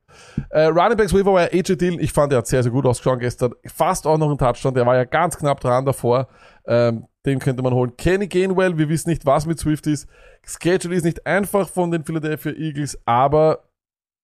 Äh, 0.50 0.66
Running 0.66 0.96
Backs 0.96 1.12
Waiver 1.12 1.32
war 1.32 1.48
AJ 1.52 1.76
Dillon, 1.76 1.98
ich 1.98 2.12
fand, 2.12 2.30
der 2.30 2.38
hat 2.38 2.46
sehr, 2.46 2.62
sehr 2.62 2.70
gut 2.70 2.86
ausgeschaut 2.86 3.18
gestern. 3.18 3.52
Fast 3.66 4.06
auch 4.06 4.16
noch 4.16 4.28
einen 4.28 4.38
Touchdown, 4.38 4.74
der 4.74 4.86
war 4.86 4.94
ja 4.94 5.04
ganz 5.04 5.36
knapp 5.36 5.58
dran 5.60 5.84
davor. 5.84 6.28
Ähm, 6.66 7.06
den 7.26 7.40
könnte 7.40 7.62
man 7.62 7.74
holen. 7.74 7.96
Kenny 7.96 8.26
Gainwell, 8.26 8.78
wir 8.78 8.88
wissen 8.88 9.10
nicht, 9.10 9.26
was 9.26 9.44
mit 9.44 9.58
Swift 9.58 9.86
ist. 9.86 10.08
Schedule 10.46 10.94
ist 10.94 11.04
nicht 11.04 11.26
einfach 11.26 11.68
von 11.68 11.90
den 11.90 12.04
Philadelphia 12.04 12.52
Eagles, 12.52 12.98
aber 13.04 13.64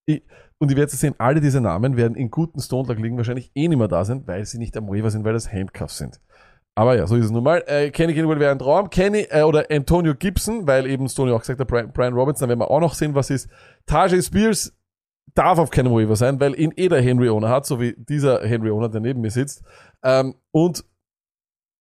ich, 0.07 0.23
und 0.65 0.71
ihr 0.71 0.77
werdet 0.77 0.91
sehen, 0.91 1.15
alle 1.19 1.41
diese 1.41 1.61
Namen 1.61 1.97
werden 1.97 2.17
in 2.17 2.31
guten 2.31 2.61
Stone 2.61 2.89
Lag 2.89 2.99
liegen 2.99 3.17
wahrscheinlich 3.17 3.51
eh 3.55 3.69
nicht 3.69 3.79
mehr 3.79 3.89
da 3.89 4.05
sind, 4.05 4.27
weil 4.27 4.45
sie 4.45 4.59
nicht 4.59 4.77
am 4.77 4.89
Waiver 4.89 5.11
sind, 5.11 5.25
weil 5.25 5.33
das 5.33 5.53
Handcuffs 5.53 5.99
sind. 5.99 6.21
Aber 6.75 6.97
ja, 6.97 7.07
so 7.07 7.17
ist 7.17 7.27
es 7.27 7.31
nun 7.31 7.45
mal. 7.45 7.63
Äh, 7.67 7.91
Kenny 7.91 8.15
Gainwell 8.15 8.41
wäre 8.41 8.51
ein 8.51 8.59
Traum. 8.59 8.91
Kenny 8.91 9.27
äh, 9.31 9.43
oder 9.43 9.67
Antonio 9.71 10.15
Gibson, 10.15 10.67
weil 10.67 10.87
eben 10.87 11.09
Stoney 11.09 11.33
auch 11.33 11.41
gesagt 11.41 11.61
hat, 11.61 11.69
Brian, 11.69 11.93
Brian 11.93 12.15
Robinson, 12.15 12.49
werden 12.49 12.59
wir 12.59 12.71
auch 12.71 12.81
noch 12.81 12.95
sehen, 12.95 13.15
was 13.15 13.31
ist. 13.31 13.49
Tajay 13.87 14.21
Spears 14.21 14.73
darf 15.35 15.59
auf 15.59 15.71
keinem 15.71 15.93
Waiver 15.93 16.17
sein, 16.17 16.41
weil 16.41 16.59
ihn 16.59 16.73
eh 16.77 16.89
der 16.89 17.01
Henry 17.01 17.29
Owner 17.29 17.49
hat, 17.49 17.67
so 17.67 17.81
wie 17.81 17.95
dieser 17.97 18.41
Henry 18.45 18.71
Owner, 18.71 18.89
der 18.89 19.01
neben 19.01 19.21
mir 19.21 19.31
sitzt. 19.31 19.63
Ähm, 20.03 20.35
und 20.51 20.85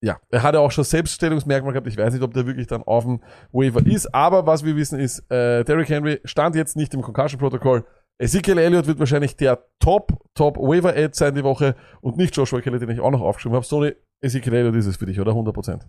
ja, 0.03 0.19
er 0.29 0.43
hat 0.43 0.53
ja 0.53 0.59
auch 0.59 0.71
schon 0.71 0.83
Selbststellungsmerkmal 0.83 1.71
gehabt. 1.71 1.87
Ich 1.87 1.97
weiß 1.97 2.13
nicht, 2.13 2.23
ob 2.23 2.33
der 2.33 2.45
wirklich 2.45 2.67
dann 2.67 2.83
auf 2.83 3.05
dem 3.05 3.21
Waiver 3.53 3.85
ist. 3.85 4.13
Aber 4.13 4.45
was 4.45 4.65
wir 4.65 4.75
wissen 4.75 4.99
ist, 4.99 5.19
äh, 5.31 5.63
Derrick 5.63 5.87
Henry 5.87 6.19
stand 6.25 6.55
jetzt 6.55 6.75
nicht 6.75 6.93
im 6.93 7.01
Concussion-Protokoll. 7.01 7.85
Ezekiel 8.19 8.57
Elliott 8.57 8.87
wird 8.87 8.99
wahrscheinlich 8.99 9.35
der 9.35 9.67
Top, 9.79 10.11
Top 10.35 10.57
Waiver-Ad 10.57 11.15
sein 11.15 11.35
die 11.35 11.43
Woche 11.43 11.75
und 12.01 12.17
nicht 12.17 12.35
Joshua 12.35 12.61
Kelly, 12.61 12.79
den 12.79 12.89
ich 12.89 12.99
auch 12.99 13.11
noch 13.11 13.21
aufgeschrieben 13.21 13.55
habe. 13.55 13.65
Sony, 13.65 13.95
Ezekiel 14.21 14.53
Elliott 14.53 14.75
ist 14.75 14.85
es 14.85 14.97
für 14.97 15.05
dich, 15.05 15.19
oder? 15.19 15.31
100%. 15.31 15.83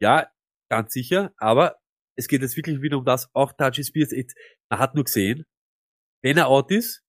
Ja, 0.00 0.30
ganz 0.70 0.92
sicher, 0.92 1.32
aber 1.36 1.76
es 2.16 2.28
geht 2.28 2.42
jetzt 2.42 2.56
wirklich 2.56 2.82
wieder 2.82 2.98
um 2.98 3.04
das, 3.04 3.30
auch 3.34 3.52
Touchy 3.52 3.84
Spears, 3.84 4.12
man 4.70 4.78
hat 4.78 4.94
nur 4.94 5.04
gesehen, 5.04 5.44
wenn 6.22 6.36
er 6.36 6.48
out 6.48 6.70
ist, 6.70 7.04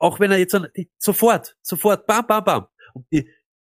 auch 0.00 0.20
wenn 0.20 0.30
er 0.30 0.38
jetzt 0.38 0.56
sofort, 0.98 1.56
sofort, 1.62 2.06
bam, 2.06 2.26
bam, 2.26 2.44
bam. 2.44 2.66
Und 2.94 3.06
die, 3.12 3.30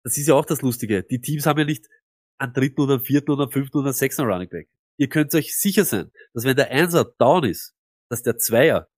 das 0.04 0.16
ist 0.18 0.28
ja 0.28 0.34
auch 0.34 0.44
das 0.44 0.62
Lustige. 0.62 1.02
Die 1.02 1.20
Teams 1.20 1.46
haben 1.46 1.58
ja 1.58 1.64
nicht 1.64 1.88
einen 2.38 2.52
dritten 2.52 2.80
oder 2.82 2.94
einen 2.94 3.04
vierten 3.04 3.30
oder 3.30 3.44
einen 3.44 3.52
fünften 3.52 3.78
oder 3.78 3.88
einen 3.88 3.94
sechsten 3.94 4.22
Running 4.22 4.48
Back. 4.48 4.68
Ihr 4.98 5.08
könnt 5.08 5.34
euch 5.34 5.58
sicher 5.58 5.84
sein, 5.84 6.12
dass 6.34 6.44
wenn 6.44 6.56
der 6.56 6.70
Einser 6.70 7.04
down 7.18 7.44
ist, 7.44 7.74
dass 8.10 8.22
der 8.22 8.36
Zweier, 8.36 8.88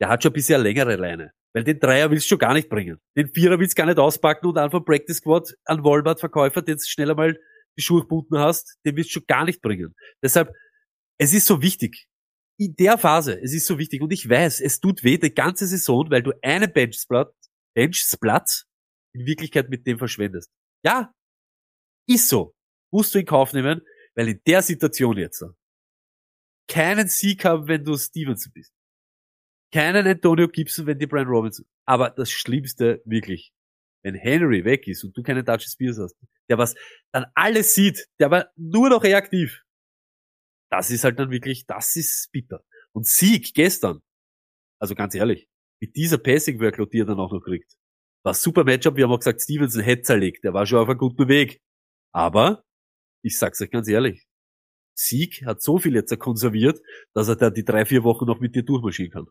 der 0.00 0.08
hat 0.08 0.22
schon 0.22 0.32
bisher 0.32 0.58
längere 0.58 0.96
Leine. 0.96 1.32
Weil 1.54 1.64
den 1.64 1.80
Dreier 1.80 2.10
willst 2.10 2.26
du 2.26 2.30
schon 2.30 2.38
gar 2.38 2.54
nicht 2.54 2.68
bringen. 2.68 2.98
Den 3.16 3.32
Vierer 3.32 3.58
willst 3.58 3.76
du 3.76 3.80
gar 3.80 3.86
nicht 3.86 3.98
auspacken 3.98 4.46
und 4.46 4.58
einfach 4.58 4.84
Practice 4.84 5.16
Squad 5.16 5.54
an 5.64 5.82
Walmart-Verkäufer, 5.82 6.62
den 6.62 6.76
du 6.76 6.84
schneller 6.84 7.14
mal 7.14 7.38
die 7.78 7.82
Schuhe 7.82 8.02
gebunden 8.02 8.38
hast, 8.38 8.76
den 8.84 8.96
willst 8.96 9.10
du 9.10 9.20
schon 9.20 9.26
gar 9.26 9.44
nicht 9.44 9.62
bringen. 9.62 9.94
Deshalb, 10.22 10.52
es 11.18 11.32
ist 11.32 11.46
so 11.46 11.62
wichtig. 11.62 12.06
In 12.60 12.74
der 12.74 12.98
Phase, 12.98 13.40
es 13.40 13.54
ist 13.54 13.66
so 13.66 13.78
wichtig. 13.78 14.02
Und 14.02 14.12
ich 14.12 14.28
weiß, 14.28 14.60
es 14.60 14.80
tut 14.80 15.04
weh 15.04 15.16
die 15.16 15.32
ganze 15.32 15.66
Saison, 15.66 16.10
weil 16.10 16.22
du 16.22 16.32
einen 16.42 16.72
Benchsplat, 16.72 17.32
Benchsplatz 17.74 18.64
in 19.14 19.26
Wirklichkeit 19.26 19.70
mit 19.70 19.86
dem 19.86 19.98
verschwendest. 19.98 20.50
Ja, 20.84 21.12
ist 22.08 22.28
so. 22.28 22.54
Musst 22.92 23.14
du 23.14 23.20
in 23.20 23.26
Kauf 23.26 23.52
nehmen, 23.52 23.82
weil 24.16 24.28
in 24.28 24.40
der 24.46 24.62
Situation 24.62 25.16
jetzt 25.16 25.44
keinen 26.68 27.08
Sieg 27.08 27.44
haben, 27.44 27.66
wenn 27.68 27.84
du 27.84 27.96
Stevenson 27.96 28.52
bist. 28.52 28.72
Keinen 29.72 30.06
Antonio 30.06 30.48
Gibson, 30.48 30.86
wenn 30.86 30.98
die 30.98 31.06
Brian 31.06 31.26
Robinson. 31.26 31.66
Aber 31.84 32.10
das 32.10 32.30
Schlimmste 32.30 33.02
wirklich, 33.04 33.52
wenn 34.02 34.14
Henry 34.14 34.64
weg 34.64 34.86
ist 34.88 35.04
und 35.04 35.16
du 35.16 35.22
keinen 35.22 35.44
Dutch 35.44 35.66
Spears 35.66 35.98
hast, 35.98 36.16
der 36.48 36.58
was 36.58 36.74
dann 37.12 37.26
alles 37.34 37.74
sieht, 37.74 38.06
der 38.18 38.30
war 38.30 38.50
nur 38.56 38.88
noch 38.88 39.04
reaktiv. 39.04 39.62
Das 40.70 40.90
ist 40.90 41.04
halt 41.04 41.18
dann 41.18 41.30
wirklich, 41.30 41.66
das 41.66 41.96
ist 41.96 42.30
bitter. 42.32 42.62
Und 42.92 43.06
Sieg 43.06 43.54
gestern, 43.54 44.00
also 44.80 44.94
ganz 44.94 45.14
ehrlich, 45.14 45.48
mit 45.80 45.96
dieser 45.96 46.18
Passing 46.18 46.60
Workload, 46.60 46.90
die 46.90 47.00
er 47.00 47.06
dann 47.06 47.20
auch 47.20 47.32
noch 47.32 47.42
kriegt, 47.42 47.74
war 48.24 48.34
super 48.34 48.64
Matchup. 48.64 48.96
Wir 48.96 49.04
haben 49.04 49.12
auch 49.12 49.18
gesagt, 49.18 49.42
Stevenson 49.42 49.82
hätte 49.82 50.02
zerlegt. 50.02 50.44
Der 50.44 50.52
war 50.52 50.66
schon 50.66 50.78
auf 50.78 50.88
einem 50.88 50.98
guten 50.98 51.28
Weg. 51.28 51.60
Aber, 52.12 52.64
ich 53.22 53.38
sag's 53.38 53.60
euch 53.60 53.70
ganz 53.70 53.88
ehrlich, 53.88 54.26
Sieg 54.94 55.44
hat 55.46 55.62
so 55.62 55.78
viel 55.78 55.94
jetzt 55.94 56.16
konserviert, 56.18 56.80
dass 57.14 57.28
er 57.28 57.36
da 57.36 57.50
die 57.50 57.64
drei, 57.64 57.84
vier 57.84 58.02
Wochen 58.02 58.26
noch 58.26 58.40
mit 58.40 58.56
dir 58.56 58.64
durchmarschieren 58.64 59.12
kann. 59.12 59.26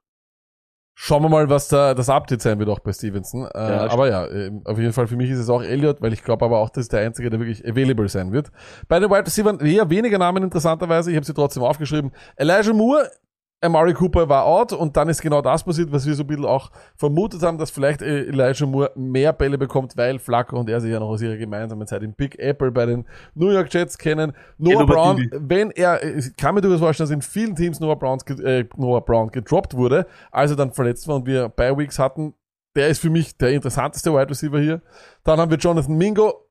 Schauen 0.99 1.21
wir 1.21 1.29
mal, 1.29 1.47
was 1.47 1.67
da 1.67 1.93
das 1.93 2.09
Update 2.09 2.41
sein 2.41 2.57
wird 2.57 2.69
auch 2.69 2.79
bei 2.79 2.91
Stevenson. 2.91 3.45
Äh, 3.53 3.59
Ja, 3.59 3.89
aber 3.91 4.09
ja, 4.09 4.25
äh, 4.25 4.51
auf 4.65 4.79
jeden 4.79 4.93
Fall 4.93 5.05
für 5.05 5.15
mich 5.15 5.29
ist 5.29 5.37
es 5.37 5.47
auch 5.47 5.61
Elliott, 5.61 6.01
weil 6.01 6.11
ich 6.11 6.23
glaube 6.23 6.43
aber 6.43 6.57
auch, 6.57 6.71
das 6.71 6.85
ist 6.85 6.91
der 6.91 7.01
Einzige, 7.01 7.29
der 7.29 7.39
wirklich 7.39 7.63
available 7.69 8.09
sein 8.09 8.31
wird. 8.31 8.49
Bei 8.87 8.99
den 8.99 9.07
Wide 9.11 9.27
Receivers 9.27 9.61
eher 9.61 9.87
weniger 9.91 10.17
Namen 10.17 10.41
interessanterweise, 10.41 11.11
ich 11.11 11.15
habe 11.15 11.23
sie 11.23 11.35
trotzdem 11.35 11.61
aufgeschrieben. 11.61 12.11
Elijah 12.35 12.73
Moore, 12.73 13.11
Amari 13.59 13.93
Cooper 13.93 14.29
war 14.29 14.45
out 14.45 14.71
und 14.71 14.95
dann 14.95 15.09
ist 15.09 15.21
genau 15.21 15.41
das 15.41 15.63
passiert, 15.63 15.91
was 15.91 16.05
wir 16.05 16.13
so 16.13 16.23
ein 16.23 16.27
bisschen 16.27 16.45
auch 16.45 16.69
vermutet 16.95 17.41
haben, 17.41 17.57
dass 17.57 17.71
vielleicht 17.71 18.03
äh, 18.03 18.25
Elijah 18.25 18.67
Moore 18.67 18.91
mehr 18.95 19.33
Bälle 19.33 19.57
bekommt, 19.57 19.97
weil 19.97 20.19
Flacco 20.19 20.59
und 20.59 20.69
er 20.69 20.79
sich 20.79 20.91
ja 20.91 20.99
noch 20.99 21.09
aus 21.09 21.23
ihrer 21.23 21.37
gemeinsamen 21.37 21.87
Zeit 21.87 22.03
in 22.03 22.13
Big 22.13 22.37
Apple 22.37 22.71
bei 22.71 22.85
den 22.85 23.05
New 23.33 23.49
York 23.49 23.73
Jets 23.73 23.97
kennen. 23.97 24.33
Noah 24.59 24.85
Brown, 24.85 25.27
wenn 25.31 25.71
er, 25.71 26.03
ich 26.03 26.35
kann 26.35 26.53
mir 26.53 26.61
durchaus 26.61 26.81
vorstellen, 26.81 27.09
dass 27.09 27.15
in 27.15 27.23
vielen 27.23 27.55
Teams 27.55 27.79
Noah, 27.79 27.97
Browns, 27.97 28.23
äh, 28.41 28.65
Noah 28.75 29.03
Brown 29.03 29.31
gedroppt 29.31 29.75
wurde, 29.75 30.05
als 30.31 30.51
er 30.51 30.57
dann 30.57 30.71
verletzt 30.71 31.07
war 31.07 31.15
und 31.15 31.25
wir 31.25 31.49
Bye 31.49 31.75
Weeks 31.77 31.97
hatten. 31.97 32.35
Der 32.75 32.89
ist 32.89 32.99
für 32.99 33.09
mich 33.09 33.37
der 33.37 33.53
interessanteste 33.53 34.13
Wide 34.13 34.29
Receiver 34.29 34.59
hier. 34.59 34.83
Dann 35.23 35.39
haben 35.39 35.49
wir 35.49 35.57
Jonathan 35.57 35.97
Mingo. 35.97 36.43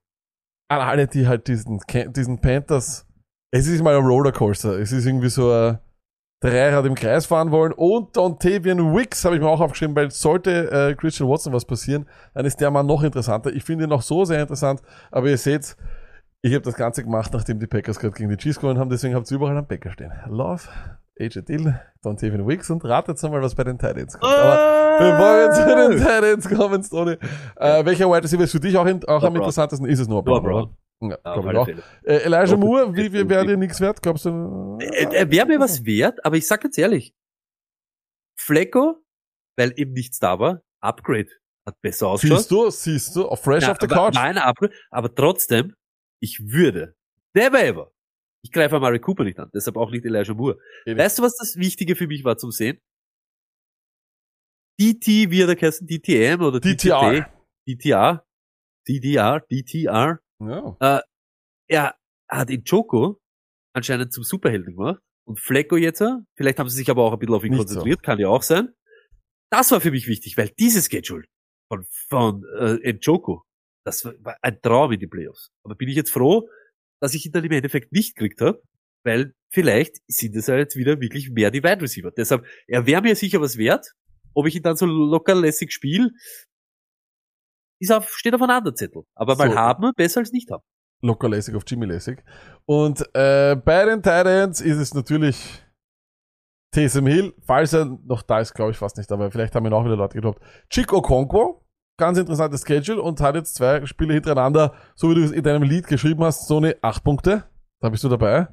An 0.69 0.81
alle, 0.81 1.07
die 1.07 1.28
halt 1.28 1.47
diesen, 1.47 1.78
diesen 2.09 2.41
Panthers, 2.41 3.07
es 3.53 3.69
ist 3.69 3.85
mal 3.85 3.97
ein 3.97 4.05
Rollercoaster. 4.05 4.81
Es 4.81 4.91
ist 4.91 5.07
irgendwie 5.07 5.28
so 5.28 5.53
ein 5.53 5.78
Dreirad 6.41 6.85
im 6.85 6.95
Kreis 6.95 7.27
fahren 7.27 7.51
wollen. 7.51 7.73
Und 7.73 8.17
Dontavian 8.17 8.95
Wicks 8.95 9.25
habe 9.25 9.37
ich 9.37 9.41
mir 9.41 9.49
auch 9.49 9.61
aufgeschrieben, 9.61 9.97
weil 9.97 10.11
sollte 10.11 10.71
äh, 10.71 10.95
Christian 10.95 11.29
Watson 11.29 11.53
was 11.53 11.65
passieren, 11.65 12.07
dann 12.35 12.45
ist 12.45 12.61
der 12.61 12.71
Mann 12.71 12.87
noch 12.87 13.03
interessanter. 13.03 13.53
Ich 13.53 13.65
finde 13.65 13.85
ihn 13.85 13.91
noch 13.91 14.03
so 14.03 14.25
sehr 14.25 14.41
interessant, 14.43 14.83
aber 15.11 15.29
ihr 15.29 15.39
seht, 15.39 15.77
ich 16.43 16.53
habe 16.53 16.63
das 16.63 16.75
Ganze 16.75 17.03
gemacht, 17.03 17.33
nachdem 17.33 17.59
die 17.59 17.67
Packers 17.67 17.99
gerade 17.99 18.15
gegen 18.15 18.29
die 18.29 18.37
Chiefs 18.37 18.61
gewonnen 18.61 18.79
haben, 18.79 18.91
deswegen 18.91 19.15
habt 19.15 19.31
ihr 19.31 19.37
überall 19.37 19.57
einen 19.57 19.67
Bäcker 19.67 19.91
stehen. 19.91 20.13
Love, 20.29 20.63
AJ 21.19 21.43
Dill, 21.43 21.81
Dontavian 22.03 22.47
Wicks 22.47 22.71
und 22.71 22.85
ratet 22.85 23.21
mal, 23.23 23.41
was 23.41 23.55
bei 23.55 23.65
den 23.65 23.79
Titans 23.79 24.19
kommt. 24.19 24.33
Aber 24.33 24.99
bevor 24.99 25.37
wir 25.39 25.51
zu 25.53 25.89
den 25.89 25.99
Titans 25.99 26.49
kommen, 26.51 26.83
Stoney, 26.83 27.17
äh, 27.57 27.85
welcher 27.85 28.09
Wide 28.11 28.25
Receiver 28.25 28.45
ist 28.45 28.53
für 28.53 28.61
dich 28.61 28.77
auch, 28.77 28.87
in, 28.87 29.03
auch 29.07 29.23
am 29.23 29.35
interessantesten? 29.37 29.89
Ist 29.89 30.01
es 30.01 30.09
Noah 30.09 30.23
Brown? 30.23 30.77
Ja, 31.01 31.18
Ja. 31.24 31.66
Äh, 32.05 32.24
Elijah 32.24 32.56
Moore, 32.56 32.94
wie, 32.94 33.12
wie 33.12 33.28
wäre 33.28 33.47
dir 33.47 33.56
nichts 33.56 33.81
wert? 33.81 34.02
Glaubst 34.02 34.24
du? 34.24 34.78
Er, 34.81 35.12
er 35.12 35.31
wäre 35.31 35.47
mir 35.47 35.60
was 35.60 35.85
wert, 35.85 36.24
aber 36.24 36.36
ich 36.36 36.47
sag 36.47 36.62
ganz 36.62 36.78
ehrlich, 36.78 37.14
Flecko, 38.39 39.05
weil 39.59 39.73
eben 39.77 39.93
nichts 39.93 40.18
da 40.18 40.39
war, 40.39 40.62
Upgrade 40.81 41.28
hat 41.66 41.81
besser 41.82 42.09
ausgeschaut. 42.09 42.39
Siehst 42.39 42.51
du, 42.51 42.70
siehst 42.70 43.16
du, 43.16 43.36
fresh 43.36 43.64
Ja, 43.64 43.73
auf 43.73 43.78
der 43.78 43.89
Couch. 43.89 44.14
Nein, 44.14 44.39
Upgrade, 44.39 44.74
aber 44.90 45.14
trotzdem, 45.14 45.74
ich 46.23 46.40
würde, 46.40 46.97
never 47.35 47.62
ever, 47.62 47.93
ich 48.43 48.52
greife 48.52 48.77
Amari 48.77 49.01
Cooper 49.01 49.24
nicht 49.24 49.39
an, 49.39 49.51
deshalb 49.55 49.77
auch 49.77 49.90
nicht 49.90 50.05
Elijah 50.05 50.35
Moore. 50.35 50.59
Eben. 50.86 50.98
Weißt 50.98 51.18
du, 51.18 51.23
was 51.23 51.36
das 51.36 51.56
Wichtige 51.56 51.97
für 51.97 52.06
mich 52.06 52.24
war 52.24 52.39
zum 52.39 52.52
Sehen? 52.52 52.81
DT, 54.81 55.31
wie 55.31 55.43
er 55.43 55.55
da 55.55 55.60
heißt, 55.60 55.82
DTM 55.89 56.43
oder 56.43 56.60
DTR. 56.60 57.31
DTR, 57.66 58.27
DDR, 58.86 59.40
DTR. 59.40 60.20
Ja. 60.41 61.03
Er 61.69 61.97
hat 62.29 62.51
in 62.51 62.63
Joko 62.65 63.21
anscheinend 63.73 64.13
zum 64.13 64.25
Superhelden 64.25 64.75
gemacht 64.75 65.01
und 65.27 65.41
Flecko 65.41 65.77
jetzt, 65.77 66.03
vielleicht 66.35 66.59
haben 66.59 66.69
sie 66.69 66.77
sich 66.77 66.91
aber 66.91 67.05
auch 67.05 67.13
ein 67.13 67.19
bisschen 67.19 67.35
auf 67.35 67.45
ihn 67.45 67.51
Nicht 67.51 67.59
konzentriert, 67.59 68.03
kann 68.03 68.19
ja 68.19 68.29
auch 68.29 68.43
sein. 68.43 68.73
Das 69.51 69.71
war 69.71 69.81
für 69.81 69.91
mich 69.91 70.07
wichtig, 70.07 70.37
weil 70.37 70.51
dieses 70.59 70.87
Schedule 70.87 71.25
von, 71.69 71.85
von 72.09 72.45
äh, 72.59 72.93
Njoku, 72.93 73.41
das 73.85 74.05
war 74.05 74.37
ein 74.43 74.61
Traum 74.61 74.93
in 74.93 75.01
die 75.01 75.07
Playoffs. 75.07 75.51
Aber 75.65 75.75
bin 75.75 75.89
ich 75.89 75.97
jetzt 75.97 76.11
froh, 76.11 76.49
dass 77.01 77.15
ich 77.15 77.27
ihn 77.27 77.33
dann 77.33 77.45
im 77.45 77.53
Endeffekt 77.53 77.93
nicht 77.93 78.17
gekriegt 78.17 78.41
habe, 78.41 78.63
weil 79.05 79.35
vielleicht 79.51 79.99
sind 80.09 80.35
es 80.35 80.47
ja 80.49 80.57
jetzt 80.57 80.77
wieder 80.77 81.01
wirklich 81.01 81.31
mehr 81.31 81.51
die 81.51 81.63
Wide 81.63 81.83
Receiver. 81.83 82.11
Deshalb, 82.11 82.45
er 82.67 82.87
wäre 82.87 83.03
mir 83.03 83.15
sicher 83.15 83.41
was 83.41 83.57
wert. 83.57 83.93
Ob 84.35 84.47
ich 84.47 84.57
ihn 84.57 84.63
dann 84.63 84.77
so 84.77 84.87
lockerlässig 84.87 85.73
spiele, 85.73 86.11
ist 87.78 87.93
auf, 87.93 88.09
steht 88.11 88.35
auf 88.35 88.43
einem 88.43 88.51
anderen 88.51 88.77
Zettel. 88.77 89.03
Aber 89.15 89.36
mal 89.36 89.51
So. 89.51 89.57
haben, 89.57 89.93
besser 89.97 90.20
als 90.20 90.32
nicht 90.32 90.51
haben. 90.51 90.62
Locker 91.03 91.28
lässig 91.28 91.55
auf 91.55 91.62
Jimmy 91.66 91.86
lässig. 91.86 92.23
Und 92.65 93.01
äh, 93.15 93.55
bei 93.57 93.85
den 93.85 94.03
Titans 94.03 94.61
ist 94.61 94.78
es 94.78 94.94
natürlich 94.94 95.62
Taysom 96.73 97.07
Hill, 97.07 97.35
falls 97.47 97.73
er 97.73 97.85
noch 98.05 98.23
da 98.23 98.40
ist, 98.40 98.55
glaube 98.55 98.73
ich 98.73 98.77
fast 98.77 98.97
nicht, 98.97 99.11
aber 99.12 99.31
vielleicht 99.31 99.55
haben 99.55 99.66
ihn 99.66 99.73
auch 99.73 99.85
wieder 99.85 99.97
Leute 99.97 100.15
gedroppt. 100.15 100.43
Chico 100.69 100.97
Okonkwo, 100.97 101.65
ganz 101.98 102.19
interessantes 102.19 102.65
Schedule 102.66 103.01
und 103.01 103.20
hat 103.20 103.35
jetzt 103.35 103.55
zwei 103.55 103.85
Spiele 103.86 104.15
hintereinander, 104.15 104.74
so 104.94 105.11
wie 105.11 105.15
du 105.15 105.23
es 105.23 105.32
in 105.32 105.43
deinem 105.43 105.62
Lied 105.62 105.86
geschrieben 105.86 106.24
hast, 106.24 106.47
so 106.48 106.59
eine 106.59 106.77
acht 106.82 107.05
Punkte. 107.05 107.44
Da 107.81 107.89
bist 107.89 108.05
du 108.05 108.09
dabei. 108.09 108.48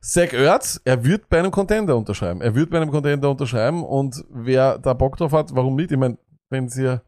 Zach 0.00 0.32
Ertz, 0.32 0.80
er 0.84 1.04
wird 1.04 1.28
bei 1.28 1.40
einem 1.40 1.50
Contender 1.50 1.96
unterschreiben. 1.96 2.40
Er 2.40 2.54
wird 2.54 2.70
bei 2.70 2.76
einem 2.80 2.90
Contender 2.90 3.30
unterschreiben 3.30 3.84
und 3.84 4.24
wer 4.30 4.78
da 4.78 4.94
Bock 4.94 5.16
drauf 5.16 5.32
hat, 5.32 5.54
warum 5.54 5.74
nicht? 5.74 5.90
Ich 5.90 5.98
meine, 5.98 6.18
wenn 6.50 6.68
ihr 6.76 7.02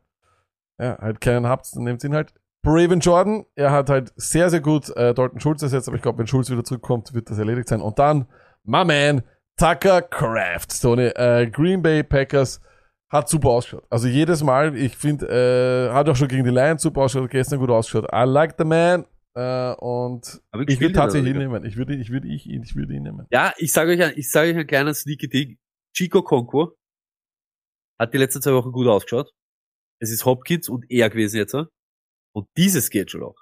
ja, 0.81 0.99
halt 0.99 1.21
keinen 1.21 1.47
habt, 1.47 1.67
dann 1.75 1.85
nehmt 1.85 2.03
ihn 2.05 2.15
halt. 2.15 2.33
Braven 2.63 3.01
Jordan, 3.01 3.47
er 3.55 3.71
hat 3.71 3.89
halt 3.89 4.13
sehr, 4.17 4.51
sehr 4.51 4.61
gut 4.61 4.91
äh, 4.97 5.15
Dalton 5.15 5.41
Schulz 5.41 5.63
ersetzt, 5.63 5.89
aber 5.89 5.97
ich 5.97 6.03
glaube, 6.03 6.19
wenn 6.19 6.27
Schulz 6.27 6.51
wieder 6.51 6.65
zurückkommt, 6.65 7.15
wird 7.15 7.31
das 7.31 7.39
erledigt 7.39 7.69
sein. 7.69 7.81
Und 7.81 7.99
dann, 7.99 8.27
my 8.65 8.85
man, 8.85 9.23
Tucker 9.57 10.03
Craft, 10.03 10.67
so 10.71 10.93
eine 10.93 11.15
äh, 11.17 11.47
Green 11.51 11.81
Bay 11.83 12.03
Packers, 12.03 12.61
hat 13.11 13.29
super 13.29 13.49
ausgeschaut. 13.51 13.85
Also 13.91 14.09
jedes 14.09 14.43
Mal, 14.43 14.77
ich 14.77 14.97
finde, 14.97 15.27
äh, 15.29 15.93
hat 15.93 16.09
auch 16.09 16.17
schon 16.17 16.29
gegen 16.29 16.45
die 16.45 16.51
Lions 16.51 16.83
super 16.83 17.03
ausgeschaut, 17.03 17.31
gestern 17.31 17.59
gut 17.59 17.71
ausgeschaut. 17.71 18.09
I 18.13 18.25
like 18.25 18.55
the 18.59 18.65
man. 18.65 19.05
Äh, 19.35 19.73
und 19.75 20.41
Aber 20.53 20.65
ich 20.69 20.81
würde 20.81 20.93
tatsächlich 20.95 21.31
ihn 21.35 21.41
ihn. 21.41 21.49
nehmen. 21.49 21.65
Ich 21.65 21.77
würde, 21.77 21.95
ich 21.95 22.11
würde, 22.11 22.29
ich, 22.29 22.49
ich 22.49 22.75
würde 22.77 22.95
ihn 22.95 23.03
nehmen. 23.05 23.27
Ja, 23.31 23.53
ich 23.57 23.73
sage 23.73 23.93
euch, 23.93 24.03
ein- 24.03 24.13
ich 24.17 24.31
sage 24.31 24.51
euch 24.51 24.57
ein 24.59 24.67
kleines 24.67 25.01
sneaky 25.01 25.29
Ding. 25.29 25.59
Chico 25.97 26.23
Conco 26.23 26.77
hat 27.99 28.13
die 28.15 28.19
letzten 28.19 28.43
zwei 28.43 28.53
Wochen 28.53 28.71
gut 28.73 28.87
ausgeschaut. 28.87 29.33
Es 30.01 30.11
ist 30.11 30.25
Hopkins 30.25 30.69
und 30.69 30.91
er 30.91 31.11
gewesen 31.11 31.37
jetzt. 31.37 31.55
Und 31.55 32.49
dieses 32.57 32.89
Schedule 32.89 33.27
auch. 33.27 33.39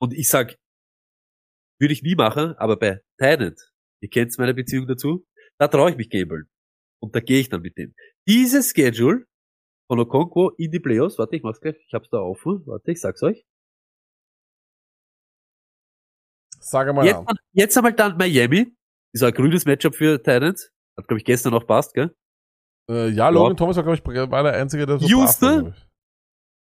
Und 0.00 0.12
ich 0.12 0.28
sag, 0.28 0.56
würde 1.80 1.92
ich 1.92 2.02
nie 2.02 2.14
machen, 2.14 2.54
aber 2.56 2.76
bei 2.76 3.00
Tynant, 3.18 3.60
ihr 4.00 4.08
kennt 4.08 4.36
meine 4.38 4.54
Beziehung 4.54 4.86
dazu, 4.86 5.24
da 5.58 5.68
traue 5.68 5.90
ich 5.90 5.96
mich 5.96 6.10
gambeln. 6.10 6.48
Und 7.00 7.14
da 7.14 7.20
gehe 7.20 7.40
ich 7.40 7.48
dann 7.48 7.62
mit 7.62 7.76
dem. 7.76 7.94
Dieses 8.26 8.70
Schedule 8.70 9.26
von 9.88 10.00
Okonkwo 10.00 10.50
in 10.50 10.70
die 10.70 10.80
Playoffs, 10.80 11.18
warte, 11.18 11.36
ich 11.36 11.42
mach's 11.42 11.60
gleich, 11.60 11.76
ich 11.86 11.92
hab's 11.94 12.08
da 12.10 12.18
offen, 12.18 12.66
warte, 12.66 12.90
ich 12.90 13.00
sag's 13.00 13.22
euch. 13.22 13.44
Sag 16.60 16.92
mal 16.94 17.04
Jetzt, 17.04 17.28
an. 17.28 17.36
jetzt 17.52 17.76
einmal 17.76 17.92
dann 17.92 18.16
Miami. 18.16 18.74
Ist 19.12 19.22
ein 19.22 19.34
grünes 19.34 19.66
Matchup 19.66 19.94
für 19.94 20.18
Titans. 20.18 20.70
Hat, 20.96 21.06
glaube 21.06 21.18
ich, 21.18 21.24
gestern 21.24 21.52
noch 21.52 21.66
passt, 21.66 21.94
gell? 21.94 22.16
Äh, 22.90 23.08
ja, 23.10 23.28
Logan 23.28 23.56
Thomas 23.56 23.76
war, 23.76 23.82
glaube 23.82 23.96
ich, 23.96 24.30
war 24.30 24.42
der 24.42 24.54
Einzige, 24.54 24.86
der 24.86 24.98
so 24.98 25.06
Houston? 25.06 25.74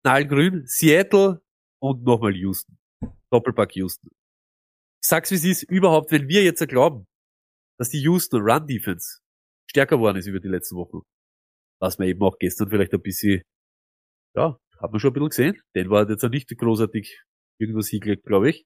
Knallgrün, 0.03 0.65
Seattle 0.67 1.43
und 1.83 2.05
nochmal 2.05 2.35
Houston. 2.37 2.79
Doppelpack 3.31 3.75
Houston. 3.77 4.09
Ich 5.03 5.09
sag's 5.09 5.31
wie 5.31 5.35
es 5.35 5.45
ist, 5.45 5.63
überhaupt, 5.65 6.11
wenn 6.13 6.29
wir 6.29 6.43
jetzt 6.43 6.67
glauben, 6.69 7.07
dass 7.79 7.91
die 7.91 8.01
Houston 8.01 8.41
Run 8.41 8.67
Defense 8.67 9.21
stärker 9.71 9.97
geworden 9.97 10.17
ist 10.17 10.27
über 10.27 10.41
die 10.41 10.49
letzten 10.49 10.77
Wochen, 10.77 11.01
was 11.81 11.99
man 11.99 12.09
eben 12.09 12.23
auch 12.23 12.39
gestern 12.39 12.71
vielleicht 12.71 12.95
ein 12.95 13.03
bisschen, 13.03 13.43
ja, 14.35 14.59
hat 14.79 14.91
man 14.91 15.01
schon 15.01 15.11
ein 15.11 15.15
bisschen 15.15 15.29
gesehen. 15.29 15.63
Den 15.75 15.91
war 15.91 16.09
jetzt 16.09 16.25
auch 16.25 16.31
nicht 16.31 16.49
großartig 16.49 17.23
irgendwas 17.61 17.89
hingelegt, 17.89 18.25
glaube 18.25 18.51
ich. 18.51 18.65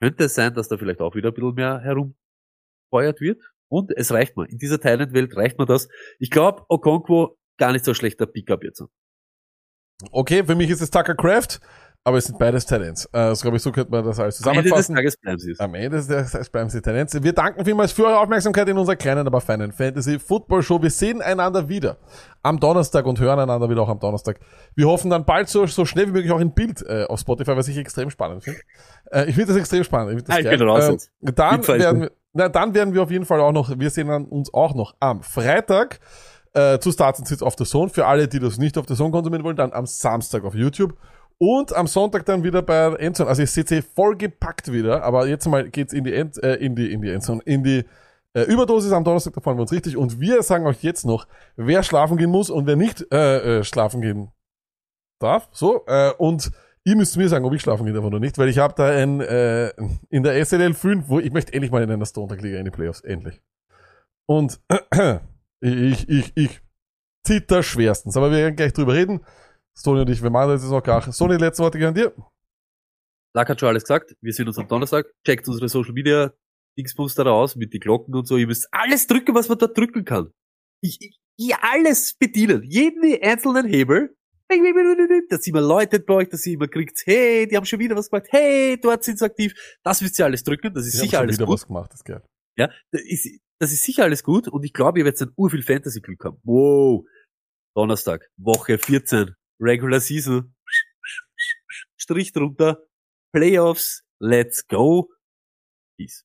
Könnte 0.00 0.24
es 0.24 0.34
sein, 0.34 0.54
dass 0.54 0.68
da 0.68 0.78
vielleicht 0.78 1.00
auch 1.00 1.14
wieder 1.14 1.30
ein 1.30 1.34
bisschen 1.34 1.54
mehr 1.54 1.80
herumfeuert 1.80 3.20
wird. 3.20 3.53
Und 3.74 3.90
es 3.96 4.12
reicht 4.12 4.36
mir. 4.36 4.48
In 4.48 4.58
dieser 4.58 4.78
Thailand-Welt 4.80 5.36
reicht 5.36 5.58
mir 5.58 5.66
das. 5.66 5.88
Ich 6.20 6.30
glaube, 6.30 6.62
Okonkwo 6.68 7.36
gar 7.58 7.72
nicht 7.72 7.84
so 7.84 7.92
schlechter 7.92 8.26
Pickup 8.26 8.62
jetzt. 8.62 8.84
Okay, 10.12 10.44
für 10.44 10.54
mich 10.54 10.70
ist 10.70 10.80
es 10.80 10.90
Tucker 10.90 11.14
Craft, 11.14 11.60
aber 12.04 12.18
es 12.18 12.26
sind 12.26 12.38
beides 12.38 12.66
Talents. 12.66 13.06
Äh, 13.06 13.10
das 13.30 13.40
glaube 13.42 13.56
ich, 13.56 13.62
so 13.62 13.72
könnte 13.72 13.90
man 13.90 14.04
das 14.04 14.20
alles 14.20 14.44
Am 14.46 14.52
Ende 14.58 14.62
des 14.64 14.86
zusammenfassen. 14.86 14.94
Tages 14.96 15.16
bleiben 15.16 15.38
sie 15.38 15.50
es. 15.52 15.60
Am 15.60 15.74
Ende 15.74 15.96
des 15.96 16.06
Tages 16.30 16.50
bleiben 16.50 16.68
sie 16.70 16.82
Talents. 16.82 17.22
Wir 17.22 17.32
danken 17.32 17.64
vielmals 17.64 17.92
für 17.92 18.04
eure 18.06 18.18
Aufmerksamkeit 18.18 18.68
in 18.68 18.76
unserer 18.76 18.96
kleinen, 18.96 19.26
aber 19.26 19.40
feinen 19.40 19.72
Fantasy 19.72 20.18
Football 20.18 20.62
Show. 20.62 20.82
Wir 20.82 20.90
sehen 20.90 21.22
einander 21.22 21.68
wieder 21.68 21.98
am 22.42 22.60
Donnerstag 22.60 23.06
und 23.06 23.18
hören 23.20 23.38
einander 23.40 23.70
wieder 23.70 23.82
auch 23.82 23.88
am 23.88 23.98
Donnerstag. 24.00 24.38
Wir 24.76 24.86
hoffen 24.86 25.10
dann 25.10 25.24
bald 25.24 25.48
so, 25.48 25.64
so 25.66 25.84
schnell 25.84 26.08
wie 26.08 26.12
möglich 26.12 26.32
auch 26.32 26.40
in 26.40 26.52
Bild 26.52 26.82
äh, 26.82 27.04
auf 27.08 27.20
Spotify, 27.20 27.56
was 27.56 27.68
ich 27.68 27.76
extrem 27.78 28.10
spannend 28.10 28.44
finde. 28.44 28.60
Äh, 29.10 29.26
ich 29.30 29.34
finde 29.34 29.48
das 29.48 29.56
extrem 29.56 29.82
spannend. 29.84 30.10
Ich, 30.12 30.16
find 30.18 30.28
das 30.28 30.36
Ah, 30.36 30.38
ich 30.40 30.44
geil. 30.44 30.58
bin 30.58 30.68
raus 30.68 30.88
jetzt. 30.90 31.10
dann 31.20 31.66
werden 31.66 32.00
wir, 32.02 32.12
na, 32.34 32.48
dann 32.48 32.74
werden 32.74 32.92
wir 32.92 33.02
auf 33.02 33.10
jeden 33.10 33.24
Fall 33.24 33.40
auch 33.40 33.52
noch, 33.52 33.78
wir 33.78 33.90
sehen 33.90 34.10
uns 34.10 34.52
auch 34.52 34.74
noch 34.74 34.94
am 35.00 35.22
Freitag 35.22 36.00
äh, 36.52 36.78
zu 36.80 36.90
Starts 36.90 37.20
and 37.20 37.28
Sits 37.28 37.42
auf 37.42 37.56
der 37.56 37.66
Zone. 37.66 37.88
Für 37.88 38.06
alle, 38.06 38.28
die 38.28 38.40
das 38.40 38.58
nicht 38.58 38.76
auf 38.76 38.86
der 38.86 38.96
Zone 38.96 39.12
konsumieren 39.12 39.44
wollen, 39.44 39.56
dann 39.56 39.72
am 39.72 39.86
Samstag 39.86 40.44
auf 40.44 40.54
YouTube. 40.54 40.94
Und 41.38 41.74
am 41.74 41.86
Sonntag 41.86 42.26
dann 42.26 42.44
wieder 42.44 42.62
bei 42.62 42.94
Endzone. 42.94 43.28
Also 43.28 43.42
ihr 43.42 43.48
seht 43.48 43.68
sie 43.68 43.82
vollgepackt 43.82 44.70
wieder, 44.70 45.02
aber 45.02 45.26
jetzt 45.26 45.46
mal 45.46 45.68
geht's 45.68 45.92
in 45.92 46.04
die 46.04 46.14
End, 46.14 46.40
äh, 46.42 46.54
in 46.56 46.76
die, 46.76 46.92
in 46.92 47.02
die 47.02 47.10
Endzone, 47.10 47.40
in 47.44 47.64
die 47.64 47.84
äh, 48.34 48.42
Überdosis 48.42 48.92
am 48.92 49.04
Donnerstag, 49.04 49.34
da 49.34 49.40
freuen 49.40 49.56
wir 49.56 49.62
uns 49.62 49.72
richtig. 49.72 49.96
Und 49.96 50.20
wir 50.20 50.42
sagen 50.42 50.66
euch 50.66 50.82
jetzt 50.82 51.04
noch, 51.04 51.26
wer 51.56 51.82
schlafen 51.82 52.16
gehen 52.16 52.30
muss 52.30 52.50
und 52.50 52.66
wer 52.66 52.76
nicht 52.76 53.04
äh, 53.12 53.58
äh, 53.58 53.64
schlafen 53.64 54.00
gehen 54.00 54.30
darf. 55.20 55.48
So, 55.52 55.84
äh, 55.86 56.12
und 56.18 56.50
ihr 56.84 56.96
müsst 56.96 57.16
mir 57.16 57.28
sagen, 57.28 57.44
ob 57.44 57.54
ich 57.54 57.62
schlafen 57.62 57.86
gehen 57.86 57.94
darf 57.94 58.04
oder 58.04 58.20
nicht, 58.20 58.38
weil 58.38 58.48
ich 58.48 58.58
habe 58.58 58.74
da 58.76 58.88
ein, 58.88 59.20
äh, 59.20 59.72
in 60.10 60.22
der 60.22 60.44
SLL 60.44 60.74
5, 60.74 61.08
wo 61.08 61.18
ich 61.18 61.32
möchte 61.32 61.52
endlich 61.52 61.72
mal 61.72 61.82
in 61.82 61.90
einer 61.90 62.06
Stone-Liga 62.06 62.58
in 62.58 62.64
die 62.64 62.70
Playoffs, 62.70 63.00
endlich. 63.00 63.40
Und 64.26 64.60
ich, 65.60 66.08
ich, 66.08 66.32
ich 66.36 66.60
zitter 67.26 67.62
schwerstens, 67.62 68.16
aber 68.16 68.30
wir 68.30 68.38
werden 68.38 68.56
gleich 68.56 68.72
drüber 68.72 68.94
reden. 68.94 69.24
Stoney 69.76 70.02
und 70.02 70.10
ich, 70.10 70.22
wir 70.22 70.30
machen 70.30 70.50
das 70.50 70.62
jetzt 70.62 70.70
noch 70.70 70.82
gar. 70.82 71.00
Stoney, 71.12 71.36
letzte 71.36 71.62
Worte 71.62 71.86
an 71.86 71.94
dir. 71.94 72.14
Lack 73.34 73.48
hat 73.48 73.58
schon 73.58 73.68
alles 73.68 73.82
gesagt. 73.82 74.14
Wir 74.20 74.32
sehen 74.32 74.46
uns 74.46 74.58
am 74.58 74.68
Donnerstag. 74.68 75.06
Checkt 75.26 75.48
unsere 75.48 75.68
Social 75.68 75.92
Media 75.92 76.32
Dingsbums 76.78 77.14
da 77.14 77.24
raus 77.24 77.56
mit 77.56 77.72
die 77.72 77.80
Glocken 77.80 78.14
und 78.14 78.26
so. 78.26 78.36
Ihr 78.36 78.46
müsst 78.46 78.68
alles 78.70 79.06
drücken, 79.06 79.34
was 79.34 79.48
man 79.48 79.58
dort 79.58 79.76
drücken 79.76 80.04
kann. 80.04 80.32
Ich, 80.80 80.98
ich, 81.00 81.18
ich 81.36 81.56
alles 81.56 82.14
bedienen. 82.16 82.62
Jeden 82.62 83.02
einzelnen 83.22 83.66
Hebel. 83.66 84.16
Da 85.28 85.38
sieht 85.38 85.54
man 85.54 85.64
Leute 85.64 86.00
bei 86.00 86.14
euch, 86.14 86.28
da 86.28 86.36
sieht 86.36 86.58
man 86.58 86.70
kriegt, 86.70 87.02
hey, 87.06 87.46
die 87.46 87.56
haben 87.56 87.64
schon 87.64 87.78
wieder 87.78 87.96
was 87.96 88.10
gemacht, 88.10 88.26
hey, 88.30 88.78
dort 88.80 89.04
sind 89.04 89.18
sie 89.18 89.24
aktiv. 89.24 89.54
Das 89.82 90.00
müsst 90.00 90.18
ihr 90.18 90.24
alles 90.24 90.42
drücken, 90.42 90.72
das 90.74 90.86
ist 90.86 90.94
hab 90.94 91.04
sicher 91.04 91.18
alles 91.20 91.36
wieder 91.36 91.46
gut. 91.46 91.54
was 91.54 91.66
gemacht, 91.66 91.92
das. 91.92 92.02
Ja, 92.56 92.70
das 92.90 93.02
ist, 93.02 93.40
das 93.58 93.72
ist 93.72 93.82
sicher 93.82 94.04
alles 94.04 94.22
gut 94.22 94.48
und 94.48 94.64
ich 94.64 94.72
glaube, 94.72 94.98
ihr 94.98 95.04
werdet 95.04 95.20
dann 95.20 95.32
urviel 95.36 95.62
Fantasy-Glück 95.62 96.24
haben. 96.24 96.40
Wow. 96.44 97.04
Donnerstag, 97.76 98.30
Woche 98.36 98.78
14, 98.78 99.34
Regular 99.60 100.00
Season, 100.00 100.54
Strich 101.96 102.32
drunter, 102.32 102.86
Playoffs, 103.32 104.04
let's 104.20 104.66
go. 104.66 105.10
Peace. 105.98 106.24